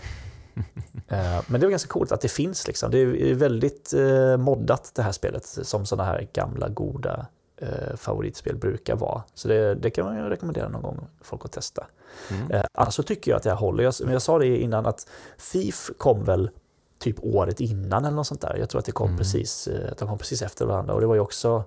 Eh, 1.08 1.42
men 1.46 1.60
det 1.60 1.66
var 1.66 1.70
ganska 1.70 1.88
coolt 1.88 2.12
att 2.12 2.20
det 2.20 2.28
finns. 2.28 2.66
Liksom. 2.66 2.90
Det 2.90 2.98
är 2.98 3.34
väldigt 3.34 3.92
eh, 3.92 4.36
moddat 4.36 4.92
det 4.94 5.02
här 5.02 5.12
spelet 5.12 5.44
som 5.44 5.86
sådana 5.86 6.10
här 6.10 6.28
gamla 6.32 6.68
goda 6.68 7.26
eh, 7.58 7.96
favoritspel 7.96 8.56
brukar 8.56 8.96
vara. 8.96 9.22
Så 9.34 9.48
det, 9.48 9.74
det, 9.74 9.90
kan 9.90 10.04
man 10.04 10.30
rekommendera 10.30 10.68
någon 10.68 10.82
gång 10.82 11.06
folk 11.20 11.44
att 11.44 11.52
testa. 11.52 11.86
Mm. 12.30 12.50
Eh, 12.50 12.64
annars 12.72 12.94
så 12.94 13.02
tycker 13.02 13.30
jag 13.30 13.36
att 13.36 13.42
det 13.42 13.50
här 13.50 13.56
håller. 13.56 13.84
Jag, 13.84 13.94
jag 14.12 14.22
sa 14.22 14.38
det 14.38 14.58
innan 14.58 14.86
att 14.86 15.08
Thief 15.52 15.90
kom 15.98 16.24
väl 16.24 16.50
typ 16.98 17.16
året 17.22 17.60
innan 17.60 18.04
eller 18.04 18.16
något 18.16 18.26
sånt 18.26 18.40
där. 18.40 18.56
Jag 18.56 18.68
tror 18.68 18.78
att 18.78 18.84
det 18.84 18.92
kom, 18.92 19.06
mm. 19.06 19.18
precis, 19.18 19.68
eh, 19.68 19.92
att 19.92 19.98
de 19.98 20.08
kom 20.08 20.18
precis 20.18 20.42
efter 20.42 20.66
varandra 20.66 20.94
och 20.94 21.00
det 21.00 21.06
var 21.06 21.14
ju 21.14 21.20
också 21.20 21.64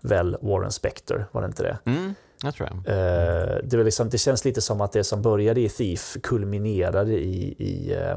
väl 0.00 0.36
Warren 0.40 0.72
Spector, 0.72 1.26
var 1.32 1.42
det 1.42 1.46
inte 1.46 1.62
det? 1.62 1.78
Mm, 1.84 2.14
jag 2.42 2.54
tror 2.54 2.68
jag. 2.68 2.76
Eh, 2.76 3.58
det, 3.64 3.76
var 3.76 3.84
liksom, 3.84 4.08
det 4.08 4.18
känns 4.18 4.44
lite 4.44 4.60
som 4.60 4.80
att 4.80 4.92
det 4.92 5.04
som 5.04 5.22
började 5.22 5.60
i 5.60 5.68
Thief 5.68 6.16
kulminerade 6.22 7.12
i, 7.12 7.54
i 7.58 7.94
eh, 7.94 8.16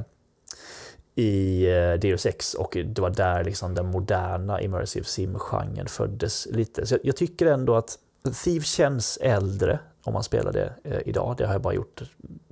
i 1.15 1.65
eh, 1.65 1.93
Deus 1.93 2.25
Ex 2.25 2.53
och 2.53 2.77
det 2.85 2.99
var 2.99 3.09
där 3.09 3.43
liksom 3.43 3.75
den 3.75 3.85
moderna 3.85 4.61
immersive 4.61 5.05
sim-genren 5.05 5.87
föddes 5.87 6.47
lite. 6.51 6.85
Så 6.85 6.97
jag, 7.03 7.15
tycker 7.15 7.45
ändå 7.45 7.75
att 7.75 7.97
Thief 8.43 8.65
känns 8.65 9.17
äldre 9.17 9.79
om 10.03 10.13
man 10.13 10.23
spelar 10.23 10.53
det 10.53 10.73
eh, 10.83 10.99
idag. 11.05 11.35
Det 11.37 11.45
har 11.45 11.53
jag 11.53 11.61
bara 11.61 11.73
gjort 11.73 12.01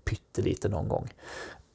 pyttelite 0.03 0.69
någon 0.69 0.87
gång. 0.87 1.13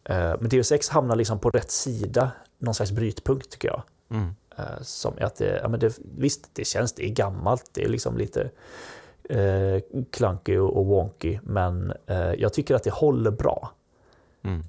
Eh, 0.04 0.34
men 0.40 0.48
Deus 0.48 0.72
Ex 0.72 0.88
hamnar 0.88 1.16
liksom 1.16 1.38
på 1.38 1.50
rätt 1.50 1.70
sida, 1.70 2.30
någon 2.58 2.74
slags 2.74 2.92
brytpunkt 2.92 3.50
tycker 3.50 3.68
jag. 3.68 3.82
Mm. 4.10 4.34
Som 4.80 5.14
att 5.20 5.36
det, 5.36 5.60
ja, 5.62 5.68
men 5.68 5.80
det, 5.80 5.98
visst, 6.18 6.50
det 6.52 6.64
känns, 6.64 6.92
det 6.92 7.04
är 7.04 7.10
gammalt, 7.10 7.70
det 7.72 7.84
är 7.84 7.88
liksom 7.88 8.18
lite 8.18 8.50
eh, 9.28 9.80
clunky 10.10 10.58
och 10.58 10.86
wonky, 10.86 11.38
men 11.42 11.92
eh, 12.06 12.32
jag 12.34 12.52
tycker 12.52 12.74
att 12.74 12.82
det 12.82 12.92
håller 12.92 13.30
bra 13.30 13.70
mm. 14.42 14.62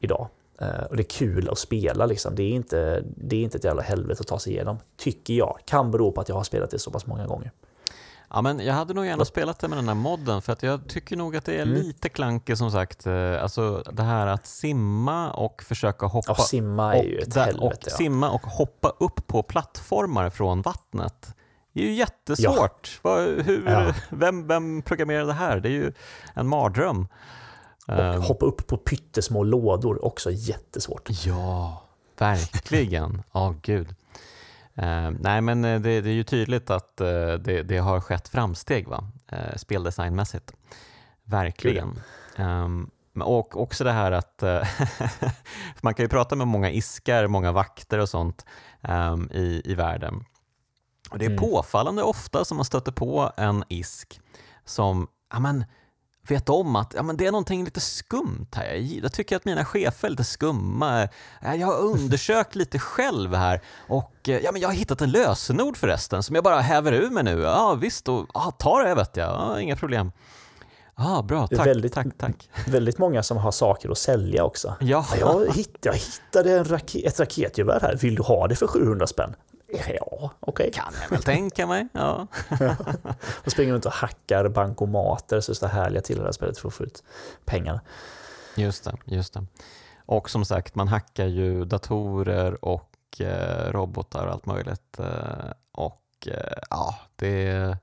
idag. 0.00 0.28
Eh, 0.60 0.84
och 0.90 0.96
det 0.96 1.02
är 1.02 1.10
kul 1.10 1.48
att 1.48 1.58
spela 1.58 2.06
liksom. 2.06 2.34
Det 2.34 2.42
är, 2.42 2.52
inte, 2.52 3.04
det 3.16 3.36
är 3.36 3.42
inte 3.42 3.58
ett 3.58 3.64
jävla 3.64 3.82
helvete 3.82 4.20
att 4.20 4.26
ta 4.26 4.38
sig 4.38 4.52
igenom, 4.52 4.78
tycker 4.96 5.34
jag. 5.34 5.58
Kan 5.64 5.90
bero 5.90 6.12
på 6.12 6.20
att 6.20 6.28
jag 6.28 6.36
har 6.36 6.44
spelat 6.44 6.70
det 6.70 6.78
så 6.78 6.90
pass 6.90 7.06
många 7.06 7.26
gånger. 7.26 7.52
Ja, 8.32 8.42
men 8.42 8.60
jag 8.60 8.74
hade 8.74 8.94
nog 8.94 9.06
gärna 9.06 9.24
spelat 9.24 9.58
det 9.58 9.68
med 9.68 9.78
den 9.78 9.88
här 9.88 9.94
modden 9.94 10.42
för 10.42 10.52
att 10.52 10.62
jag 10.62 10.88
tycker 10.88 11.16
nog 11.16 11.36
att 11.36 11.44
det 11.44 11.54
är 11.54 11.62
mm. 11.62 11.74
lite 11.74 12.08
klankigt 12.08 12.58
som 12.58 12.70
sagt. 12.70 13.06
Eh, 13.06 13.42
alltså 13.42 13.82
det 13.92 14.02
här 14.02 14.26
att 14.26 14.46
simma 14.46 15.32
och 15.32 15.62
försöka 15.62 16.06
hoppa. 16.06 16.34
Ja, 16.38 16.44
simma 16.44 16.94
är 16.94 17.02
ju 17.02 17.18
ett 17.18 17.34
där, 17.34 17.44
helvete. 17.44 17.66
Och 17.66 17.78
ja. 17.80 17.90
simma 17.90 18.30
och 18.30 18.46
hoppa 18.46 18.88
upp 18.98 19.26
på 19.26 19.42
plattformar 19.42 20.30
från 20.30 20.62
vattnet. 20.62 21.34
Det 21.72 21.80
är 21.80 21.84
ju 21.84 21.92
jättesvårt. 21.92 23.00
Ja. 23.02 23.16
Hur. 23.20 23.94
Vem, 24.10 24.46
vem 24.46 24.82
programmerade 24.82 25.26
det 25.26 25.32
här? 25.32 25.60
Det 25.60 25.68
är 25.68 25.72
ju 25.72 25.92
en 26.34 26.46
mardröm. 26.46 27.08
Och 27.86 28.14
um, 28.14 28.22
hoppa 28.22 28.46
upp 28.46 28.66
på 28.66 28.76
pyttesmå 28.76 29.44
lådor, 29.44 30.04
också 30.04 30.30
jättesvårt. 30.30 31.08
Ja, 31.26 31.82
verkligen. 32.18 33.22
Ja, 33.32 33.48
oh, 33.48 33.54
gud. 33.62 33.88
Uh, 34.82 35.10
nej, 35.20 35.40
men 35.40 35.64
eh, 35.64 35.80
det, 35.80 36.00
det, 36.00 36.10
är 36.10 36.14
ju 36.14 36.24
tydligt 36.24 36.70
att 36.70 37.00
uh, 37.00 37.06
det, 37.32 37.62
det, 37.62 37.78
har 37.78 38.00
skett 38.00 38.28
framsteg 38.28 38.88
va? 38.88 39.04
Uh, 39.32 39.56
speldesignmässigt. 39.56 40.52
Verkligen. 41.24 42.00
Um, 42.38 42.90
och 43.22 43.60
också 43.60 43.84
det 43.84 43.92
här 43.92 44.12
att 44.12 44.42
man 45.80 45.94
kan 45.94 46.04
ju 46.04 46.08
prata 46.08 46.36
med 46.36 46.48
många 46.48 46.70
iskar, 46.70 47.26
många 47.26 47.52
vakter 47.52 47.98
och 47.98 48.08
sånt 48.08 48.44
um, 48.80 49.30
i, 49.32 49.62
i 49.64 49.74
världen. 49.74 50.24
Och 51.10 51.18
det 51.18 51.24
är 51.24 51.30
mm. 51.30 51.40
påfallande 51.40 52.02
ofta 52.02 52.44
som 52.44 52.56
man 52.56 52.64
stöter 52.64 52.92
på 52.92 53.32
en 53.36 53.64
isk 53.68 54.20
som, 54.64 55.08
ja 55.32 55.40
vet 56.30 56.48
om 56.48 56.76
att 56.76 56.94
ja, 56.96 57.02
men 57.02 57.16
det 57.16 57.26
är 57.26 57.32
någonting 57.32 57.64
lite 57.64 57.80
skumt 57.80 58.46
här. 58.52 58.74
Jag 59.02 59.12
tycker 59.12 59.36
att 59.36 59.44
mina 59.44 59.64
chefer 59.64 60.08
är 60.08 60.10
lite 60.10 60.24
skumma. 60.24 61.08
Jag 61.42 61.66
har 61.66 61.78
undersökt 61.78 62.54
lite 62.54 62.78
själv 62.78 63.34
här 63.34 63.60
och 63.88 64.14
ja, 64.22 64.52
men 64.52 64.60
jag 64.60 64.68
har 64.68 64.74
hittat 64.74 65.00
en 65.00 65.10
lösenord 65.10 65.76
förresten 65.76 66.22
som 66.22 66.34
jag 66.34 66.44
bara 66.44 66.60
häver 66.60 66.92
ur 66.92 67.10
mig 67.10 67.24
nu. 67.24 67.40
Ja 67.40 67.74
visst, 67.74 68.08
och, 68.08 68.26
ja, 68.34 68.52
ta 68.58 68.82
det 68.82 68.94
vet 68.94 69.16
jag. 69.16 69.28
Ja, 69.28 69.60
inga 69.60 69.76
problem. 69.76 70.12
Ah, 71.02 71.22
bra, 71.22 71.46
tack, 71.46 71.66
väldigt, 71.66 71.92
tack, 71.92 72.06
tack. 72.18 72.48
Väldigt 72.66 72.98
många 72.98 73.22
som 73.22 73.36
har 73.36 73.50
saker 73.50 73.90
att 73.90 73.98
sälja 73.98 74.44
också. 74.44 74.74
Ja. 74.80 75.06
Jag, 75.20 75.54
hitt, 75.54 75.78
jag 75.82 75.94
hittade 75.94 76.58
en 76.58 76.64
raket, 76.64 77.06
ett 77.06 77.20
raketgevär 77.20 77.80
här, 77.82 77.96
vill 77.96 78.14
du 78.14 78.22
ha 78.22 78.48
det 78.48 78.56
för 78.56 78.66
700 78.66 79.06
spänn? 79.06 79.34
Ja, 79.72 80.30
okej. 80.40 80.68
Okay. 80.68 80.70
Kan 80.70 80.94
jag 81.02 81.10
väl 81.10 81.22
tänka 81.22 81.66
mig. 81.66 81.88
Ja. 81.92 82.26
och 83.44 83.52
springer 83.52 83.72
runt 83.72 83.86
och 83.86 83.92
hackar 83.92 84.48
bankomater, 84.48 85.40
så 85.40 85.52
det 85.52 85.68
härliga 85.68 86.02
till 86.02 86.18
det 86.18 86.24
här 86.24 86.32
spelet 86.32 86.58
för 86.58 86.68
att 86.68 86.74
få 86.74 86.84
ut 86.84 87.02
pengarna. 87.44 87.80
Just 88.56 88.84
det, 88.84 88.96
just 89.04 89.34
det. 89.34 89.44
Och 90.06 90.30
som 90.30 90.44
sagt, 90.44 90.74
man 90.74 90.88
hackar 90.88 91.26
ju 91.26 91.64
datorer 91.64 92.64
och 92.64 93.20
eh, 93.20 93.72
robotar 93.72 94.26
och 94.26 94.32
allt 94.32 94.46
möjligt. 94.46 94.98
Eh, 94.98 95.52
och 95.72 96.28
eh, 96.28 96.58
ja, 96.70 96.98
det 97.16 97.76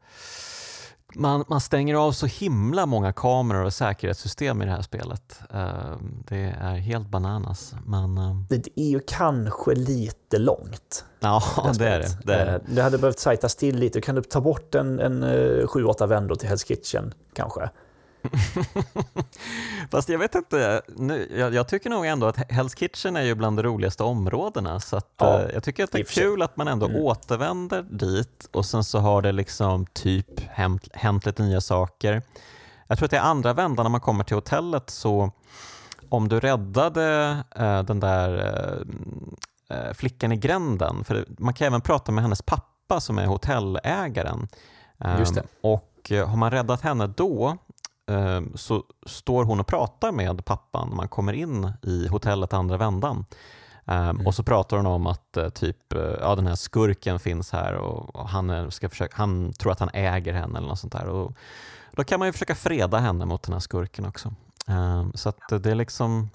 man, 1.17 1.43
man 1.47 1.61
stänger 1.61 1.95
av 1.95 2.11
så 2.11 2.25
himla 2.25 2.85
många 2.85 3.13
kameror 3.13 3.63
och 3.63 3.73
säkerhetssystem 3.73 4.61
i 4.61 4.65
det 4.65 4.71
här 4.71 4.81
spelet. 4.81 5.39
Ehm, 5.53 6.23
det 6.27 6.55
är 6.59 6.75
helt 6.75 7.09
bananas. 7.09 7.75
Men, 7.85 8.17
ehm, 8.17 8.45
det 8.49 8.67
är 8.75 8.89
ju 8.89 8.99
kanske 9.07 9.75
lite 9.75 10.37
långt. 10.37 11.05
Ja, 11.19 11.43
det 11.77 11.87
är 11.87 11.99
det. 11.99 12.17
Det, 12.23 12.33
är 12.33 12.45
det. 12.45 12.51
Eh, 12.51 12.61
det 12.65 12.81
hade 12.81 12.97
behövt 12.97 13.19
sajtas 13.19 13.55
till 13.55 13.79
lite. 13.79 14.01
Kan 14.01 14.15
du 14.15 14.21
ta 14.21 14.41
bort 14.41 14.75
en, 14.75 14.99
en 14.99 15.23
7-8 15.23 16.01
eh, 16.01 16.07
vändor 16.07 16.35
till 16.35 16.49
Hell's 16.49 16.67
Kitchen 16.67 17.13
kanske? 17.33 17.69
Fast 19.91 20.09
jag 20.09 20.19
vet 20.19 20.35
inte, 20.35 20.81
nu, 20.87 21.35
jag, 21.37 21.53
jag, 21.53 21.67
tycker 21.67 21.89
nog 21.89 22.05
ändå 22.05 22.27
att 22.27 22.37
Hell's 22.37 22.75
Kitchen 22.75 23.15
är 23.15 23.21
ju 23.21 23.35
bland 23.35 23.57
de 23.57 23.63
roligaste 23.63 24.03
områdena 24.03 24.79
så 24.79 24.97
att, 24.97 25.13
ja, 25.17 25.39
uh, 25.39 25.53
jag 25.53 25.63
tycker 25.63 25.83
att 25.83 25.91
det 25.91 25.99
är 25.99 26.03
kul 26.03 26.41
att 26.41 26.57
man 26.57 26.67
ändå 26.67 26.85
mm. 26.85 27.01
återvänder 27.01 27.81
dit 27.81 28.49
och 28.51 28.65
sen 28.65 28.83
så 28.83 28.99
har 28.99 29.21
det 29.21 29.31
liksom 29.31 29.85
typ 29.85 30.39
hänt, 30.39 30.87
hänt 30.93 31.25
lite 31.25 31.43
nya 31.43 31.61
saker. 31.61 32.21
Jag 32.87 32.97
tror 32.97 33.05
att 33.05 33.11
det 33.11 33.17
är 33.17 33.21
andra 33.21 33.53
vändan 33.53 33.83
när 33.83 33.89
man 33.89 34.01
kommer 34.01 34.23
till 34.23 34.37
hotellet 34.37 34.89
så 34.89 35.31
om 36.09 36.27
du 36.27 36.39
räddade 36.39 37.37
uh, 37.59 37.83
den 37.83 37.99
där 37.99 38.29
uh, 39.71 39.93
flickan 39.93 40.31
i 40.31 40.37
gränden, 40.37 41.03
för 41.03 41.25
man 41.27 41.53
kan 41.53 41.67
även 41.67 41.81
prata 41.81 42.11
med 42.11 42.23
hennes 42.23 42.41
pappa 42.41 43.01
som 43.01 43.17
är 43.17 43.25
hotellägaren. 43.25 44.47
Um, 44.97 45.41
och 45.61 46.11
har 46.11 46.35
man 46.35 46.51
räddat 46.51 46.81
henne 46.81 47.07
då 47.07 47.57
Ehm, 47.57 47.66
så 48.55 48.83
står 49.05 49.43
hon 49.43 49.59
och 49.59 49.67
pratar 49.67 50.11
med 50.11 50.45
pappan 50.45 50.89
när 50.89 50.95
man 50.95 51.07
kommer 51.07 51.33
in 51.33 51.71
i 51.81 52.07
hotellet 52.07 52.53
andra 52.53 52.77
vändan. 52.77 53.25
Um, 53.85 53.95
mm. 53.95 54.27
Och 54.27 54.35
så 54.35 54.43
pratar 54.43 54.77
hon 54.77 54.85
om 54.85 55.07
att 55.07 55.37
uh, 55.37 55.49
typ, 55.49 55.93
uh, 55.95 56.15
ja, 56.21 56.35
den 56.35 56.47
här 56.47 56.55
skurken 56.55 57.19
finns 57.19 57.51
här 57.51 57.75
och, 57.75 58.29
han, 58.29 58.71
ska 58.71 58.89
försöka, 58.89 59.17
han 59.17 59.53
tror 59.53 59.71
att 59.71 59.79
han 59.79 59.89
äger 59.93 60.33
henne 60.33 60.57
eller 60.57 60.67
något 60.67 60.79
sånt 60.79 60.93
där. 60.93 61.07
Och 61.07 61.33
då 61.91 62.03
kan 62.03 62.19
man 62.19 62.27
ju 62.27 62.31
försöka 62.31 62.55
freda 62.55 62.97
henne 62.97 63.25
mot 63.25 63.43
den 63.43 63.53
här 63.53 63.59
skurken 63.59 64.05
också. 64.05 64.33
Um, 64.67 65.11
så 65.15 65.33
det 65.49 65.71
är 65.71 65.75
liksom 65.75 66.29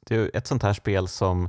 det 0.00 0.16
är 0.16 0.30
ett 0.34 0.46
sånt 0.46 0.62
här 0.62 0.72
spel 0.72 1.08
som 1.08 1.48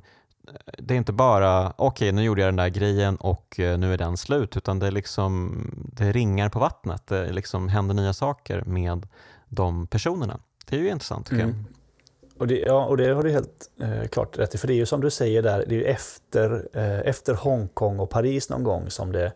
det 0.77 0.93
är 0.93 0.97
inte 0.97 1.13
bara 1.13 1.67
okej 1.69 1.85
okay, 1.87 2.11
nu 2.11 2.23
gjorde 2.23 2.41
jag 2.41 2.47
den 2.47 2.55
där 2.55 2.69
grejen 2.69 3.15
och 3.15 3.55
nu 3.57 3.93
är 3.93 3.97
den 3.97 4.17
slut 4.17 4.57
utan 4.57 4.79
det 4.79 4.87
är 4.87 4.91
liksom 4.91 5.63
det 5.93 6.11
ringar 6.11 6.49
på 6.49 6.59
vattnet. 6.59 7.07
Det 7.07 7.31
liksom 7.31 7.69
händer 7.69 7.95
nya 7.95 8.13
saker 8.13 8.63
med 8.65 9.07
de 9.49 9.87
personerna. 9.87 10.39
Det 10.65 10.75
är 10.75 10.79
ju 10.79 10.89
intressant 10.89 11.27
tycker 11.27 11.43
mm. 11.43 11.55
jag. 11.55 11.77
Och 12.41 12.47
det, 12.47 12.59
ja, 12.59 12.85
och 12.85 12.97
det 12.97 13.13
har 13.13 13.23
du 13.23 13.31
helt 13.31 13.69
eh, 13.81 14.07
klart 14.07 14.37
rätt 14.37 14.55
i, 14.55 14.57
för 14.57 14.67
det 14.67 14.73
är 14.73 14.75
ju 14.75 14.85
som 14.85 15.01
du 15.01 15.09
säger 15.09 15.41
där, 15.41 15.65
det 15.67 15.75
är 15.75 15.79
ju 15.79 15.85
efter, 15.85 16.67
eh, 16.73 16.99
efter 16.99 17.33
Hongkong 17.33 17.99
och 17.99 18.09
Paris 18.09 18.49
någon 18.49 18.63
gång 18.63 18.89
som 18.89 19.11
det 19.11 19.33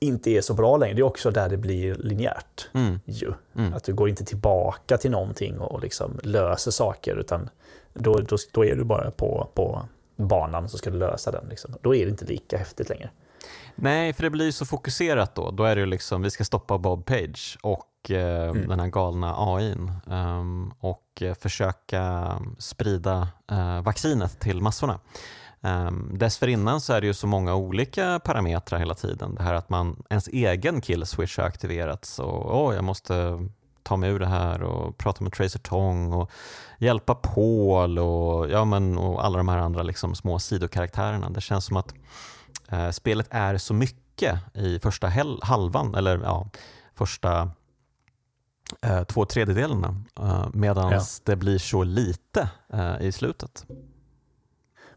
inte 0.00 0.30
är 0.30 0.40
så 0.40 0.54
bra 0.54 0.76
längre. 0.76 0.94
Det 0.94 1.00
är 1.00 1.06
också 1.06 1.30
där 1.30 1.48
det 1.48 1.56
blir 1.56 1.94
linjärt. 1.94 2.68
Mm. 2.74 3.00
Ju. 3.04 3.32
Mm. 3.56 3.74
Att 3.74 3.84
du 3.84 3.94
går 3.94 4.08
inte 4.08 4.24
tillbaka 4.24 4.98
till 4.98 5.10
någonting 5.10 5.58
och 5.58 5.80
liksom 5.80 6.20
löser 6.22 6.70
saker, 6.70 7.16
utan 7.16 7.50
då, 7.94 8.18
då, 8.18 8.36
då 8.52 8.64
är 8.64 8.76
du 8.76 8.84
bara 8.84 9.10
på, 9.10 9.48
på 9.54 9.88
banan 10.16 10.68
så 10.68 10.78
ska 10.78 10.90
du 10.90 10.98
lösa 10.98 11.30
den. 11.30 11.46
Liksom. 11.48 11.74
Då 11.80 11.94
är 11.94 12.04
det 12.04 12.10
inte 12.10 12.24
lika 12.24 12.58
häftigt 12.58 12.88
längre. 12.88 13.10
Nej, 13.74 14.12
för 14.12 14.22
det 14.22 14.30
blir 14.30 14.50
så 14.50 14.66
fokuserat 14.66 15.34
då. 15.34 15.50
Då 15.50 15.64
är 15.64 15.76
det 15.76 15.86
liksom, 15.86 16.22
vi 16.22 16.30
ska 16.30 16.44
stoppa 16.44 16.78
Bob 16.78 17.06
Page 17.06 17.58
och 17.62 17.84
Eh, 18.10 18.48
mm. 18.48 18.68
den 18.68 18.80
här 18.80 18.88
galna 18.88 19.34
AIn 19.38 19.92
um, 20.06 20.72
och 20.80 21.22
eh, 21.22 21.34
försöka 21.34 22.32
sprida 22.58 23.28
uh, 23.52 23.82
vaccinet 23.82 24.40
till 24.40 24.60
massorna. 24.60 25.00
Um, 25.60 26.18
dessförinnan 26.18 26.80
så 26.80 26.92
är 26.92 27.00
det 27.00 27.06
ju 27.06 27.14
så 27.14 27.26
många 27.26 27.54
olika 27.54 28.20
parametrar 28.24 28.78
hela 28.78 28.94
tiden. 28.94 29.34
Det 29.34 29.42
här 29.42 29.54
att 29.54 29.68
man, 29.68 30.02
ens 30.10 30.28
egen 30.28 30.80
killswitch 30.80 31.38
har 31.38 31.44
aktiverats 31.44 32.18
och 32.18 32.68
oh, 32.68 32.74
jag 32.74 32.84
måste 32.84 33.38
ta 33.82 33.96
mig 33.96 34.10
ur 34.10 34.18
det 34.18 34.26
här 34.26 34.62
och 34.62 34.98
prata 34.98 35.24
med 35.24 35.32
Tracer 35.32 35.58
Tong 35.58 36.12
och 36.12 36.30
hjälpa 36.78 37.14
Paul 37.14 37.98
och, 37.98 38.50
ja, 38.50 38.64
men, 38.64 38.98
och 38.98 39.24
alla 39.24 39.38
de 39.38 39.48
här 39.48 39.58
andra 39.58 39.82
liksom, 39.82 40.14
små 40.14 40.38
sidokaraktärerna. 40.38 41.30
Det 41.30 41.40
känns 41.40 41.64
som 41.64 41.76
att 41.76 41.94
eh, 42.68 42.90
spelet 42.90 43.26
är 43.30 43.58
så 43.58 43.74
mycket 43.74 44.38
i 44.54 44.78
första 44.78 45.12
halvan, 45.42 45.94
eller 45.94 46.20
ja, 46.22 46.50
första 46.94 47.50
eh, 48.82 49.04
två 49.04 49.24
tredjedelarna 49.24 49.96
eh, 50.20 50.48
medan 50.52 50.92
ja. 50.92 51.02
det 51.24 51.36
blir 51.36 51.58
så 51.58 51.84
lite 51.84 52.50
eh, 52.72 53.00
i 53.00 53.12
slutet. 53.12 53.66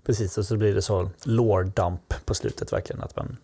Precis, 0.06 0.38
och 0.38 0.45
så 0.45 0.57
blir 0.57 0.76
det 0.76 0.81
så 0.81 1.10
lore-dump 1.26 2.26
på 2.26 2.34
slutet 2.34 2.73
verkligen, 2.73 3.02
att 3.02 3.15
man 3.15 3.38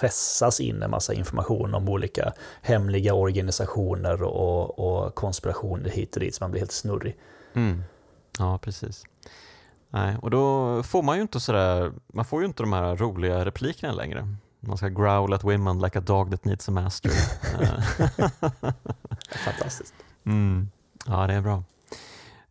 pressas 0.00 0.60
in 0.60 0.82
en 0.82 0.90
massa 0.90 1.14
information 1.14 1.74
om 1.74 1.88
olika 1.88 2.32
hemliga 2.62 3.14
organisationer 3.14 4.22
och, 4.22 4.78
och 4.78 5.14
konspirationer 5.14 5.90
hit 5.90 6.14
och 6.14 6.20
dit, 6.20 6.34
så 6.34 6.44
man 6.44 6.50
blir 6.50 6.60
helt 6.60 6.72
snurrig. 6.72 7.16
Mm. 7.54 7.82
Ja, 8.38 8.58
precis. 8.58 9.04
Nej, 9.90 10.16
och 10.22 10.30
då 10.30 10.82
får 10.82 11.02
man 11.02 11.16
ju 11.16 11.22
inte 11.22 11.40
sådär, 11.40 11.92
man 12.12 12.24
får 12.24 12.40
ju 12.40 12.46
inte 12.46 12.62
de 12.62 12.72
här 12.72 12.96
roliga 12.96 13.44
replikerna 13.44 13.92
längre. 13.92 14.36
Man 14.60 14.76
ska 14.76 14.88
growl 14.88 15.34
at 15.34 15.44
women 15.44 15.78
like 15.78 15.98
a 15.98 16.00
dog 16.00 16.30
that 16.30 16.44
needs 16.44 16.68
a 16.68 16.72
master. 16.72 17.10
Fantastiskt. 19.44 19.94
Mm. 20.26 20.70
Ja, 21.06 21.26
det 21.26 21.34
är 21.34 21.40
bra. 21.40 21.62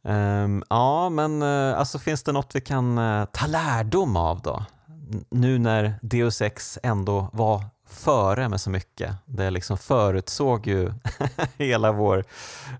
Um, 0.02 0.64
ja, 0.70 1.10
men 1.10 1.42
uh, 1.42 1.80
alltså 1.80 2.00
finns 2.00 2.24
det 2.24 2.32
något 2.32 2.56
vi 2.56 2.62
kan 2.62 2.98
uh, 2.98 3.26
ta 3.26 3.48
lärdom 3.48 4.16
av 4.16 4.42
då? 4.42 4.66
N 5.12 5.26
nu 5.30 5.60
när 5.60 6.00
Deus 6.02 6.42
Ex 6.42 6.80
ändå 6.84 7.30
var 7.34 7.64
före 7.88 8.50
med 8.50 8.62
så 8.62 8.70
mycket. 8.70 9.16
Det 9.26 9.50
liksom 9.50 9.78
förutsåg 9.78 10.68
ju 10.68 10.94
hela 11.58 11.92
vår 11.92 12.18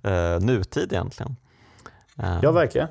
uh, 0.08 0.40
nutid 0.40 0.94
egentligen. 0.94 1.36
Um, 2.16 2.40
ja, 2.42 2.52
verkligen. 2.52 2.88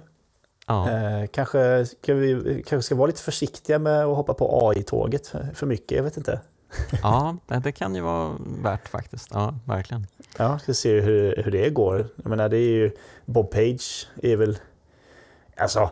Ja. 0.69 0.91
Eh, 0.91 1.27
kanske, 1.27 1.87
ska 1.87 2.15
vi 2.15 2.63
kanske 2.67 2.87
ska 2.87 2.95
vara 2.95 3.07
lite 3.07 3.23
försiktiga 3.23 3.79
med 3.79 4.05
att 4.05 4.17
hoppa 4.17 4.35
på 4.35 4.69
AI-tåget 4.69 5.27
för, 5.55 5.67
mycket, 5.67 5.97
jag 5.97 6.05
vet 6.05 6.17
inte. 6.17 6.41
ja, 7.03 7.37
det 7.47 7.73
kan 7.73 7.95
ju 7.95 8.01
vara 8.01 8.33
värt 8.63 8.89
faktiskt. 8.89 9.29
Ja, 9.33 9.55
verkligen. 9.65 10.07
Ja, 10.39 10.59
ska 10.59 10.75
se 10.75 11.01
hur, 11.01 11.43
hur 11.45 11.51
det 11.51 11.71
går. 11.71 12.07
Jag 12.17 12.31
menar, 12.31 12.49
det 12.49 12.57
är 12.57 12.71
ju, 12.71 12.91
Bob 13.25 13.51
Page 13.51 14.09
är 14.23 14.37
väl, 14.37 14.59
alltså, 15.57 15.91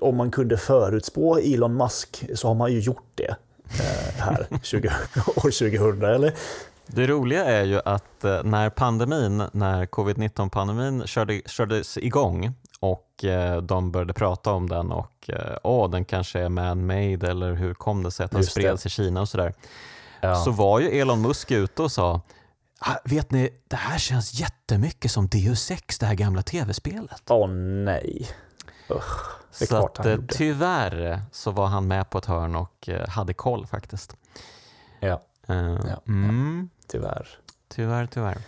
om 0.00 0.16
man 0.16 0.30
kunde 0.30 0.56
förutspå 0.56 1.38
Elon 1.38 1.76
Musk 1.76 2.24
så 2.34 2.48
har 2.48 2.54
man 2.54 2.72
ju 2.72 2.80
gjort 2.80 3.10
det 3.14 3.36
eh, 3.80 4.14
här 4.18 4.46
20, 4.62 4.88
år 5.36 5.70
2000, 5.80 6.04
eller? 6.04 6.34
Det 6.86 7.06
roliga 7.06 7.44
är 7.44 7.64
ju 7.64 7.80
att 7.84 8.24
eh, 8.24 8.42
när 8.42 8.70
pandemin, 8.70 9.42
när 9.52 9.86
covid-19 9.86 10.50
pandemin 10.50 11.06
körde, 11.06 11.40
kördes 11.46 11.98
igång 11.98 12.54
och 12.84 13.24
eh, 13.24 13.62
de 13.62 13.90
började 13.90 14.12
prata 14.12 14.52
om 14.52 14.68
den 14.68 14.92
och 14.92 15.30
eh, 15.30 15.56
åh, 15.62 15.90
den 15.90 16.04
kanske 16.04 16.40
är 16.40 16.48
man-made 16.48 17.30
eller 17.30 17.52
hur 17.52 17.74
kom 17.74 18.02
det 18.02 18.10
sig 18.10 18.24
att 18.24 18.30
den 18.30 18.44
spreds 18.44 18.86
i 18.86 18.88
Kina 18.88 19.20
och 19.20 19.28
sådär. 19.28 19.54
Ja. 20.20 20.36
Så 20.36 20.50
var 20.50 20.80
ju 20.80 21.00
Elon 21.00 21.22
Musk 21.22 21.50
ute 21.50 21.82
och 21.82 21.92
sa 21.92 22.20
ah, 22.78 22.94
Vet 23.04 23.30
ni, 23.30 23.50
det 23.68 23.76
här 23.76 23.98
känns 23.98 24.40
jättemycket 24.40 25.10
som 25.10 25.28
Deus 25.28 25.70
Ex, 25.70 25.98
det 25.98 26.06
här 26.06 26.14
gamla 26.14 26.42
tv-spelet. 26.42 27.22
Åh 27.30 27.48
nej. 27.48 28.28
Usch, 28.90 29.40
så 29.50 29.76
att, 29.76 30.06
eh, 30.06 30.16
tyvärr 30.28 31.20
så 31.32 31.50
var 31.50 31.66
han 31.66 31.88
med 31.88 32.10
på 32.10 32.18
ett 32.18 32.26
hörn 32.26 32.56
och 32.56 32.88
hade 33.08 33.34
koll 33.34 33.66
faktiskt. 33.66 34.16
Ja, 35.00 35.20
uh, 35.50 35.78
ja, 35.88 36.00
mm. 36.06 36.70
ja. 36.72 36.86
tyvärr. 36.86 37.28
Tyvärr, 37.68 38.06
tyvärr. 38.06 38.38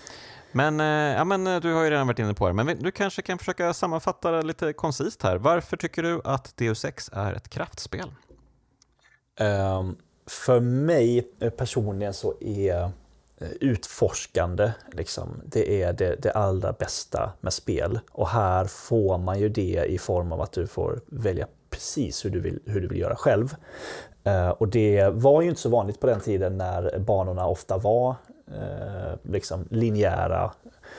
Men, 0.57 0.81
eh, 0.81 1.16
ja, 1.16 1.24
men 1.24 1.47
eh, 1.47 1.61
du 1.61 1.74
har 1.74 1.85
ju 1.85 1.91
redan 1.91 2.07
varit 2.07 2.19
inne 2.19 2.35
på 2.35 2.47
det, 2.47 2.53
men 2.53 2.83
du 2.83 2.91
kanske 2.91 3.23
kan 3.23 3.39
försöka 3.39 3.74
sammanfatta 3.74 4.31
det 4.31 4.43
lite 4.43 4.73
koncist 4.73 5.23
här. 5.23 5.37
Varför 5.37 5.77
tycker 5.77 6.03
du 6.03 6.20
att 6.24 6.57
Deus 6.57 6.85
Ex 6.85 7.11
är 7.12 7.33
ett 7.33 7.49
kraftspel? 7.49 8.11
Um, 9.41 9.97
för 10.27 10.61
mig 10.61 11.23
personligen 11.57 12.15
så 12.15 12.35
är 12.41 12.83
eh, 13.39 13.49
utforskande, 13.61 14.73
liksom, 14.93 15.43
det 15.45 15.83
är 15.83 15.93
det, 15.93 16.16
det 16.23 16.33
allra 16.33 16.73
bästa 16.73 17.33
med 17.41 17.53
spel. 17.53 18.01
Och 18.12 18.28
här 18.28 18.65
får 18.65 19.19
man 19.19 19.41
ju 19.41 19.49
det 19.49 19.85
i 19.89 19.99
form 19.99 20.33
av 20.33 20.41
att 20.41 20.53
du 20.53 20.66
får 20.66 21.01
välja 21.07 21.47
precis 21.70 22.24
hur 22.24 22.31
du 22.31 22.41
vill, 22.41 22.61
hur 22.65 22.81
du 22.81 22.89
vill 22.89 22.99
göra 22.99 23.16
själv. 23.16 23.55
Uh, 24.27 24.49
och 24.49 24.69
det 24.69 25.09
var 25.09 25.43
ju 25.43 25.49
inte 25.49 25.61
så 25.61 25.69
vanligt 25.69 26.01
på 26.01 26.07
den 26.07 26.20
tiden 26.20 26.59
när 26.59 26.99
banorna 26.99 27.47
ofta 27.47 27.78
var 27.78 28.16
eh, 28.52 29.18
liksom 29.23 29.68
linjära 29.70 30.52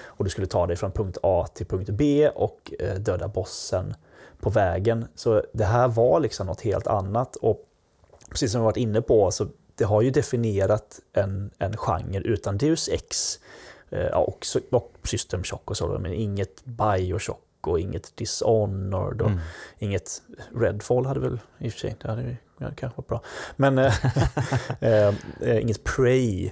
och 0.03 0.23
du 0.23 0.29
skulle 0.29 0.47
ta 0.47 0.67
dig 0.67 0.75
från 0.75 0.91
punkt 0.91 1.17
A 1.23 1.47
till 1.53 1.65
punkt 1.65 1.89
B 1.89 2.29
och 2.29 2.73
eh, 2.79 2.95
döda 2.95 3.27
bossen 3.27 3.93
på 4.39 4.49
vägen. 4.49 5.07
Så 5.15 5.43
det 5.53 5.65
här 5.65 5.87
var 5.87 6.19
liksom 6.19 6.47
något 6.47 6.61
helt 6.61 6.87
annat 6.87 7.35
och 7.35 7.63
precis 8.29 8.51
som 8.51 8.61
vi 8.61 8.65
varit 8.65 8.77
inne 8.77 9.01
på 9.01 9.31
så 9.31 9.47
det 9.75 9.83
har 9.83 10.01
ju 10.01 10.09
definierat 10.09 10.99
en, 11.13 11.51
en 11.57 11.77
genre 11.77 12.19
utan 12.19 12.57
Deus 12.57 12.89
Ex 12.89 13.39
eh, 13.89 14.17
och, 14.17 14.45
och 14.71 14.93
System 15.03 15.43
Shock 15.43 15.69
och 15.69 15.77
så, 15.77 15.87
men 15.87 16.13
inget 16.13 16.65
Bioshock 16.65 17.43
och 17.61 17.79
inget 17.79 18.17
Dishonored 18.17 19.21
och 19.21 19.29
mm. 19.29 19.39
inget 19.79 20.21
Redfall 20.55 21.05
hade 21.05 21.19
väl 21.19 21.39
i 21.59 21.67
och 21.69 21.71
för 21.71 21.79
sig, 21.79 21.95
det 22.01 22.07
hade 22.07 22.37
ja, 22.57 22.67
kanske 22.75 22.97
varit 22.97 23.07
bra. 23.07 23.21
Men 23.55 23.77
äh, 23.77 23.93
äh, 24.81 25.13
inget 25.61 25.83
Prey 25.83 26.45
Eh, 26.45 26.51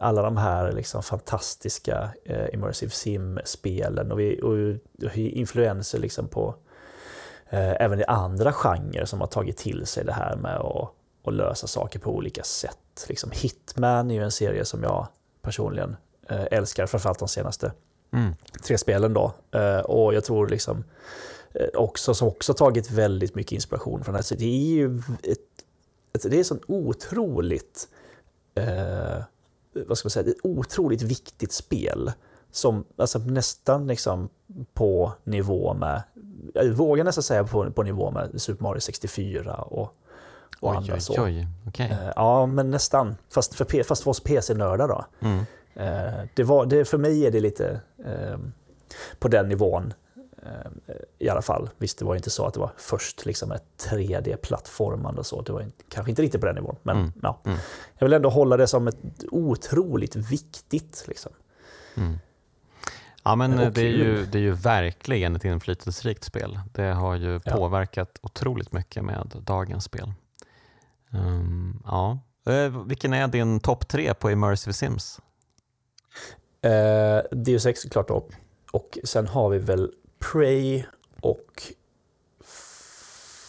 alla 0.00 0.22
de 0.22 0.36
här 0.36 0.72
liksom 0.72 1.02
fantastiska 1.02 2.10
eh, 2.24 2.54
Immersive 2.54 2.90
Sim-spelen 2.92 4.12
och, 4.12 4.20
vi, 4.20 4.40
och 4.42 5.16
influenser 5.16 5.98
liksom 5.98 6.28
på 6.28 6.54
eh, 7.50 7.82
även 7.82 8.00
i 8.00 8.04
andra 8.04 8.52
genrer 8.52 9.04
som 9.04 9.20
har 9.20 9.26
tagit 9.26 9.56
till 9.56 9.86
sig 9.86 10.04
det 10.04 10.12
här 10.12 10.36
med 10.36 10.56
att, 10.56 10.90
att 11.24 11.34
lösa 11.34 11.66
saker 11.66 11.98
på 11.98 12.10
olika 12.10 12.42
sätt. 12.42 13.06
Liksom 13.08 13.30
Hitman 13.30 14.10
är 14.10 14.14
ju 14.14 14.22
en 14.22 14.30
serie 14.30 14.64
som 14.64 14.82
jag 14.82 15.06
personligen 15.42 15.96
älskar, 16.28 16.86
framförallt 16.86 17.18
de 17.18 17.28
senaste 17.28 17.72
mm. 18.12 18.34
tre 18.64 18.78
spelen 18.78 19.14
då. 19.14 19.32
och 19.84 20.14
jag 20.14 20.24
tror 20.24 20.48
liksom 20.48 20.84
också 21.74 22.14
som 22.14 22.28
också 22.28 22.54
tagit 22.54 22.90
väldigt 22.90 23.34
mycket 23.34 23.52
inspiration 23.52 24.04
från 24.04 24.12
det 24.12 24.18
här. 24.18 24.22
Så 24.22 24.34
det 24.34 24.44
är 24.44 24.74
ju 24.74 25.02
ett, 25.22 26.22
det 26.22 26.40
är 26.40 26.44
sånt 26.44 26.62
otroligt 26.66 27.88
eh, 28.54 29.22
vad 29.86 29.98
ska 29.98 30.06
man 30.06 30.10
säga, 30.10 30.30
ett 30.30 30.36
otroligt 30.42 31.02
viktigt 31.02 31.52
spel. 31.52 32.12
Som 32.50 32.84
alltså 32.96 33.18
nästan 33.18 33.86
liksom 33.86 34.28
på 34.74 35.12
nivå 35.24 35.74
med, 35.74 36.02
jag 36.54 36.68
vågar 36.68 37.04
nästan 37.04 37.22
säga 37.22 37.44
på, 37.44 37.70
på 37.70 37.82
nivå 37.82 38.10
med 38.10 38.42
Super 38.42 38.62
Mario 38.62 38.80
64 38.80 39.54
och, 39.54 39.80
och 40.60 40.70
oj, 40.70 40.76
andra 40.76 40.94
oj, 40.94 41.00
så. 41.00 41.24
Oj, 41.24 41.46
okay. 41.68 41.86
Eh, 41.86 42.12
ja, 42.16 42.46
men 42.46 42.70
nästan. 42.70 43.16
Fast 43.30 43.54
för, 43.54 43.82
fast 43.82 44.02
för 44.02 44.10
oss 44.10 44.20
PC-nördar 44.20 44.88
då. 44.88 45.04
Mm. 45.20 45.44
Eh, 45.74 46.28
det 46.34 46.42
var, 46.42 46.66
det, 46.66 46.84
för 46.84 46.98
mig 46.98 47.26
är 47.26 47.30
det 47.30 47.40
lite 47.40 47.80
eh, 48.04 48.38
på 49.18 49.28
den 49.28 49.48
nivån 49.48 49.94
i 51.18 51.28
alla 51.28 51.42
fall. 51.42 51.70
Visst, 51.78 51.98
det 51.98 52.04
var 52.04 52.16
inte 52.16 52.30
så 52.30 52.46
att 52.46 52.54
det 52.54 52.60
var 52.60 52.72
först 52.76 53.26
liksom 53.26 53.52
ett 53.52 53.64
3D-plattformande 53.90 55.18
och 55.18 55.26
så. 55.26 55.42
Det 55.42 55.52
var 55.52 55.66
kanske 55.88 56.10
inte 56.10 56.22
riktigt 56.22 56.40
på 56.40 56.46
den 56.46 56.56
nivån, 56.56 56.76
men 56.82 56.96
mm. 56.96 57.12
ja. 57.22 57.40
Mm. 57.44 57.58
Jag 57.98 58.06
vill 58.06 58.12
ändå 58.12 58.30
hålla 58.30 58.56
det 58.56 58.66
som 58.66 58.88
ett 58.88 59.24
otroligt 59.30 60.16
viktigt. 60.16 61.04
Liksom. 61.08 61.32
Mm. 61.94 62.18
Ja, 63.24 63.36
men 63.36 63.50
det 63.50 63.80
är, 63.80 63.84
ju, 63.84 64.26
det 64.26 64.38
är 64.38 64.42
ju 64.42 64.52
verkligen 64.52 65.36
ett 65.36 65.44
inflytelserikt 65.44 66.24
spel. 66.24 66.60
Det 66.72 66.82
har 66.82 67.16
ju 67.16 67.40
ja. 67.44 67.56
påverkat 67.56 68.18
otroligt 68.22 68.72
mycket 68.72 69.04
med 69.04 69.32
dagens 69.46 69.84
spel. 69.84 70.12
Um, 71.10 71.82
ja. 71.86 72.18
Eh, 72.46 72.86
vilken 72.86 73.12
är 73.12 73.28
din 73.28 73.60
topp 73.60 73.88
tre 73.88 74.14
på 74.14 74.30
Immersive 74.30 74.72
Sims? 74.72 75.20
Eh, 76.62 77.18
Deus 77.30 77.66
Ex 77.66 77.80
såklart 77.80 78.08
då. 78.08 78.28
Och 78.72 78.98
sen 79.04 79.26
har 79.26 79.48
vi 79.48 79.58
väl 79.58 79.92
Prey 80.32 80.84
och 81.20 81.62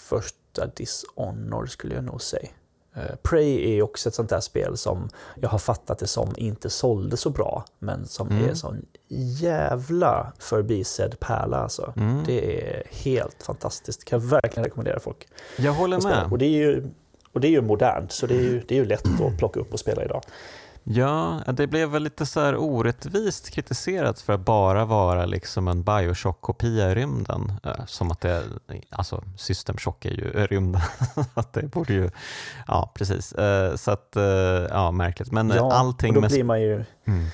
första 0.10 0.66
Dishonor 0.66 1.66
skulle 1.66 1.96
jag 1.96 2.04
nog 2.04 2.22
säga. 2.22 2.50
Uh, 2.98 3.16
Prey 3.24 3.78
är 3.78 3.82
också 3.82 4.10
ett 4.10 4.16
sånt 4.16 4.30
där 4.30 4.40
spel 4.40 4.78
som 4.78 5.10
jag 5.42 5.50
har 5.50 5.60
fattat 5.60 6.00
det 6.00 6.08
som 6.08 6.34
inte 6.38 6.70
sålde 6.70 7.18
så 7.18 7.30
bra, 7.30 7.66
men 7.80 8.06
som 8.06 8.30
mm. 8.30 8.50
är 8.50 8.54
sån 8.54 8.86
jävla 9.42 10.34
förbisedd 10.40 11.20
pärla 11.20 11.58
alltså. 11.58 11.94
Mm. 11.96 12.24
Det 12.26 12.68
är 12.68 12.84
helt 12.90 13.44
fantastiskt, 13.44 14.06
kan 14.06 14.20
jag 14.20 14.28
verkligen 14.28 14.64
rekommendera 14.64 15.00
folk. 15.00 15.28
Jag 15.58 15.74
håller 15.74 16.02
med. 16.02 16.28
Och 16.32 16.38
det 16.38 16.46
är 16.46 16.50
ju, 16.50 16.90
och 17.32 17.40
det 17.40 17.48
är 17.48 17.52
ju 17.52 17.62
modernt, 17.62 18.12
så 18.12 18.28
det 18.28 18.36
är 18.36 18.42
ju, 18.42 18.64
det 18.68 18.76
är 18.76 18.80
ju 18.80 18.86
lätt 18.86 19.22
att 19.22 19.38
plocka 19.38 19.60
upp 19.60 19.74
och 19.74 19.80
spela 19.80 20.04
idag. 20.04 20.22
Ja, 20.84 21.42
det 21.48 21.68
blev 21.68 21.90
väl 21.90 22.04
lite 22.04 22.26
så 22.26 22.40
här 22.40 22.58
orättvist 22.58 23.50
kritiserat 23.50 24.22
för 24.22 24.34
att 24.34 24.40
bara 24.40 24.86
vara 24.86 25.26
liksom 25.26 25.68
en 25.68 25.84
Bioshock-kopia 25.84 26.92
i 26.92 26.96
rymden. 26.96 27.54
Eh, 27.64 27.86
som 27.86 28.12
att 28.12 28.22
det, 28.22 28.44
alltså 28.90 29.24
System 29.38 29.78
Shock 29.78 30.06
är 30.06 30.12
ju 30.12 30.48
rymden. 30.48 30.82
att 31.34 31.54
det 31.54 31.64
borde 31.64 31.94
ju, 31.94 32.10
ja 32.68 32.92
precis. 32.94 33.32
Eh, 33.32 33.76
så 33.76 33.92
att, 33.92 34.16
eh, 34.16 34.24
ja 34.70 34.92
märkligt. 34.92 35.32
Men 35.32 35.50
ja, 35.50 35.74
allting 35.74 36.16
och 36.16 36.22
då 36.22 36.28
blir 36.28 36.44
man 36.44 36.62
ju... 36.62 36.86
Mm. 37.06 37.26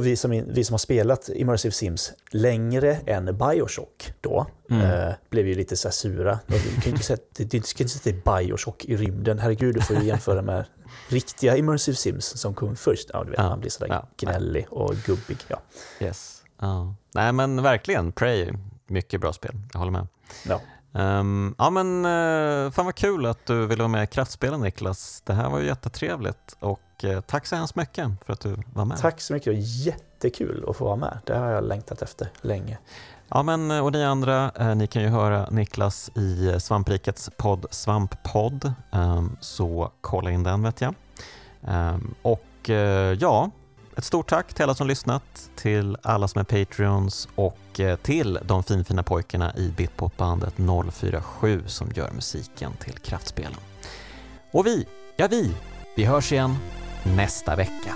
Vi, 0.00 0.16
som, 0.16 0.30
vi 0.30 0.64
som 0.64 0.74
har 0.74 0.78
spelat 0.78 1.28
Immersive 1.28 1.72
Sims 1.72 2.12
längre 2.30 2.94
än 3.06 3.38
Bioshock 3.38 4.12
då, 4.20 4.46
mm. 4.70 4.82
eh, 4.82 5.14
blev 5.30 5.48
ju 5.48 5.54
lite 5.54 5.76
så 5.76 5.88
här 5.88 5.92
sura. 5.92 6.38
Du 6.46 6.80
kan 6.80 6.92
inte 6.92 7.04
säga, 7.04 7.18
du 7.36 7.48
kan 7.48 7.56
inte 7.58 7.68
säga 7.68 7.86
att 7.96 8.24
det 8.24 8.30
är 8.30 8.42
Bioshock 8.42 8.84
i 8.84 8.96
rymden. 8.96 9.38
Herregud, 9.38 9.74
du 9.74 9.80
får 9.80 9.96
ju 9.96 10.04
jämföra 10.04 10.42
med 10.42 10.64
riktiga 11.08 11.56
Immersive 11.56 11.96
Sims 11.96 12.26
som 12.26 12.54
kom 12.54 12.76
först. 12.76 13.10
Ja, 13.12 13.24
du 13.24 13.30
vet, 13.30 13.38
ja. 13.38 13.48
man 13.48 13.60
blir 13.60 13.70
sådär 13.70 13.88
ja. 13.88 14.08
gnällig 14.16 14.66
och 14.70 14.94
gubbig. 14.94 15.38
Ja. 15.48 15.60
Yes. 16.00 16.42
Ja. 16.60 16.94
Nej, 17.14 17.32
men 17.32 17.62
verkligen. 17.62 18.12
Prey, 18.12 18.52
mycket 18.86 19.20
bra 19.20 19.32
spel. 19.32 19.54
Jag 19.72 19.78
håller 19.78 19.92
med. 19.92 20.06
Ja. 20.46 20.60
Um, 20.94 21.54
ja 21.58 21.70
men 21.70 22.06
uh, 22.06 22.70
fan 22.70 22.84
vad 22.84 22.94
kul 22.94 23.26
att 23.26 23.46
du 23.46 23.66
ville 23.66 23.82
vara 23.82 23.88
med 23.88 24.04
i 24.04 24.06
Kraftspelen 24.06 24.60
Niklas. 24.60 25.22
Det 25.26 25.32
här 25.32 25.50
var 25.50 25.58
ju 25.58 25.66
jättetrevligt 25.66 26.56
och 26.58 26.80
uh, 27.04 27.20
tack 27.20 27.46
så 27.46 27.56
hemskt 27.56 27.76
mycket 27.76 28.10
för 28.26 28.32
att 28.32 28.40
du 28.40 28.56
var 28.72 28.84
med. 28.84 28.98
Tack 28.98 29.20
så 29.20 29.32
mycket, 29.32 29.54
jättekul 29.56 30.64
att 30.68 30.76
få 30.76 30.84
vara 30.84 30.96
med. 30.96 31.18
Det 31.24 31.36
har 31.36 31.50
jag 31.50 31.64
längtat 31.64 32.02
efter 32.02 32.28
länge. 32.40 32.78
Ja 33.28 33.42
men 33.42 33.70
eh, 33.70 33.84
och 33.84 33.92
ni 33.92 34.04
andra, 34.04 34.52
uh, 34.60 34.74
ni 34.74 34.86
kan 34.86 35.02
ju 35.02 35.08
höra 35.08 35.46
Niklas 35.50 36.10
i 36.16 36.60
Svamprikets 36.60 37.30
podd 37.36 37.66
Svamppodd, 37.70 38.72
um, 38.90 39.36
så 39.40 39.92
kolla 40.00 40.30
in 40.30 40.42
den 40.42 40.62
vet 40.62 40.80
jag. 40.80 40.94
Um, 41.60 42.14
och 42.22 42.70
ja, 43.18 43.50
ett 43.96 44.04
stort 44.04 44.28
tack 44.28 44.54
till 44.54 44.62
alla 44.62 44.74
som 44.74 44.86
lyssnat, 44.86 45.50
till 45.56 45.96
alla 46.02 46.28
som 46.28 46.40
är 46.40 46.44
Patreons 46.44 47.28
och 47.34 47.80
eh, 47.80 47.96
till 47.96 48.38
de 48.44 48.62
finfina 48.62 49.02
pojkarna 49.02 49.56
i 49.56 49.68
Bitpopbandet 49.76 50.54
047 50.92 51.62
som 51.66 51.90
gör 51.94 52.10
musiken 52.10 52.72
till 52.72 52.98
Kraftspelen. 52.98 53.60
Och 54.50 54.66
vi, 54.66 54.86
ja 55.16 55.28
vi, 55.30 55.54
vi 55.96 56.04
hörs 56.04 56.32
igen 56.32 56.56
nästa 57.04 57.56
vecka. 57.56 57.94